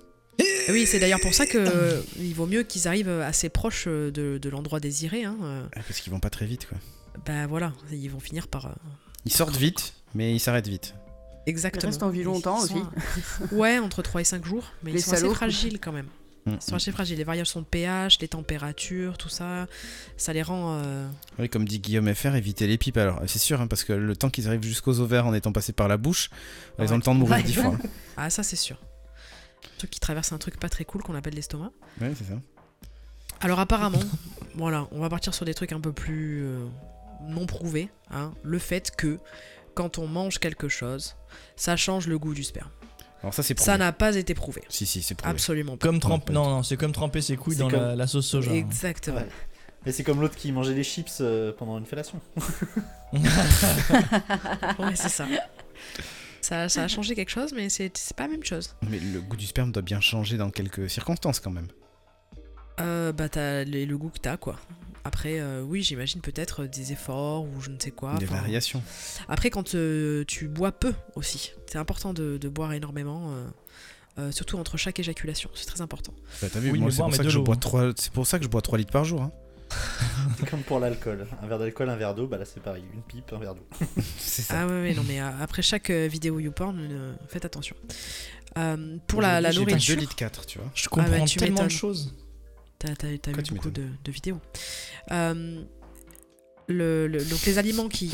Oui, 0.69 0.85
c'est 0.87 0.99
d'ailleurs 0.99 1.19
pour 1.21 1.33
ça 1.33 1.45
que 1.45 1.57
euh, 1.59 2.01
il 2.19 2.33
vaut 2.33 2.47
mieux 2.47 2.63
qu'ils 2.63 2.87
arrivent 2.87 3.09
assez 3.09 3.49
proches 3.49 3.85
euh, 3.87 4.11
de, 4.11 4.37
de 4.39 4.49
l'endroit 4.49 4.79
désiré. 4.79 5.23
Hein. 5.23 5.37
euh. 5.43 5.63
Ah, 5.75 5.81
Parce 5.87 5.99
qu'ils 5.99 6.11
vont 6.11 6.19
pas 6.19 6.29
très 6.31 6.45
vite, 6.45 6.67
quoi. 6.67 6.77
bah 7.25 7.45
voilà, 7.47 7.71
ils 7.91 8.09
vont 8.09 8.19
finir 8.19 8.47
par. 8.47 8.65
euh, 8.65 8.69
Ils 9.25 9.31
sortent 9.31 9.55
vite, 9.55 9.93
mais 10.15 10.33
ils 10.33 10.39
s'arrêtent 10.39 10.67
vite. 10.67 10.95
Exactement. 11.45 11.85
restent 11.89 12.01
en 12.03 12.09
vie 12.09 12.21
Ils 12.21 12.25
longtemps 12.25 12.59
sont- 12.65 12.89
Ouais, 13.51 13.77
entre 13.77 14.01
3 14.01 14.21
et 14.21 14.23
5 14.23 14.43
jours, 14.45 14.71
mais 14.83 14.91
Les 14.91 14.99
ils 14.99 15.03
sont 15.03 15.13
assez 15.13 15.29
fragiles 15.29 15.79
quand 15.79 15.91
même. 15.91 16.07
Mm. 16.47 16.53
Ils 16.55 16.61
sont 16.61 16.75
assez 16.75 16.91
fragiles. 16.91 17.17
Les 17.19 17.23
variations 17.23 17.59
de 17.61 17.65
pH, 17.65 18.17
les 18.19 18.27
températures, 18.27 19.17
tout 19.19 19.29
ça, 19.29 19.67
ça 20.17 20.33
les 20.33 20.41
rend. 20.41 20.79
euh, 20.83 21.07
Oui, 21.37 21.47
comme 21.47 21.67
dit 21.67 21.79
Guillaume 21.79 22.11
FR, 22.13 22.35
éviter 22.35 22.65
les 22.65 22.79
pipes. 22.79 22.97
Alors, 22.97 23.21
c'est 23.27 23.37
sûr, 23.39 23.61
hein, 23.61 23.67
parce 23.67 23.83
que 23.83 23.93
le 23.93 24.15
temps 24.15 24.31
qu'ils 24.31 24.47
arrivent 24.47 24.63
jusqu'aux 24.63 24.99
ovaires 24.99 25.27
en 25.27 25.33
étant 25.35 25.51
passés 25.51 25.73
par 25.73 25.87
la 25.87 25.97
bouche, 25.97 26.29
ils 26.79 26.85
Ouais. 26.85 26.91
ont 26.91 26.95
le 26.97 27.03
temps 27.03 27.13
de 27.13 27.19
mourir 27.19 27.35
Ouais. 27.37 27.43
dix 27.43 27.53
fois. 27.53 27.77
Ah, 28.17 28.31
ça 28.31 28.41
c'est 28.41 28.55
sûr. 28.55 28.77
Un 29.75 29.77
truc 29.77 29.89
qui 29.91 29.99
traverse 29.99 30.31
un 30.31 30.37
truc 30.37 30.57
pas 30.59 30.69
très 30.69 30.85
cool 30.85 31.03
qu'on 31.03 31.15
appelle 31.15 31.33
l'estomac. 31.35 31.71
Oui, 32.01 32.07
c'est 32.17 32.23
ça. 32.25 32.39
Alors 33.41 33.59
apparemment, 33.59 33.99
voilà, 34.55 34.87
on 34.91 34.99
va 35.01 35.09
partir 35.09 35.33
sur 35.33 35.45
des 35.45 35.53
trucs 35.53 35.73
un 35.73 35.81
peu 35.81 35.91
plus 35.91 36.43
euh, 36.45 36.65
non 37.27 37.45
prouvés. 37.45 37.89
hein. 38.11 38.33
Le 38.43 38.57
fait 38.59 38.91
que 38.95 39.19
quand 39.73 39.97
on 39.99 40.07
mange 40.07 40.39
quelque 40.39 40.69
chose, 40.69 41.15
ça 41.57 41.75
change 41.75 42.07
le 42.07 42.17
goût 42.17 42.33
du 42.33 42.43
sperme. 42.45 42.69
Alors, 43.21 43.33
ça, 43.33 43.43
c'est 43.43 43.57
Ça 43.59 43.73
prouvé. 43.73 43.77
n'a 43.85 43.91
pas 43.91 44.15
été 44.15 44.33
prouvé. 44.35 44.61
Si, 44.69 44.85
si, 44.85 45.01
c'est 45.01 45.15
prouvé. 45.15 45.31
Absolument 45.31 45.75
pas. 45.77 45.87
Comme 45.87 45.97
Non, 45.97 46.21
non, 46.31 46.49
non, 46.49 46.63
c'est 46.63 46.77
comme 46.77 46.91
tremper 46.93 47.21
ses 47.21 47.35
couilles 47.35 47.55
dans 47.57 47.69
comme- 47.69 47.79
la, 47.81 47.95
la 47.95 48.07
sauce 48.07 48.27
soja. 48.27 48.53
Exactement. 48.53 49.17
Ouais. 49.17 49.27
Mais 49.85 49.91
c'est 49.91 50.03
comme 50.03 50.21
l'autre 50.21 50.35
qui 50.35 50.51
mangeait 50.51 50.73
des 50.75 50.83
chips 50.83 51.17
euh, 51.21 51.51
pendant 51.57 51.77
une 51.77 51.85
fellation. 51.85 52.21
Ouais, 54.79 54.95
c'est 54.95 55.09
ça. 55.09 55.25
ça. 56.45 56.69
Ça 56.69 56.83
a 56.83 56.87
changé 56.87 57.15
quelque 57.15 57.29
chose, 57.31 57.51
mais 57.55 57.69
c'est 57.69 57.95
c'est 57.97 58.15
pas 58.15 58.23
la 58.23 58.29
même 58.29 58.43
chose. 58.43 58.75
Mais 58.89 58.99
le 58.99 59.19
goût 59.21 59.35
du 59.35 59.45
sperme 59.45 59.71
doit 59.71 59.81
bien 59.81 59.99
changer 60.01 60.37
dans 60.37 60.49
quelques 60.51 60.89
circonstances 60.89 61.39
quand 61.39 61.51
même. 61.51 61.67
Euh, 62.79 63.11
bah, 63.13 63.29
t'as 63.29 63.63
le, 63.63 63.85
le 63.85 63.97
goût 63.97 64.09
que 64.09 64.19
t'as, 64.19 64.37
quoi. 64.37 64.59
Après, 65.03 65.39
euh, 65.39 65.61
oui, 65.61 65.83
j'imagine 65.83 66.19
peut-être 66.21 66.65
des 66.65 66.91
efforts 66.91 67.43
ou 67.43 67.61
je 67.61 67.69
ne 67.69 67.79
sais 67.79 67.91
quoi. 67.91 68.15
Des 68.17 68.25
enfin, 68.25 68.37
variations. 68.37 68.81
Après, 69.29 69.49
quand 69.49 69.75
euh, 69.75 70.23
tu 70.27 70.47
bois 70.47 70.71
peu 70.71 70.93
aussi, 71.15 71.51
c'est 71.67 71.77
important 71.77 72.13
de, 72.13 72.37
de 72.37 72.49
boire 72.49 72.73
énormément, 72.73 73.31
euh, 73.31 73.47
euh, 74.17 74.31
surtout 74.31 74.57
entre 74.57 74.77
chaque 74.77 74.99
éjaculation, 74.99 75.49
c'est 75.53 75.67
très 75.67 75.81
important. 75.81 76.11
Bah, 76.41 76.47
T'as 76.51 76.59
vu, 76.59 76.71
Oui, 76.71 76.79
moi, 76.79 76.89
c'est 76.91 76.97
pour, 77.03 77.13
ça 77.13 77.23
que 77.23 77.29
je 77.29 77.39
bois 77.39 77.55
hein. 77.55 77.59
trois- 77.59 77.91
c'est 77.97 78.11
pour 78.11 78.25
ça 78.25 78.39
que 78.39 78.43
je 78.45 78.49
bois 78.49 78.61
3 78.61 78.77
litres 78.79 78.91
par 78.91 79.05
jour. 79.05 79.21
hein. 79.21 79.31
C'est 80.39 80.49
comme 80.49 80.61
pour 80.63 80.79
l'alcool. 80.79 81.27
Un 81.41 81.47
verre 81.47 81.59
d'alcool, 81.59 81.89
un 81.89 81.95
verre 81.95 82.13
d'eau, 82.15 82.27
bah 82.27 82.37
là 82.37 82.45
c'est 82.45 82.61
pareil. 82.61 82.83
Une 82.93 83.01
pipe, 83.01 83.31
un 83.33 83.39
verre 83.39 83.55
d'eau. 83.55 83.65
C'est 84.17 84.41
ça. 84.41 84.61
Ah 84.61 84.67
ouais, 84.67 84.81
ouais, 84.81 84.93
non, 84.93 85.03
mais 85.07 85.21
euh, 85.21 85.29
après 85.41 85.61
chaque 85.61 85.89
euh, 85.89 86.07
vidéo 86.07 86.39
YouPorn, 86.39 86.77
euh, 86.79 87.13
faites 87.27 87.45
attention. 87.45 87.75
Euh, 88.57 88.97
pour 89.07 89.21
la, 89.21 89.41
la 89.41 89.51
nourriture, 89.53 89.95
2 89.95 90.01
litres 90.01 90.15
4, 90.15 90.45
tu 90.45 90.59
vois. 90.59 90.71
Je 90.73 90.87
comprends 90.89 91.09
bah, 91.09 91.25
tu 91.25 91.37
tellement 91.39 91.57
de 91.59 91.63
m'étonnes. 91.63 91.77
choses. 91.77 92.15
t'as 92.79 92.93
Quoi, 92.95 93.41
tu 93.43 93.53
beaucoup 93.53 93.69
de, 93.69 93.81
m'étonnes 93.81 93.97
de 94.03 94.11
vidéos. 94.11 94.39
Euh, 95.11 95.63
le, 96.67 97.07
le- 97.07 97.23
donc 97.23 97.45
les 97.45 97.57
aliments 97.57 97.87
qui, 97.89 98.09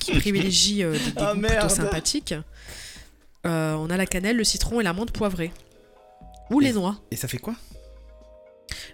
qui 0.00 0.12
privilégient 0.18 0.84
euh, 0.84 0.92
des, 0.92 0.98
des 0.98 1.12
Ah, 1.16 1.32
goûts 1.34 1.40
merde. 1.40 1.54
plutôt 1.60 1.74
sympathiques, 1.74 2.34
euh, 3.46 3.74
on 3.74 3.88
a 3.90 3.96
la 3.96 4.06
cannelle, 4.06 4.36
le 4.36 4.44
citron 4.44 4.80
et 4.80 4.84
la 4.84 4.92
menthe 4.92 5.12
poivrée. 5.12 5.52
Ou 6.50 6.60
les 6.60 6.72
noix. 6.72 6.96
Et 7.10 7.16
ça 7.16 7.26
fait 7.28 7.38
quoi? 7.38 7.54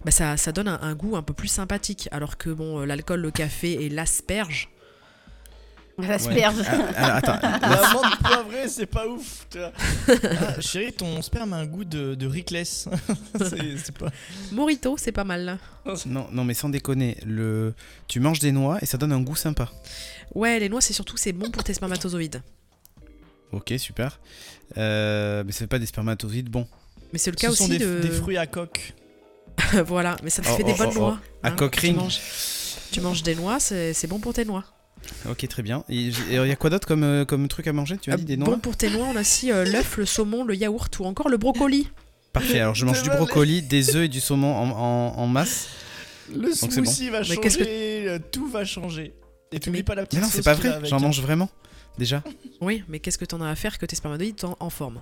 Bah 0.04 0.10
ça, 0.10 0.36
ça 0.36 0.52
donne 0.52 0.68
un, 0.68 0.80
un 0.80 0.94
goût 0.94 1.16
un 1.16 1.22
peu 1.22 1.34
plus 1.34 1.48
sympathique. 1.48 2.08
Alors 2.10 2.36
que 2.36 2.50
bon, 2.50 2.80
euh, 2.80 2.86
l'alcool, 2.86 3.20
le 3.20 3.30
café 3.30 3.84
et 3.84 3.88
l'asperge, 3.88 4.68
L'asperge. 5.98 6.54
Ah, 6.96 7.16
alors, 7.16 7.16
attends. 7.16 7.48
La 7.68 7.92
menthe 7.92 8.18
poivrée, 8.18 8.68
c'est 8.68 8.86
pas 8.86 9.06
ouf. 9.06 9.46
Ah, 10.08 10.60
chérie, 10.60 10.92
ton 10.92 11.20
sperme 11.22 11.52
a 11.52 11.56
un 11.56 11.66
goût 11.66 11.84
de, 11.84 12.14
de 12.14 12.26
Rickless. 12.26 12.88
c'est 13.38 13.76
c'est 13.76 13.96
pas. 13.96 14.10
Morito, 14.50 14.96
c'est 14.96 15.12
pas 15.12 15.24
mal. 15.24 15.58
Non, 16.06 16.26
non, 16.32 16.44
mais 16.44 16.54
sans 16.54 16.68
déconner, 16.68 17.16
le... 17.26 17.74
tu 18.08 18.18
manges 18.20 18.38
des 18.38 18.52
noix 18.52 18.78
et 18.82 18.86
ça 18.86 18.98
donne 18.98 19.12
un 19.12 19.20
goût 19.20 19.36
sympa. 19.36 19.70
Ouais, 20.34 20.58
les 20.58 20.68
noix, 20.68 20.80
c'est 20.80 20.92
surtout 20.92 21.16
c'est 21.16 21.32
bon 21.32 21.50
pour 21.50 21.62
tes 21.64 21.74
spermatozoïdes. 21.74 22.42
Ok, 23.52 23.74
super. 23.78 24.20
Euh, 24.78 25.44
mais 25.44 25.52
fait 25.52 25.66
pas 25.66 25.78
des 25.78 25.86
spermatozoïdes 25.86 26.48
bons. 26.48 26.66
Mais 27.12 27.18
c'est 27.18 27.30
le 27.30 27.36
cas 27.36 27.48
Ce 27.48 27.52
aussi 27.52 27.62
sont 27.64 27.68
des, 27.68 27.78
de. 27.78 28.00
des 28.00 28.10
fruits 28.10 28.36
à 28.36 28.46
coque. 28.46 28.94
voilà, 29.86 30.16
mais 30.22 30.30
ça 30.30 30.42
te 30.42 30.48
Oh, 30.50 30.56
fait 30.56 30.64
des 30.64 30.72
oh, 30.72 30.78
bonnes 30.78 30.88
oh, 30.90 30.94
oh. 30.96 31.00
noix. 31.00 31.18
À 31.42 31.48
hein. 31.48 31.50
coque 31.52 31.76
tu 31.80 31.92
manges, 31.92 32.18
tu 32.92 33.00
manges 33.00 33.22
des 33.22 33.34
noix, 33.34 33.60
c'est 33.60 33.92
c'est 33.94 34.06
bon 34.06 34.18
pour 34.18 34.32
tes 34.34 34.44
noix. 34.44 34.64
Ok, 35.28 35.46
très 35.48 35.62
bien. 35.62 35.82
Et 35.88 35.96
il 35.96 36.30
y 36.30 36.36
a 36.38 36.56
quoi 36.56 36.68
d'autre 36.70 36.86
comme, 36.86 37.04
euh, 37.04 37.24
comme 37.24 37.48
truc 37.48 37.66
à 37.66 37.72
manger? 37.72 37.96
Tu 37.98 38.12
as 38.12 38.16
dit 38.16 38.22
Euh, 38.22 38.26
des 38.26 38.36
noix? 38.36 38.50
bon 38.50 38.58
pour 38.58 38.76
tes 38.76 38.90
noix, 38.90 39.06
on 39.12 39.16
a 39.16 39.22
aussi 39.22 39.50
euh, 39.50 39.64
l'œuf, 39.64 39.96
le 39.96 40.04
saumon, 40.06 40.44
le 40.44 40.54
yaourt 40.54 40.98
ou 40.98 41.04
encore 41.04 41.28
le 41.30 41.36
brocoli. 41.38 41.88
Parfait, 42.32 42.60
alors 42.60 42.74
je 42.74 42.84
mange 42.84 43.02
du 43.02 43.08
brocoli, 43.10 43.62
des 43.62 43.96
œufs 43.96 44.04
et 44.04 44.08
du 44.08 44.20
saumon 44.20 44.54
en, 44.54 44.70
en- 44.70 45.18
en 45.18 45.26
masse. 45.26 45.68
Le 46.32 46.52
c'est 46.52 46.70
smoothie 46.70 47.08
va 47.10 47.24
changer, 47.24 48.08
euh, 48.08 48.18
tout 48.30 48.46
va 48.46 48.64
changer. 48.64 49.14
Et 49.52 49.58
t'oublies 49.58 49.80
Mais- 49.80 49.84
pas 49.84 49.94
la 49.96 50.04
petite 50.04 50.20
Mais 50.20 50.26
non, 50.26 50.30
c'est 50.30 50.44
pas 50.44 50.54
vrai, 50.54 50.78
j'en 50.84 50.98
hein. 50.98 51.00
mange 51.00 51.20
vraiment. 51.20 51.48
Déjà 51.98 52.22
Oui, 52.60 52.84
mais 52.88 53.00
qu'est-ce 53.00 53.18
que 53.18 53.24
t'en 53.24 53.40
as 53.40 53.48
à 53.50 53.54
faire 53.56 53.78
que 53.78 53.86
tes 53.86 53.96
spermatozoïdes 53.96 54.40
sont 54.40 54.56
en 54.60 54.70
forme? 54.70 55.00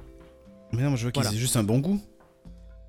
Mais 0.73 0.83
non, 0.83 0.97
je 0.97 1.03
vois 1.03 1.13
qu'ils 1.13 1.23
Voilà. 1.23 1.37
aient 1.37 1.41
juste 1.41 1.57
un 1.57 1.63
bon 1.65 1.81
goût. 1.81 2.01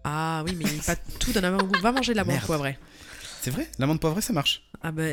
Ah 0.03 0.43
oui, 0.45 0.55
mais 0.57 0.65
pas 0.85 0.95
tout 0.95 1.31
donne 1.31 1.45
un 1.45 1.51
même 1.51 1.67
goût. 1.67 1.79
Va 1.81 1.91
manger 1.91 2.13
de 2.13 2.17
la 2.17 2.23
menthe 2.23 2.35
Merde. 2.35 2.45
poivrée. 2.45 2.77
C'est 3.41 3.51
vrai 3.51 3.67
L'amande 3.79 3.99
poivrée, 4.01 4.21
ça 4.21 4.33
marche. 4.33 4.63
Ah 4.81 4.91
bah, 4.91 5.03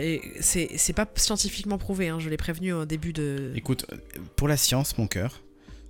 c'est 0.41 0.93
pas 0.95 1.07
scientifiquement 1.17 1.79
prouvé, 1.79 2.09
hein, 2.09 2.19
je 2.19 2.29
l'ai 2.29 2.37
prévenu 2.37 2.73
au 2.73 2.85
début 2.85 3.13
de... 3.13 3.53
Écoute, 3.55 3.87
pour 4.37 4.49
la 4.49 4.57
science, 4.57 4.99
mon 4.99 5.07
cœur, 5.07 5.43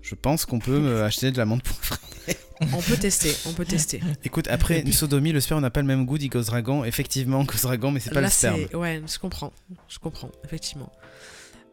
je 0.02 0.14
pense 0.14 0.44
qu'on 0.44 0.58
peut 0.58 0.78
me 0.78 1.02
acheter 1.04 1.30
de 1.30 1.38
l'amande 1.38 1.62
poivrée. 1.62 2.36
On 2.72 2.80
peut 2.80 2.96
tester, 2.96 3.34
on 3.46 3.52
peut 3.52 3.64
tester. 3.64 4.00
Écoute, 4.24 4.48
après 4.48 4.80
une 4.80 4.92
sodomie, 4.92 5.32
le 5.32 5.40
sperme 5.40 5.60
n'a 5.60 5.70
pas 5.70 5.80
le 5.80 5.86
même 5.86 6.06
goût, 6.06 6.16
dit 6.18 6.28
Ghost 6.28 6.48
Dragon. 6.48 6.84
Effectivement, 6.84 7.44
Ghost 7.44 7.64
Dragon, 7.64 7.90
mais 7.90 8.00
c'est 8.00 8.10
pas 8.10 8.20
Là, 8.20 8.28
le 8.28 8.32
sperme. 8.32 8.66
Ouais, 8.74 9.02
je 9.06 9.18
comprends, 9.18 9.52
je 9.88 9.98
comprends, 9.98 10.30
effectivement. 10.44 10.90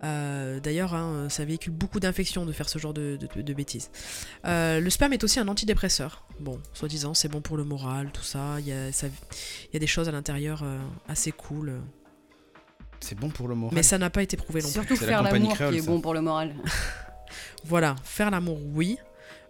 Euh, 0.03 0.59
D'ailleurs, 0.59 0.93
hein, 0.93 1.27
ça 1.29 1.45
véhicule 1.45 1.71
beaucoup 1.73 1.99
d'infections 1.99 2.45
de 2.45 2.51
faire 2.51 2.67
ce 2.69 2.77
genre 2.79 2.93
de, 2.93 3.17
de- 3.35 3.41
de 3.41 3.53
bêtises. 3.53 3.89
Euh, 4.45 4.79
le 4.79 4.89
sperme 4.89 5.13
est 5.13 5.23
aussi 5.23 5.39
un 5.39 5.47
antidépresseur. 5.47 6.27
Bon, 6.39 6.59
soi-disant, 6.73 7.13
c'est 7.13 7.29
bon 7.29 7.41
pour 7.41 7.55
le 7.57 7.63
moral, 7.63 8.11
tout 8.11 8.23
ça. 8.23 8.55
Il 8.59 8.67
y 8.67 8.73
a, 8.73 8.91
ça- 8.91 9.07
il 9.07 9.73
y 9.73 9.77
a 9.77 9.79
des 9.79 9.87
choses 9.87 10.09
à 10.09 10.11
l'intérieur 10.11 10.61
euh, 10.63 10.77
assez 11.07 11.31
cool. 11.31 11.73
C'est 12.99 13.17
bon 13.17 13.29
pour 13.29 13.47
le 13.47 13.55
moral. 13.55 13.75
Mais 13.75 13.83
ça 13.83 13.97
n'a 13.97 14.09
pas 14.09 14.23
été 14.23 14.35
prouvé 14.37 14.61
non 14.61 14.67
plus. 14.67 14.73
Surtout 14.73 14.93
la 14.93 14.99
faire 15.07 15.23
l'amour 15.23 15.55
qui 15.57 15.63
est 15.63 15.79
ça. 15.81 15.85
bon 15.87 16.01
pour 16.01 16.13
le 16.13 16.21
moral. 16.21 16.53
Voilà, 17.65 17.95
faire 18.03 18.29
l'amour, 18.29 18.59
oui. 18.73 18.97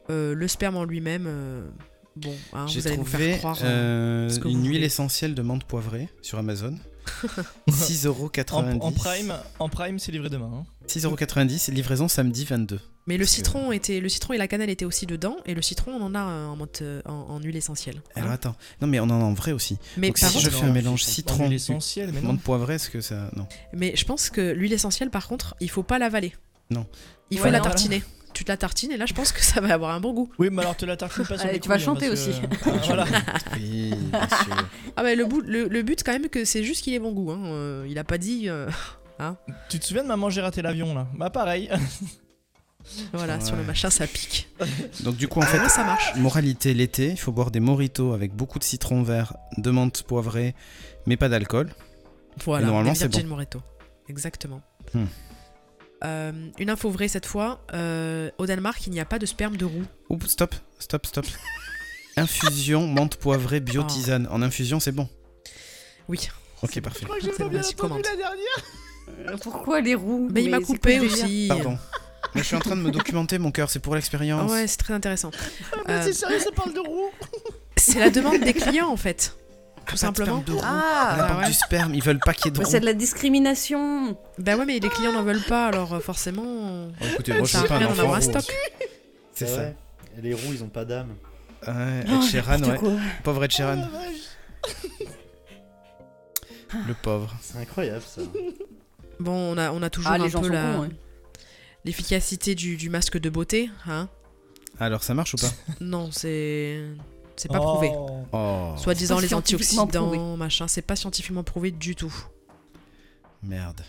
Euh, 0.09 0.35
le 0.35 0.47
sperme 0.47 0.75
en 0.77 0.83
lui-même, 0.83 1.25
euh, 1.27 1.67
bon, 2.15 2.33
hein, 2.53 2.67
J'ai 2.67 2.79
vous 2.81 2.87
allez 2.87 2.97
nous 2.97 3.03
trouvé 3.03 3.29
faire 3.31 3.37
croire. 3.39 3.57
euh, 3.63 4.29
une 4.45 4.61
huile 4.61 4.67
voulez. 4.75 4.83
essentielle 4.85 5.33
de 5.33 5.41
menthe 5.41 5.63
poivrée 5.63 6.09
sur 6.21 6.37
Amazon. 6.37 6.75
En, 7.67 7.71
6,90€. 7.71 8.81
en 8.81 8.91
prime, 8.91 9.33
en 9.59 9.69
prime 9.69 9.99
c'est 9.99 10.11
livré 10.11 10.29
demain. 10.29 10.51
hein. 10.53 10.65
6,90€, 10.87 11.71
livraison 11.71 12.07
samedi 12.07 12.45
22. 12.45 12.79
Mais 13.05 13.17
le 13.17 13.25
que- 13.25 13.29
citron 13.29 13.71
était, 13.71 13.99
le 13.99 14.07
citron 14.09 14.33
et 14.33 14.37
la 14.37 14.47
cannelle 14.47 14.69
étaient 14.69 14.85
aussi 14.85 15.05
dedans, 15.05 15.35
et 15.45 15.53
le 15.53 15.61
citron 15.61 15.91
on 15.91 16.01
en 16.01 16.15
a 16.15 16.19
euh, 16.29 16.47
en, 16.47 16.57
euh, 16.81 17.01
en, 17.05 17.11
en 17.13 17.39
huile 17.41 17.55
essentielle. 17.57 18.01
Alors 18.15 18.29
hein. 18.29 18.33
attends, 18.33 18.55
non 18.81 18.87
mais 18.87 18.99
on 18.99 19.03
en 19.03 19.09
a 19.21 19.23
en 19.25 19.33
vrai 19.33 19.51
aussi. 19.51 19.77
mais 19.97 20.07
Donc 20.07 20.19
par 20.19 20.29
si 20.29 20.35
contre, 20.37 20.45
je 20.45 20.55
fais 20.57 20.65
un 20.65 20.71
mélange 20.71 21.03
En 21.03 21.07
citron, 21.11 21.43
huile 21.45 21.53
essentielle, 21.53 22.11
mais 22.13 22.21
non. 22.21 22.29
menthe 22.33 22.41
poivrée, 22.41 22.75
est-ce 22.75 22.89
que 22.89 23.01
ça... 23.01 23.29
Non. 23.35 23.47
mais 23.73 23.95
je 23.95 24.05
pense 24.05 24.29
que 24.29 24.41
l'huile 24.53 24.73
essentielle, 24.73 25.09
par 25.09 25.27
contre, 25.27 25.55
il 25.59 25.69
faut 25.69 25.83
pas 25.83 25.99
l'avaler. 25.99 26.33
Non. 26.69 26.85
Il 27.29 27.37
faut 27.39 27.45
Ouais, 27.45 27.51
la 27.51 27.57
non, 27.59 27.63
tartiner. 27.65 28.03
Tu 28.33 28.43
te 28.45 28.51
la 28.51 28.57
tartines 28.57 28.91
et 28.91 28.97
là, 28.97 29.05
je 29.05 29.13
pense 29.13 29.31
que 29.31 29.41
ça 29.43 29.61
va 29.61 29.73
avoir 29.73 29.91
un 29.91 29.99
bon 29.99 30.13
goût. 30.13 30.29
Oui, 30.39 30.49
mais 30.51 30.61
alors 30.61 30.75
te 30.75 30.85
la 30.85 30.97
tartine 30.97 31.23
pas 31.25 31.35
sur 31.37 31.45
Allez, 31.45 31.53
les 31.55 31.59
tu 31.59 31.69
vas 31.69 31.75
couilles, 31.75 31.83
hein, 31.83 31.85
chanter 31.85 32.07
parce 32.09 32.21
que- 32.25 32.29
aussi. 32.29 32.41
Ah, 32.65 32.69
voilà. 32.85 33.05
Oui, 33.55 33.93
bien 34.11 34.27
sûr. 34.27 34.67
Ah 34.95 35.03
le, 35.15 35.25
bout, 35.25 35.41
le, 35.41 35.67
le 35.67 35.81
but 35.83 36.03
quand 36.03 36.11
même 36.13 36.29
que 36.29 36.43
c'est 36.45 36.63
juste 36.63 36.83
qu'il 36.83 36.93
ait 36.93 36.99
bon 36.99 37.11
goût. 37.11 37.31
Hein. 37.31 37.41
Euh, 37.45 37.85
il 37.89 37.97
a 37.99 38.03
pas 38.03 38.17
dit, 38.17 38.49
euh, 38.49 38.67
Tu 39.69 39.79
te 39.79 39.85
souviens 39.85 40.03
de 40.03 40.07
maman 40.07 40.29
j'ai 40.29 40.41
raté 40.41 40.61
l'avion 40.61 40.93
là? 40.95 41.07
Bah 41.15 41.29
pareil. 41.29 41.69
voilà, 43.13 43.39
sur 43.39 43.55
le 43.55 43.61
Ouais. 43.61 43.67
machin 43.67 43.89
ça 43.89 44.07
pique. 44.07 44.49
Donc 45.01 45.15
du 45.15 45.27
coup, 45.27 45.39
en 45.39 45.43
fait, 45.43 45.59
Ouais, 45.59 45.69
ça 45.69 45.83
marche. 45.83 46.15
moralité, 46.15 46.73
l'été, 46.73 47.11
il 47.11 47.17
faut 47.17 47.31
boire 47.31 47.51
des 47.51 47.59
moritos 47.61 48.13
avec 48.13 48.33
beaucoup 48.35 48.59
de 48.59 48.63
citron 48.63 49.03
vert, 49.03 49.33
de 49.57 49.69
menthe 49.71 50.03
poivrée, 50.03 50.53
mais 51.05 51.15
pas 51.17 51.29
d'alcool. 51.29 51.69
Voilà, 52.45 52.63
Et 52.63 52.65
normalement, 52.65 52.91
des 52.93 52.97
c'est 52.99 53.07
Virgin 53.07 53.27
Moreto. 53.29 53.61
Exactement. 54.09 54.61
Hmm. 54.93 55.05
Euh, 56.05 56.31
une 56.59 56.69
info 56.69 56.89
vraie 56.89 57.07
cette 57.07 57.25
fois. 57.25 57.65
euh, 57.73 58.29
au 58.37 58.45
Danemark, 58.45 58.85
il 58.87 58.91
n'y 58.93 58.99
a 58.99 59.05
pas 59.05 59.19
de 59.19 59.25
sperme 59.25 59.55
de 59.57 59.65
roux. 59.65 59.83
Oups, 60.09 60.27
stop, 60.27 60.53
stop, 60.79 61.05
stop. 61.05 61.25
Infusion, 62.17 62.87
menthe 62.87 63.15
poivrée, 63.15 63.59
bio 63.59 63.81
Oh. 63.83 63.87
tisane. 63.89 64.27
En 64.29 64.41
infusion, 64.41 64.79
c'est 64.79 64.91
bon. 64.91 65.07
Oui. 66.07 66.29
Ok, 66.61 66.79
parfait. 66.81 67.05
crois 67.05 67.17
que 67.17 67.23
j'ai 67.23 67.31
C'est 67.31 67.37
pas 67.37 67.43
bon, 67.45 67.49
bien 67.49 67.61
vas-y, 67.61 67.73
entendu 67.73 67.75
commande. 67.89 68.03
la 68.05 68.15
dernière. 68.15 69.29
Euh, 69.33 69.37
Pourquoi 69.41 69.81
les 69.81 69.95
roues 69.95 70.29
Mais 70.31 70.43
il 70.43 70.49
m'a 70.51 70.59
coupé 70.59 70.99
aussi. 70.99 71.45
Pardon. 71.47 71.77
Mais 72.35 72.41
je 72.41 72.47
suis 72.47 72.55
en 72.55 72.59
train 72.59 72.75
de 72.75 72.81
me 72.81 72.91
documenter, 72.91 73.37
mon 73.37 73.51
cœur, 73.51 73.69
c'est 73.69 73.79
pour 73.79 73.95
l'expérience. 73.95 74.49
Ouais, 74.51 74.65
c'est 74.67 74.77
très 74.77 74.93
intéressant. 74.93 75.31
Ah, 75.71 75.77
mais 75.87 75.93
Euh, 75.93 76.01
c'est 76.03 76.13
sérieux, 76.13 76.39
ça 76.39 76.51
parle 76.51 76.73
de 76.73 76.79
roux. 76.79 77.11
C'est 77.75 77.99
la 77.99 78.09
demande 78.09 78.39
des 78.41 78.53
clients 78.53 78.87
en 78.89 78.97
fait. 78.97 79.35
Tout 79.85 79.93
de 79.95 79.99
simplement. 79.99 80.41
sperme 80.41 80.43
de 80.45 80.51
roux. 80.53 80.59
Ah, 80.63 81.15
On 81.17 81.21
apporte 81.21 81.31
Ah 81.31 81.39
ouais. 81.41 81.47
du 81.47 81.53
sperme, 81.53 81.93
ils 81.95 82.03
veulent 82.03 82.19
pas 82.19 82.33
qu'il 82.33 82.45
y 82.45 82.47
ait 82.49 82.51
de 82.51 82.57
mais 82.59 82.63
roux. 82.65 82.71
c'est 82.71 82.79
de 82.79 82.85
la 82.85 82.93
discrimination. 82.93 84.17
Bah 84.37 84.55
ouais, 84.55 84.65
mais 84.65 84.79
les 84.79 84.89
clients 84.89 85.11
n'en 85.13 85.23
veulent 85.23 85.43
pas, 85.43 85.67
alors 85.67 85.93
euh, 85.93 85.99
forcément. 85.99 86.43
Oh, 87.01 87.05
écoutez, 87.13 87.33
moi 87.33 87.43
je 87.45 87.57
suis 87.57 87.67
pas 87.67 87.75
un 87.77 87.85
enfant 87.85 88.11
roux. 88.11 88.21
stock. 88.21 88.45
C'est 89.33 89.47
ça. 89.47 89.71
les 90.21 90.33
roues, 90.33 90.53
ils 90.53 90.63
ont 90.63 90.69
pas 90.69 90.85
d'âme. 90.85 91.09
Ouais, 91.67 92.03
Oh, 92.09 92.21
Ed 92.21 92.29
Sheeran, 92.29 92.57
n'importe 92.59 92.71
ouais. 92.71 92.77
quoi. 92.77 92.91
Pauvre 93.23 93.43
Ed 93.45 93.51
Oh, 93.53 93.57
Sheeran, 93.57 93.75
la 93.75 93.87
vache. 93.87 95.07
le 96.87 96.93
pauvre. 97.01 97.33
C'est 97.41 97.57
incroyable 97.57 98.03
ça. 98.05 98.21
Bon, 99.19 99.53
on 99.53 99.57
a, 99.57 99.71
on 99.71 99.81
a 99.81 99.89
toujours 99.89 100.11
Ah, 100.11 100.15
un 100.15 100.23
les 100.23 100.29
gens 100.29 100.41
peu 100.41 100.49
la- 100.49 100.79
ouais. 100.79 100.89
l'efficacité 101.85 102.55
du, 102.55 102.77
du 102.77 102.89
masque 102.89 103.17
de 103.19 103.29
beauté, 103.29 103.69
hein 103.87 104.09
Alors 104.79 105.03
ça 105.03 105.13
marche 105.13 105.35
ou 105.35 105.37
pas? 105.37 105.51
Non, 105.81 106.09
c'est 106.11 106.81
c'est 107.35 107.49
pas 107.51 107.59
prouvé. 107.59 107.91
Oh. 107.93 108.25
Oh, 108.31 108.73
Soit 108.77 108.93
disant 108.93 109.15
pas 109.15 109.21
les 109.21 109.33
antioxydants, 109.33 109.87
prouvé. 110.09 110.37
machin, 110.37 110.67
c'est 110.67 110.81
pas 110.81 110.95
scientifiquement 110.95 111.43
prouvé 111.43 111.71
du 111.71 111.95
tout. 111.95 112.13
merde. 113.41 113.81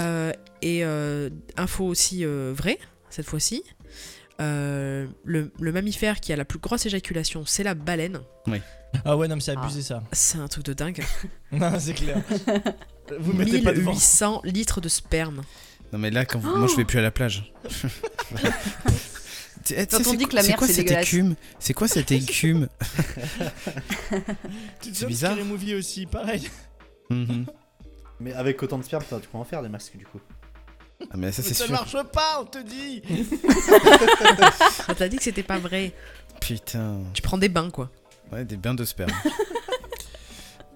Euh, 0.00 0.32
et 0.62 0.84
euh, 0.84 1.30
info 1.56 1.84
aussi 1.84 2.24
euh, 2.24 2.52
vraie, 2.56 2.78
cette 3.10 3.26
fois-ci. 3.26 3.62
euh, 4.40 5.06
le, 5.24 5.52
le 5.60 5.72
mammifère 5.72 6.18
qui 6.20 6.32
a 6.32 6.36
la 6.36 6.44
plus 6.44 6.58
grosse 6.58 6.86
éjaculation, 6.86 7.44
c'est 7.46 7.62
la 7.62 7.74
baleine. 7.74 8.20
Ah 9.04 9.16
ouais, 9.16 9.26
non, 9.28 9.34
mais 9.36 9.40
c'est 9.40 9.56
abusé 9.56 9.82
ça. 9.82 10.02
C'est 10.12 10.38
un 10.38 10.48
truc 10.48 10.64
de 10.64 10.72
dingue. 10.72 11.04
Non, 11.52 11.72
c'est 11.78 11.94
clair. 11.94 12.20
Vous 13.20 13.32
mettez 13.32 13.60
pas 13.60 13.72
devant. 13.72 13.90
1800 13.92 14.40
litres 14.44 14.80
de 14.80 14.88
sperme. 14.88 15.42
Non 15.92 15.98
mais 16.00 16.10
là, 16.10 16.24
quand 16.24 16.38
vous- 16.40 16.56
moi 16.56 16.66
je 16.66 16.74
vais 16.76 16.84
plus 16.84 16.98
à 16.98 17.02
la 17.02 17.10
plage. 17.12 17.52
Quand 19.68 20.00
on 20.00 20.04
c'est 20.04 20.16
dit 20.16 20.24
quoi- 20.24 20.30
que 20.30 20.36
la 20.36 20.42
mer, 20.42 20.58
c'est 20.66 20.76
dégueulasse. 20.82 21.06
écume? 21.06 21.34
C'est 21.58 21.74
quoi 21.74 21.88
cette 21.88 22.10
écume? 22.12 22.68
C'est 24.82 25.06
bizarre. 25.06 25.32
Scary 25.32 25.46
Movie 25.48 25.74
aussi, 25.74 26.06
pareil. 26.06 26.48
Mhm. 27.10 27.46
Mais 28.20 28.32
avec 28.32 28.62
autant 28.62 28.78
de 28.78 28.84
sperme, 28.84 29.02
tu 29.22 29.28
peux 29.28 29.38
en 29.38 29.44
faire 29.44 29.62
des 29.62 29.68
masques 29.68 29.96
du 29.96 30.06
coup. 30.06 30.20
Ah 31.10 31.16
mais 31.16 31.32
ça 31.32 31.66
marche 31.68 31.96
pas, 32.12 32.40
on 32.40 32.44
te 32.44 32.58
dit. 32.62 33.02
Ça 34.86 34.94
t'a 34.94 35.08
dit 35.08 35.16
que 35.16 35.22
c'était 35.22 35.42
pas 35.42 35.58
vrai. 35.58 35.92
Putain. 36.40 37.00
Tu 37.12 37.22
prends 37.22 37.38
des 37.38 37.48
bains, 37.48 37.70
quoi. 37.70 37.90
Ouais, 38.32 38.44
des 38.44 38.56
bains 38.56 38.74
de 38.74 38.84
sperme. 38.84 39.10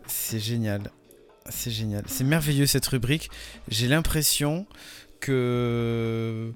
c'est 0.07 0.41
génial. 0.41 0.91
C'est 1.49 1.71
génial. 1.71 2.05
C'est 2.09 2.25
merveilleux 2.25 2.67
cette 2.67 2.87
rubrique. 2.87 3.31
J'ai 3.69 3.89
l'impression 3.89 4.67
que. 5.21 6.53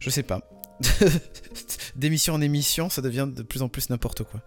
Je 0.00 0.10
sais 0.10 0.22
pas. 0.22 0.42
D'émission 1.96 2.34
en 2.34 2.40
émission, 2.40 2.88
ça 2.90 3.02
devient 3.02 3.28
de 3.32 3.42
plus 3.42 3.62
en 3.62 3.68
plus 3.68 3.90
n'importe 3.90 4.24
quoi. 4.24 4.40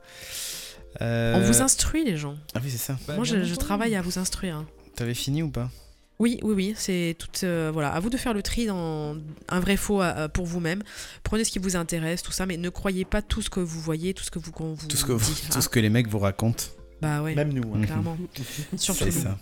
Euh, 1.02 1.36
On 1.36 1.42
vous 1.42 1.62
instruit, 1.62 2.04
les 2.04 2.18
gens. 2.18 2.36
Ah 2.56 2.60
oui, 2.64 2.70
c'est 2.72 2.78
ça. 2.78 2.98
Bah, 3.08 3.16
Moi, 3.16 3.24
je, 3.24 3.56
travaille 3.56 3.96
à 3.96 4.02
vous 4.02 4.18
instruire. 4.20 4.58
hein. 4.58 4.66
T'avais 4.96 5.14
fini 5.14 5.44
ou 5.44 5.50
pas? 5.50 5.70
Oui, 6.20 6.40
oui, 6.42 6.54
oui, 6.56 6.74
c'est 6.76 7.16
tout. 7.20 7.28
euh, 7.44 7.70
voilà, 7.72 7.90
à 7.94 8.00
vous 8.00 8.10
de 8.10 8.18
faire 8.18 8.34
le 8.34 8.42
tri 8.42 8.66
dans 8.66 9.16
un 9.50 9.60
vrai 9.60 9.78
faux 9.78 10.02
euh, 10.02 10.28
pour 10.28 10.48
vous-même. 10.48 10.82
Prenez 11.24 11.44
ce 11.44 11.52
qui 11.52 11.60
vous 11.60 11.76
intéresse, 11.76 12.24
tout 12.24 12.32
ça, 12.32 12.48
mais 12.48 12.58
ne 12.58 12.70
croyez 12.70 13.06
pas 13.06 13.22
tout 13.22 13.44
ce 13.44 13.52
que 13.52 13.60
vous 13.60 13.80
voyez, 13.80 14.16
tout 14.16 14.24
ce 14.24 14.32
que 14.32 14.40
vous, 14.40 14.52
qu'on 14.52 14.74
vous 14.74 14.88
tout 14.88 14.98
ce, 14.98 15.06
que 15.06 15.12
vous- 15.12 15.34
dit. 15.34 15.42
tout 15.52 15.58
hein. 15.58 15.62
ce 15.62 15.70
que 15.70 15.80
les 15.80 15.90
mecs 15.92 16.08
vous 16.08 16.18
racontent. 16.20 16.64
Bah 17.02 17.22
ouais, 17.22 17.36
Même 17.36 17.54
nous. 17.54 17.72
hein. 17.76 17.78
Mhm. 17.78 17.86
clairement. 17.86 18.18
Surtout 18.78 19.04
C'est 19.12 19.16
nous. 19.18 19.22
ça. 19.26 19.38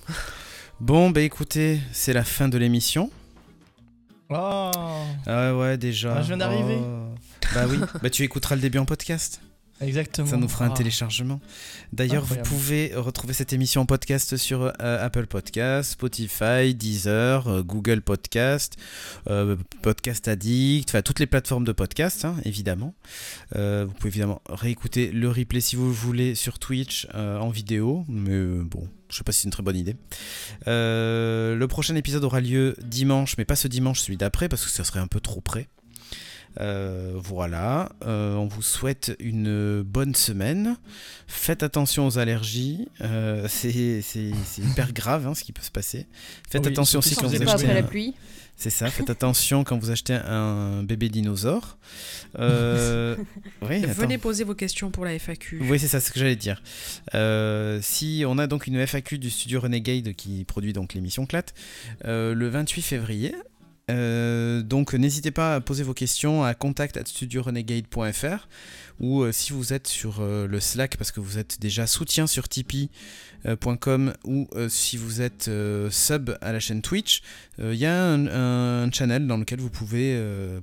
Bon, 0.82 1.10
bah 1.12 1.22
écoutez, 1.22 1.80
c'est 1.94 2.12
la 2.12 2.26
fin 2.26 2.50
de 2.50 2.58
l'émission. 2.58 3.10
Oh. 4.30 4.72
Ah 5.28 5.56
ouais, 5.56 5.78
déjà. 5.78 6.16
Ah, 6.18 6.22
je 6.22 6.28
viens 6.28 6.38
d'arriver. 6.38 6.78
Oh. 6.80 7.14
Bah 7.54 7.66
oui, 7.70 7.78
bah 8.02 8.10
tu 8.10 8.24
écouteras 8.24 8.56
le 8.56 8.62
début 8.62 8.80
en 8.80 8.86
podcast. 8.86 9.40
Exactement. 9.82 10.26
Ça 10.28 10.38
nous 10.38 10.48
fera 10.48 10.66
un 10.66 10.72
Ah. 10.72 10.74
téléchargement. 10.74 11.42
D'ailleurs, 11.92 12.24
vous 12.24 12.38
pouvez 12.38 12.94
retrouver 12.96 13.34
cette 13.34 13.52
émission 13.52 13.82
en 13.82 13.86
podcast 13.86 14.38
sur 14.38 14.62
euh, 14.64 14.72
Apple 14.80 15.28
Podcast, 15.28 15.92
Spotify, 15.92 16.74
Deezer, 16.74 17.46
euh, 17.50 17.62
Google 17.62 18.02
Podcast, 18.02 18.78
euh, 19.30 19.58
Podcast 19.82 20.30
Addict, 20.30 20.90
enfin 20.90 21.02
toutes 21.02 21.20
les 21.20 21.28
plateformes 21.28 21.66
de 21.66 21.74
podcast, 21.74 22.24
hein, 22.24 22.36
évidemment. 22.46 22.96
Vous 23.54 23.92
pouvez 24.00 24.08
évidemment 24.10 24.42
réécouter 24.50 25.12
le 25.12 25.30
replay 25.30 25.60
si 25.60 25.76
vous 25.76 25.88
le 25.88 25.92
voulez 25.94 26.36
sur 26.36 26.58
Twitch 26.58 27.08
en 27.14 27.50
vidéo, 27.50 28.06
mais 28.08 28.64
bon, 28.64 28.88
je 29.16 29.20
sais 29.20 29.24
pas 29.24 29.32
si 29.32 29.42
c'est 29.42 29.46
une 29.46 29.52
très 29.52 29.64
bonne 29.64 29.78
idée. 29.78 29.96
Euh, 30.68 31.56
le 31.56 31.68
prochain 31.70 31.96
épisode 31.96 32.24
aura 32.26 32.42
lieu 32.42 32.76
dimanche, 32.82 33.38
mais 33.38 33.46
pas 33.46 33.56
ce 33.56 33.70
dimanche, 33.70 34.02
celui 34.02 34.18
d'après, 34.18 34.50
parce 34.50 34.66
que 34.66 34.70
ça 34.70 34.84
serait 34.84 35.00
un 35.00 35.08
peu 35.08 35.22
trop 35.22 35.40
près. 35.40 35.70
Euh, 36.60 37.14
voilà, 37.16 37.90
Euh, 38.06 38.36
on 38.36 38.48
vous 38.48 38.62
souhaite 38.62 39.16
une 39.20 39.82
bonne 39.82 40.16
semaine. 40.16 40.78
Faites 41.28 41.64
attention 41.64 42.08
aux 42.08 42.18
allergies, 42.18 42.88
euh, 43.02 43.48
c'est 43.50 44.04
hyper 44.58 44.94
grave 44.94 45.28
hein, 45.28 45.34
ce 45.34 45.44
qui 45.44 45.52
peut 45.54 45.64
se 45.64 45.72
passer. 45.72 46.08
Faites 46.50 46.66
Oui, 46.66 46.72
attention 46.72 47.00
aussi 47.00 47.16
quand 47.16 47.28
vous 47.28 47.38
vous 47.38 47.44
Pas 47.44 47.54
achetez 47.54 47.66
après 47.66 47.82
la 47.82 47.88
pluie. 47.88 48.16
C'est 48.58 48.70
ça, 48.70 48.90
faites 48.90 49.10
attention 49.10 49.64
quand 49.64 49.78
vous 49.78 49.92
achetez 49.92 50.14
un 50.14 50.82
bébé 50.84 51.10
dinosaure. 51.10 51.78
Euh, 52.40 53.16
oui. 53.62 53.82
Venez 53.86 54.18
poser 54.18 54.44
vos 54.44 54.56
questions 54.56 54.92
pour 54.92 55.04
la 55.04 55.18
FAQ. 55.20 55.60
Oui, 55.70 55.78
c'est 55.78 55.88
ça, 55.88 56.00
ce 56.00 56.12
que 56.12 56.20
j'allais 56.20 56.38
dire. 56.38 56.64
Euh, 57.14 57.80
si 57.82 58.24
on 58.26 58.38
a 58.38 58.48
donc 58.48 58.68
une 58.68 58.86
FAQ 58.86 59.18
du 59.18 59.30
studio 59.30 59.60
Renegade 59.60 60.14
qui 60.14 60.46
produit 60.46 60.74
donc 60.74 60.94
l'émission 60.94 61.26
Clat 61.26 61.46
euh, 62.06 62.34
le 62.34 62.48
28 62.48 62.82
février. 62.82 63.36
Euh, 63.92 64.64
donc 64.64 64.94
n'hésitez 64.96 65.30
pas 65.30 65.56
à 65.56 65.62
poser 65.62 65.84
vos 65.84 65.94
questions 65.94 66.44
à 66.44 66.56
contact@studiorenegade.fr 66.56 68.48
ou 69.00 69.22
euh, 69.22 69.32
si 69.32 69.54
vous 69.54 69.74
êtes 69.74 69.88
sur 69.88 70.22
euh, 70.22 70.48
le 70.48 70.60
Slack 70.60 70.98
parce 70.98 71.12
que 71.12 71.20
vous 71.20 71.38
êtes 71.38 71.62
déjà 71.62 71.86
soutien 71.86 72.26
sur 72.26 72.50
tipeee.com 72.50 74.14
ou 74.24 74.48
si 74.70 74.98
vous 74.98 75.22
êtes 75.22 75.52
sub 75.92 76.36
à 76.42 76.52
la 76.52 76.60
chaîne 76.60 76.82
Twitch, 76.82 77.22
il 77.60 77.76
y 77.76 77.86
a 77.86 77.96
un, 77.96 78.26
un 78.86 78.92
channel 78.92 79.28
dans 79.28 79.38
lequel 79.38 79.60
vous 79.60 79.70
pouvez 79.70 80.20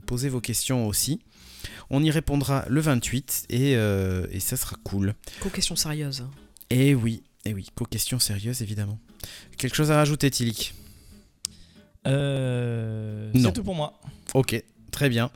poser 0.07 0.29
vos 0.29 0.41
questions 0.41 0.89
aussi. 0.89 1.21
On 1.91 2.03
y 2.03 2.11
répondra 2.11 2.65
le 2.69 2.81
28 2.81 3.47
et, 3.51 3.73
et 3.75 4.41
ça 4.41 4.57
sera 4.57 4.77
cool. 4.83 5.15
Qu'aux 5.41 5.51
questions 5.51 5.77
sérieuses. 5.77 6.25
Et 6.71 6.97
oui, 6.97 7.23
et 7.45 7.55
oui, 7.55 7.69
co-question 7.77 8.19
sérieuse 8.19 8.63
évidemment. 8.63 8.99
Quelque 9.59 9.77
chose 9.77 9.93
à 9.93 9.97
rajouter, 9.97 10.29
Tilik? 10.31 10.75
Euh, 12.07 13.31
Non. 13.35 13.43
c'est 13.49 13.53
tout 13.53 13.65
pour 13.65 13.75
moi. 13.75 13.95
Ok, 14.35 14.61
très 14.91 15.09
bien. 15.09 15.31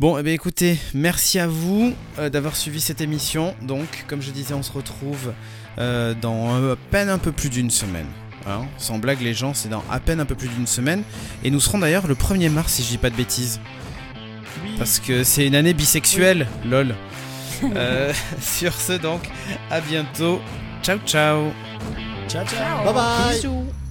Bon, 0.00 0.18
eh 0.18 0.22
bien, 0.22 0.32
écoutez, 0.32 0.78
merci 0.94 1.38
à 1.38 1.46
vous 1.46 1.94
euh, 2.18 2.28
d'avoir 2.28 2.56
suivi 2.56 2.80
cette 2.80 3.00
émission. 3.00 3.54
Donc, 3.62 4.04
comme 4.08 4.20
je 4.20 4.30
disais, 4.30 4.54
on 4.54 4.62
se 4.62 4.72
retrouve 4.72 5.32
euh, 5.78 6.14
dans 6.20 6.56
euh, 6.56 6.72
à 6.72 6.76
peine 6.90 7.08
un 7.08 7.18
peu 7.18 7.30
plus 7.32 7.50
d'une 7.50 7.70
semaine. 7.70 8.06
Hein. 8.46 8.66
Sans 8.78 8.98
blague, 8.98 9.20
les 9.20 9.34
gens, 9.34 9.54
c'est 9.54 9.68
dans 9.68 9.84
à 9.90 10.00
peine 10.00 10.18
un 10.18 10.24
peu 10.24 10.34
plus 10.34 10.48
d'une 10.48 10.66
semaine. 10.66 11.04
Et 11.44 11.50
nous 11.50 11.60
serons 11.60 11.78
d'ailleurs 11.78 12.08
le 12.08 12.14
1er 12.16 12.50
mars, 12.50 12.72
si 12.72 12.82
je 12.82 12.88
dis 12.88 12.98
pas 12.98 13.10
de 13.10 13.14
bêtises. 13.16 13.60
Oui. 14.64 14.70
Parce 14.78 14.98
que 14.98 15.22
c'est 15.22 15.46
une 15.46 15.54
année 15.54 15.74
bisexuelle, 15.74 16.46
lol. 16.64 16.94
Euh, 17.76 18.12
sur 18.40 18.74
ce, 18.74 18.94
donc, 18.94 19.20
à 19.70 19.80
bientôt. 19.80 20.40
Ciao, 20.82 20.98
ciao. 21.06 21.52
Ciao, 22.26 22.44
ciao. 22.44 22.84
Bye 22.84 22.92
bye 22.92 23.34
Bisous. 23.36 23.81